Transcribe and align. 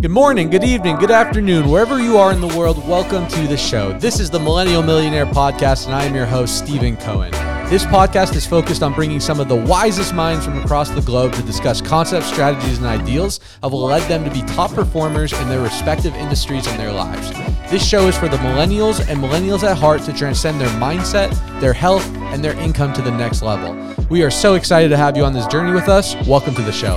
Good 0.00 0.10
morning, 0.12 0.48
good 0.48 0.64
evening, 0.64 0.96
good 0.96 1.10
afternoon, 1.10 1.68
wherever 1.68 2.00
you 2.00 2.16
are 2.16 2.32
in 2.32 2.40
the 2.40 2.48
world, 2.56 2.78
welcome 2.88 3.28
to 3.28 3.46
the 3.46 3.56
show. 3.58 3.92
This 3.98 4.18
is 4.18 4.30
the 4.30 4.38
Millennial 4.38 4.82
Millionaire 4.82 5.26
Podcast, 5.26 5.84
and 5.84 5.94
I 5.94 6.04
am 6.04 6.14
your 6.14 6.24
host, 6.24 6.56
Stephen 6.56 6.96
Cohen. 6.96 7.30
This 7.68 7.84
podcast 7.84 8.34
is 8.34 8.46
focused 8.46 8.82
on 8.82 8.94
bringing 8.94 9.20
some 9.20 9.40
of 9.40 9.48
the 9.48 9.56
wisest 9.56 10.14
minds 10.14 10.46
from 10.46 10.58
across 10.58 10.88
the 10.88 11.02
globe 11.02 11.34
to 11.34 11.42
discuss 11.42 11.82
concepts, 11.82 12.28
strategies, 12.28 12.78
and 12.78 12.86
ideals 12.86 13.40
that 13.60 13.68
will 13.68 13.84
lead 13.84 14.00
them 14.08 14.24
to 14.24 14.30
be 14.30 14.40
top 14.54 14.72
performers 14.72 15.34
in 15.34 15.50
their 15.50 15.60
respective 15.60 16.14
industries 16.14 16.66
and 16.66 16.80
their 16.80 16.92
lives. 16.94 17.30
This 17.70 17.86
show 17.86 18.08
is 18.08 18.16
for 18.16 18.28
the 18.28 18.38
millennials 18.38 19.06
and 19.06 19.20
millennials 19.20 19.64
at 19.64 19.76
heart 19.76 20.00
to 20.04 20.14
transcend 20.14 20.58
their 20.58 20.80
mindset, 20.80 21.30
their 21.60 21.74
health, 21.74 22.06
and 22.32 22.42
their 22.42 22.58
income 22.60 22.94
to 22.94 23.02
the 23.02 23.10
next 23.10 23.42
level. 23.42 23.76
We 24.08 24.22
are 24.22 24.30
so 24.30 24.54
excited 24.54 24.88
to 24.88 24.96
have 24.96 25.18
you 25.18 25.24
on 25.24 25.34
this 25.34 25.46
journey 25.48 25.74
with 25.74 25.90
us. 25.90 26.14
Welcome 26.26 26.54
to 26.54 26.62
the 26.62 26.72
show. 26.72 26.96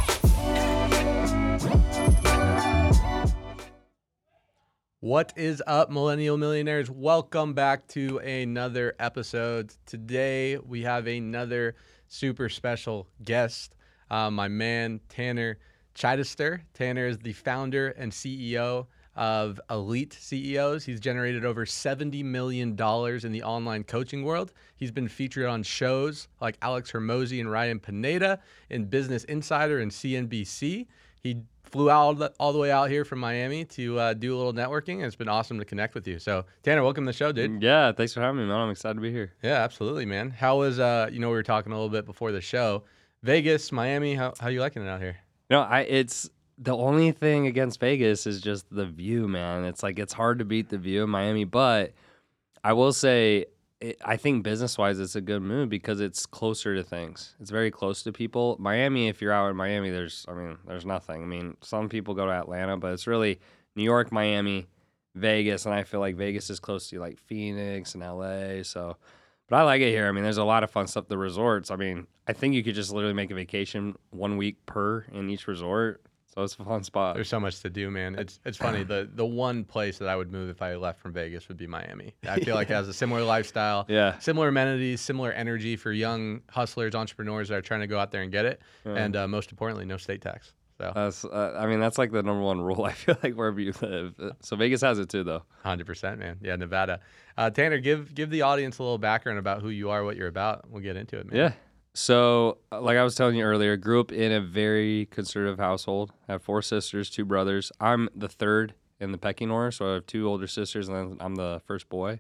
What 5.04 5.34
is 5.36 5.62
up, 5.68 5.92
millennial 5.92 6.38
millionaires? 6.38 6.90
Welcome 6.90 7.54
back 7.54 7.90
to 7.90 8.20
another 8.20 8.96
episode. 9.00 9.74
Today 9.86 10.58
we 10.58 10.84
have 10.84 11.08
another 11.08 11.76
super 12.08 12.48
special 12.48 13.10
guest, 13.22 13.76
uh, 14.10 14.32
my 14.32 14.48
man 14.48 15.02
Tanner 15.10 15.58
Chidester. 15.94 16.62
Tanner 16.74 17.06
is 17.06 17.18
the 17.18 17.34
founder 17.34 17.90
and 17.90 18.14
CEO 18.14 18.88
of 19.18 19.60
Elite 19.70 20.14
CEOs. 20.14 20.86
He's 20.86 21.02
generated 21.02 21.44
over 21.44 21.66
$70 21.66 22.24
million 22.24 22.70
in 22.70 23.32
the 23.34 23.44
online 23.44 23.84
coaching 23.84 24.24
world. 24.24 24.54
He's 24.78 24.92
been 24.92 25.10
featured 25.10 25.48
on 25.48 25.64
shows 25.64 26.30
like 26.40 26.58
Alex 26.62 26.94
Hormozi 26.94 27.42
and 27.42 27.52
Ryan 27.52 27.82
Pineda 27.82 28.40
in 28.70 28.86
Business 28.86 29.26
Insider 29.26 29.80
and 29.80 29.92
CNBC. 29.92 30.88
He 31.22 31.44
flew 31.74 31.90
out 31.90 32.36
all 32.40 32.54
the 32.54 32.60
way 32.60 32.72
out 32.72 32.88
here 32.88 33.04
from 33.04 33.18
Miami 33.18 33.66
to 33.66 33.98
uh, 33.98 34.14
do 34.14 34.36
a 34.36 34.38
little 34.38 34.54
networking, 34.54 34.98
and 34.98 35.06
it's 35.06 35.16
been 35.16 35.28
awesome 35.28 35.58
to 35.58 35.66
connect 35.66 35.96
with 35.96 36.08
you. 36.08 36.20
So, 36.20 36.46
Tanner, 36.62 36.84
welcome 36.84 37.04
to 37.06 37.10
the 37.10 37.18
show, 37.18 37.32
dude. 37.32 37.64
Yeah, 37.64 37.92
thanks 37.92 38.14
for 38.14 38.22
having 38.22 38.42
me, 38.42 38.46
man. 38.46 38.60
I'm 38.60 38.70
excited 38.70 38.94
to 38.94 39.02
be 39.02 39.12
here. 39.12 39.34
Yeah, 39.42 39.56
absolutely, 39.56 40.06
man. 40.06 40.30
How 40.30 40.60
was 40.60 40.80
uh, 40.80 41.10
you 41.12 41.20
know, 41.20 41.30
we 41.30 41.34
were 41.34 41.42
talking 41.42 41.72
a 41.72 41.76
little 41.76 41.90
bit 41.90 42.06
before 42.06 42.32
the 42.32 42.42
show, 42.42 42.84
Vegas, 43.24 43.72
Miami. 43.72 44.14
How 44.14 44.34
how 44.40 44.50
you 44.50 44.62
liking 44.62 44.84
it 44.84 44.88
out 44.88 45.02
here? 45.02 45.18
You 45.50 45.58
know, 45.58 45.64
I 45.64 45.82
it's 45.82 46.30
the 46.60 46.78
only 46.78 47.12
thing 47.12 47.48
against 47.48 47.80
Vegas 47.80 48.28
is 48.28 48.40
just 48.40 48.70
the 48.70 48.86
view, 48.86 49.28
man. 49.28 49.66
It's 49.66 49.82
like 49.82 49.98
it's 49.98 50.14
hard 50.14 50.38
to 50.40 50.46
beat 50.46 50.70
the 50.70 50.78
view 50.78 51.04
in 51.04 51.10
Miami, 51.10 51.44
but 51.44 51.94
I 52.64 52.74
will 52.74 52.94
say 52.94 53.48
it, 53.84 53.98
I 54.06 54.16
think 54.16 54.44
business 54.44 54.78
wise, 54.78 54.98
it's 54.98 55.18
a 55.18 55.22
good 55.22 55.42
move 55.42 55.68
because 55.68 56.00
it's 56.00 56.26
closer 56.26 56.74
to 56.74 56.84
things. 56.84 57.36
It's 57.42 57.52
very 57.52 57.70
close 57.70 58.02
to 58.04 58.14
people. 58.14 58.56
Miami, 58.58 59.10
if 59.10 59.22
you're 59.22 59.34
out 59.34 59.50
in 59.50 59.58
Miami, 59.58 59.90
there's, 59.90 60.26
I 60.30 60.34
mean, 60.34 60.58
there's 60.66 60.86
nothing. 60.86 61.22
I 61.22 61.26
mean, 61.26 61.58
some 61.62 61.90
people 61.90 62.14
go 62.14 62.26
to 62.26 62.32
Atlanta, 62.32 62.78
but 62.78 62.94
it's 62.94 63.08
really 63.08 63.42
New 63.76 63.84
York, 63.84 64.10
Miami, 64.10 64.68
Vegas, 65.16 65.66
and 65.66 65.76
I 65.76 65.84
feel 65.84 66.00
like 66.00 66.16
Vegas 66.16 66.50
is 66.50 66.62
close 66.62 66.90
to 66.90 67.00
like 67.00 67.20
Phoenix 67.20 67.94
and 67.94 68.04
LA. 68.04 68.64
So, 68.64 68.96
but 69.50 69.58
I 69.58 69.64
like 69.64 69.82
it 69.82 69.92
here. 69.92 70.08
I 70.08 70.14
mean, 70.14 70.24
there's 70.24 70.38
a 70.38 70.46
lot 70.46 70.64
of 70.64 70.72
fun 70.72 70.88
stuff. 70.88 71.10
The 71.10 71.18
resorts. 71.18 71.70
I 71.70 71.76
mean, 71.76 72.08
I 72.26 72.32
think 72.32 72.56
you 72.56 72.64
could 72.64 72.76
just 72.76 72.94
literally 72.94 73.14
make 73.14 73.32
a 73.32 73.36
vacation 73.36 73.98
one 74.12 74.38
week 74.38 74.66
per 74.66 75.06
in 75.12 75.30
each 75.30 75.46
resort 75.46 76.02
so 76.34 76.44
it's 76.44 76.56
a 76.56 76.64
fun 76.64 76.84
spot. 76.84 77.16
There's 77.16 77.30
so 77.30 77.40
much 77.40 77.60
to 77.62 77.70
do, 77.70 77.92
man. 77.92 78.16
It's 78.16 78.40
it's 78.46 78.58
funny. 78.58 78.84
the 78.84 79.10
The 79.14 79.26
one 79.26 79.64
place 79.64 79.98
that 80.00 80.08
I 80.08 80.16
would 80.16 80.32
move 80.32 80.50
if 80.50 80.62
I 80.62 80.76
left 80.76 81.00
from 81.00 81.14
Vegas 81.14 81.48
would 81.48 81.58
be 81.58 81.68
Miami. 81.68 82.16
I 82.28 82.40
feel 82.40 82.56
like 82.56 82.70
it 82.70 82.74
has 82.82 82.88
a 82.88 82.94
similar 82.94 83.24
lifestyle, 83.24 83.86
yeah, 83.88 84.18
similar 84.20 84.48
amenities, 84.48 85.02
similar 85.02 85.32
energy 85.32 85.76
for 85.76 85.92
young 85.92 86.42
hustlers, 86.50 86.96
entrepreneurs 86.96 87.50
that 87.50 87.56
are 87.56 87.62
trying 87.62 87.82
to 87.82 87.88
go 87.88 88.00
out 88.00 88.12
there 88.12 88.24
and 88.24 88.32
get 88.32 88.46
it, 88.46 88.62
yeah. 88.86 88.94
and 88.94 89.16
uh, 89.16 89.28
most 89.28 89.52
importantly, 89.52 89.86
no 89.86 89.98
state 89.98 90.22
tax. 90.22 90.54
So 90.80 90.92
that's, 90.96 91.24
uh, 91.24 91.56
I 91.60 91.68
mean, 91.68 91.80
that's 91.80 91.98
like 91.98 92.12
the 92.12 92.24
number 92.24 92.42
one 92.42 92.60
rule. 92.62 92.84
I 92.84 92.94
feel 92.94 93.16
like 93.22 93.36
wherever 93.36 93.60
you 93.60 93.74
live. 93.82 94.16
So 94.42 94.56
Vegas 94.56 94.82
has 94.82 95.00
it 95.00 95.10
too, 95.10 95.24
though. 95.24 95.44
Hundred 95.64 95.86
percent, 95.86 96.20
man. 96.20 96.40
Yeah, 96.42 96.56
Nevada. 96.56 97.00
Uh, 97.38 97.50
Tanner, 97.50 97.78
give 97.80 98.14
give 98.16 98.30
the 98.30 98.42
audience 98.42 98.80
a 98.80 98.84
little 98.84 98.98
background 98.98 99.40
about 99.40 99.62
who 99.62 99.70
you 99.70 99.92
are, 99.92 100.04
what 100.04 100.18
you're 100.18 100.28
about. 100.28 100.70
We'll 100.70 100.82
get 100.82 100.98
into 100.98 101.20
it, 101.20 101.32
man. 101.32 101.38
Yeah. 101.38 101.54
So, 101.96 102.58
uh, 102.72 102.82
like 102.82 102.98
I 102.98 103.04
was 103.04 103.16
telling 103.16 103.36
you 103.36 103.44
earlier, 103.44 103.78
grew 103.78 104.00
up 104.00 104.12
in 104.12 104.32
a 104.32 104.42
very 104.42 105.08
conservative 105.12 105.60
household. 105.60 106.12
I 106.28 106.34
have 106.34 106.42
four 106.42 106.62
sisters, 106.62 107.10
two 107.10 107.26
brothers. 107.26 107.72
I'm 107.80 108.10
the 108.16 108.28
third 108.28 108.74
in 109.00 109.12
the 109.12 109.18
pecking 109.18 109.52
order, 109.52 109.70
so 109.72 109.90
I 109.90 109.94
have 109.96 110.06
two 110.08 110.28
older 110.28 110.48
sisters, 110.48 110.88
and 110.88 110.98
then 110.98 111.18
I'm 111.20 111.36
the 111.36 111.62
first 111.66 111.90
boy. 111.90 112.20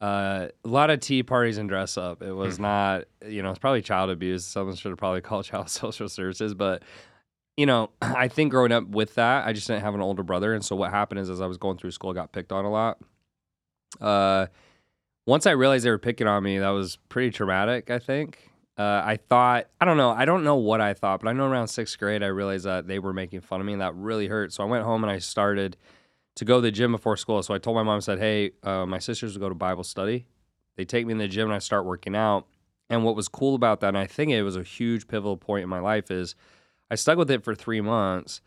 Uh, 0.00 0.48
a 0.64 0.68
lot 0.68 0.88
of 0.88 1.00
tea 1.00 1.22
parties 1.22 1.58
and 1.58 1.68
dress 1.68 1.98
up. 1.98 2.22
It 2.22 2.32
was 2.32 2.58
not, 2.58 3.04
you 3.26 3.42
know, 3.42 3.50
it's 3.50 3.58
probably 3.58 3.82
child 3.82 4.08
abuse. 4.08 4.46
Someone 4.46 4.76
should 4.76 4.90
have 4.90 4.98
probably 4.98 5.20
called 5.22 5.44
child 5.46 5.68
social 5.68 6.08
services, 6.08 6.54
but 6.54 6.82
you 7.56 7.66
know, 7.66 7.90
I 8.02 8.28
think 8.28 8.52
growing 8.52 8.72
up 8.72 8.86
with 8.86 9.16
that, 9.16 9.46
I 9.46 9.52
just 9.52 9.66
didn't 9.66 9.82
have 9.82 9.94
an 9.94 10.00
older 10.00 10.22
brother, 10.22 10.54
and 10.54 10.64
so 10.64 10.76
what 10.76 10.90
happened 10.90 11.18
is, 11.18 11.28
as 11.28 11.40
I 11.40 11.46
was 11.46 11.58
going 11.58 11.76
through 11.76 11.90
school, 11.90 12.10
I 12.10 12.14
got 12.14 12.32
picked 12.32 12.52
on 12.52 12.64
a 12.64 12.70
lot. 12.70 12.98
Uh, 14.00 14.46
once 15.26 15.44
I 15.46 15.50
realized 15.50 15.84
they 15.84 15.90
were 15.90 15.98
picking 15.98 16.28
on 16.28 16.42
me, 16.44 16.58
that 16.58 16.68
was 16.68 16.98
pretty 17.08 17.30
traumatic. 17.30 17.90
I 17.90 17.98
think 17.98 18.49
uh, 18.80 19.02
I 19.04 19.16
thought, 19.16 19.66
I 19.78 19.84
don't 19.84 19.98
know, 19.98 20.08
I 20.08 20.24
don't 20.24 20.42
know 20.42 20.56
what 20.56 20.80
I 20.80 20.94
thought, 20.94 21.20
but 21.20 21.28
I 21.28 21.34
know 21.34 21.44
around 21.44 21.68
sixth 21.68 21.98
grade, 21.98 22.22
I 22.22 22.28
realized 22.28 22.64
that 22.64 22.86
they 22.86 22.98
were 22.98 23.12
making 23.12 23.42
fun 23.42 23.60
of 23.60 23.66
me 23.66 23.74
and 23.74 23.82
that 23.82 23.94
really 23.94 24.26
hurt. 24.26 24.54
So 24.54 24.62
I 24.64 24.66
went 24.66 24.84
home 24.84 25.04
and 25.04 25.10
I 25.10 25.18
started 25.18 25.76
to 26.36 26.46
go 26.46 26.56
to 26.56 26.62
the 26.62 26.70
gym 26.70 26.92
before 26.92 27.18
school. 27.18 27.42
So 27.42 27.52
I 27.52 27.58
told 27.58 27.76
my 27.76 27.82
mom, 27.82 27.98
I 27.98 28.00
said, 28.00 28.18
hey, 28.18 28.52
uh, 28.62 28.86
my 28.86 28.98
sisters 28.98 29.34
will 29.34 29.40
go 29.40 29.50
to 29.50 29.54
Bible 29.54 29.84
study. 29.84 30.24
They 30.76 30.86
take 30.86 31.04
me 31.04 31.12
in 31.12 31.18
the 31.18 31.28
gym 31.28 31.48
and 31.48 31.54
I 31.54 31.58
start 31.58 31.84
working 31.84 32.16
out. 32.16 32.46
And 32.88 33.04
what 33.04 33.16
was 33.16 33.28
cool 33.28 33.54
about 33.54 33.80
that, 33.80 33.88
and 33.88 33.98
I 33.98 34.06
think 34.06 34.30
it 34.30 34.42
was 34.42 34.56
a 34.56 34.62
huge 34.62 35.06
pivotal 35.08 35.36
point 35.36 35.62
in 35.62 35.68
my 35.68 35.80
life, 35.80 36.10
is 36.10 36.34
I 36.90 36.94
stuck 36.94 37.18
with 37.18 37.30
it 37.30 37.44
for 37.44 37.54
three 37.54 37.82
months. 37.82 38.40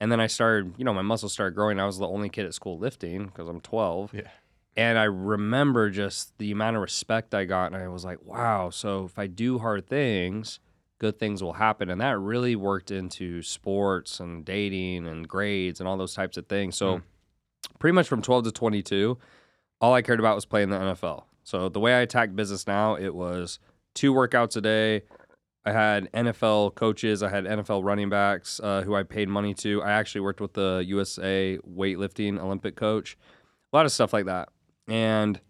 And 0.00 0.12
then 0.12 0.20
I 0.20 0.26
started, 0.26 0.74
you 0.76 0.84
know, 0.84 0.92
my 0.92 1.00
muscles 1.00 1.32
started 1.32 1.54
growing. 1.54 1.80
I 1.80 1.86
was 1.86 1.96
the 1.96 2.06
only 2.06 2.28
kid 2.28 2.44
at 2.44 2.52
school 2.52 2.78
lifting 2.78 3.24
because 3.24 3.48
I'm 3.48 3.62
12. 3.62 4.12
Yeah. 4.12 4.28
And 4.78 4.96
I 4.96 5.04
remember 5.04 5.90
just 5.90 6.38
the 6.38 6.52
amount 6.52 6.76
of 6.76 6.82
respect 6.82 7.34
I 7.34 7.46
got. 7.46 7.72
And 7.72 7.82
I 7.82 7.88
was 7.88 8.04
like, 8.04 8.24
wow, 8.24 8.70
so 8.70 9.06
if 9.06 9.18
I 9.18 9.26
do 9.26 9.58
hard 9.58 9.88
things, 9.88 10.60
good 11.00 11.18
things 11.18 11.42
will 11.42 11.54
happen. 11.54 11.90
And 11.90 12.00
that 12.00 12.16
really 12.16 12.54
worked 12.54 12.92
into 12.92 13.42
sports 13.42 14.20
and 14.20 14.44
dating 14.44 15.08
and 15.08 15.26
grades 15.26 15.80
and 15.80 15.88
all 15.88 15.96
those 15.96 16.14
types 16.14 16.36
of 16.36 16.46
things. 16.46 16.76
So, 16.76 16.98
mm. 16.98 17.02
pretty 17.80 17.92
much 17.94 18.06
from 18.06 18.22
12 18.22 18.44
to 18.44 18.52
22, 18.52 19.18
all 19.80 19.94
I 19.94 20.00
cared 20.00 20.20
about 20.20 20.36
was 20.36 20.44
playing 20.44 20.70
the 20.70 20.76
NFL. 20.76 21.24
So, 21.42 21.68
the 21.68 21.80
way 21.80 21.94
I 21.94 22.02
attacked 22.02 22.36
business 22.36 22.64
now, 22.68 22.94
it 22.94 23.16
was 23.16 23.58
two 23.96 24.14
workouts 24.14 24.56
a 24.56 24.60
day. 24.60 25.02
I 25.64 25.72
had 25.72 26.08
NFL 26.12 26.76
coaches, 26.76 27.24
I 27.24 27.30
had 27.30 27.46
NFL 27.46 27.82
running 27.82 28.10
backs 28.10 28.60
uh, 28.62 28.82
who 28.82 28.94
I 28.94 29.02
paid 29.02 29.28
money 29.28 29.54
to. 29.54 29.82
I 29.82 29.90
actually 29.90 30.20
worked 30.20 30.40
with 30.40 30.52
the 30.52 30.84
USA 30.86 31.58
weightlifting 31.68 32.38
Olympic 32.38 32.76
coach, 32.76 33.18
a 33.72 33.76
lot 33.76 33.84
of 33.84 33.90
stuff 33.90 34.12
like 34.12 34.26
that. 34.26 34.50
And 34.88 35.40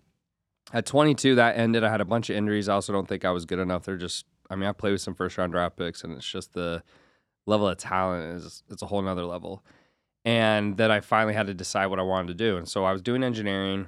at 0.72 0.86
22, 0.86 1.36
that 1.36 1.56
ended. 1.56 1.84
I 1.84 1.90
had 1.90 2.00
a 2.00 2.04
bunch 2.04 2.28
of 2.30 2.36
injuries. 2.36 2.68
I 2.68 2.74
also 2.74 2.92
don't 2.92 3.08
think 3.08 3.24
I 3.24 3.30
was 3.30 3.44
good 3.44 3.58
enough. 3.58 3.84
They're 3.84 3.96
just, 3.96 4.26
I 4.50 4.56
mean, 4.56 4.68
I 4.68 4.72
played 4.72 4.92
with 4.92 5.00
some 5.00 5.14
first 5.14 5.38
round 5.38 5.52
draft 5.52 5.76
picks, 5.76 6.04
and 6.04 6.16
it's 6.16 6.28
just 6.30 6.52
the 6.52 6.82
level 7.46 7.68
of 7.68 7.78
talent 7.78 8.36
is 8.36 8.62
it's 8.68 8.82
a 8.82 8.86
whole 8.86 9.02
nother 9.02 9.24
level. 9.24 9.64
And 10.24 10.76
then 10.76 10.90
I 10.90 11.00
finally 11.00 11.34
had 11.34 11.46
to 11.46 11.54
decide 11.54 11.86
what 11.86 11.98
I 11.98 12.02
wanted 12.02 12.28
to 12.28 12.34
do. 12.34 12.56
And 12.58 12.68
so 12.68 12.84
I 12.84 12.92
was 12.92 13.00
doing 13.00 13.24
engineering. 13.24 13.86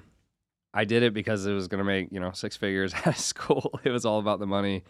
I 0.73 0.85
did 0.85 1.03
it 1.03 1.13
because 1.13 1.45
it 1.45 1.53
was 1.53 1.69
going 1.69 1.81
to 1.81 1.85
make, 1.85 2.09
you 2.11 2.21
know, 2.21 2.33
six 2.33 2.57
figures 2.57 2.95
out 2.95 3.09
of 3.09 3.19
school. 3.19 3.79
It 3.85 3.91
was 3.91 4.07
all 4.07 4.19
about 4.19 4.39
the 4.39 4.47
money. 4.47 4.85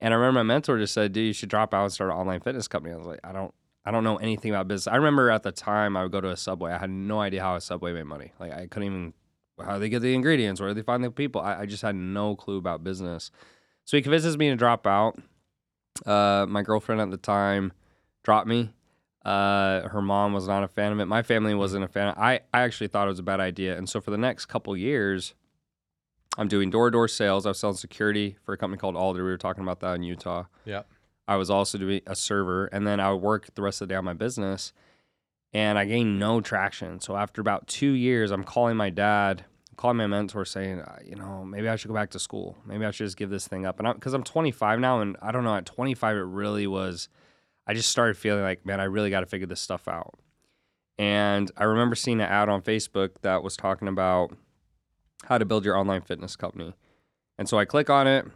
And 0.00 0.14
I 0.14 0.16
remember 0.16 0.40
my 0.40 0.54
mentor 0.54 0.78
just 0.78 0.94
said, 0.94 1.12
dude, 1.12 1.26
you 1.26 1.32
should 1.32 1.50
drop 1.50 1.74
out 1.74 1.84
and 1.84 1.92
start 1.92 2.10
an 2.10 2.16
online 2.16 2.40
fitness 2.40 2.66
company. 2.66 2.94
I 2.94 2.96
was 2.96 3.06
like, 3.06 3.20
I 3.22 3.32
don't, 3.32 3.54
I 3.84 3.90
don't 3.90 4.02
know 4.02 4.16
anything 4.16 4.50
about 4.50 4.66
business. 4.66 4.92
I 4.92 4.96
remember 4.96 5.30
at 5.30 5.42
the 5.42 5.52
time 5.52 5.96
I 5.96 6.02
would 6.02 6.12
go 6.12 6.20
to 6.20 6.30
a 6.30 6.36
Subway. 6.36 6.72
I 6.72 6.78
had 6.78 6.90
no 6.90 7.20
idea 7.20 7.42
how 7.42 7.54
a 7.54 7.60
Subway 7.60 7.92
made 7.92 8.04
money. 8.04 8.32
Like 8.40 8.52
I 8.52 8.66
couldn't 8.66 8.84
even 8.84 9.12
how 9.64 9.74
do 9.74 9.80
they 9.80 9.88
get 9.88 10.00
the 10.00 10.14
ingredients? 10.14 10.60
Where 10.60 10.70
do 10.70 10.74
they 10.74 10.82
find 10.82 11.02
the 11.02 11.10
people? 11.10 11.40
I, 11.40 11.60
I 11.60 11.66
just 11.66 11.82
had 11.82 11.94
no 11.94 12.36
clue 12.36 12.58
about 12.58 12.84
business. 12.84 13.30
So 13.84 13.96
he 13.96 14.02
convinces 14.02 14.36
me 14.36 14.50
to 14.50 14.56
drop 14.56 14.86
out. 14.86 15.18
Uh, 16.06 16.46
my 16.48 16.62
girlfriend 16.62 17.00
at 17.00 17.10
the 17.10 17.16
time 17.16 17.72
dropped 18.22 18.46
me. 18.46 18.72
Uh, 19.24 19.86
her 19.88 20.00
mom 20.00 20.32
was 20.32 20.48
not 20.48 20.64
a 20.64 20.68
fan 20.68 20.92
of 20.92 21.00
it. 21.00 21.06
My 21.06 21.22
family 21.22 21.54
wasn't 21.54 21.84
a 21.84 21.88
fan. 21.88 22.14
I, 22.16 22.40
I 22.54 22.62
actually 22.62 22.88
thought 22.88 23.06
it 23.06 23.10
was 23.10 23.18
a 23.18 23.24
bad 23.24 23.40
idea. 23.40 23.76
And 23.76 23.88
so 23.88 24.00
for 24.00 24.10
the 24.10 24.18
next 24.18 24.46
couple 24.46 24.74
years, 24.76 25.34
I'm 26.38 26.48
doing 26.48 26.70
door 26.70 26.88
to 26.88 26.92
door 26.92 27.08
sales. 27.08 27.44
I 27.44 27.50
was 27.50 27.58
selling 27.58 27.76
security 27.76 28.36
for 28.44 28.54
a 28.54 28.56
company 28.56 28.78
called 28.78 28.96
Alder. 28.96 29.24
We 29.24 29.30
were 29.30 29.36
talking 29.36 29.62
about 29.62 29.80
that 29.80 29.94
in 29.96 30.04
Utah. 30.04 30.44
Yeah. 30.64 30.82
I 31.28 31.36
was 31.36 31.50
also 31.50 31.76
doing 31.76 32.00
a 32.06 32.16
server, 32.16 32.66
and 32.66 32.86
then 32.86 32.98
I 32.98 33.12
would 33.12 33.22
work 33.22 33.54
the 33.54 33.62
rest 33.62 33.80
of 33.82 33.88
the 33.88 33.92
day 33.92 33.96
on 33.96 34.04
my 34.04 34.14
business. 34.14 34.72
And 35.52 35.78
I 35.78 35.84
gained 35.84 36.18
no 36.18 36.40
traction. 36.40 37.00
So 37.00 37.16
after 37.16 37.40
about 37.40 37.66
two 37.66 37.90
years, 37.90 38.30
I'm 38.30 38.44
calling 38.44 38.76
my 38.76 38.90
dad 38.90 39.44
calling 39.80 39.96
my 39.96 40.06
mentor 40.06 40.44
saying, 40.44 40.78
uh, 40.78 40.98
you 41.02 41.16
know, 41.16 41.42
maybe 41.42 41.66
I 41.66 41.76
should 41.76 41.88
go 41.88 41.94
back 41.94 42.10
to 42.10 42.18
school. 42.18 42.58
Maybe 42.66 42.84
I 42.84 42.90
should 42.90 43.06
just 43.06 43.16
give 43.16 43.30
this 43.30 43.48
thing 43.48 43.64
up. 43.64 43.78
And 43.78 43.88
I'm, 43.88 43.94
because 43.94 44.12
I'm 44.12 44.22
25 44.22 44.78
now, 44.78 45.00
and 45.00 45.16
I 45.22 45.32
don't 45.32 45.42
know, 45.42 45.56
at 45.56 45.64
25, 45.64 46.16
it 46.18 46.20
really 46.20 46.66
was, 46.66 47.08
I 47.66 47.72
just 47.72 47.88
started 47.88 48.18
feeling 48.18 48.42
like, 48.42 48.66
man, 48.66 48.78
I 48.78 48.84
really 48.84 49.08
got 49.08 49.20
to 49.20 49.26
figure 49.26 49.46
this 49.46 49.60
stuff 49.60 49.88
out. 49.88 50.18
And 50.98 51.50
I 51.56 51.64
remember 51.64 51.96
seeing 51.96 52.20
an 52.20 52.28
ad 52.28 52.50
on 52.50 52.60
Facebook 52.60 53.12
that 53.22 53.42
was 53.42 53.56
talking 53.56 53.88
about 53.88 54.36
how 55.24 55.38
to 55.38 55.46
build 55.46 55.64
your 55.64 55.78
online 55.78 56.02
fitness 56.02 56.36
company. 56.36 56.74
And 57.38 57.48
so 57.48 57.58
I 57.58 57.64
click 57.64 57.88
on 57.88 58.06
it 58.06 58.26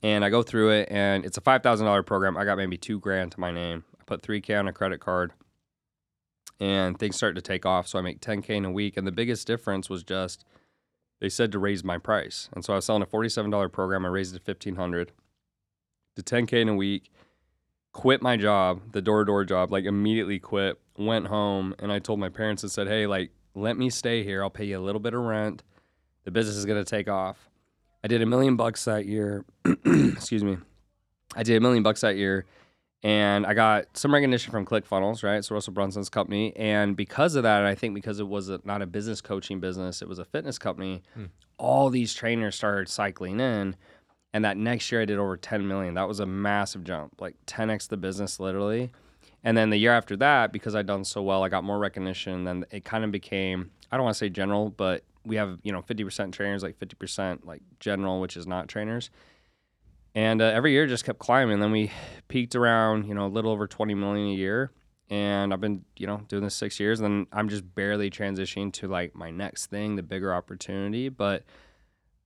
and 0.00 0.24
I 0.24 0.30
go 0.30 0.44
through 0.44 0.70
it, 0.70 0.88
and 0.92 1.24
it's 1.24 1.38
a 1.38 1.40
$5,000 1.40 2.06
program. 2.06 2.36
I 2.36 2.44
got 2.44 2.56
maybe 2.56 2.76
two 2.76 3.00
grand 3.00 3.32
to 3.32 3.40
my 3.40 3.50
name. 3.50 3.82
I 4.00 4.04
put 4.04 4.22
3K 4.22 4.60
on 4.60 4.68
a 4.68 4.72
credit 4.72 5.00
card. 5.00 5.32
And 6.60 6.98
things 6.98 7.16
started 7.16 7.34
to 7.36 7.42
take 7.42 7.66
off. 7.66 7.88
So 7.88 7.98
I 7.98 8.02
make 8.02 8.20
10K 8.20 8.50
in 8.50 8.64
a 8.64 8.70
week. 8.70 8.96
And 8.96 9.06
the 9.06 9.12
biggest 9.12 9.46
difference 9.46 9.88
was 9.90 10.02
just 10.02 10.44
they 11.20 11.28
said 11.28 11.52
to 11.52 11.58
raise 11.58 11.84
my 11.84 11.98
price. 11.98 12.48
And 12.52 12.64
so 12.64 12.72
I 12.72 12.76
was 12.76 12.84
selling 12.84 13.02
a 13.02 13.06
$47 13.06 13.72
program. 13.72 14.04
I 14.04 14.08
raised 14.08 14.34
it 14.34 14.44
to 14.44 14.50
1500 14.50 15.12
to 16.16 16.22
10K 16.22 16.62
in 16.62 16.68
a 16.68 16.74
week, 16.74 17.10
quit 17.92 18.22
my 18.22 18.36
job, 18.36 18.92
the 18.92 19.02
door 19.02 19.20
to 19.20 19.24
door 19.26 19.44
job, 19.44 19.72
like 19.72 19.84
immediately 19.84 20.38
quit, 20.38 20.78
went 20.96 21.26
home. 21.26 21.74
And 21.78 21.90
I 21.90 21.98
told 21.98 22.20
my 22.20 22.28
parents 22.28 22.62
and 22.62 22.70
said, 22.70 22.86
hey, 22.86 23.06
like, 23.06 23.30
let 23.54 23.76
me 23.76 23.90
stay 23.90 24.22
here. 24.22 24.42
I'll 24.42 24.50
pay 24.50 24.64
you 24.64 24.78
a 24.78 24.82
little 24.82 25.00
bit 25.00 25.14
of 25.14 25.20
rent. 25.20 25.62
The 26.24 26.30
business 26.30 26.56
is 26.56 26.66
going 26.66 26.82
to 26.82 26.88
take 26.88 27.08
off. 27.08 27.48
I 28.02 28.08
did 28.08 28.22
a 28.22 28.26
million 28.26 28.56
bucks 28.56 28.84
that 28.84 29.06
year. 29.06 29.44
Excuse 29.84 30.44
me. 30.44 30.58
I 31.34 31.42
did 31.42 31.56
a 31.56 31.60
million 31.60 31.82
bucks 31.82 32.02
that 32.02 32.16
year 32.16 32.44
and 33.04 33.44
I 33.44 33.52
got 33.52 33.94
some 33.98 34.14
recognition 34.14 34.50
from 34.50 34.64
ClickFunnels, 34.64 35.22
right? 35.22 35.44
So 35.44 35.54
Russell 35.54 35.74
Brunson's 35.74 36.08
company, 36.08 36.56
and 36.56 36.96
because 36.96 37.34
of 37.34 37.42
that, 37.42 37.62
I 37.66 37.74
think 37.74 37.94
because 37.94 38.18
it 38.18 38.26
was 38.26 38.48
a, 38.48 38.62
not 38.64 38.80
a 38.80 38.86
business 38.86 39.20
coaching 39.20 39.60
business, 39.60 40.00
it 40.00 40.08
was 40.08 40.18
a 40.18 40.24
fitness 40.24 40.58
company. 40.58 41.02
Hmm. 41.12 41.26
All 41.58 41.90
these 41.90 42.14
trainers 42.14 42.56
started 42.56 42.88
cycling 42.88 43.40
in, 43.40 43.76
and 44.32 44.44
that 44.46 44.56
next 44.56 44.90
year 44.90 45.02
I 45.02 45.04
did 45.04 45.18
over 45.18 45.36
10 45.36 45.68
million. 45.68 45.92
That 45.94 46.08
was 46.08 46.18
a 46.18 46.24
massive 46.24 46.82
jump, 46.82 47.20
like 47.20 47.36
10x 47.46 47.88
the 47.88 47.98
business 47.98 48.40
literally. 48.40 48.90
And 49.44 49.54
then 49.54 49.68
the 49.68 49.76
year 49.76 49.92
after 49.92 50.16
that, 50.16 50.50
because 50.50 50.74
I'd 50.74 50.86
done 50.86 51.04
so 51.04 51.20
well, 51.20 51.44
I 51.44 51.50
got 51.50 51.62
more 51.62 51.78
recognition. 51.78 52.44
Then 52.44 52.64
it 52.70 52.86
kind 52.86 53.04
of 53.04 53.12
became 53.12 53.70
I 53.92 53.98
don't 53.98 54.04
want 54.04 54.14
to 54.14 54.18
say 54.18 54.30
general, 54.30 54.70
but 54.70 55.04
we 55.26 55.36
have 55.36 55.58
you 55.62 55.72
know 55.72 55.82
50% 55.82 56.32
trainers, 56.32 56.62
like 56.62 56.78
50% 56.78 57.44
like 57.44 57.60
general, 57.80 58.22
which 58.22 58.38
is 58.38 58.46
not 58.46 58.66
trainers 58.66 59.10
and 60.14 60.40
uh, 60.40 60.44
every 60.44 60.72
year 60.72 60.86
just 60.86 61.04
kept 61.04 61.18
climbing. 61.18 61.60
Then 61.60 61.72
we 61.72 61.90
peaked 62.28 62.54
around 62.54 63.06
you 63.06 63.14
know 63.14 63.26
a 63.26 63.28
little 63.28 63.50
over 63.50 63.66
20 63.66 63.94
million 63.94 64.28
a 64.28 64.34
year, 64.34 64.72
and 65.10 65.52
I've 65.52 65.60
been 65.60 65.84
you 65.96 66.06
know 66.06 66.22
doing 66.28 66.44
this 66.44 66.54
six 66.54 66.78
years, 66.78 67.00
and 67.00 67.26
I'm 67.32 67.48
just 67.48 67.74
barely 67.74 68.10
transitioning 68.10 68.72
to 68.74 68.88
like 68.88 69.14
my 69.14 69.30
next 69.30 69.66
thing, 69.66 69.96
the 69.96 70.02
bigger 70.02 70.34
opportunity, 70.34 71.08
but. 71.08 71.44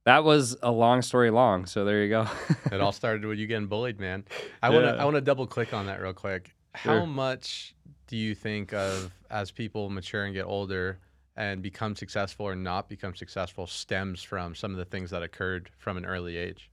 That 0.04 0.24
was 0.24 0.56
a 0.62 0.70
long 0.70 1.02
story 1.02 1.28
long, 1.28 1.66
so 1.66 1.84
there 1.84 2.02
you 2.02 2.08
go. 2.08 2.26
it 2.72 2.80
all 2.80 2.92
started 2.92 3.26
with 3.26 3.38
you 3.38 3.46
getting 3.46 3.66
bullied, 3.66 4.00
man. 4.00 4.24
I 4.62 4.70
want 4.70 4.86
to 4.86 4.92
I 4.92 5.04
want 5.04 5.16
to 5.16 5.20
double 5.20 5.46
click 5.46 5.74
on 5.74 5.84
that 5.84 6.00
real 6.00 6.14
quick. 6.14 6.54
Sure. 6.76 7.00
How 7.00 7.04
much 7.04 7.74
do 8.06 8.16
you 8.16 8.34
think 8.34 8.72
of 8.72 9.12
as 9.30 9.50
people 9.50 9.90
mature 9.90 10.24
and 10.24 10.32
get 10.32 10.46
older 10.46 10.98
and 11.36 11.62
become 11.62 11.94
successful 11.94 12.46
or 12.46 12.56
not 12.56 12.88
become 12.88 13.14
successful 13.14 13.66
stems 13.66 14.22
from 14.22 14.54
some 14.54 14.72
of 14.72 14.78
the 14.78 14.84
things 14.84 15.10
that 15.10 15.22
occurred 15.22 15.70
from 15.76 15.98
an 15.98 16.06
early 16.06 16.36
age? 16.38 16.70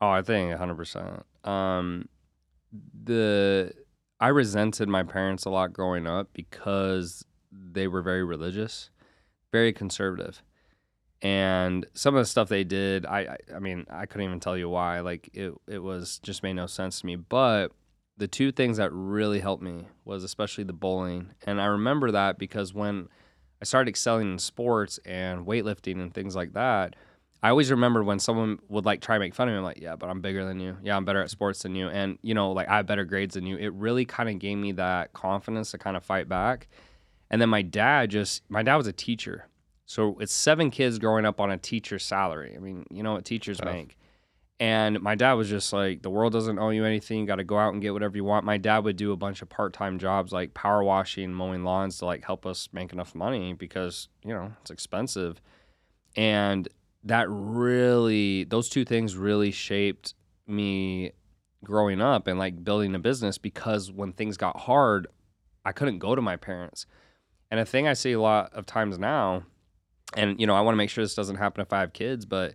Oh, 0.00 0.08
I 0.08 0.22
think 0.22 0.52
100%. 0.52 1.22
Um, 1.44 2.08
the 3.04 3.72
I 4.18 4.28
resented 4.28 4.88
my 4.88 5.02
parents 5.02 5.44
a 5.44 5.50
lot 5.50 5.72
growing 5.72 6.06
up 6.06 6.28
because 6.32 7.24
they 7.52 7.86
were 7.86 8.02
very 8.02 8.24
religious, 8.24 8.90
very 9.52 9.72
conservative. 9.72 10.42
And 11.22 11.86
some 11.94 12.14
of 12.14 12.22
the 12.22 12.26
stuff 12.26 12.48
they 12.48 12.64
did, 12.64 13.06
I, 13.06 13.20
I, 13.20 13.56
I 13.56 13.58
mean, 13.58 13.86
I 13.90 14.06
couldn't 14.06 14.26
even 14.26 14.40
tell 14.40 14.56
you 14.56 14.68
why. 14.68 15.00
Like 15.00 15.30
it, 15.32 15.54
it 15.66 15.78
was 15.78 16.18
just 16.22 16.42
made 16.42 16.54
no 16.54 16.66
sense 16.66 17.00
to 17.00 17.06
me. 17.06 17.16
But 17.16 17.72
the 18.16 18.28
two 18.28 18.52
things 18.52 18.78
that 18.78 18.92
really 18.92 19.40
helped 19.40 19.62
me 19.62 19.86
was 20.04 20.24
especially 20.24 20.64
the 20.64 20.72
bowling. 20.72 21.30
and 21.46 21.60
I 21.60 21.66
remember 21.66 22.10
that 22.12 22.38
because 22.38 22.72
when 22.72 23.08
I 23.60 23.64
started 23.64 23.90
excelling 23.90 24.32
in 24.32 24.38
sports 24.38 24.98
and 25.04 25.46
weightlifting 25.46 26.00
and 26.00 26.12
things 26.12 26.36
like 26.36 26.52
that, 26.54 26.96
I 27.42 27.50
always 27.50 27.70
remember 27.70 28.02
when 28.02 28.18
someone 28.18 28.58
would 28.68 28.84
like 28.84 29.00
try 29.00 29.16
to 29.16 29.20
make 29.20 29.34
fun 29.34 29.48
of 29.48 29.52
me. 29.52 29.58
I'm 29.58 29.64
like, 29.64 29.80
yeah, 29.80 29.94
but 29.94 30.08
I'm 30.08 30.20
bigger 30.20 30.44
than 30.44 30.58
you. 30.58 30.76
Yeah, 30.82 30.96
I'm 30.96 31.04
better 31.04 31.22
at 31.22 31.30
sports 31.30 31.62
than 31.62 31.74
you. 31.74 31.88
And, 31.88 32.18
you 32.22 32.34
know, 32.34 32.52
like 32.52 32.68
I 32.68 32.76
have 32.78 32.86
better 32.86 33.04
grades 33.04 33.34
than 33.34 33.46
you. 33.46 33.56
It 33.56 33.72
really 33.74 34.04
kind 34.04 34.28
of 34.28 34.38
gave 34.38 34.58
me 34.58 34.72
that 34.72 35.12
confidence 35.12 35.70
to 35.72 35.78
kind 35.78 35.96
of 35.96 36.02
fight 36.02 36.28
back. 36.28 36.68
And 37.30 37.40
then 37.40 37.48
my 37.48 37.62
dad 37.62 38.10
just, 38.10 38.42
my 38.48 38.62
dad 38.62 38.76
was 38.76 38.86
a 38.86 38.92
teacher. 38.92 39.48
So 39.84 40.16
it's 40.18 40.32
seven 40.32 40.70
kids 40.70 40.98
growing 40.98 41.24
up 41.24 41.40
on 41.40 41.50
a 41.50 41.58
teacher's 41.58 42.04
salary. 42.04 42.54
I 42.56 42.58
mean, 42.58 42.84
you 42.90 43.02
know 43.02 43.12
what 43.12 43.24
teachers 43.24 43.58
Tough. 43.58 43.72
make. 43.72 43.96
And 44.58 45.00
my 45.00 45.14
dad 45.14 45.34
was 45.34 45.50
just 45.50 45.72
like, 45.72 46.02
the 46.02 46.10
world 46.10 46.32
doesn't 46.32 46.58
owe 46.58 46.70
you 46.70 46.84
anything. 46.84 47.20
You 47.20 47.26
got 47.26 47.36
to 47.36 47.44
go 47.44 47.58
out 47.58 47.74
and 47.74 47.82
get 47.82 47.92
whatever 47.92 48.16
you 48.16 48.24
want. 48.24 48.46
My 48.46 48.56
dad 48.56 48.84
would 48.84 48.96
do 48.96 49.12
a 49.12 49.16
bunch 49.16 49.42
of 49.42 49.50
part 49.50 49.74
time 49.74 49.98
jobs 49.98 50.32
like 50.32 50.54
power 50.54 50.82
washing, 50.82 51.32
mowing 51.32 51.62
lawns 51.62 51.98
to 51.98 52.06
like 52.06 52.24
help 52.24 52.46
us 52.46 52.68
make 52.72 52.92
enough 52.92 53.14
money 53.14 53.52
because, 53.52 54.08
you 54.24 54.32
know, 54.32 54.52
it's 54.62 54.70
expensive. 54.70 55.42
And 56.16 56.66
that 57.06 57.26
really 57.30 58.44
those 58.44 58.68
two 58.68 58.84
things 58.84 59.16
really 59.16 59.52
shaped 59.52 60.14
me 60.46 61.12
growing 61.62 62.00
up 62.00 62.26
and 62.26 62.38
like 62.38 62.62
building 62.62 62.94
a 62.94 62.98
business 62.98 63.38
because 63.38 63.90
when 63.90 64.12
things 64.12 64.36
got 64.36 64.56
hard, 64.60 65.06
I 65.64 65.72
couldn't 65.72 66.00
go 66.00 66.14
to 66.14 66.22
my 66.22 66.36
parents. 66.36 66.86
And 67.50 67.60
a 67.60 67.64
thing 67.64 67.86
I 67.86 67.92
see 67.92 68.12
a 68.12 68.20
lot 68.20 68.52
of 68.52 68.66
times 68.66 68.98
now, 68.98 69.44
and 70.14 70.38
you 70.40 70.46
know, 70.46 70.54
I 70.54 70.60
want 70.60 70.74
to 70.74 70.78
make 70.78 70.90
sure 70.90 71.04
this 71.04 71.14
doesn't 71.14 71.36
happen 71.36 71.62
if 71.62 71.72
I 71.72 71.80
have 71.80 71.92
kids, 71.92 72.26
but 72.26 72.54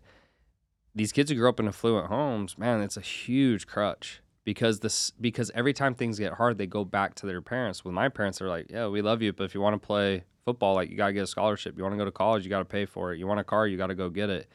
these 0.94 1.13
kids 1.13 1.31
who 1.31 1.38
grew 1.38 1.48
up 1.48 1.59
in 1.62 1.68
affluent 1.68 2.07
homes, 2.07 2.57
man, 2.57 2.81
it's 2.81 2.98
a 2.98 3.01
huge 3.01 3.68
crutch 3.68 4.21
because 4.44 4.81
this 4.81 5.12
because 5.12 5.50
every 5.56 5.71
time 5.71 5.95
things 5.95 6.19
get 6.19 6.33
hard, 6.33 6.57
they 6.57 6.68
go 6.68 6.83
back 6.83 7.15
to 7.15 7.25
their 7.25 7.42
parents. 7.42 7.86
With 7.86 7.94
my 7.94 8.09
parents, 8.09 8.39
they're 8.39 8.50
like, 8.50 8.68
"Yeah, 8.69 8.88
we 8.88 9.01
love 9.01 9.21
you, 9.21 9.31
but 9.31 9.45
if 9.45 9.56
you 9.56 9.62
want 9.62 9.81
to 9.81 9.86
play 9.86 10.25
football, 10.46 10.76
like 10.76 10.90
you 10.90 10.98
got 10.98 11.08
to 11.08 11.14
get 11.14 11.24
a 11.24 11.28
scholarship. 11.28 11.78
You 11.78 11.84
want 11.84 11.94
to 11.94 11.98
go 11.98 12.06
to 12.06 12.12
college, 12.12 12.44
you 12.44 12.50
got 12.50 12.60
to 12.60 12.66
pay 12.66 12.86
for 12.86 13.14
it. 13.14 13.20
You 13.20 13.28
want 13.28 13.40
a 13.40 13.44
car, 13.44 13.68
you 13.68 13.78
got 13.78 13.88
to 13.88 13.96
go 13.96 14.10
get 14.10 14.30
it. 14.30 14.48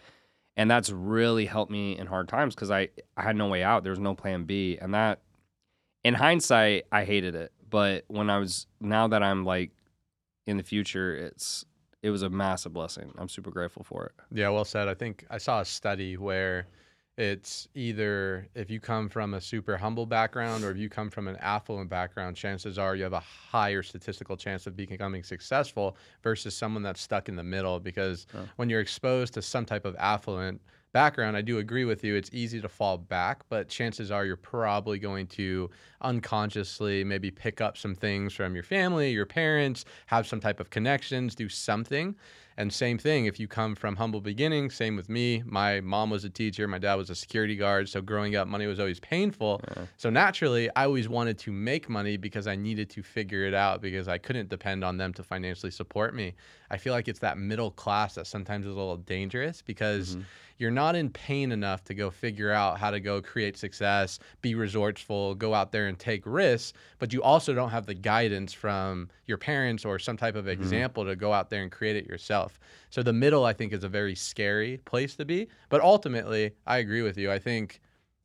And 0.57 0.71
that's 0.71 0.91
really 0.91 1.47
helped 1.47 1.71
me 1.71 1.99
in 1.99 2.07
hard 2.07 2.29
times 2.29 2.55
because 2.55 2.71
I, 2.71 2.89
I 3.17 3.23
had 3.23 3.37
no 3.37 3.49
way 3.49 3.63
out. 3.63 3.83
There 3.83 3.91
was 3.91 3.99
no 3.99 4.15
plan 4.15 4.45
B. 4.45 4.79
And 4.81 4.95
that, 4.95 5.21
in 6.03 6.15
hindsight, 6.15 6.87
I 6.91 7.05
hated 7.05 7.35
it. 7.35 7.53
But 7.69 8.05
when 8.09 8.31
I 8.31 8.39
was, 8.39 8.67
now 8.81 9.09
that 9.09 9.23
I'm 9.23 9.45
like 9.45 9.71
in 10.47 10.57
the 10.57 10.63
future, 10.63 11.15
it's, 11.15 11.67
it 12.03 12.11
was 12.11 12.23
a 12.23 12.31
massive 12.31 12.73
blessing. 12.73 13.13
I'm 13.19 13.29
super 13.29 13.51
grateful 13.51 13.85
for 13.85 14.07
it. 14.07 14.13
Yeah, 14.33 14.49
well 14.49 14.65
said. 14.65 14.89
I 14.89 14.95
think 14.95 15.27
I 15.29 15.39
saw 15.39 15.61
a 15.61 15.65
study 15.65 16.17
where 16.17 16.69
it's 17.17 17.67
either 17.75 18.47
if 18.55 18.71
you 18.71 18.79
come 18.79 19.09
from 19.09 19.35
a 19.35 19.41
super 19.41 19.77
humble 19.77 20.05
background 20.05 20.65
or 20.65 20.71
if 20.71 20.77
you 20.77 20.91
come 20.91 21.09
from 21.09 21.29
an 21.29 21.37
affluent 21.37 21.89
background, 21.89 22.37
chances 22.37 22.79
are 22.79 22.95
you 22.95 23.05
have 23.05 23.15
a 23.15 23.21
higher 23.21 23.83
statistical 23.83 24.37
chance 24.37 24.67
of 24.67 24.77
becoming 24.77 25.23
successful 25.23 25.97
versus 26.23 26.55
someone 26.55 26.83
that's 26.83 27.01
stuck 27.01 27.29
in 27.29 27.37
the 27.37 27.43
middle. 27.43 27.81
Because 27.81 28.27
oh. 28.35 28.41
when 28.57 28.69
you're 28.69 28.81
exposed 28.81 29.33
to 29.35 29.43
some 29.43 29.65
type 29.65 29.87
of 29.87 29.97
affluent 29.99 30.61
background, 30.93 31.39
I 31.39 31.41
do 31.41 31.59
agree 31.59 31.87
with 31.87 32.05
you. 32.05 32.17
It's 32.17 32.31
easy 32.35 32.61
to 32.61 32.69
fall 32.69 32.99
back, 32.99 33.43
but 33.49 33.69
chances 33.69 34.11
are 34.11 34.27
you're 34.27 34.37
probably 34.37 34.99
going 34.99 35.27
to 35.29 35.71
unconsciously 36.03 37.03
maybe 37.03 37.31
pick 37.31 37.63
up 37.63 37.79
some 37.79 37.95
things 37.95 38.35
from 38.35 38.55
your 38.55 38.65
family, 38.65 39.11
your 39.11 39.27
parents, 39.27 39.87
have 40.07 40.27
some 40.27 40.41
type 40.41 40.61
of 40.61 40.69
connections, 40.69 41.35
do 41.35 41.49
something. 41.49 42.15
And 42.59 42.73
same 42.73 42.97
thing, 42.97 43.27
if 43.27 43.39
you 43.39 43.47
come 43.49 43.75
from 43.75 43.97
humble 43.97 44.21
beginnings, 44.21 44.75
same 44.75 44.97
with 44.97 45.11
me. 45.11 45.43
My 45.45 45.81
mom 45.81 46.09
was 46.09 46.25
a 46.25 46.31
teacher, 46.31 46.67
my 46.67 46.79
dad 46.79 46.95
was 46.95 47.11
a 47.11 47.15
security 47.15 47.55
guard. 47.55 47.89
So 47.89 48.01
growing 48.01 48.35
up, 48.35 48.49
money 48.49 48.67
was 48.67 48.81
always 48.81 48.99
painful. 48.99 49.61
Yeah. 49.77 49.85
So 49.99 50.09
naturally, 50.09 50.71
I 50.75 50.85
always 50.85 51.09
wanted 51.09 51.39
to 51.41 51.53
make 51.53 51.89
money 51.91 52.17
because 52.17 52.47
I 52.47 52.57
needed 52.57 52.89
to 52.91 53.03
figure 53.03 53.45
it 53.45 53.53
out 53.53 53.83
because 53.83 54.09
I 54.09 54.17
couldn't 54.17 54.49
depend 54.49 54.85
on 54.85 54.97
them 54.97 55.13
to 55.15 55.23
financially 55.23 55.71
support 55.71 56.15
me. 56.15 56.35
I 56.71 56.79
feel 56.79 56.95
like 56.95 57.09
it's 57.09 57.21
that 57.21 57.37
middle 57.37 57.71
class 57.71 58.15
that 58.15 58.27
sometimes 58.27 58.65
is 58.65 58.73
a 58.73 58.77
little 58.77 58.97
dangerous 58.97 59.63
because. 59.63 60.17
Mm-hmm 60.17 60.23
you're 60.59 60.71
not 60.71 60.97
in 60.97 61.11
pain 61.11 61.53
enough 61.53 61.85
to 61.85 61.95
go 61.95 62.11
figure 62.11 62.51
out 62.51 62.79
how 62.79 62.91
to 62.91 63.01
go 63.01 63.21
create 63.21 63.57
success, 63.57 64.19
be 64.41 64.55
resourceful, 64.55 65.35
go 65.35 65.53
out 65.53 65.73
there 65.73 65.89
and 65.89 65.99
take 65.99 66.23
risks, 66.25 66.73
but 66.99 67.13
you 67.13 67.23
also 67.23 67.53
don't 67.55 67.71
have 67.71 67.87
the 67.87 67.95
guidance 67.95 68.53
from 68.53 69.09
your 69.27 69.39
parents 69.39 69.85
or 69.85 69.99
some 69.99 70.17
type 70.17 70.35
of 70.35 70.47
mm-hmm. 70.47 70.61
example 70.61 71.03
mm-hmm. 71.03 71.11
to 71.11 71.17
go 71.17 71.33
out 71.33 71.51
there 71.51 71.63
and 71.63 71.71
create 71.71 71.97
it 71.97 72.07
yourself. 72.07 72.46
So 72.91 73.03
the 73.03 73.13
middle, 73.13 73.45
I 73.45 73.53
think, 73.53 73.73
is 73.73 73.85
a 73.85 73.89
very 73.89 74.15
scary 74.15 74.79
place 74.79 75.17
to 75.17 75.25
be. 75.25 75.49
But 75.69 75.81
ultimately, 75.81 76.53
I 76.67 76.79
agree 76.79 77.03
with 77.03 77.19
you. 77.19 77.31
I 77.31 77.39
think 77.39 77.81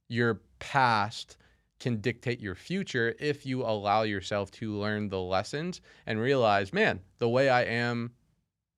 your 0.08 0.42
past 0.60 1.38
can 1.80 2.00
dictate 2.00 2.40
your 2.40 2.56
future 2.56 3.16
if 3.20 3.46
you 3.46 3.64
allow 3.64 4.04
yourself 4.04 4.52
to 4.52 4.74
learn 4.74 5.10
the 5.10 5.20
lessons 5.20 5.82
and 6.06 6.20
realize, 6.20 6.72
man, 6.72 7.00
the 7.18 7.28
way 7.28 7.50
I 7.50 7.64
am 7.64 8.12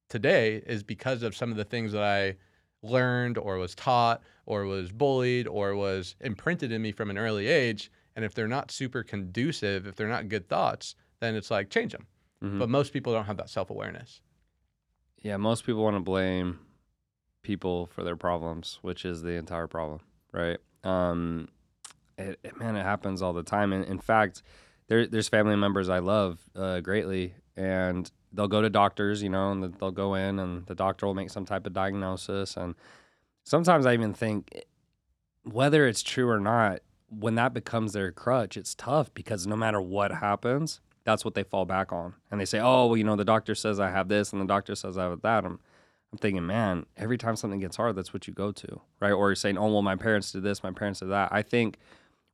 today 0.09 0.63
is 0.65 0.83
because 0.83 1.21
of 1.21 1.35
some 1.35 1.51
of 1.51 1.57
the 1.57 1.65
things 1.65 1.91
that 1.91 2.03
I 2.03 2.37
learned 2.81 3.37
or 3.37 3.57
was 3.57 3.75
taught 3.75 4.21
or 4.45 4.65
was 4.65 4.91
bullied 4.91 5.47
or 5.47 5.75
was 5.75 6.15
imprinted 6.21 6.71
in 6.71 6.81
me 6.81 6.91
from 6.91 7.09
an 7.09 7.17
early 7.17 7.47
age. 7.47 7.91
And 8.15 8.23
if 8.23 8.33
they're 8.33 8.47
not 8.47 8.71
super 8.71 9.03
conducive, 9.03 9.87
if 9.87 9.95
they're 9.95 10.07
not 10.07 10.29
good 10.29 10.47
thoughts, 10.47 10.95
then 11.19 11.35
it's 11.35 11.49
like 11.49 11.69
change 11.69 11.91
them. 11.91 12.05
Mm-hmm. 12.43 12.59
But 12.59 12.69
most 12.69 12.93
people 12.93 13.13
don't 13.13 13.25
have 13.25 13.37
that 13.37 13.49
self 13.49 13.69
awareness. 13.69 14.21
Yeah, 15.23 15.37
most 15.37 15.65
people 15.65 15.83
want 15.83 15.95
to 15.95 16.01
blame 16.01 16.59
people 17.43 17.87
for 17.87 18.03
their 18.03 18.17
problems, 18.17 18.79
which 18.81 19.05
is 19.05 19.21
the 19.21 19.31
entire 19.31 19.67
problem, 19.67 20.01
right? 20.33 20.57
Um, 20.83 21.47
it, 22.17 22.39
it, 22.43 22.59
man, 22.59 22.75
it 22.75 22.83
happens 22.83 23.21
all 23.21 23.31
the 23.33 23.43
time. 23.43 23.71
And 23.71 23.85
in 23.85 23.99
fact, 23.99 24.43
there, 24.87 25.07
there's 25.07 25.29
family 25.29 25.55
members 25.55 25.87
I 25.87 25.99
love 25.99 26.39
uh, 26.55 26.81
greatly, 26.81 27.35
and 27.55 28.11
they'll 28.33 28.49
go 28.49 28.61
to 28.61 28.69
doctors, 28.69 29.23
you 29.23 29.29
know, 29.29 29.51
and 29.51 29.73
they'll 29.75 29.91
go 29.91 30.13
in 30.15 30.39
and 30.39 30.65
the 30.67 30.75
doctor 30.75 31.05
will 31.05 31.13
make 31.13 31.29
some 31.29 31.45
type 31.45 31.65
of 31.65 31.73
diagnosis. 31.73 32.57
And 32.57 32.75
sometimes 33.45 33.85
I 33.85 33.93
even 33.93 34.13
think 34.13 34.63
whether 35.43 35.87
it's 35.87 36.03
true 36.03 36.29
or 36.29 36.39
not, 36.39 36.81
when 37.09 37.35
that 37.35 37.53
becomes 37.53 37.93
their 37.93 38.11
crutch, 38.11 38.57
it's 38.57 38.75
tough 38.75 39.13
because 39.13 39.47
no 39.47 39.55
matter 39.55 39.81
what 39.81 40.11
happens, 40.11 40.81
that's 41.03 41.25
what 41.25 41.33
they 41.33 41.43
fall 41.43 41.65
back 41.65 41.91
on. 41.91 42.13
And 42.31 42.39
they 42.39 42.45
say, 42.45 42.59
oh, 42.59 42.87
well, 42.87 42.97
you 42.97 43.03
know, 43.03 43.15
the 43.15 43.25
doctor 43.25 43.55
says 43.55 43.79
I 43.79 43.89
have 43.89 44.07
this 44.07 44.31
and 44.31 44.41
the 44.41 44.45
doctor 44.45 44.75
says 44.75 44.97
I 44.97 45.03
have 45.03 45.21
that. 45.21 45.45
I'm, 45.45 45.59
I'm 46.11 46.17
thinking, 46.17 46.45
man, 46.45 46.85
every 46.95 47.17
time 47.17 47.35
something 47.35 47.59
gets 47.59 47.75
hard, 47.75 47.95
that's 47.95 48.13
what 48.13 48.27
you 48.27 48.33
go 48.33 48.51
to, 48.51 48.81
right? 48.99 49.11
Or 49.11 49.29
you're 49.29 49.35
saying, 49.35 49.57
oh, 49.57 49.71
well, 49.71 49.81
my 49.81 49.95
parents 49.95 50.31
did 50.31 50.43
this, 50.43 50.63
my 50.63 50.71
parents 50.71 50.99
did 50.99 51.09
that. 51.09 51.29
I 51.31 51.41
think 51.41 51.77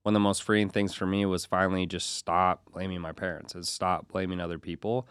one 0.04 0.14
of 0.14 0.16
the 0.16 0.24
most 0.24 0.44
freeing 0.44 0.70
things 0.70 0.94
for 0.94 1.06
me 1.06 1.26
was 1.26 1.46
finally 1.46 1.86
just 1.86 2.16
stop 2.16 2.64
blaming 2.72 3.02
my 3.02 3.12
parents 3.12 3.56
and 3.56 3.68
stop 3.68 4.08
blaming 4.10 4.40
other 4.40 4.60
people. 4.60 5.08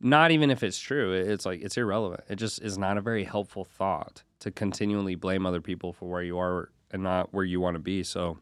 Not 0.00 0.30
even 0.30 0.50
if 0.50 0.62
it's 0.62 0.78
true, 0.78 1.12
it's 1.12 1.44
like 1.44 1.60
it's 1.62 1.76
irrelevant. 1.76 2.24
It 2.28 2.36
just 2.36 2.62
is 2.62 2.78
not 2.78 2.96
a 2.96 3.02
very 3.02 3.24
helpful 3.24 3.64
thought 3.64 4.22
to 4.40 4.50
continually 4.50 5.14
blame 5.14 5.44
other 5.44 5.60
people 5.60 5.92
for 5.92 6.08
where 6.08 6.22
you 6.22 6.38
are 6.38 6.70
and 6.90 7.02
not 7.02 7.34
where 7.34 7.44
you 7.44 7.60
want 7.60 7.74
to 7.74 7.80
be. 7.80 8.02
So 8.02 8.38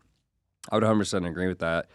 I 0.70 0.76
would 0.76 0.84
100% 0.84 1.28
agree 1.28 1.48
with 1.48 1.58
that. 1.58 1.86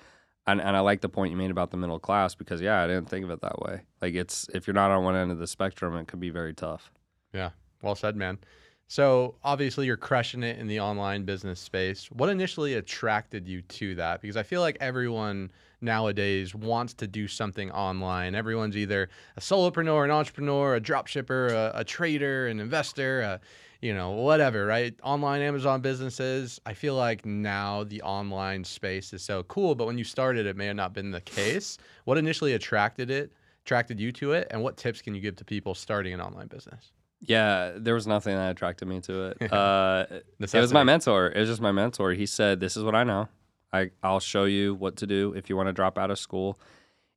And, 0.46 0.60
and 0.60 0.76
I 0.76 0.82
like 0.82 1.02
the 1.02 1.10
point 1.10 1.32
you 1.32 1.38
made 1.38 1.52
about 1.52 1.72
the 1.72 1.78
middle 1.78 2.00
class 2.00 2.36
because, 2.36 2.62
yeah, 2.62 2.84
I 2.84 2.88
didn't 2.88 3.10
think 3.10 3.24
of 3.24 3.32
it 3.32 3.42
that 3.42 3.60
way. 3.60 3.82
Like, 4.02 4.14
it's 4.14 4.50
if 4.54 4.68
you're 4.68 4.74
not 4.74 4.92
on 4.92 5.04
one 5.04 5.16
end 5.16 5.32
of 5.32 5.40
the 5.40 5.48
spectrum, 5.48 5.96
it 5.96 6.08
could 6.08 6.20
be 6.20 6.30
very 6.30 6.54
tough. 6.54 6.92
Yeah. 7.34 7.52
Well 7.82 7.96
said, 7.96 8.16
man. 8.16 8.40
So 8.88 9.36
obviously 9.44 9.86
you're 9.86 9.98
crushing 9.98 10.44
it 10.44 10.60
in 10.60 10.68
the 10.68 10.80
online 10.80 11.24
business 11.24 11.60
space. 11.60 12.12
What 12.12 12.30
initially 12.30 12.76
attracted 12.76 13.48
you 13.48 13.62
to 13.62 13.96
that? 13.96 14.22
Because 14.22 14.38
I 14.38 14.44
feel 14.44 14.62
like 14.62 14.78
everyone 14.80 15.52
nowadays 15.82 16.54
wants 16.54 16.94
to 16.96 17.08
do 17.08 17.28
something 17.28 17.72
online. 17.72 18.36
Everyone's 18.36 18.78
either 18.78 19.10
a 19.36 19.40
solopreneur, 19.40 20.04
an 20.04 20.12
entrepreneur, 20.12 20.76
a 20.76 20.82
dropshipper, 20.82 21.52
a, 21.52 21.72
a 21.80 21.84
trader, 21.84 22.48
an 22.48 22.60
investor, 22.60 23.22
a, 23.22 23.40
you 23.84 23.94
know, 23.94 24.12
whatever, 24.12 24.66
right? 24.66 24.96
Online 25.04 25.42
Amazon 25.42 25.82
businesses. 25.82 26.60
I 26.66 26.74
feel 26.74 26.96
like 26.96 27.26
now 27.26 27.84
the 27.84 28.02
online 28.02 28.64
space 28.64 29.12
is 29.12 29.22
so 29.22 29.44
cool, 29.44 29.76
but 29.76 29.86
when 29.88 29.98
you 29.98 30.06
started, 30.06 30.46
it 30.46 30.56
may 30.56 30.68
have 30.68 30.78
not 30.78 30.94
been 30.94 31.12
the 31.12 31.20
case. 31.20 31.78
What 32.06 32.18
initially 32.18 32.54
attracted 32.54 33.12
it, 33.12 33.34
attracted 33.66 34.00
you 34.00 34.14
to 34.14 34.32
it, 34.32 34.48
and 34.52 34.64
what 34.64 34.78
tips 34.78 35.02
can 35.02 35.14
you 35.14 35.20
give 35.20 35.36
to 35.36 35.44
people 35.44 35.76
starting 35.76 36.14
an 36.14 36.22
online 36.22 36.48
business? 36.48 36.94
Yeah, 37.20 37.74
there 37.76 37.94
was 37.94 38.08
nothing 38.08 38.36
that 38.38 38.52
attracted 38.52 38.88
me 38.88 39.02
to 39.02 39.32
it. 39.32 39.38
Uh, 39.52 40.06
it 40.40 40.54
was 40.54 40.72
my 40.72 40.84
mentor. 40.84 41.28
It 41.28 41.40
was 41.40 41.50
just 41.50 41.62
my 41.62 41.74
mentor. 41.74 42.14
He 42.14 42.26
said, 42.26 42.62
"This 42.62 42.78
is 42.78 42.84
what 42.84 42.96
I 42.96 43.04
know. 43.04 43.28
I 43.74 43.92
I'll 44.02 44.22
show 44.22 44.46
you 44.46 44.76
what 44.76 44.96
to 44.98 45.08
do 45.08 45.34
if 45.36 45.50
you 45.50 45.58
want 45.58 45.68
to 45.68 45.74
drop 45.74 45.98
out 45.98 46.10
of 46.10 46.18
school." 46.18 46.58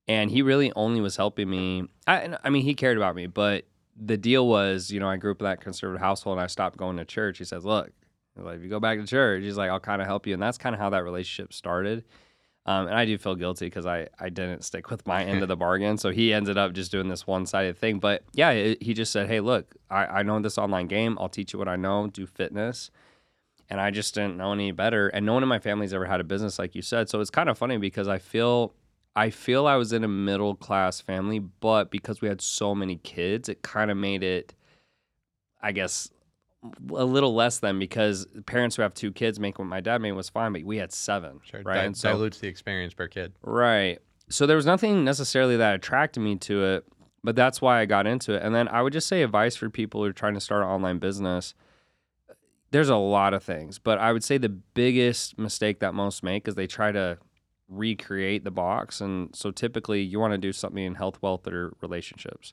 And 0.09 0.31
he 0.31 0.43
really 0.43 0.73
only 0.75 1.01
was 1.01 1.17
helping 1.17 1.49
me. 1.49 1.85
I 2.09 2.37
I 2.43 2.51
mean, 2.51 2.63
he 2.63 2.75
cared 2.75 2.97
about 2.97 3.15
me, 3.15 3.29
but 3.29 3.67
the 3.99 4.17
deal 4.17 4.47
was, 4.47 4.91
you 4.91 5.01
know, 5.01 5.09
I 5.09 5.17
grew 5.17 5.33
up 5.33 5.41
in 5.41 5.45
that 5.45 5.61
conservative 5.61 6.01
household, 6.01 6.39
and 6.39 6.45
I 6.45 6.47
stopped 6.49 6.77
going 6.77 6.97
to 6.99 7.05
church. 7.05 7.39
He 7.39 7.45
says, 7.45 7.65
"Look, 7.65 7.91
like 8.37 8.57
if 8.57 8.63
you 8.63 8.69
go 8.69 8.81
back 8.81 8.99
to 8.99 9.07
church, 9.07 9.43
he's 9.43 9.57
like, 9.57 9.71
I'll 9.71 9.81
kind 9.81 10.03
of 10.03 10.09
help 10.09 10.27
you," 10.27 10.35
and 10.35 10.43
that's 10.43 10.59
kind 10.59 10.75
of 10.75 10.81
how 10.81 10.91
that 10.91 11.05
relationship 11.05 11.53
started. 11.53 12.05
Um, 12.67 12.89
and 12.89 12.97
I 12.97 13.05
do 13.05 13.17
feel 13.17 13.37
guilty 13.37 13.67
because 13.67 13.87
I, 13.87 14.09
I 14.19 14.29
didn't 14.29 14.65
stick 14.65 14.91
with 14.91 15.07
my 15.07 15.25
end 15.25 15.43
of 15.43 15.49
the 15.49 15.57
bargain. 15.67 15.99
So 15.99 16.11
he 16.11 16.33
ended 16.33 16.59
up 16.59 16.73
just 16.73 16.91
doing 16.91 17.09
this 17.09 17.25
one 17.25 17.47
sided 17.47 17.79
thing. 17.79 18.01
But 18.01 18.25
yeah, 18.33 18.51
it, 18.51 18.83
he 18.83 18.93
just 18.93 19.13
said, 19.13 19.29
Hey, 19.29 19.39
look, 19.39 19.77
I, 19.89 20.07
I 20.07 20.23
know 20.25 20.41
this 20.41 20.59
online 20.59 20.89
game. 20.89 21.17
I'll 21.21 21.29
teach 21.29 21.53
you 21.53 21.61
what 21.61 21.69
I 21.69 21.77
know, 21.77 22.09
do 22.09 22.27
fitness. 22.27 22.91
And 23.71 23.81
I 23.81 23.93
just 23.93 24.15
didn't 24.15 24.37
know 24.37 24.53
any 24.53 24.73
better. 24.73 25.09
And 25.09 25.25
no 25.25 25.35
one 25.35 25.45
in 25.45 25.49
my 25.49 25.61
family's 25.61 25.95
ever 25.95 26.07
had 26.07 26.21
a 26.21 26.25
business 26.25 26.59
like 26.59 26.75
you 26.75 26.83
said. 26.83 27.09
So 27.09 27.21
it's 27.21 27.31
kind 27.31 27.49
of 27.49 27.57
funny 27.57 27.79
because 27.79 28.09
I 28.09 28.19
feel 28.19 28.75
I 29.17 29.31
feel 29.31 29.67
I 29.67 29.77
was 29.77 29.95
in 29.95 30.05
a 30.05 30.09
middle 30.09 30.55
class 30.55 31.01
family, 31.01 31.39
but 31.39 31.91
because 31.91 32.21
we 32.21 32.29
had 32.29 32.43
so 32.43 32.75
many 32.75 32.97
kids, 32.99 33.49
it 33.49 33.63
kind 33.63 33.91
of 33.91 33.97
made 33.97 34.23
it, 34.23 34.55
I 35.63 35.73
guess, 35.73 36.11
a 36.91 37.05
little 37.05 37.35
less 37.35 37.59
than 37.59 37.79
because 37.79 38.27
parents 38.45 38.77
who 38.77 38.83
have 38.83 38.93
two 38.93 39.11
kids 39.13 39.41
make 39.41 39.59
what 39.59 39.69
my 39.69 39.81
dad 39.81 40.03
made 40.03 40.13
was 40.13 40.29
fine, 40.29 40.53
but 40.53 40.65
we 40.65 40.77
had 40.77 40.93
seven. 40.93 41.41
Sure, 41.45 41.63
right? 41.65 41.79
and 41.79 41.97
so, 41.97 42.11
dilutes 42.11 42.39
the 42.41 42.49
experience 42.49 42.93
per 42.93 43.09
kid. 43.09 43.33
Right. 43.41 44.01
So 44.29 44.47
there 44.47 44.57
was 44.57 44.67
nothing 44.67 45.03
necessarily 45.03 45.57
that 45.57 45.75
attracted 45.75 46.21
me 46.21 46.37
to 46.37 46.65
it, 46.65 46.85
but 47.25 47.37
that's 47.37 47.63
why 47.63 47.81
I 47.81 47.87
got 47.87 48.07
into 48.07 48.35
it. 48.35 48.43
And 48.43 48.55
then 48.55 48.69
I 48.69 48.83
would 48.83 48.93
just 48.93 49.09
say 49.09 49.23
advice 49.23 49.57
for 49.57 49.71
people 49.71 50.03
who 50.03 50.11
are 50.11 50.13
trying 50.13 50.35
to 50.35 50.41
start 50.41 50.63
an 50.63 50.69
online 50.69 50.99
business. 50.99 51.55
There's 52.71 52.91
a 52.91 52.97
lot 52.97 53.33
of 53.33 53.43
things, 53.43 53.79
but 53.79 53.99
I 53.99 54.13
would 54.13 54.25
say 54.25 54.37
the 54.37 54.51
biggest 54.51 55.39
mistake 55.39 55.79
that 55.81 55.95
most 55.95 56.23
make 56.23 56.47
is 56.49 56.55
they 56.55 56.67
try 56.67 56.93
to 56.93 57.17
recreate 57.69 58.45
the 58.45 58.51
box. 58.51 59.01
And 59.01 59.35
so 59.35 59.51
typically 59.51 60.03
you 60.03 60.19
want 60.21 60.33
to 60.33 60.39
do 60.39 60.53
something 60.53 60.85
in 60.85 60.95
health, 60.95 61.21
wealth, 61.23 61.47
or 61.47 61.75
relationships 61.81 62.53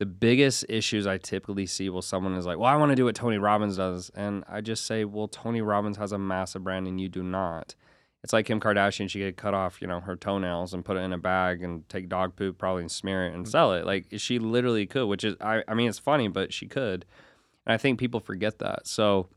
the 0.00 0.06
biggest 0.06 0.64
issues 0.70 1.06
I 1.06 1.18
typically 1.18 1.66
see 1.66 1.90
well 1.90 2.00
someone 2.00 2.34
is 2.34 2.46
like, 2.46 2.56
"Well, 2.56 2.72
I 2.72 2.76
want 2.76 2.90
to 2.90 2.96
do 2.96 3.04
what 3.04 3.14
Tony 3.14 3.36
Robbins 3.36 3.76
does." 3.76 4.10
And 4.14 4.42
I 4.48 4.62
just 4.62 4.86
say, 4.86 5.04
"Well, 5.04 5.28
Tony 5.28 5.60
Robbins 5.60 5.98
has 5.98 6.10
a 6.10 6.18
massive 6.18 6.64
brand 6.64 6.88
and 6.88 6.98
you 6.98 7.08
do 7.10 7.22
not." 7.22 7.74
It's 8.24 8.32
like 8.32 8.46
Kim 8.46 8.60
Kardashian, 8.60 9.10
she 9.10 9.20
could 9.20 9.36
cut 9.36 9.52
off, 9.52 9.80
you 9.80 9.86
know, 9.86 10.00
her 10.00 10.16
toenails 10.16 10.72
and 10.72 10.84
put 10.84 10.96
it 10.96 11.00
in 11.00 11.12
a 11.12 11.18
bag 11.18 11.62
and 11.62 11.86
take 11.90 12.08
dog 12.08 12.34
poop 12.34 12.58
probably 12.58 12.82
and 12.82 12.90
smear 12.90 13.26
it 13.26 13.34
and 13.34 13.44
mm-hmm. 13.44 13.50
sell 13.50 13.74
it. 13.74 13.84
Like 13.84 14.06
she 14.16 14.38
literally 14.38 14.86
could, 14.86 15.06
which 15.06 15.22
is 15.22 15.36
I 15.38 15.62
I 15.68 15.74
mean, 15.74 15.90
it's 15.90 15.98
funny, 15.98 16.28
but 16.28 16.52
she 16.52 16.66
could. 16.66 17.04
And 17.66 17.74
I 17.74 17.76
think 17.76 17.98
people 17.98 18.20
forget 18.20 18.58
that. 18.60 18.86
So 18.86 19.28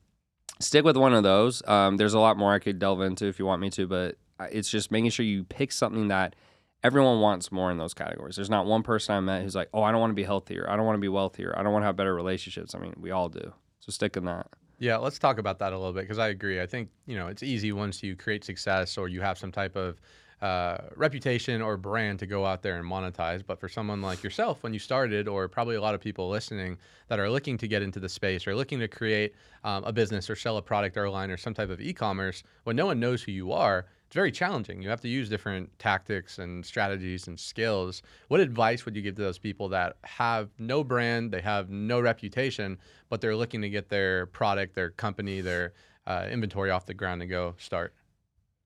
stick 0.62 0.86
with 0.86 0.96
one 0.96 1.14
of 1.14 1.24
those. 1.24 1.62
Um, 1.68 1.98
there's 1.98 2.14
a 2.14 2.20
lot 2.20 2.38
more 2.38 2.54
I 2.54 2.60
could 2.60 2.80
delve 2.80 3.02
into 3.02 3.28
if 3.28 3.38
you 3.38 3.46
want 3.46 3.62
me 3.62 3.70
to, 3.72 3.86
but 3.86 4.16
it's 4.52 4.70
just 4.70 4.92
making 4.92 5.12
sure 5.12 5.26
you 5.26 5.44
pick 5.44 5.72
something 5.72 6.08
that 6.10 6.36
everyone 6.84 7.22
wants 7.22 7.52
more 7.52 7.72
in 7.72 7.78
those 7.78 7.94
categories. 7.94 8.36
There's 8.36 8.50
not 8.50 8.66
one 8.66 8.84
person 8.84 9.16
I 9.16 9.20
met 9.22 9.42
who's 9.42 9.56
like, 9.56 9.70
oh, 9.74 9.84
I 9.84 9.92
don't 9.92 10.02
want 10.02 10.12
to 10.12 10.16
be 10.16 10.24
healthier. 10.24 10.70
I 10.70 10.76
don't 10.76 10.86
want 10.86 10.98
to 10.98 11.02
be 11.02 11.08
wealthier. 11.08 11.54
I 11.58 11.64
don't 11.64 11.72
want 11.72 11.84
to 11.84 11.88
have 11.88 11.96
better 11.96 12.14
relationships. 12.14 12.76
I 12.76 12.80
mean, 12.80 12.94
we 13.00 13.12
all 13.12 13.30
do. 13.30 13.54
So 13.80 13.92
stick 13.92 14.18
in 14.18 14.26
that. 14.26 14.48
Yeah, 14.80 14.98
let's 14.98 15.18
talk 15.18 15.38
about 15.38 15.60
that 15.60 15.72
a 15.72 15.78
little 15.78 15.94
bit 15.94 16.02
because 16.02 16.20
I 16.20 16.28
agree. 16.30 16.62
I 16.62 16.66
think, 16.66 16.90
you 17.06 17.16
know, 17.16 17.28
it's 17.28 17.44
easy 17.44 17.72
once 17.72 18.04
you 18.04 18.16
create 18.16 18.44
success 18.44 18.98
or 18.98 19.08
you 19.08 19.22
have 19.22 19.38
some 19.38 19.52
type 19.52 19.78
of 19.78 20.02
uh, 20.42 20.78
reputation 20.98 21.62
or 21.62 21.78
brand 21.78 22.20
to 22.20 22.26
go 22.26 22.46
out 22.46 22.62
there 22.62 22.78
and 22.78 22.86
monetize. 22.86 23.42
But 23.46 23.62
for 23.62 23.70
someone 23.70 24.02
like 24.02 24.22
yourself, 24.24 24.62
when 24.62 24.74
you 24.74 24.80
started, 24.80 25.30
or 25.30 25.48
probably 25.48 25.78
a 25.78 25.82
lot 25.82 25.96
of 25.96 26.02
people 26.02 26.28
listening 26.28 26.78
that 27.08 27.18
are 27.18 27.30
looking 27.30 27.58
to 27.60 27.68
get 27.68 27.82
into 27.82 28.02
the 28.02 28.10
space 28.10 28.46
or 28.46 28.54
looking 28.54 28.80
to 28.80 28.90
create 28.90 29.36
um, 29.64 29.86
a 29.86 29.94
business 29.94 30.30
or 30.30 30.36
sell 30.36 30.58
a 30.58 30.62
product 30.62 30.98
or 30.98 31.06
a 31.06 31.12
line 31.12 31.32
or 31.32 31.38
some 31.38 31.54
type 31.54 31.70
of 31.70 31.80
e 31.80 31.94
commerce, 31.94 32.44
when 32.66 32.76
no 32.76 32.88
one 32.88 33.00
knows 33.00 33.24
who 33.24 33.32
you 33.32 33.54
are, 33.54 33.86
it's 34.14 34.16
very 34.16 34.32
challenging. 34.32 34.80
You 34.80 34.90
have 34.90 35.02
to 35.02 35.08
use 35.08 35.28
different 35.28 35.72
tactics 35.80 36.38
and 36.38 36.64
strategies 36.64 37.28
and 37.28 37.40
skills. 37.40 38.04
What 38.28 38.42
advice 38.42 38.86
would 38.86 38.96
you 38.96 39.02
give 39.02 39.16
to 39.16 39.24
those 39.24 39.40
people 39.40 39.70
that 39.70 39.98
have 40.04 40.52
no 40.60 40.84
brand, 40.84 41.32
they 41.32 41.42
have 41.42 41.72
no 41.72 42.00
reputation, 42.00 42.78
but 43.10 43.22
they're 43.22 43.36
looking 43.36 43.64
to 43.64 43.70
get 43.70 43.90
their 43.90 44.28
product, 44.28 44.76
their 44.76 44.92
company, 44.92 45.42
their 45.42 45.74
uh, 46.06 46.28
inventory 46.30 46.70
off 46.70 46.86
the 46.86 46.94
ground 46.94 47.24
and 47.24 47.32
go 47.32 47.56
start? 47.58 47.96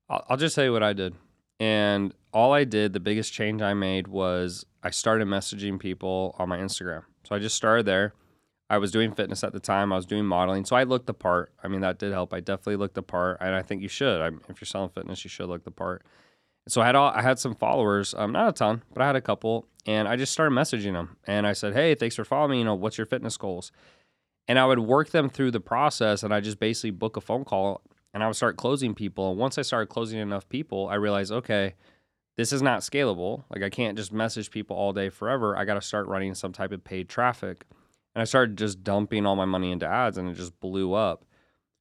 I'll 0.09 0.35
just 0.35 0.53
tell 0.53 0.65
you 0.65 0.73
what 0.73 0.83
I 0.83 0.91
did. 0.91 1.15
And 1.61 2.13
all 2.33 2.51
I 2.51 2.65
did, 2.65 2.91
the 2.91 2.99
biggest 2.99 3.31
change 3.31 3.61
I 3.61 3.73
made 3.73 4.09
was 4.09 4.65
I 4.83 4.89
started 4.89 5.29
messaging 5.29 5.79
people 5.79 6.35
on 6.37 6.49
my 6.49 6.57
Instagram. 6.57 7.03
So 7.23 7.33
I 7.33 7.39
just 7.39 7.55
started 7.55 7.85
there. 7.85 8.13
I 8.69 8.77
was 8.77 8.91
doing 8.91 9.13
fitness 9.13 9.43
at 9.43 9.53
the 9.53 9.59
time. 9.59 9.93
I 9.93 9.95
was 9.95 10.05
doing 10.05 10.25
modeling, 10.25 10.65
so 10.65 10.75
I 10.75 10.83
looked 10.83 11.07
the 11.07 11.13
part. 11.13 11.53
I 11.63 11.67
mean, 11.67 11.81
that 11.81 11.99
did 11.99 12.11
help. 12.11 12.33
I 12.33 12.41
definitely 12.41 12.75
looked 12.75 12.95
the 12.95 13.03
part, 13.03 13.37
and 13.39 13.55
I 13.55 13.61
think 13.61 13.81
you 13.81 13.87
should. 13.87 14.21
I, 14.21 14.27
if 14.49 14.59
you're 14.59 14.65
selling 14.65 14.89
fitness, 14.89 15.23
you 15.23 15.29
should 15.29 15.47
look 15.47 15.63
the 15.63 15.71
part. 15.71 16.03
So 16.67 16.81
I 16.81 16.85
had 16.85 16.95
all, 16.95 17.11
I 17.11 17.21
had 17.21 17.39
some 17.39 17.55
followers, 17.55 18.13
um, 18.17 18.33
not 18.33 18.49
a 18.49 18.51
ton, 18.51 18.83
but 18.93 19.01
I 19.01 19.07
had 19.07 19.15
a 19.15 19.21
couple, 19.21 19.67
and 19.85 20.05
I 20.07 20.17
just 20.17 20.33
started 20.33 20.53
messaging 20.53 20.93
them, 20.93 21.15
and 21.25 21.47
I 21.47 21.53
said, 21.53 21.73
"Hey, 21.73 21.95
thanks 21.95 22.15
for 22.15 22.25
following 22.25 22.51
me. 22.51 22.59
You 22.59 22.65
know, 22.65 22.75
what's 22.75 22.97
your 22.97 23.07
fitness 23.07 23.37
goals?" 23.37 23.71
And 24.49 24.59
I 24.59 24.65
would 24.65 24.79
work 24.79 25.11
them 25.11 25.29
through 25.29 25.51
the 25.51 25.61
process, 25.61 26.23
and 26.23 26.33
I 26.33 26.41
just 26.41 26.59
basically 26.59 26.91
book 26.91 27.15
a 27.15 27.21
phone 27.21 27.45
call, 27.45 27.81
and 28.13 28.21
I 28.21 28.27
would 28.27 28.35
start 28.35 28.57
closing 28.57 28.93
people. 28.93 29.31
And 29.31 29.39
once 29.39 29.57
I 29.57 29.61
started 29.61 29.87
closing 29.87 30.19
enough 30.19 30.49
people, 30.49 30.89
I 30.89 30.95
realized, 30.95 31.31
okay, 31.31 31.75
this 32.35 32.51
is 32.51 32.61
not 32.61 32.81
scalable. 32.81 33.43
Like 33.49 33.63
I 33.63 33.69
can't 33.69 33.97
just 33.97 34.13
message 34.13 34.51
people 34.51 34.75
all 34.75 34.93
day 34.93 35.09
forever. 35.09 35.57
I 35.57 35.65
got 35.65 35.73
to 35.75 35.81
start 35.81 36.07
running 36.07 36.35
some 36.35 36.53
type 36.53 36.71
of 36.71 36.83
paid 36.83 37.09
traffic. 37.09 37.65
And 38.17 38.23
I 38.23 38.25
started 38.25 38.57
just 38.57 38.83
dumping 38.83 39.27
all 39.27 39.35
my 39.35 39.45
money 39.45 39.71
into 39.71 39.85
ads 39.85 40.17
and 40.17 40.27
it 40.27 40.33
just 40.33 40.59
blew 40.59 40.95
up. 40.95 41.23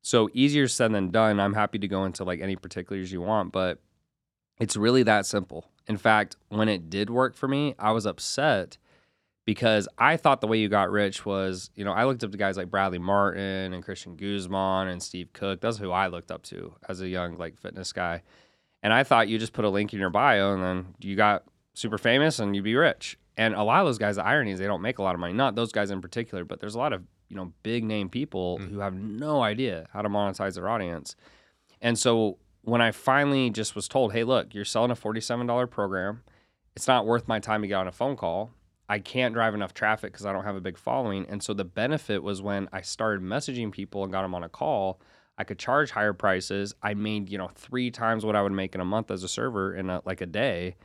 So 0.03 0.29
easier 0.35 0.69
said 0.69 0.93
than 0.93 1.11
done. 1.11 1.41
I'm 1.41 1.55
happy 1.55 1.79
to 1.79 1.89
go 1.89 2.05
into 2.05 2.25
like 2.25 2.43
any 2.43 2.57
particulars 2.57 3.11
you 3.11 3.23
want, 3.23 3.53
but 3.53 3.81
it's 4.61 4.77
really 4.77 5.03
that 5.05 5.25
simple. 5.25 5.71
In 5.87 5.97
fact, 5.97 6.37
when 6.51 6.69
it 6.69 6.91
did 6.91 7.09
work 7.09 7.35
for 7.35 7.49
me, 7.49 7.75
I 7.79 7.93
was 7.93 8.05
upset 8.05 8.77
because 9.47 9.89
I 9.97 10.19
thought 10.19 10.43
the 10.43 10.47
way 10.47 10.59
you 10.59 10.69
got 10.69 10.91
rich 10.91 11.25
was, 11.25 11.71
you 11.75 11.87
know, 11.87 11.93
I 11.93 12.05
looked 12.05 12.23
up 12.23 12.33
to 12.33 12.37
guys 12.37 12.59
like 12.59 12.71
Bradley 12.71 12.99
Martin 12.99 13.73
and 13.73 13.83
Christian 13.83 14.15
Guzman 14.15 14.89
and 14.89 15.03
Steve 15.03 15.33
Cook. 15.33 15.63
That's 15.63 15.79
who 15.79 15.91
I 15.91 16.09
looked 16.09 16.31
up 16.31 16.43
to 16.43 16.75
as 16.87 17.01
a 17.01 17.09
young 17.09 17.39
like 17.39 17.57
fitness 17.57 17.95
guy. 17.95 18.23
And 18.83 18.93
I 18.93 19.05
thought 19.05 19.29
you 19.29 19.39
just 19.39 19.55
put 19.55 19.65
a 19.65 19.71
link 19.71 19.95
in 19.95 20.01
your 20.01 20.11
bio 20.11 20.53
and 20.53 20.63
then 20.63 20.95
you 21.01 21.17
got 21.17 21.45
super 21.73 21.97
famous 21.97 22.39
and 22.39 22.55
you'd 22.55 22.63
be 22.63 22.75
rich. 22.75 23.17
And 23.37 23.55
a 23.55 23.63
lot 23.63 23.81
of 23.81 23.87
those 23.87 23.99
guys, 23.99 24.17
the 24.17 24.25
irony 24.25 24.53
is 24.53 24.59
they 24.59 24.67
don't 24.67 24.83
make 24.83 24.99
a 24.99 25.03
lot 25.03 25.15
of 25.15 25.21
money. 25.21 25.35
Not 25.35 25.55
those 25.55 25.73
guys 25.73 25.91
in 25.91 26.01
particular, 26.01 26.45
but 26.45 26.61
there's 26.61 26.75
a 26.75 26.79
lot 26.79 26.93
of 26.93 27.03
you 27.29 27.37
know 27.37 27.53
big 27.63 27.85
name 27.85 28.09
people 28.09 28.59
mm. 28.59 28.71
who 28.71 28.79
have 28.81 28.95
no 28.95 29.43
idea 29.43 29.87
how 29.93 30.03
to 30.03 30.09
monetize 30.09 30.55
their 30.55 30.69
audience. 30.69 31.17
And 31.81 31.99
so 31.99 32.39
when 32.63 32.81
I 32.81 32.93
finally 32.93 33.51
just 33.51 33.75
was 33.75 33.89
told, 33.89 34.13
"Hey, 34.13 34.25
look, 34.25 34.55
you're 34.55 34.65
selling 34.65 34.91
a 34.91 34.97
forty-seven 34.97 35.47
dollar 35.47 35.67
program. 35.67 36.23
It's 36.75 36.89
not 36.89 37.07
worth 37.07 37.29
my 37.29 37.39
time 37.39 37.63
to 37.63 37.69
get 37.69 37.75
on 37.75 37.89
a 37.89 37.93
phone 37.93 38.17
call. 38.17 38.53
I 38.89 38.99
can't 39.01 39.35
drive 39.35 39.55
enough 39.55 39.75
traffic 39.75 40.13
because 40.13 40.27
I 40.27 40.33
don't 40.33 40.45
have 40.45 40.57
a 40.57 40.61
big 40.61 40.79
following." 40.79 41.27
And 41.29 41.43
so 41.43 41.53
the 41.53 41.65
benefit 41.65 42.23
was 42.23 42.41
when 42.41 42.69
I 42.73 42.81
started 42.81 43.23
messaging 43.23 43.71
people 43.71 44.03
and 44.03 44.13
got 44.13 44.23
them 44.23 44.35
on 44.35 44.45
a 44.45 44.49
call. 44.49 45.01
I 45.39 45.45
could 45.45 45.59
charge 45.59 45.91
higher 45.91 46.15
prices. 46.15 46.75
I 46.83 46.95
made 46.95 47.29
you 47.29 47.37
know 47.37 47.51
three 47.55 47.91
times 47.91 48.25
what 48.25 48.37
I 48.37 48.43
would 48.43 48.53
make 48.53 48.75
in 48.75 48.81
a 48.81 48.87
month 48.87 49.11
as 49.11 49.23
a 49.23 49.29
server 49.29 49.75
in 49.75 49.91
a, 49.91 50.01
like 50.07 50.23
a 50.23 50.27
day 50.27 50.77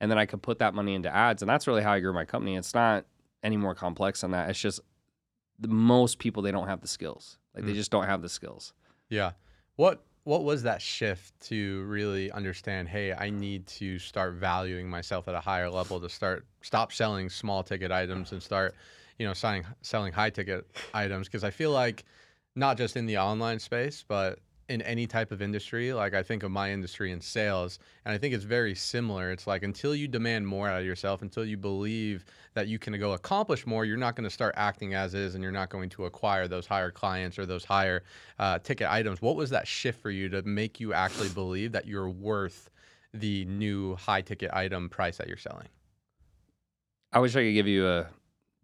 and 0.00 0.10
then 0.10 0.18
I 0.18 0.26
could 0.26 0.42
put 0.42 0.58
that 0.60 0.74
money 0.74 0.94
into 0.94 1.14
ads, 1.14 1.42
and 1.42 1.48
that's 1.48 1.66
really 1.66 1.82
how 1.82 1.92
I 1.92 2.00
grew 2.00 2.12
my 2.12 2.24
company. 2.24 2.56
It's 2.56 2.74
not 2.74 3.04
any 3.42 3.56
more 3.56 3.74
complex 3.74 4.20
than 4.22 4.30
that. 4.32 4.50
It's 4.50 4.60
just 4.60 4.80
the 5.58 5.68
most 5.68 6.18
people 6.18 6.42
they 6.42 6.50
don't 6.52 6.68
have 6.68 6.80
the 6.80 6.88
skills. 6.88 7.38
Like 7.54 7.64
they 7.64 7.72
Mm. 7.72 7.76
just 7.76 7.90
don't 7.90 8.06
have 8.06 8.22
the 8.22 8.28
skills. 8.28 8.72
Yeah. 9.08 9.32
What 9.76 10.02
what 10.24 10.44
was 10.44 10.62
that 10.64 10.82
shift 10.82 11.32
to 11.40 11.82
really 11.84 12.30
understand, 12.30 12.88
hey, 12.88 13.12
I 13.14 13.30
need 13.30 13.66
to 13.68 13.98
start 13.98 14.34
valuing 14.34 14.88
myself 14.88 15.26
at 15.28 15.34
a 15.34 15.40
higher 15.40 15.70
level 15.70 15.98
to 16.00 16.08
start 16.10 16.46
stop 16.60 16.92
selling 16.92 17.30
small 17.30 17.62
ticket 17.62 17.90
items 17.90 18.32
and 18.32 18.42
start, 18.42 18.74
you 19.18 19.26
know, 19.26 19.32
selling 19.32 19.64
selling 19.80 20.12
high 20.12 20.30
ticket 20.30 20.66
items 20.92 21.26
because 21.26 21.42
I 21.42 21.50
feel 21.50 21.72
like 21.72 22.04
not 22.54 22.76
just 22.76 22.96
in 22.96 23.06
the 23.06 23.16
online 23.18 23.58
space, 23.58 24.04
but 24.06 24.38
in 24.70 24.80
any 24.82 25.04
type 25.04 25.32
of 25.32 25.42
industry, 25.42 25.92
like 25.92 26.14
I 26.14 26.22
think 26.22 26.44
of 26.44 26.52
my 26.52 26.70
industry 26.70 27.10
in 27.10 27.20
sales, 27.20 27.80
and 28.04 28.14
I 28.14 28.18
think 28.18 28.32
it's 28.32 28.44
very 28.44 28.76
similar. 28.76 29.32
It's 29.32 29.48
like 29.48 29.64
until 29.64 29.96
you 29.96 30.06
demand 30.06 30.46
more 30.46 30.68
out 30.68 30.78
of 30.78 30.86
yourself, 30.86 31.22
until 31.22 31.44
you 31.44 31.56
believe 31.56 32.24
that 32.54 32.68
you 32.68 32.78
can 32.78 32.96
go 33.00 33.12
accomplish 33.14 33.66
more, 33.66 33.84
you're 33.84 33.96
not 33.96 34.14
going 34.14 34.24
to 34.24 34.30
start 34.30 34.54
acting 34.56 34.94
as 34.94 35.12
is, 35.12 35.34
and 35.34 35.42
you're 35.42 35.52
not 35.52 35.70
going 35.70 35.88
to 35.90 36.04
acquire 36.04 36.46
those 36.46 36.66
higher 36.66 36.92
clients 36.92 37.36
or 37.36 37.46
those 37.46 37.64
higher 37.64 38.04
uh, 38.38 38.60
ticket 38.60 38.88
items. 38.88 39.20
What 39.20 39.34
was 39.34 39.50
that 39.50 39.66
shift 39.66 40.00
for 40.00 40.10
you 40.10 40.28
to 40.28 40.40
make 40.42 40.78
you 40.78 40.94
actually 40.94 41.30
believe 41.30 41.72
that 41.72 41.88
you're 41.88 42.08
worth 42.08 42.70
the 43.12 43.44
new 43.46 43.96
high 43.96 44.22
ticket 44.22 44.52
item 44.52 44.88
price 44.88 45.16
that 45.16 45.26
you're 45.26 45.36
selling? 45.36 45.66
I 47.12 47.18
wish 47.18 47.34
I 47.34 47.42
could 47.42 47.54
give 47.54 47.66
you 47.66 47.88
a 47.88 48.06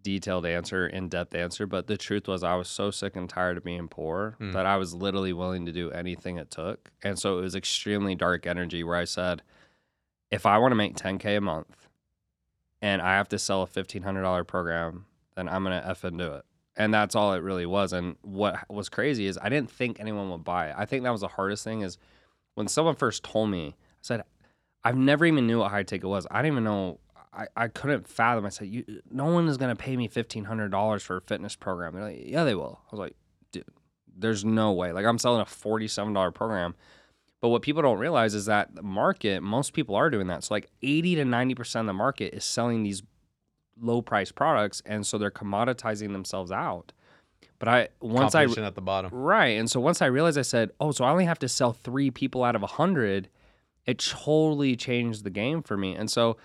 detailed 0.07 0.47
answer, 0.47 0.87
in 0.87 1.09
depth 1.09 1.35
answer, 1.35 1.67
but 1.67 1.89
the 1.89 1.97
truth 1.97 2.29
was 2.29 2.45
I 2.45 2.55
was 2.55 2.69
so 2.69 2.93
sick 2.93 3.17
and 3.17 3.29
tired 3.29 3.57
of 3.57 3.65
being 3.65 3.89
poor 3.89 4.37
Mm. 4.41 4.53
that 4.53 4.65
I 4.65 4.77
was 4.77 4.95
literally 4.95 5.33
willing 5.33 5.67
to 5.67 5.73
do 5.73 5.91
anything 5.91 6.37
it 6.39 6.49
took. 6.49 6.93
And 7.03 7.19
so 7.19 7.39
it 7.39 7.43
was 7.43 7.57
extremely 7.57 8.15
dark 8.15 8.47
energy 8.47 8.85
where 8.85 8.95
I 8.97 9.05
said, 9.05 9.43
if 10.31 10.47
I 10.47 10.59
want 10.59 10.71
to 10.71 10.77
make 10.77 10.95
10K 10.97 11.37
a 11.37 11.41
month 11.41 11.89
and 12.81 13.03
I 13.03 13.15
have 13.17 13.29
to 13.31 13.39
sell 13.39 13.63
a 13.63 13.67
$1,500 13.67 14.47
program, 14.47 15.07
then 15.35 15.49
I'm 15.49 15.65
going 15.65 15.81
to 15.83 15.89
F 15.89 16.05
and 16.05 16.17
do 16.19 16.33
it. 16.35 16.45
And 16.77 16.95
that's 16.95 17.17
all 17.17 17.33
it 17.33 17.43
really 17.43 17.67
was. 17.67 17.93
And 17.93 18.17
what 18.23 18.71
was 18.71 18.89
crazy 18.89 19.27
is 19.27 19.39
I 19.43 19.49
didn't 19.49 19.71
think 19.71 19.99
anyone 19.99 20.31
would 20.31 20.45
buy 20.45 20.69
it. 20.69 20.75
I 20.79 20.85
think 20.85 21.03
that 21.03 21.11
was 21.11 21.23
the 21.23 21.29
hardest 21.29 21.65
thing 21.65 21.81
is 21.81 21.99
when 22.55 22.69
someone 22.69 22.95
first 22.95 23.25
told 23.25 23.51
me, 23.51 23.75
I 23.77 24.03
said, 24.03 24.25
I've 24.85 24.97
never 24.97 25.27
even 25.27 25.47
knew 25.49 25.59
what 25.59 25.73
high 25.73 25.83
ticket 25.83 26.09
was. 26.09 26.27
I 26.31 26.43
didn't 26.43 26.53
even 26.53 26.65
know. 26.65 27.01
I, 27.37 27.47
I 27.57 27.69
couldn't 27.69 28.09
fathom. 28.09 28.47
I 28.47 28.49
said, 28.49 28.69
you, 28.69 28.85
no 29.11 29.27
one 29.27 29.47
is 29.47 29.59
going 29.59 29.75
to 29.75 29.81
pay 29.81 29.97
me 29.97 30.09
$1,500 30.09 31.03
for 31.03 31.17
a 31.19 31.21
fitness 31.21 31.55
program. 31.55 31.95
They're 31.95 32.05
like, 32.05 32.23
yeah, 32.25 32.45
they 32.45 32.55
will. 32.55 32.81
I 32.87 32.89
was 32.91 32.99
like, 32.99 33.15
dude, 33.53 33.65
there's 34.17 34.45
no 34.45 34.73
way. 34.73 34.93
Like 34.93 35.05
I'm 35.05 35.19
selling 35.19 35.43
a 35.43 35.45
$47 35.45 36.35
program. 36.35 36.75
But 37.43 37.51
what 37.51 37.63
people 37.63 37.83
don't 37.83 37.99
realize 37.99 38.35
is 38.35 38.47
that 38.47 38.75
the 38.75 38.83
market, 38.83 39.43
most 39.43 39.75
people 39.75 39.95
are 39.95 40.09
doing 40.09 40.29
that. 40.29 40.45
So 40.45 40.55
like 40.55 40.71
80 40.83 41.17
to 41.17 41.25
90% 41.25 41.81
of 41.81 41.87
the 41.87 41.93
market 41.93 42.35
is 42.35 42.45
selling 42.45 42.83
these 42.83 43.03
low 43.79 44.01
price 44.01 44.33
products. 44.33 44.83
And 44.87 45.07
so 45.07 45.19
they're 45.19 45.31
commoditizing 45.31 46.13
themselves 46.13 46.51
out. 46.51 46.93
But 47.59 47.69
I, 47.69 47.89
once 48.01 48.35
I, 48.35 48.45
at 48.45 48.75
the 48.75 48.81
bottom. 48.81 49.11
Right. 49.13 49.59
And 49.59 49.71
so 49.71 49.81
once 49.81 50.01
I 50.01 50.07
realized, 50.07 50.39
I 50.39 50.43
said, 50.43 50.71
oh, 50.81 50.93
so 50.93 51.05
I 51.05 51.11
only 51.11 51.27
have 51.27 51.39
to 51.41 51.49
sell 51.49 51.73
three 51.73 52.11
people 52.11 52.43
out 52.43 52.57
of 52.57 52.63
a 52.63 52.67
100. 52.67 53.29
It 53.87 53.99
totally 53.99 54.75
changed 54.77 55.25
the 55.25 55.31
game 55.31 55.63
for 55.63 55.77
me. 55.77 55.95
And 55.95 56.11
so 56.11 56.39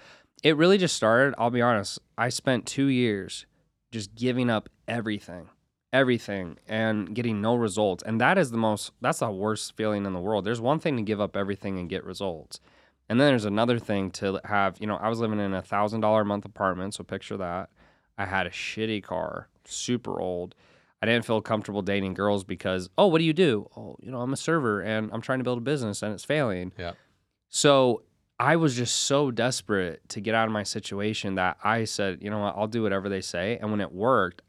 it 0.44 0.58
really 0.58 0.78
just 0.78 0.96
started. 0.96 1.36
I'll 1.38 1.50
be 1.50 1.62
honest. 1.62 2.00
I 2.18 2.30
spent 2.30 2.66
two 2.66 2.88
years 2.88 3.46
just 3.92 4.16
giving 4.16 4.50
up 4.50 4.70
everything, 4.88 5.50
everything, 5.94 6.58
and 6.68 7.14
getting 7.14 7.42
no 7.42 7.56
results. 7.56 8.04
And 8.04 8.20
that 8.22 8.38
is 8.38 8.52
the 8.52 8.58
most, 8.58 8.92
that's 9.02 9.20
the 9.20 9.30
worst 9.30 9.76
feeling 9.76 10.06
in 10.06 10.14
the 10.14 10.20
world. 10.20 10.46
There's 10.46 10.62
one 10.62 10.80
thing 10.80 10.98
to 10.98 11.04
give 11.04 11.22
up 11.22 11.36
everything 11.36 11.78
and 11.78 11.90
get 11.90 12.04
results. 12.04 12.60
And 13.10 13.20
then 13.20 13.28
there's 13.28 13.46
another 13.46 13.78
thing 13.78 14.10
to 14.12 14.40
have, 14.46 14.78
you 14.80 14.88
know, 14.88 14.96
I 14.96 15.10
was 15.10 15.20
living 15.20 15.40
in 15.40 15.54
a 15.54 15.62
thousand 15.62 16.00
dollar 16.02 16.22
a 16.22 16.26
month 16.26 16.46
apartment. 16.46 16.94
So 16.94 17.04
picture 17.04 17.38
that. 17.38 17.70
I 18.18 18.26
had 18.26 18.48
a 18.48 18.52
shitty 18.52 19.04
car, 19.04 19.50
super 19.66 20.20
old. 20.22 20.56
I 21.02 21.08
didn't 21.08 21.26
feel 21.26 21.42
comfortable 21.42 21.82
dating 21.82 22.14
girls 22.14 22.44
because, 22.44 22.90
oh, 22.98 23.08
what 23.08 23.18
do 23.18 23.26
you 23.26 23.34
do? 23.34 23.68
Oh, 23.76 23.98
you 24.02 24.12
know, 24.12 24.22
I'm 24.22 24.32
a 24.32 24.38
server 24.38 24.82
and 24.82 25.10
I'm 25.12 25.22
trying 25.22 25.40
to 25.40 25.44
build 25.44 25.58
a 25.58 25.62
business 25.62 26.04
and 26.04 26.14
it's 26.14 26.24
failing. 26.24 26.72
Yeah. 26.78 26.92
So 27.50 28.04
I 28.42 28.56
was 28.56 28.76
just 28.76 29.04
so 29.04 29.30
desperate 29.30 30.02
to 30.10 30.20
get 30.20 30.34
out 30.34 30.48
of 30.48 30.52
my 30.52 30.64
situation 30.64 31.36
that 31.36 31.58
I 31.64 31.84
said, 31.84 32.24
you 32.24 32.32
know 32.32 32.40
what, 32.40 32.56
I'll 32.58 32.66
do 32.66 32.82
whatever 32.82 33.08
they 33.08 33.22
say. 33.22 33.60
And 33.62 33.70
when 33.70 33.82
it 33.82 33.92
worked, 33.92 34.42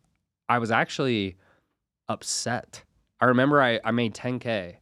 I 0.48 0.61
was 0.61 0.70
actually 0.70 1.37
upset. 2.09 2.85
I 3.20 3.26
remember 3.26 3.61
I, 3.61 3.81
I 3.85 3.90
made 3.90 4.14
10K 4.14 4.76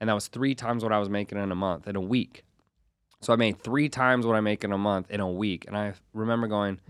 and 0.00 0.10
that 0.10 0.14
was 0.14 0.26
three 0.26 0.56
times 0.56 0.82
what 0.82 0.92
I 0.92 0.98
was 0.98 1.08
making 1.08 1.38
in 1.38 1.52
a 1.52 1.54
month, 1.54 1.86
in 1.86 1.94
a 1.94 2.00
week. 2.00 2.42
So 3.20 3.32
I 3.32 3.36
made 3.36 3.62
three 3.62 3.88
times 3.88 4.26
what 4.26 4.34
I 4.34 4.40
make 4.40 4.64
in 4.64 4.72
a 4.72 4.78
month 4.78 5.12
in 5.12 5.20
a 5.20 5.30
week. 5.30 5.66
And 5.68 5.76
I 5.76 5.94
remember 6.12 6.48
going, 6.48 6.80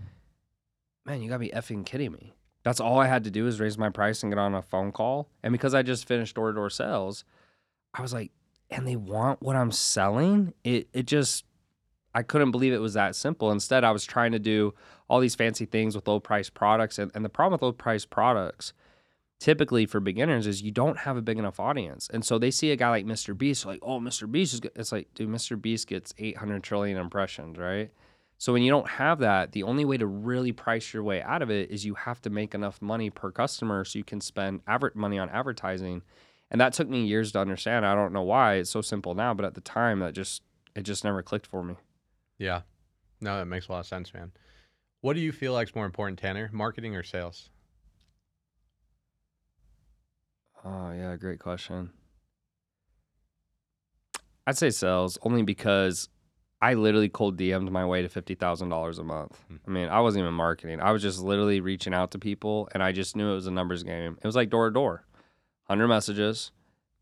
man, 1.05 1.21
you 1.21 1.29
gotta 1.29 1.41
be 1.41 1.49
effing 1.49 1.85
kidding 1.85 2.11
me. 2.11 2.33
That's 2.63 2.79
all 2.79 2.97
I 2.97 3.05
had 3.05 3.23
to 3.25 3.31
do 3.31 3.45
is 3.45 3.59
raise 3.59 3.77
my 3.77 3.89
price 3.89 4.23
and 4.23 4.31
get 4.31 4.39
on 4.39 4.55
a 4.55 4.63
phone 4.63 4.91
call. 4.91 5.29
And 5.43 5.51
because 5.51 5.75
I 5.75 5.83
just 5.83 6.07
finished 6.07 6.37
door 6.37 6.47
to 6.47 6.55
door 6.55 6.71
sales, 6.71 7.23
I 7.93 8.01
was 8.01 8.13
like, 8.13 8.31
and 8.71 8.87
they 8.87 8.95
want 8.95 9.43
what 9.43 9.55
I'm 9.55 9.71
selling? 9.71 10.55
It 10.63 10.89
it 10.91 11.05
just 11.05 11.45
I 12.17 12.23
couldn't 12.23 12.49
believe 12.49 12.73
it 12.73 12.81
was 12.81 12.95
that 12.95 13.15
simple. 13.15 13.51
Instead, 13.51 13.83
I 13.83 13.91
was 13.91 14.03
trying 14.03 14.31
to 14.31 14.39
do 14.39 14.73
all 15.07 15.19
these 15.19 15.35
fancy 15.35 15.65
things 15.65 15.95
with 15.95 16.07
low 16.07 16.19
price 16.19 16.49
products. 16.49 16.97
And, 16.97 17.11
and 17.13 17.23
the 17.23 17.29
problem 17.29 17.51
with 17.51 17.61
low 17.61 17.71
price 17.71 18.05
products, 18.05 18.73
typically 19.39 19.85
for 19.85 19.99
beginners, 19.99 20.47
is 20.47 20.63
you 20.63 20.71
don't 20.71 20.97
have 20.97 21.15
a 21.15 21.21
big 21.21 21.37
enough 21.37 21.59
audience. 21.59 22.09
And 22.11 22.25
so 22.25 22.39
they 22.39 22.49
see 22.49 22.71
a 22.71 22.75
guy 22.75 22.89
like 22.89 23.05
Mr. 23.05 23.37
Beast, 23.37 23.67
like, 23.67 23.81
oh, 23.83 23.99
Mr. 23.99 24.29
Beast 24.29 24.55
is 24.55 24.61
good. 24.61 24.71
It's 24.75 24.91
like, 24.91 25.13
dude, 25.13 25.29
Mr. 25.29 25.61
Beast 25.61 25.85
gets 25.85 26.15
800 26.17 26.63
trillion 26.63 26.97
impressions, 26.97 27.59
right? 27.59 27.91
So 28.39 28.51
when 28.51 28.63
you 28.63 28.71
don't 28.71 28.89
have 28.89 29.19
that, 29.19 29.51
the 29.51 29.61
only 29.61 29.85
way 29.85 29.97
to 29.97 30.07
really 30.07 30.51
price 30.51 30.95
your 30.95 31.03
way 31.03 31.21
out 31.21 31.43
of 31.43 31.51
it 31.51 31.69
is 31.69 31.85
you 31.85 31.93
have 31.93 32.19
to 32.23 32.31
make 32.31 32.55
enough 32.55 32.81
money 32.81 33.11
per 33.11 33.29
customer 33.29 33.85
so 33.85 33.99
you 33.99 34.03
can 34.03 34.21
spend 34.21 34.61
aver- 34.67 34.91
money 34.95 35.19
on 35.19 35.29
advertising. 35.29 36.01
And 36.49 36.59
that 36.61 36.73
took 36.73 36.89
me 36.89 37.05
years 37.05 37.31
to 37.33 37.39
understand. 37.39 37.85
I 37.85 37.93
don't 37.93 38.11
know 38.11 38.23
why. 38.23 38.55
It's 38.55 38.71
so 38.71 38.81
simple 38.81 39.13
now, 39.13 39.35
but 39.35 39.45
at 39.45 39.53
the 39.53 39.61
time 39.61 39.99
that 39.99 40.15
just 40.15 40.41
it 40.75 40.81
just 40.81 41.03
never 41.03 41.21
clicked 41.21 41.45
for 41.45 41.63
me. 41.63 41.75
Yeah. 42.37 42.61
No, 43.21 43.37
that 43.37 43.45
makes 43.45 43.67
a 43.67 43.71
lot 43.71 43.79
of 43.79 43.85
sense, 43.87 44.13
man. 44.13 44.31
What 45.01 45.13
do 45.13 45.19
you 45.19 45.31
feel 45.31 45.53
like 45.53 45.69
is 45.69 45.75
more 45.75 45.85
important, 45.85 46.19
Tanner? 46.19 46.49
Marketing 46.51 46.95
or 46.95 47.03
sales? 47.03 47.49
Oh, 50.65 50.91
yeah, 50.91 51.15
great 51.15 51.39
question. 51.39 51.91
I'd 54.45 54.57
say 54.57 54.69
sales 54.69 55.17
only 55.23 55.43
because 55.43 56.09
I 56.61 56.73
literally 56.73 57.09
cold 57.09 57.37
DM'd 57.37 57.71
my 57.71 57.85
way 57.85 58.01
to 58.01 58.09
fifty 58.09 58.33
thousand 58.33 58.69
dollars 58.69 58.97
a 58.97 59.03
month. 59.03 59.37
Hmm. 59.47 59.55
I 59.67 59.69
mean, 59.69 59.89
I 59.89 59.99
wasn't 59.99 60.23
even 60.23 60.33
marketing. 60.33 60.79
I 60.79 60.91
was 60.91 61.01
just 61.01 61.19
literally 61.19 61.59
reaching 61.59 61.93
out 61.93 62.11
to 62.11 62.19
people, 62.19 62.67
and 62.73 62.81
I 62.81 62.91
just 62.91 63.15
knew 63.15 63.29
it 63.31 63.35
was 63.35 63.47
a 63.47 63.51
numbers 63.51 63.83
game. 63.83 64.17
It 64.21 64.25
was 64.25 64.35
like 64.35 64.49
door 64.49 64.69
to 64.69 64.73
door, 64.73 65.05
hundred 65.65 65.89
messages, 65.89 66.51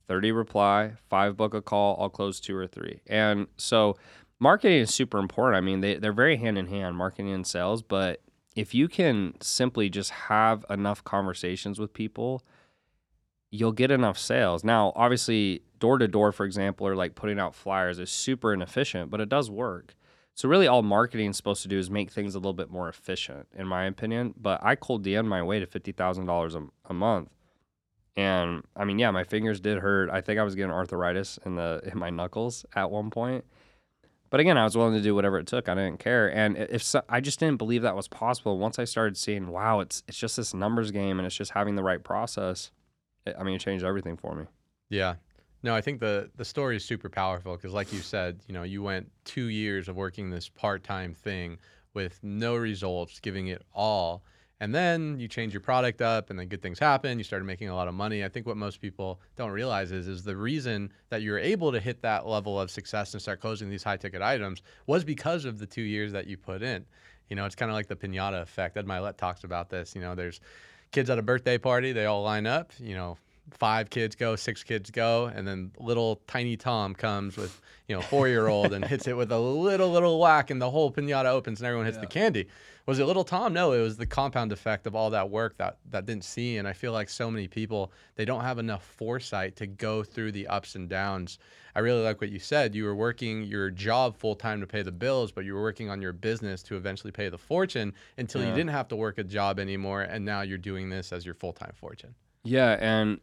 thirty 0.08 0.32
reply, 0.32 0.94
five 1.10 1.38
book 1.38 1.54
a 1.54 1.62
call. 1.62 1.98
I'll 2.00 2.10
close 2.10 2.40
two 2.40 2.56
or 2.56 2.68
three, 2.68 3.02
and 3.08 3.48
so 3.58 3.96
marketing 4.40 4.80
is 4.80 4.94
super 4.94 5.18
important. 5.18 5.58
I 5.58 5.62
mean, 5.62 5.82
they 5.82 5.96
they're 5.96 6.14
very 6.14 6.38
hand 6.38 6.58
in 6.58 6.68
hand, 6.68 6.96
marketing 6.98 7.34
and 7.34 7.46
sales. 7.46 7.82
But 7.82 8.22
if 8.56 8.74
you 8.74 8.88
can 8.88 9.34
simply 9.42 9.90
just 9.90 10.12
have 10.12 10.66
enough 10.70 11.04
conversations 11.04 11.80
with 11.80 11.94
people 11.94 12.44
you'll 13.56 13.72
get 13.72 13.92
enough 13.92 14.18
sales. 14.18 14.64
Now, 14.64 14.94
obviously, 14.96 15.62
door 15.80 15.98
to 15.98 16.08
door, 16.08 16.32
for 16.32 16.46
example, 16.46 16.88
or 16.88 16.96
like 16.96 17.16
putting 17.16 17.40
out 17.40 17.56
flyers 17.56 18.00
is 18.00 18.12
super 18.12 18.54
inefficient, 18.54 19.10
but 19.10 19.22
it 19.22 19.30
does 19.30 19.50
work. 19.50 19.96
So 20.34 20.50
really, 20.50 20.68
all 20.68 20.84
marketing 20.84 21.30
is 21.32 21.38
supposed 21.38 21.62
to 21.62 21.70
do 21.70 21.80
is 21.80 21.90
make 21.90 22.12
things 22.12 22.36
a 22.36 22.40
little 22.40 22.54
bit 22.54 22.70
more 22.70 22.90
efficient, 22.90 23.48
in 23.56 23.68
my 23.68 23.86
opinion. 23.86 24.34
But 24.36 24.62
I 24.64 24.76
cold 24.76 25.06
DM 25.06 25.26
my 25.26 25.42
way 25.42 25.60
to 25.60 25.66
fifty 25.66 25.94
thousand 25.94 26.26
dollars 26.26 26.56
a 26.56 26.94
month, 26.94 27.30
and 28.18 28.64
I 28.76 28.84
mean, 28.84 29.00
yeah, 29.00 29.12
my 29.12 29.24
fingers 29.24 29.62
did 29.62 29.78
hurt. 29.78 30.10
I 30.10 30.20
think 30.20 30.38
I 30.40 30.44
was 30.44 30.56
getting 30.56 30.72
arthritis 30.72 31.40
in 31.46 31.56
the 31.56 31.82
in 31.86 31.98
my 31.98 32.10
knuckles 32.10 32.66
at 32.76 32.92
one 32.92 33.10
point. 33.10 33.46
But 34.36 34.42
again, 34.42 34.58
I 34.58 34.66
was 34.66 34.76
willing 34.76 34.96
to 34.96 35.02
do 35.02 35.16
whatever 35.16 35.40
it 35.40 35.48
took. 35.48 35.70
I 35.70 35.76
didn't 35.76 36.00
care, 36.00 36.28
and 36.28 36.58
if 36.58 36.84
so, 36.84 37.02
I 37.08 37.22
just 37.22 37.40
didn't 37.40 37.56
believe 37.56 37.84
that 37.84 37.96
was 37.96 38.10
possible. 38.10 38.58
Once 38.58 38.78
I 38.80 38.84
started 38.84 39.16
seeing, 39.16 39.48
wow, 39.48 39.80
it's 39.80 40.04
it's 40.10 40.18
just 40.18 40.36
this 40.36 40.54
numbers 40.54 40.92
game, 40.92 41.20
and 41.20 41.26
it's 41.26 41.38
just 41.38 41.52
having 41.52 41.76
the 41.76 41.84
right 41.84 42.04
process. 42.04 42.70
It, 43.26 43.34
I 43.40 43.44
mean, 43.44 43.56
it 43.56 43.62
changed 43.62 43.86
everything 43.86 44.18
for 44.18 44.36
me. 44.36 44.44
Yeah. 44.90 45.16
No, 45.64 45.74
I 45.74 45.80
think 45.80 46.02
the 46.02 46.30
the 46.36 46.44
story 46.44 46.76
is 46.76 46.84
super 46.84 47.08
powerful 47.08 47.56
because, 47.56 47.72
like 47.72 47.94
you 47.94 48.00
said, 48.00 48.42
you 48.46 48.54
know, 48.54 48.64
you 48.64 48.84
went 48.84 49.10
two 49.24 49.46
years 49.46 49.88
of 49.88 49.96
working 49.96 50.30
this 50.30 50.50
part 50.50 50.84
time 50.84 51.14
thing 51.14 51.58
with 51.94 52.20
no 52.22 52.58
results, 52.58 53.22
giving 53.22 53.48
it 53.48 53.62
all, 53.74 54.22
and 54.60 54.74
then 54.74 55.20
you 55.20 55.28
change 55.28 55.54
your 55.54 55.62
product 55.62 56.02
up, 56.02 56.30
and 56.30 56.40
then 56.40 56.48
good 56.48 56.62
things 56.62 56.80
happen. 56.80 57.18
You 57.18 57.24
started 57.24 57.46
making 57.46 57.70
a 57.70 57.76
lot 57.76 57.88
of 57.88 57.94
money. 57.94 58.24
I 58.24 58.30
think 58.30 58.46
what 58.46 58.58
most 58.58 58.80
people 58.82 59.20
don't 59.36 59.52
realize 59.52 59.92
is 59.92 60.08
is 60.08 60.24
the 60.24 60.36
reason 60.36 60.92
that 61.10 61.22
you're 61.22 61.40
able 61.40 61.72
to 61.72 61.80
hit 61.80 62.02
that 62.04 62.26
level 62.26 62.60
of 62.60 62.72
success 62.72 63.14
and 63.14 63.22
start 63.22 63.42
closing 63.42 63.70
these 63.70 63.84
high 63.84 63.98
ticket 63.98 64.22
items 64.22 64.62
was 64.88 65.04
because 65.04 65.46
of 65.46 65.60
the 65.60 65.66
two 65.66 65.82
years 65.82 66.12
that 66.14 66.28
you 66.28 66.38
put 66.38 66.62
in. 66.62 66.86
You 67.30 67.36
know, 67.36 67.46
it's 67.46 67.56
kind 67.56 67.72
of 67.72 67.76
like 67.76 67.88
the 67.88 67.96
pinata 67.96 68.42
effect. 68.42 68.78
Ed 68.78 68.86
Mylett 68.86 69.18
talks 69.18 69.44
about 69.44 69.70
this. 69.70 69.96
You 69.96 70.02
know, 70.02 70.16
there's 70.16 70.40
kids 70.92 71.10
at 71.10 71.20
a 71.20 71.24
birthday 71.24 71.58
party, 71.58 71.92
they 71.92 72.06
all 72.06 72.24
line 72.24 72.48
up, 72.48 72.72
you 72.80 72.96
know, 72.96 73.18
five 73.52 73.90
kids 73.90 74.16
go, 74.16 74.36
six 74.36 74.64
kids 74.64 74.92
go, 74.92 75.32
and 75.34 75.48
then 75.48 75.72
little 75.80 76.22
tiny 76.28 76.58
Tom 76.58 76.94
comes 76.94 77.38
with 77.38 77.62
you 77.88 77.96
know 77.96 78.02
four 78.02 78.28
year 78.28 78.48
old 78.48 78.74
and 78.74 78.84
hits 78.84 79.08
it 79.08 79.16
with 79.16 79.32
a 79.32 79.40
little 79.40 79.92
little 79.92 80.20
whack, 80.20 80.50
and 80.50 80.62
the 80.62 80.70
whole 80.70 80.92
pinata 80.92 81.26
opens 81.26 81.60
and 81.60 81.68
everyone 81.68 81.86
hits 81.86 81.98
the 81.98 82.08
candy. 82.08 82.48
Was 82.86 83.00
it 83.00 83.06
little 83.06 83.24
Tom? 83.24 83.52
No, 83.52 83.72
it 83.72 83.82
was 83.82 83.98
the 83.98 84.06
compound 84.06 84.52
effect 84.52 84.86
of 84.86 84.96
all 84.96 85.10
that 85.10 85.30
work 85.30 85.58
that 85.58 85.78
that 85.90 86.06
didn't 86.06 86.24
see. 86.24 86.58
And 86.58 86.68
I 86.68 86.74
feel 86.74 86.92
like 86.92 87.10
so 87.10 87.32
many 87.32 87.48
people 87.48 87.92
they 88.16 88.26
don't 88.26 88.42
have 88.42 88.60
enough 88.60 88.84
foresight 88.84 89.56
to 89.58 89.68
go 89.68 90.04
through 90.04 90.34
the 90.34 90.48
ups 90.48 90.76
and 90.76 90.88
downs. 90.88 91.40
I 91.76 91.80
really 91.80 92.04
like 92.04 92.22
what 92.22 92.30
you 92.30 92.40
said. 92.40 92.74
You 92.74 92.86
were 92.86 92.96
working 92.96 93.44
your 93.44 93.70
job 93.70 94.16
full 94.16 94.36
time 94.36 94.62
to 94.62 94.68
pay 94.68 94.82
the 94.82 94.92
bills, 94.92 95.32
but 95.32 95.46
you 95.46 95.56
were 95.56 95.62
working 95.62 95.90
on 95.90 96.02
your 96.02 96.14
business 96.14 96.64
to 96.64 96.78
eventually 96.78 97.12
pay 97.12 97.28
the 97.28 97.38
fortune 97.38 97.94
until 98.18 98.42
you 98.42 98.52
didn't 98.52 98.70
have 98.70 98.88
to 98.90 98.96
work 98.96 99.18
a 99.18 99.24
job 99.24 99.60
anymore, 99.60 100.04
and 100.04 100.24
now 100.24 100.42
you're 100.42 100.58
doing 100.58 100.90
this 100.90 101.12
as 101.12 101.26
your 101.26 101.36
full 101.36 101.54
time 101.54 101.74
fortune. 101.76 102.16
Yeah, 102.44 102.78
and 102.80 103.20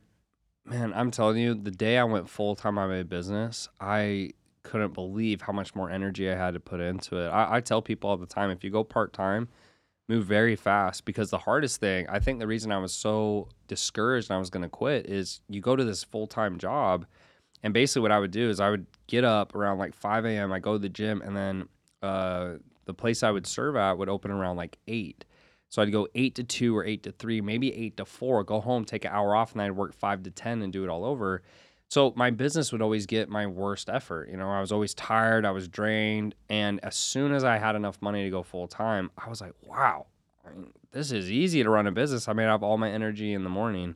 man, 0.65 0.93
I'm 0.95 1.11
telling 1.11 1.39
you, 1.39 1.55
the 1.55 1.71
day 1.71 1.99
I 1.99 2.05
went 2.05 2.29
full 2.29 2.55
time 2.55 2.79
on 2.79 2.89
my 2.89 3.03
business, 3.03 3.69
I 3.81 4.31
couldn't 4.63 4.95
believe 4.95 5.43
how 5.43 5.53
much 5.53 5.75
more 5.75 5.91
energy 5.91 6.31
I 6.31 6.37
had 6.37 6.55
to 6.55 6.61
put 6.61 6.81
into 6.81 7.17
it. 7.19 7.29
I, 7.29 7.57
I 7.57 7.61
tell 7.61 7.83
people 7.83 8.11
all 8.11 8.17
the 8.17 8.27
time, 8.27 8.51
if 8.51 8.63
you 8.63 8.71
go 8.71 8.85
part 8.85 9.13
time, 9.13 9.49
move 10.09 10.25
very 10.25 10.57
fast 10.57 11.05
because 11.05 11.31
the 11.31 11.39
hardest 11.39 11.81
thing, 11.81 12.07
I 12.09 12.19
think 12.19 12.39
the 12.39 12.47
reason 12.47 12.71
I 12.73 12.79
was 12.79 12.93
so 12.93 13.49
discouraged 13.69 14.31
and 14.31 14.37
I 14.37 14.39
was 14.39 14.51
going 14.51 14.63
to 14.63 14.69
quit 14.69 15.07
is 15.07 15.41
you 15.49 15.61
go 15.61 15.77
to 15.77 15.85
this 15.85 16.05
full 16.05 16.27
time 16.27 16.59
job, 16.59 17.07
and 17.63 17.75
basically 17.75 18.03
what 18.03 18.13
I 18.13 18.19
would 18.19 18.31
do 18.31 18.49
is 18.49 18.61
I 18.61 18.71
would 18.71 18.87
get 19.07 19.25
up 19.25 19.55
around 19.55 19.79
like 19.79 19.95
5 19.95 20.25
a.m. 20.27 20.53
I 20.53 20.59
go 20.59 20.75
to 20.75 20.79
the 20.79 20.89
gym, 20.89 21.23
and 21.23 21.37
then 21.37 21.69
uh, 22.03 22.55
the 22.85 22.95
place 22.95 23.23
I 23.23 23.31
would 23.31 23.47
serve 23.47 23.77
at 23.77 23.99
would 23.99 24.09
open 24.09 24.31
around 24.31 24.57
like 24.57 24.79
eight. 24.87 25.25
So 25.73 25.81
I'd 25.81 25.91
go 25.91 26.07
eight 26.15 26.35
to 26.35 26.45
two 26.45 26.77
or 26.77 26.85
eight 26.85 27.03
to 27.05 27.13
three, 27.13 27.41
maybe 27.41 27.75
eight 27.75 27.97
to 27.97 28.05
four, 28.05 28.45
go 28.45 28.61
home, 28.61 28.85
take 28.85 29.07
an 29.07 29.11
hour 29.11 29.35
off, 29.35 29.53
and 29.53 29.63
I'd 29.63 29.73
work 29.73 29.95
five 29.95 30.23
to 30.25 30.31
10 30.31 30.61
and 30.61 30.71
do 30.71 30.85
it 30.85 30.91
all 30.91 31.03
over. 31.03 31.43
So 31.89 32.13
my 32.15 32.29
business 32.31 32.73
would 32.73 32.83
always 32.83 33.07
get 33.07 33.31
my 33.31 33.47
worst 33.47 33.89
effort. 33.89 34.29
You 34.29 34.37
know, 34.37 34.51
I 34.51 34.61
was 34.61 34.71
always 34.71 34.93
tired, 34.93 35.47
I 35.47 35.51
was 35.51 35.69
drained. 35.69 36.35
And 36.51 36.79
as 36.85 36.95
soon 36.95 37.33
as 37.33 37.43
I 37.43 37.57
had 37.57 37.75
enough 37.75 37.97
money 38.03 38.23
to 38.23 38.29
go 38.29 38.43
full 38.43 38.69
time, 38.69 39.11
I 39.17 39.31
was 39.31 39.41
like, 39.41 39.55
wow, 39.67 40.09
this 40.91 41.11
is 41.11 41.31
easy 41.31 41.63
to 41.63 41.71
run 41.71 41.87
a 41.87 41.91
business. 41.93 42.29
I 42.29 42.35
made 42.35 42.49
up 42.49 42.63
all 42.63 42.77
my 42.77 42.91
energy 42.91 43.33
in 43.33 43.43
the 43.43 43.49
morning. 43.49 43.95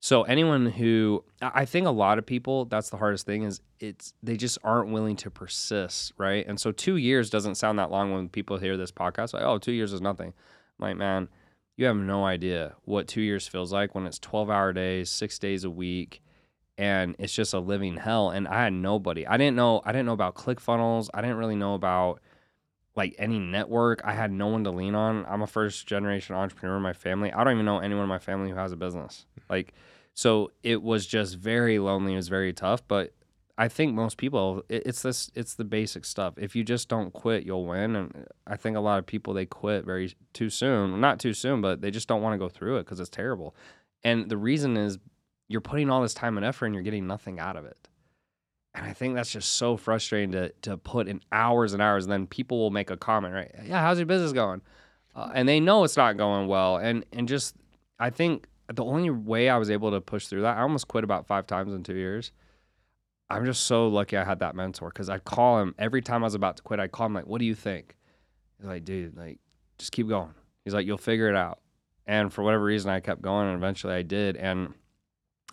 So 0.00 0.24
anyone 0.24 0.66
who 0.66 1.24
I 1.40 1.62
I 1.62 1.64
think 1.64 1.86
a 1.86 1.90
lot 1.90 2.18
of 2.18 2.26
people, 2.26 2.66
that's 2.66 2.90
the 2.90 2.98
hardest 2.98 3.24
thing 3.24 3.44
is 3.44 3.62
it's 3.80 4.12
they 4.22 4.36
just 4.36 4.58
aren't 4.62 4.90
willing 4.90 5.16
to 5.16 5.30
persist, 5.30 6.12
right? 6.18 6.46
And 6.46 6.60
so 6.60 6.72
two 6.72 6.96
years 6.96 7.30
doesn't 7.30 7.54
sound 7.54 7.78
that 7.78 7.90
long 7.90 8.12
when 8.12 8.28
people 8.28 8.58
hear 8.58 8.76
this 8.76 8.92
podcast, 8.92 9.32
like, 9.32 9.44
oh, 9.44 9.56
two 9.56 9.72
years 9.72 9.94
is 9.94 10.02
nothing. 10.02 10.34
Like, 10.78 10.96
man, 10.96 11.28
you 11.76 11.86
have 11.86 11.96
no 11.96 12.24
idea 12.24 12.74
what 12.84 13.06
two 13.06 13.20
years 13.20 13.46
feels 13.46 13.72
like 13.72 13.94
when 13.94 14.06
it's 14.06 14.18
12 14.18 14.50
hour 14.50 14.72
days, 14.72 15.10
six 15.10 15.38
days 15.38 15.64
a 15.64 15.70
week, 15.70 16.22
and 16.78 17.16
it's 17.18 17.34
just 17.34 17.54
a 17.54 17.58
living 17.58 17.96
hell. 17.96 18.30
And 18.30 18.48
I 18.48 18.64
had 18.64 18.72
nobody. 18.72 19.26
I 19.26 19.36
didn't 19.36 19.56
know. 19.56 19.82
I 19.84 19.92
didn't 19.92 20.06
know 20.06 20.12
about 20.12 20.34
ClickFunnels. 20.34 21.08
I 21.14 21.20
didn't 21.20 21.36
really 21.36 21.56
know 21.56 21.74
about 21.74 22.20
like 22.96 23.14
any 23.18 23.38
network. 23.38 24.00
I 24.04 24.12
had 24.12 24.32
no 24.32 24.48
one 24.48 24.64
to 24.64 24.70
lean 24.70 24.94
on. 24.94 25.26
I'm 25.28 25.42
a 25.42 25.46
first 25.46 25.86
generation 25.86 26.34
entrepreneur 26.34 26.76
in 26.76 26.82
my 26.82 26.94
family. 26.94 27.32
I 27.32 27.44
don't 27.44 27.54
even 27.54 27.66
know 27.66 27.78
anyone 27.78 28.04
in 28.04 28.08
my 28.08 28.18
family 28.18 28.50
who 28.50 28.56
has 28.56 28.72
a 28.72 28.76
business. 28.76 29.26
Mm. 29.38 29.42
Like, 29.50 29.74
so 30.14 30.50
it 30.62 30.82
was 30.82 31.06
just 31.06 31.36
very 31.36 31.78
lonely. 31.78 32.14
It 32.14 32.16
was 32.16 32.28
very 32.28 32.54
tough. 32.54 32.82
But 32.88 33.12
I 33.58 33.68
think 33.68 33.94
most 33.94 34.18
people, 34.18 34.62
it, 34.68 34.82
it's 34.86 35.02
this, 35.02 35.30
it's 35.34 35.54
the 35.54 35.64
basic 35.64 36.04
stuff. 36.04 36.34
If 36.36 36.54
you 36.54 36.62
just 36.62 36.88
don't 36.88 37.12
quit, 37.12 37.44
you'll 37.44 37.66
win. 37.66 37.96
And 37.96 38.26
I 38.46 38.56
think 38.56 38.76
a 38.76 38.80
lot 38.80 38.98
of 38.98 39.06
people 39.06 39.32
they 39.32 39.46
quit 39.46 39.84
very 39.84 40.14
too 40.34 40.50
soon. 40.50 41.00
Not 41.00 41.18
too 41.18 41.32
soon, 41.32 41.60
but 41.60 41.80
they 41.80 41.90
just 41.90 42.08
don't 42.08 42.22
want 42.22 42.34
to 42.34 42.38
go 42.38 42.48
through 42.48 42.76
it 42.76 42.84
because 42.84 43.00
it's 43.00 43.08
terrible. 43.08 43.54
And 44.04 44.28
the 44.28 44.36
reason 44.36 44.76
is 44.76 44.98
you're 45.48 45.60
putting 45.60 45.90
all 45.90 46.02
this 46.02 46.14
time 46.14 46.36
and 46.36 46.44
effort 46.44 46.66
and 46.66 46.74
you're 46.74 46.84
getting 46.84 47.06
nothing 47.06 47.38
out 47.38 47.56
of 47.56 47.64
it. 47.64 47.88
And 48.74 48.84
I 48.84 48.92
think 48.92 49.14
that's 49.14 49.32
just 49.32 49.54
so 49.54 49.78
frustrating 49.78 50.32
to 50.32 50.50
to 50.62 50.76
put 50.76 51.08
in 51.08 51.22
hours 51.32 51.72
and 51.72 51.80
hours, 51.80 52.04
and 52.04 52.12
then 52.12 52.26
people 52.26 52.58
will 52.58 52.70
make 52.70 52.90
a 52.90 52.96
comment, 52.96 53.32
right? 53.32 53.50
Yeah, 53.64 53.80
how's 53.80 53.98
your 53.98 54.04
business 54.04 54.32
going? 54.32 54.60
Uh, 55.14 55.30
and 55.34 55.48
they 55.48 55.60
know 55.60 55.82
it's 55.82 55.96
not 55.96 56.18
going 56.18 56.46
well, 56.46 56.76
and 56.76 57.04
and 57.10 57.26
just 57.26 57.56
I 57.98 58.10
think 58.10 58.46
the 58.72 58.84
only 58.84 59.08
way 59.08 59.48
I 59.48 59.56
was 59.56 59.70
able 59.70 59.92
to 59.92 60.00
push 60.02 60.26
through 60.26 60.42
that, 60.42 60.58
I 60.58 60.60
almost 60.60 60.88
quit 60.88 61.04
about 61.04 61.26
five 61.26 61.46
times 61.46 61.72
in 61.72 61.84
two 61.84 61.94
years. 61.94 62.32
I'm 63.28 63.44
just 63.44 63.64
so 63.64 63.88
lucky 63.88 64.16
I 64.16 64.24
had 64.24 64.38
that 64.40 64.54
mentor 64.54 64.88
because 64.88 65.08
I'd 65.10 65.24
call 65.24 65.60
him 65.60 65.74
every 65.78 66.00
time 66.02 66.22
I 66.22 66.26
was 66.26 66.34
about 66.34 66.56
to 66.58 66.62
quit. 66.62 66.78
I'd 66.80 66.92
call 66.92 67.06
him 67.06 67.14
like, 67.14 67.26
"What 67.26 67.38
do 67.38 67.44
you 67.44 67.54
think?" 67.54 67.96
He's 68.58 68.66
like, 68.66 68.84
"Dude, 68.84 69.16
like, 69.16 69.38
just 69.78 69.92
keep 69.92 70.08
going." 70.08 70.34
He's 70.64 70.74
like, 70.74 70.86
"You'll 70.86 70.98
figure 70.98 71.28
it 71.28 71.36
out." 71.36 71.60
And 72.06 72.32
for 72.32 72.42
whatever 72.44 72.62
reason, 72.64 72.90
I 72.90 73.00
kept 73.00 73.20
going, 73.22 73.48
and 73.48 73.56
eventually 73.56 73.94
I 73.94 74.02
did. 74.02 74.36
And 74.36 74.74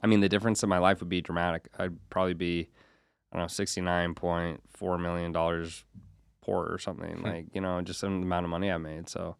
I 0.04 0.08
mean, 0.08 0.20
the 0.20 0.30
difference 0.30 0.62
in 0.62 0.70
my 0.70 0.78
life 0.78 1.00
would 1.00 1.10
be 1.10 1.22
dramatic. 1.22 1.68
I'd 1.80 1.98
probably 2.10 2.36
be, 2.36 2.70
I 3.32 3.38
don't 3.38 3.44
know, 3.44 3.48
sixty 3.48 3.82
nine 3.82 4.14
point 4.14 4.62
four 4.70 4.98
million 5.00 5.32
dollars 5.32 5.84
poor 6.42 6.66
or 6.66 6.78
something. 6.78 7.18
Hmm. 7.18 7.26
like 7.26 7.46
you 7.54 7.62
know, 7.62 7.82
just 7.82 8.02
the 8.02 8.08
amount 8.08 8.46
of 8.46 8.50
money 8.52 8.72
I 8.72 8.78
made. 8.78 9.10
So, 9.10 9.36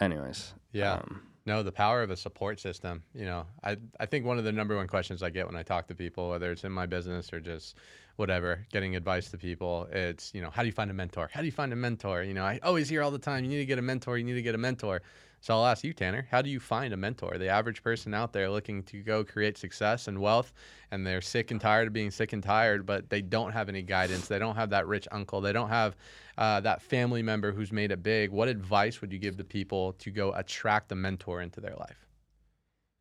anyways, 0.00 0.54
Yeah. 0.72 0.94
um, 0.94 1.22
No, 1.48 1.62
the 1.62 1.72
power 1.72 2.02
of 2.02 2.10
a 2.10 2.16
support 2.16 2.60
system. 2.60 3.02
You 3.14 3.24
know, 3.24 3.46
I 3.64 3.78
I 3.98 4.04
think 4.04 4.26
one 4.26 4.36
of 4.36 4.44
the 4.44 4.52
number 4.52 4.76
one 4.76 4.86
questions 4.86 5.22
I 5.22 5.30
get 5.30 5.46
when 5.46 5.56
I 5.56 5.62
talk 5.62 5.88
to 5.88 5.94
people, 5.94 6.28
whether 6.28 6.52
it's 6.52 6.62
in 6.62 6.72
my 6.72 6.84
business 6.84 7.32
or 7.32 7.40
just 7.40 7.74
whatever, 8.16 8.66
getting 8.70 8.96
advice 8.96 9.30
to 9.30 9.38
people, 9.38 9.88
it's 9.90 10.34
you 10.34 10.42
know, 10.42 10.50
how 10.50 10.60
do 10.60 10.66
you 10.66 10.72
find 10.72 10.90
a 10.90 10.94
mentor? 10.94 11.30
How 11.32 11.40
do 11.40 11.46
you 11.46 11.52
find 11.52 11.72
a 11.72 11.76
mentor? 11.76 12.22
You 12.22 12.34
know, 12.34 12.44
I 12.44 12.60
always 12.62 12.90
hear 12.90 13.02
all 13.02 13.10
the 13.10 13.18
time, 13.18 13.44
you 13.44 13.50
need 13.50 13.60
to 13.60 13.64
get 13.64 13.78
a 13.78 13.82
mentor. 13.82 14.18
You 14.18 14.24
need 14.24 14.34
to 14.34 14.42
get 14.42 14.54
a 14.54 14.58
mentor. 14.58 15.00
So 15.40 15.54
I'll 15.54 15.66
ask 15.66 15.84
you, 15.84 15.92
Tanner, 15.92 16.26
how 16.30 16.42
do 16.42 16.50
you 16.50 16.58
find 16.58 16.92
a 16.92 16.96
mentor? 16.96 17.38
The 17.38 17.48
average 17.48 17.82
person 17.82 18.12
out 18.12 18.32
there 18.32 18.50
looking 18.50 18.82
to 18.84 19.02
go 19.02 19.24
create 19.24 19.56
success 19.56 20.08
and 20.08 20.18
wealth, 20.20 20.52
and 20.90 21.06
they're 21.06 21.20
sick 21.20 21.50
and 21.50 21.60
tired 21.60 21.86
of 21.86 21.92
being 21.92 22.10
sick 22.10 22.32
and 22.32 22.42
tired, 22.42 22.84
but 22.84 23.08
they 23.08 23.22
don't 23.22 23.52
have 23.52 23.68
any 23.68 23.82
guidance. 23.82 24.26
They 24.26 24.38
don't 24.38 24.56
have 24.56 24.70
that 24.70 24.86
rich 24.88 25.06
uncle. 25.12 25.40
They 25.40 25.52
don't 25.52 25.68
have 25.68 25.96
uh, 26.36 26.60
that 26.60 26.82
family 26.82 27.22
member 27.22 27.52
who's 27.52 27.70
made 27.70 27.92
it 27.92 28.02
big. 28.02 28.30
What 28.30 28.48
advice 28.48 29.00
would 29.00 29.12
you 29.12 29.18
give 29.18 29.36
to 29.36 29.44
people 29.44 29.92
to 29.94 30.10
go 30.10 30.32
attract 30.32 30.90
a 30.90 30.96
mentor 30.96 31.40
into 31.40 31.60
their 31.60 31.76
life? 31.76 32.08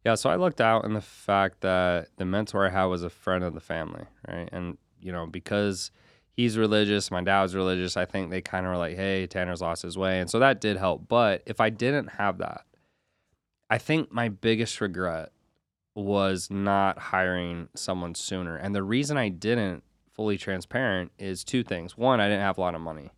Yeah, 0.06 0.16
so 0.16 0.30
I 0.30 0.36
looked 0.36 0.62
out 0.62 0.86
in 0.86 0.94
the 0.94 1.02
fact 1.02 1.62
that 1.62 2.10
the 2.18 2.26
mentor 2.26 2.68
I 2.68 2.70
had 2.70 2.86
was 2.86 3.04
a 3.04 3.10
friend 3.10 3.44
of 3.44 3.54
the 3.54 3.60
family, 3.60 4.06
right? 4.28 4.48
And 4.52 4.78
you 5.02 5.12
know, 5.12 5.26
because 5.26 5.92
he's 6.38 6.58
religious, 6.58 7.12
my 7.12 7.22
dad 7.22 7.42
was 7.42 7.56
religious, 7.56 7.98
I 7.98 8.06
think 8.06 8.30
they 8.30 8.42
kind 8.42 8.66
of 8.66 8.72
were 8.72 8.78
like, 8.78 8.96
"Hey, 8.96 9.28
Tanner's 9.28 9.62
lost 9.62 9.82
his 9.82 9.98
way," 9.98 10.20
and 10.22 10.30
so 10.30 10.40
that 10.40 10.62
did 10.62 10.78
help. 10.78 11.08
But 11.10 11.44
if 11.46 11.60
I 11.60 11.70
didn't 11.70 12.12
have 12.12 12.38
that, 12.38 12.66
I 13.70 13.78
think 13.80 14.12
my 14.12 14.30
biggest 14.30 14.80
regret 14.80 15.32
was 15.96 16.50
not 16.50 17.00
hiring 17.00 17.70
someone 17.76 18.14
sooner. 18.16 18.56
And 18.56 18.74
the 18.74 18.84
reason 18.84 19.18
I 19.18 19.30
didn't, 19.30 19.84
fully 20.14 20.38
transparent, 20.38 21.12
is 21.18 21.44
two 21.44 21.64
things. 21.64 21.98
One, 21.98 22.22
I 22.22 22.28
didn't 22.30 22.44
have 22.44 22.60
a 22.60 22.62
lot 22.62 22.76
of 22.76 22.82
money, 22.82 23.10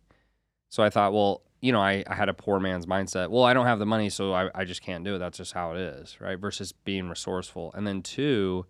so 0.70 0.82
I 0.82 0.90
thought, 0.90 1.12
well, 1.12 1.42
you 1.60 1.72
know, 1.72 1.80
I, 1.80 2.02
I 2.06 2.14
had 2.14 2.30
a 2.30 2.34
poor 2.34 2.58
man's 2.58 2.86
mindset. 2.86 3.28
Well, 3.28 3.44
I 3.44 3.52
don't 3.52 3.66
have 3.66 3.78
the 3.78 3.86
money, 3.86 4.08
so 4.08 4.32
I, 4.32 4.50
I 4.54 4.64
just 4.64 4.80
can't 4.80 5.04
do 5.04 5.16
it. 5.16 5.18
That's 5.18 5.36
just 5.36 5.52
how 5.52 5.72
it 5.72 5.78
is, 5.78 6.18
right? 6.18 6.38
Versus 6.38 6.72
being 6.72 7.08
resourceful. 7.08 7.70
And 7.74 7.86
then 7.86 8.00
two 8.02 8.64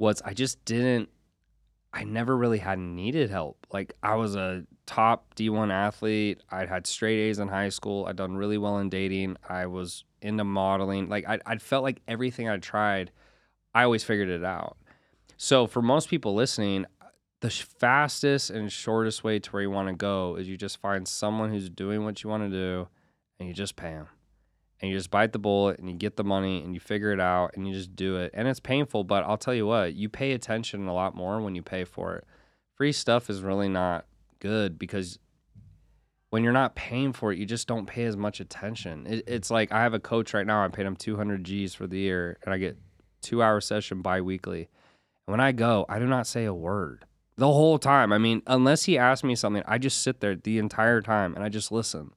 was 0.00 0.20
I 0.22 0.34
just 0.34 0.64
didn't, 0.64 1.08
I 1.92 2.04
never 2.04 2.36
really 2.36 2.58
had 2.58 2.78
needed 2.78 3.30
help. 3.30 3.66
Like 3.72 3.94
I 4.02 4.14
was 4.14 4.36
a 4.36 4.64
top 4.86 5.34
D1 5.34 5.72
athlete. 5.72 6.42
I'd 6.50 6.68
had 6.68 6.86
straight 6.86 7.28
A's 7.28 7.38
in 7.38 7.48
high 7.48 7.68
school. 7.68 8.06
I'd 8.06 8.16
done 8.16 8.36
really 8.36 8.58
well 8.58 8.78
in 8.78 8.88
dating. 8.88 9.36
I 9.48 9.66
was 9.66 10.04
into 10.22 10.44
modeling. 10.44 11.08
Like 11.08 11.28
I, 11.28 11.40
I 11.46 11.56
felt 11.58 11.82
like 11.82 12.00
everything 12.06 12.48
I 12.48 12.58
tried, 12.58 13.10
I 13.74 13.82
always 13.82 14.04
figured 14.04 14.28
it 14.28 14.44
out. 14.44 14.76
So 15.36 15.66
for 15.66 15.82
most 15.82 16.08
people 16.08 16.34
listening, 16.34 16.86
the 17.40 17.50
fastest 17.50 18.50
and 18.50 18.70
shortest 18.70 19.24
way 19.24 19.38
to 19.38 19.50
where 19.50 19.62
you 19.62 19.70
want 19.70 19.88
to 19.88 19.94
go 19.94 20.36
is 20.36 20.48
you 20.48 20.56
just 20.56 20.80
find 20.80 21.08
someone 21.08 21.50
who's 21.50 21.70
doing 21.70 22.04
what 22.04 22.22
you 22.22 22.30
want 22.30 22.44
to 22.44 22.50
do 22.50 22.88
and 23.38 23.48
you 23.48 23.54
just 23.54 23.76
pay 23.76 23.92
them. 23.92 24.08
And 24.80 24.90
you 24.90 24.96
just 24.96 25.10
bite 25.10 25.32
the 25.32 25.38
bullet 25.38 25.78
and 25.78 25.90
you 25.90 25.94
get 25.94 26.16
the 26.16 26.24
money 26.24 26.62
and 26.62 26.72
you 26.72 26.80
figure 26.80 27.12
it 27.12 27.20
out 27.20 27.54
and 27.54 27.66
you 27.66 27.74
just 27.74 27.94
do 27.94 28.16
it. 28.16 28.30
And 28.32 28.48
it's 28.48 28.60
painful, 28.60 29.04
but 29.04 29.24
I'll 29.24 29.36
tell 29.36 29.54
you 29.54 29.66
what, 29.66 29.94
you 29.94 30.08
pay 30.08 30.32
attention 30.32 30.88
a 30.88 30.94
lot 30.94 31.14
more 31.14 31.40
when 31.40 31.54
you 31.54 31.62
pay 31.62 31.84
for 31.84 32.16
it. 32.16 32.24
Free 32.76 32.92
stuff 32.92 33.28
is 33.28 33.42
really 33.42 33.68
not 33.68 34.06
good 34.38 34.78
because 34.78 35.18
when 36.30 36.44
you're 36.44 36.52
not 36.52 36.74
paying 36.74 37.12
for 37.12 37.32
it, 37.32 37.38
you 37.38 37.44
just 37.44 37.68
don't 37.68 37.86
pay 37.86 38.04
as 38.04 38.16
much 38.16 38.40
attention. 38.40 39.06
It, 39.06 39.24
it's 39.26 39.50
like 39.50 39.70
I 39.70 39.82
have 39.82 39.94
a 39.94 40.00
coach 40.00 40.32
right 40.32 40.46
now, 40.46 40.64
I 40.64 40.68
paid 40.68 40.86
him 40.86 40.96
200 40.96 41.44
G's 41.44 41.74
for 41.74 41.86
the 41.86 41.98
year 41.98 42.38
and 42.44 42.54
I 42.54 42.58
get 42.58 42.78
two 43.20 43.42
hour 43.42 43.60
session 43.60 44.00
bi 44.00 44.20
weekly. 44.20 44.68
And 45.26 45.32
when 45.32 45.40
I 45.40 45.52
go, 45.52 45.84
I 45.88 45.98
do 45.98 46.06
not 46.06 46.26
say 46.26 46.44
a 46.46 46.54
word 46.54 47.04
the 47.36 47.46
whole 47.52 47.78
time. 47.78 48.12
I 48.12 48.18
mean, 48.18 48.42
unless 48.46 48.84
he 48.84 48.98
asks 48.98 49.24
me 49.24 49.34
something, 49.34 49.62
I 49.66 49.78
just 49.78 50.02
sit 50.02 50.20
there 50.20 50.36
the 50.36 50.58
entire 50.58 51.00
time 51.00 51.34
and 51.34 51.42
I 51.42 51.48
just 51.48 51.72
listen 51.72 52.12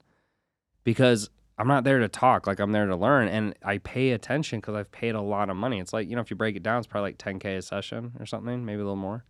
because 0.84 1.30
I'm 1.58 1.68
not 1.68 1.84
there 1.84 2.00
to 2.00 2.08
talk. 2.08 2.48
Like 2.48 2.60
I'm 2.60 2.72
there 2.72 2.88
to 2.88 2.96
learn 2.96 3.28
and 3.28 3.56
I 3.64 3.78
pay 3.78 4.12
attention 4.12 4.60
because 4.60 4.76
I've 4.76 4.92
paid 4.92 5.16
a 5.16 5.22
lot 5.22 5.50
of 5.50 5.56
money. 5.56 5.80
It's 5.80 5.94
like, 5.94 6.10
you 6.10 6.16
know, 6.16 6.22
if 6.22 6.30
you 6.30 6.36
break 6.36 6.56
it 6.56 6.64
down, 6.64 6.80
it's 6.80 6.88
probably 6.88 7.10
like 7.10 7.18
10K 7.18 7.58
a 7.58 7.62
session 7.62 8.14
or 8.20 8.26
something, 8.26 8.66
maybe 8.66 8.82
a 8.82 8.84
little 8.84 8.96
more. 8.96 9.24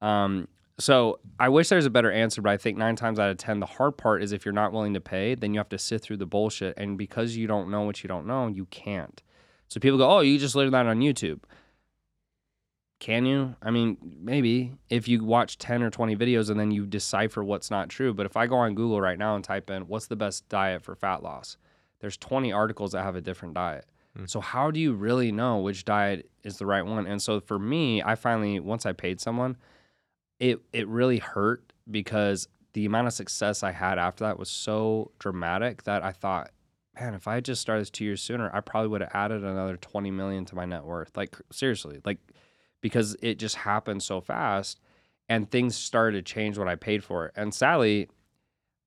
Um, 0.00 0.48
so 0.78 1.20
I 1.38 1.50
wish 1.50 1.68
there's 1.68 1.86
a 1.86 1.90
better 1.90 2.10
answer, 2.10 2.42
but 2.42 2.50
I 2.50 2.56
think 2.56 2.78
nine 2.78 2.96
times 2.96 3.18
out 3.18 3.30
of 3.30 3.36
10, 3.36 3.60
the 3.60 3.66
hard 3.66 3.96
part 3.96 4.22
is 4.22 4.32
if 4.32 4.44
you're 4.44 4.52
not 4.52 4.72
willing 4.72 4.94
to 4.94 5.00
pay, 5.00 5.34
then 5.34 5.54
you 5.54 5.60
have 5.60 5.68
to 5.68 5.78
sit 5.78 6.02
through 6.02 6.16
the 6.16 6.26
bullshit. 6.26 6.74
And 6.76 6.98
because 6.98 7.36
you 7.36 7.46
don't 7.46 7.70
know 7.70 7.82
what 7.82 8.02
you 8.02 8.08
don't 8.08 8.26
know, 8.26 8.48
you 8.48 8.66
can't. 8.66 9.22
So 9.68 9.80
people 9.80 9.98
go, 9.98 10.10
oh, 10.10 10.20
you 10.20 10.38
just 10.38 10.54
learned 10.54 10.74
that 10.74 10.86
on 10.86 11.00
YouTube. 11.00 11.40
Can 13.04 13.26
you? 13.26 13.54
I 13.60 13.70
mean, 13.70 13.98
maybe 14.18 14.72
if 14.88 15.08
you 15.08 15.22
watch 15.22 15.58
10 15.58 15.82
or 15.82 15.90
20 15.90 16.16
videos 16.16 16.48
and 16.48 16.58
then 16.58 16.70
you 16.70 16.86
decipher 16.86 17.44
what's 17.44 17.70
not 17.70 17.90
true. 17.90 18.14
But 18.14 18.24
if 18.24 18.34
I 18.34 18.46
go 18.46 18.56
on 18.56 18.74
Google 18.74 18.98
right 18.98 19.18
now 19.18 19.34
and 19.36 19.44
type 19.44 19.68
in 19.68 19.88
what's 19.88 20.06
the 20.06 20.16
best 20.16 20.48
diet 20.48 20.80
for 20.80 20.94
fat 20.94 21.22
loss, 21.22 21.58
there's 22.00 22.16
20 22.16 22.50
articles 22.50 22.92
that 22.92 23.02
have 23.02 23.14
a 23.14 23.20
different 23.20 23.52
diet. 23.52 23.84
Mm. 24.18 24.30
So 24.30 24.40
how 24.40 24.70
do 24.70 24.80
you 24.80 24.94
really 24.94 25.32
know 25.32 25.58
which 25.58 25.84
diet 25.84 26.30
is 26.44 26.56
the 26.56 26.64
right 26.64 26.80
one? 26.80 27.06
And 27.06 27.20
so 27.20 27.40
for 27.40 27.58
me, 27.58 28.02
I 28.02 28.14
finally 28.14 28.58
once 28.58 28.86
I 28.86 28.94
paid 28.94 29.20
someone, 29.20 29.58
it 30.40 30.60
it 30.72 30.88
really 30.88 31.18
hurt 31.18 31.74
because 31.90 32.48
the 32.72 32.86
amount 32.86 33.08
of 33.08 33.12
success 33.12 33.62
I 33.62 33.72
had 33.72 33.98
after 33.98 34.24
that 34.24 34.38
was 34.38 34.48
so 34.48 35.10
dramatic 35.18 35.82
that 35.82 36.02
I 36.02 36.12
thought, 36.12 36.52
man, 36.98 37.12
if 37.12 37.28
I 37.28 37.34
had 37.34 37.44
just 37.44 37.60
started 37.60 37.82
this 37.82 37.90
two 37.90 38.06
years 38.06 38.22
sooner, 38.22 38.50
I 38.54 38.60
probably 38.60 38.88
would 38.88 39.02
have 39.02 39.10
added 39.12 39.44
another 39.44 39.76
20 39.76 40.10
million 40.10 40.46
to 40.46 40.54
my 40.54 40.64
net 40.64 40.84
worth. 40.84 41.14
Like 41.18 41.36
seriously, 41.52 42.00
like 42.06 42.18
because 42.84 43.16
it 43.22 43.38
just 43.38 43.56
happened 43.56 44.02
so 44.02 44.20
fast 44.20 44.78
and 45.26 45.50
things 45.50 45.74
started 45.74 46.26
to 46.26 46.34
change 46.34 46.58
when 46.58 46.68
I 46.68 46.74
paid 46.74 47.02
for 47.02 47.24
it. 47.24 47.32
And 47.34 47.54
sadly, 47.54 48.10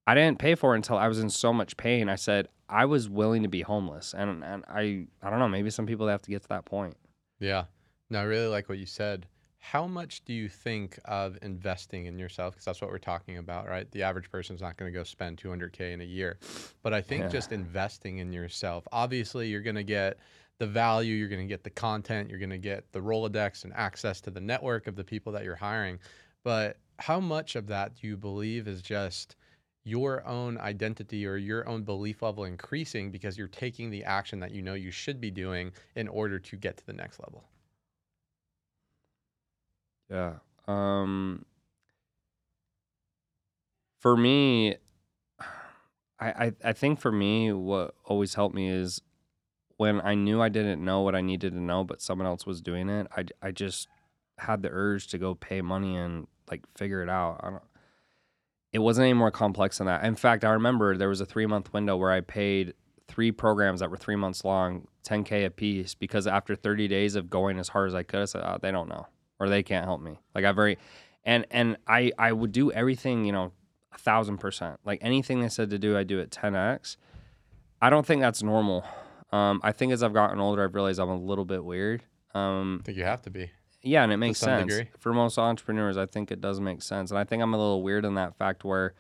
I 0.05 0.13
didn't 0.13 0.38
pay 0.38 0.53
for 0.53 0.73
it 0.73 0.77
until 0.77 0.97
I 0.99 1.07
was 1.07 1.17
in 1.19 1.31
so 1.31 1.51
much 1.51 1.75
pain. 1.77 2.07
I 2.07 2.13
said 2.15 2.47
I 2.69 2.86
was 2.86 3.10
willing 3.10 3.41
to 3.41 3.49
be 3.49 3.63
homeless. 3.63 4.13
And 4.13 4.43
and 4.43 4.63
I 4.69 5.07
I 5.23 5.31
don't 5.31 5.39
know, 5.39 5.47
maybe 5.47 5.71
some 5.71 5.88
people 5.88 6.07
have 6.07 6.21
to 6.21 6.29
get 6.29 6.43
to 6.43 6.49
that 6.49 6.65
point. 6.65 6.95
Yeah. 7.39 7.63
No, 8.12 8.19
I 8.19 8.23
really 8.23 8.45
like 8.47 8.69
what 8.69 8.77
you 8.77 8.86
said. 8.86 9.25
How 9.57 9.88
much 9.88 10.23
do 10.25 10.31
you 10.31 10.47
think 10.47 10.99
of 11.05 11.39
investing 11.41 12.05
in 12.05 12.19
yourself? 12.19 12.53
Because 12.53 12.65
that's 12.65 12.81
what 12.81 12.91
we're 12.91 12.99
talking 12.99 13.38
about, 13.39 13.67
right? 13.67 13.89
The 13.91 14.03
average 14.03 14.29
person's 14.29 14.62
not 14.62 14.77
going 14.77 14.93
to 14.93 14.97
go 14.97 15.03
spend 15.03 15.38
200K 15.41 15.91
in 15.91 16.01
a 16.01 16.05
year. 16.05 16.38
But 16.83 16.93
I 16.93 17.01
think 17.01 17.23
Yeah. 17.23 17.29
just 17.29 17.51
investing 17.51 18.19
in 18.19 18.31
yourself, 18.31 18.88
obviously, 18.91 19.47
you're 19.49 19.63
going 19.63 19.75
to 19.75 19.83
get 19.83 20.19
the 20.59 20.67
value, 20.67 21.15
you're 21.15 21.29
going 21.29 21.41
to 21.41 21.47
get 21.47 21.63
the 21.63 21.69
content, 21.69 22.29
you're 22.29 22.39
going 22.39 22.49
to 22.49 22.57
get 22.57 22.91
the 22.91 22.99
Rolodex 22.99 23.63
and 23.63 23.73
access 23.73 24.21
to 24.21 24.31
the 24.31 24.41
network 24.41 24.87
of 24.87 24.95
the 24.95 25.03
people 25.03 25.31
that 25.33 25.43
you're 25.43 25.55
hiring. 25.55 25.99
But 26.43 26.77
how 26.99 27.19
much 27.19 27.55
of 27.55 27.67
that 27.67 27.95
do 27.95 28.07
you 28.07 28.17
believe 28.17 28.67
is 28.67 28.81
just 28.81 29.35
your 29.83 30.25
own 30.27 30.57
identity 30.57 31.25
or 31.25 31.37
your 31.37 31.67
own 31.67 31.83
belief 31.83 32.21
level 32.21 32.43
increasing 32.43 33.11
because 33.11 33.37
you're 33.37 33.47
taking 33.47 33.89
the 33.89 34.03
action 34.03 34.39
that 34.39 34.51
you 34.51 34.61
know 34.61 34.73
you 34.73 34.91
should 34.91 35.21
be 35.21 35.31
doing 35.31 35.71
in 35.95 36.07
order 36.07 36.39
to 36.39 36.57
get 36.57 36.77
to 36.77 36.85
the 36.85 36.93
next 36.93 37.19
level? 37.19 37.45
Yeah. 40.09 40.35
Um 40.67 41.45
for 43.99 44.15
me 44.17 44.77
I, 46.19 46.45
I 46.45 46.51
I 46.63 46.73
think 46.73 46.99
for 46.99 47.11
me 47.11 47.51
what 47.53 47.95
always 48.05 48.33
helped 48.33 48.55
me 48.55 48.69
is 48.69 49.01
when 49.77 50.01
I 50.01 50.15
knew 50.15 50.41
I 50.41 50.49
didn't 50.49 50.83
know 50.83 51.01
what 51.01 51.15
I 51.15 51.21
needed 51.21 51.53
to 51.53 51.59
know 51.59 51.83
but 51.83 52.01
someone 52.01 52.27
else 52.27 52.45
was 52.45 52.61
doing 52.61 52.89
it, 52.89 53.07
I 53.15 53.25
I 53.41 53.51
just 53.51 53.87
had 54.37 54.61
the 54.61 54.69
urge 54.71 55.07
to 55.07 55.17
go 55.17 55.35
pay 55.35 55.61
money 55.61 55.95
and 55.95 56.27
like 56.49 56.63
figure 56.75 57.01
it 57.01 57.09
out. 57.09 57.39
I 57.43 57.49
don't 57.49 57.63
it 58.73 58.79
wasn't 58.79 59.05
any 59.05 59.13
more 59.13 59.31
complex 59.31 59.77
than 59.77 59.87
that. 59.87 60.03
In 60.03 60.15
fact, 60.15 60.43
I 60.43 60.51
remember 60.51 60.97
there 60.97 61.07
was 61.09 61.21
a 61.21 61.25
3-month 61.25 61.73
window 61.73 61.95
where 61.95 62.11
I 62.11 62.19
paid 62.19 62.73
three 63.07 63.31
programs 63.31 63.79
that 63.79 63.89
were 63.89 63.97
3 63.97 64.17
months 64.17 64.43
long, 64.43 64.87
10k 65.07 65.45
a 65.45 65.49
piece 65.49 65.95
because 65.95 66.27
after 66.27 66.53
30 66.53 66.87
days 66.89 67.15
of 67.15 67.29
going 67.29 67.59
as 67.59 67.69
hard 67.69 67.87
as 67.87 67.95
I 67.95 68.03
could, 68.03 68.21
I 68.21 68.25
said, 68.25 68.43
oh, 68.43 68.57
they 68.61 68.71
don't 68.71 68.89
know 68.89 69.07
or 69.39 69.49
they 69.49 69.63
can't 69.63 69.85
help 69.85 70.01
me. 70.01 70.19
Like 70.33 70.45
I 70.45 70.51
very, 70.51 70.77
and 71.23 71.45
and 71.51 71.77
I 71.87 72.11
I 72.17 72.31
would 72.31 72.51
do 72.51 72.71
everything 72.71 73.25
you 73.25 73.31
know 73.31 73.51
a 73.93 73.97
thousand 73.97 74.37
percent. 74.37 74.79
Like 74.85 74.99
anything 75.01 75.41
they 75.41 75.49
said 75.49 75.69
to 75.71 75.79
do, 75.79 75.97
I 75.97 76.03
do 76.03 76.19
at 76.19 76.29
10x. 76.29 76.97
I 77.81 77.89
don't 77.89 78.05
think 78.05 78.21
that's 78.21 78.41
normal. 78.41 78.83
Um, 79.31 79.59
I 79.63 79.71
think 79.71 79.91
as 79.91 80.03
I've 80.03 80.13
gotten 80.13 80.39
older, 80.39 80.63
I've 80.63 80.73
realized 80.73 80.99
I'm 80.99 81.09
a 81.09 81.17
little 81.17 81.45
bit 81.45 81.63
weird. 81.63 82.03
Um, 82.33 82.79
I 82.81 82.85
think 82.85 82.97
you 82.97 83.03
have 83.03 83.21
to 83.23 83.29
be. 83.29 83.51
yeah, 83.81 84.03
and 84.03 84.11
it 84.11 84.17
makes 84.17 84.39
sense 84.39 84.73
degree. 84.73 84.89
for 84.99 85.13
most 85.13 85.37
entrepreneurs. 85.37 85.97
I 85.97 86.05
think 86.05 86.31
it 86.31 86.41
does 86.41 86.59
make 86.59 86.81
sense, 86.81 87.11
and 87.11 87.19
I 87.19 87.23
think 87.23 87.43
I'm 87.43 87.53
a 87.53 87.57
little 87.57 87.83
weird 87.83 88.05
in 88.05 88.15
that 88.15 88.37
fact 88.37 88.63
where 88.63 88.93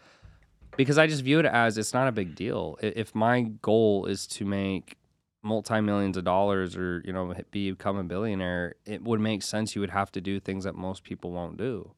because 0.75 0.97
I 0.97 1.07
just 1.07 1.23
view 1.23 1.39
it 1.39 1.45
as 1.45 1.77
it's 1.77 1.93
not 1.93 2.07
a 2.07 2.11
big 2.11 2.35
deal. 2.35 2.77
If 2.81 3.15
my 3.15 3.41
goal 3.61 4.05
is 4.05 4.27
to 4.27 4.45
make 4.45 4.97
multi 5.43 5.79
millions 5.79 6.17
of 6.17 6.23
dollars 6.23 6.75
or 6.75 7.01
you 7.05 7.13
know 7.13 7.33
become 7.51 7.97
a 7.97 8.03
billionaire, 8.03 8.75
it 8.85 9.03
would 9.03 9.19
make 9.19 9.43
sense 9.43 9.75
you 9.75 9.81
would 9.81 9.89
have 9.89 10.11
to 10.13 10.21
do 10.21 10.39
things 10.39 10.63
that 10.65 10.75
most 10.75 11.03
people 11.03 11.31
won't 11.31 11.57
do. 11.57 11.91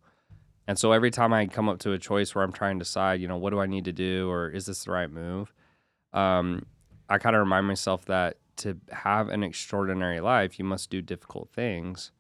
And 0.68 0.78
so 0.78 0.92
every 0.92 1.10
time 1.10 1.34
I 1.34 1.48
come 1.48 1.68
up 1.68 1.80
to 1.80 1.94
a 1.94 1.98
choice 1.98 2.36
where 2.36 2.44
I'm 2.44 2.52
trying 2.52 2.78
to 2.78 2.86
decide, 2.86 3.20
you 3.22 3.28
know, 3.28 3.38
what 3.38 3.50
do 3.50 3.60
I 3.60 3.66
need 3.66 3.86
to 3.86 3.92
do 3.92 4.30
or 4.30 4.50
is 4.50 4.68
this 4.68 4.84
the 4.84 4.92
right 4.92 5.10
move? 5.10 5.52
Um, 6.14 6.68
I 7.10 7.18
kind 7.18 7.36
of 7.36 7.40
remind 7.42 7.68
myself 7.68 8.06
that 8.06 8.38
to 8.58 8.78
have 8.92 9.30
an 9.30 9.44
extraordinary 9.44 10.20
life, 10.20 10.60
you 10.60 10.66
must 10.66 10.90
do 10.90 11.02
difficult 11.02 11.50
things. 11.52 12.12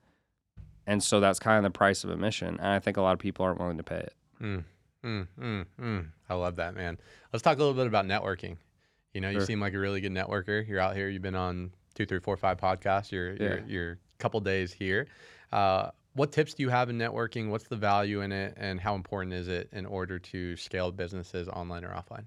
And 0.87 1.03
so 1.03 1.19
that's 1.19 1.37
kind 1.39 1.57
of 1.63 1.71
the 1.71 1.77
price 1.77 2.03
of 2.03 2.09
admission. 2.09 2.57
And 2.59 2.67
I 2.67 2.79
think 2.79 2.97
a 2.97 3.01
lot 3.01 3.13
of 3.13 3.19
people 3.19 3.45
aren't 3.45 3.59
willing 3.59 3.77
to 3.77 3.83
pay 3.83 3.97
it. 3.99 4.13
Mm, 4.41 4.63
mm, 5.03 5.65
mm. 5.79 6.05
I 6.29 6.33
love 6.33 6.55
that, 6.55 6.75
man. 6.75 6.97
Let's 7.31 7.43
talk 7.43 7.57
a 7.57 7.59
little 7.59 7.73
bit 7.75 7.87
about 7.87 8.05
networking. 8.05 8.57
You 9.13 9.21
know, 9.21 9.29
you 9.29 9.39
Sure. 9.39 9.45
seem 9.45 9.59
like 9.59 9.73
a 9.73 9.79
really 9.79 10.01
good 10.01 10.11
networker. 10.11 10.67
You're 10.67 10.79
out 10.79 10.95
here. 10.95 11.09
You've 11.09 11.21
been 11.21 11.35
on 11.35 11.71
two, 11.93 12.05
three, 12.05 12.19
four, 12.19 12.37
five 12.37 12.57
podcasts. 12.57 13.11
You're 13.11 13.33
you're 13.33 13.59
you're 13.67 13.91
a 13.93 13.97
couple 14.17 14.39
days 14.39 14.71
here. 14.73 15.07
Uh, 15.51 15.89
what 16.13 16.31
tips 16.31 16.53
do 16.53 16.63
you 16.63 16.69
have 16.69 16.89
in 16.89 16.97
networking? 16.97 17.49
What's 17.49 17.67
the 17.67 17.75
value 17.75 18.21
in 18.21 18.31
it, 18.31 18.53
and 18.57 18.79
how 18.79 18.95
important 18.95 19.33
is 19.33 19.47
it 19.47 19.69
in 19.71 19.85
order 19.85 20.19
to 20.19 20.55
scale 20.57 20.91
businesses 20.91 21.47
online 21.47 21.83
or 21.85 21.89
offline? 21.89 22.25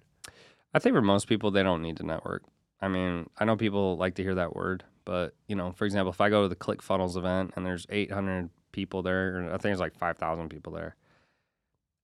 I 0.74 0.78
think 0.78 0.94
for 0.94 1.02
most 1.02 1.28
people, 1.28 1.50
they 1.50 1.62
don't 1.62 1.82
need 1.82 1.96
to 1.98 2.02
network. 2.06 2.42
I 2.80 2.88
mean, 2.88 3.28
I 3.38 3.44
know 3.44 3.56
people 3.56 3.96
like 3.96 4.16
to 4.16 4.22
hear 4.22 4.34
that 4.34 4.56
word, 4.56 4.84
but 5.04 5.34
you 5.46 5.54
know, 5.54 5.72
for 5.72 5.84
example, 5.84 6.10
if 6.10 6.20
I 6.20 6.30
go 6.30 6.42
to 6.42 6.48
the 6.48 6.56
ClickFunnels 6.56 7.16
event 7.16 7.52
and 7.56 7.64
there's 7.64 7.86
800 7.88 8.50
people 8.72 9.02
there, 9.02 9.38
or 9.38 9.44
I 9.48 9.50
think 9.52 9.62
there's 9.62 9.80
like 9.80 9.96
5,000 9.96 10.48
people 10.48 10.72
there. 10.72 10.96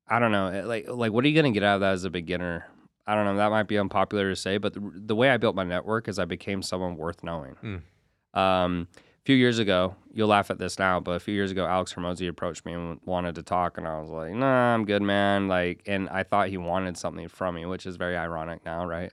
I 0.06 0.18
don't 0.18 0.32
know, 0.32 0.62
like 0.64 0.86
like 0.88 1.12
what 1.12 1.24
are 1.24 1.28
you 1.28 1.34
gonna 1.34 1.52
get 1.52 1.62
out 1.62 1.74
of 1.74 1.80
that 1.82 1.92
as 1.92 2.04
a 2.04 2.10
beginner? 2.10 2.66
I 3.06 3.14
don't 3.14 3.24
know. 3.24 3.36
That 3.36 3.50
might 3.50 3.64
be 3.64 3.78
unpopular 3.78 4.30
to 4.30 4.36
say, 4.36 4.58
but 4.58 4.74
the, 4.74 4.92
the 4.94 5.14
way 5.14 5.30
I 5.30 5.36
built 5.36 5.54
my 5.54 5.64
network 5.64 6.08
is 6.08 6.18
I 6.18 6.24
became 6.24 6.62
someone 6.62 6.96
worth 6.96 7.22
knowing. 7.22 7.56
Mm. 7.62 8.38
Um, 8.38 8.88
few 9.28 9.36
years 9.36 9.58
ago, 9.58 9.94
you'll 10.14 10.26
laugh 10.26 10.50
at 10.50 10.58
this 10.58 10.78
now, 10.78 10.98
but 10.98 11.10
a 11.10 11.20
few 11.20 11.34
years 11.34 11.50
ago, 11.50 11.66
Alex 11.66 11.92
Hormozi 11.92 12.30
approached 12.30 12.64
me 12.64 12.72
and 12.72 12.98
wanted 13.04 13.34
to 13.34 13.42
talk, 13.42 13.76
and 13.76 13.86
I 13.86 14.00
was 14.00 14.08
like, 14.08 14.32
"Nah, 14.32 14.72
I'm 14.72 14.86
good, 14.86 15.02
man." 15.02 15.48
Like, 15.48 15.82
and 15.86 16.08
I 16.08 16.22
thought 16.22 16.48
he 16.48 16.56
wanted 16.56 16.96
something 16.96 17.28
from 17.28 17.56
me, 17.56 17.66
which 17.66 17.84
is 17.84 17.96
very 17.96 18.16
ironic 18.16 18.64
now, 18.64 18.86
right? 18.86 19.12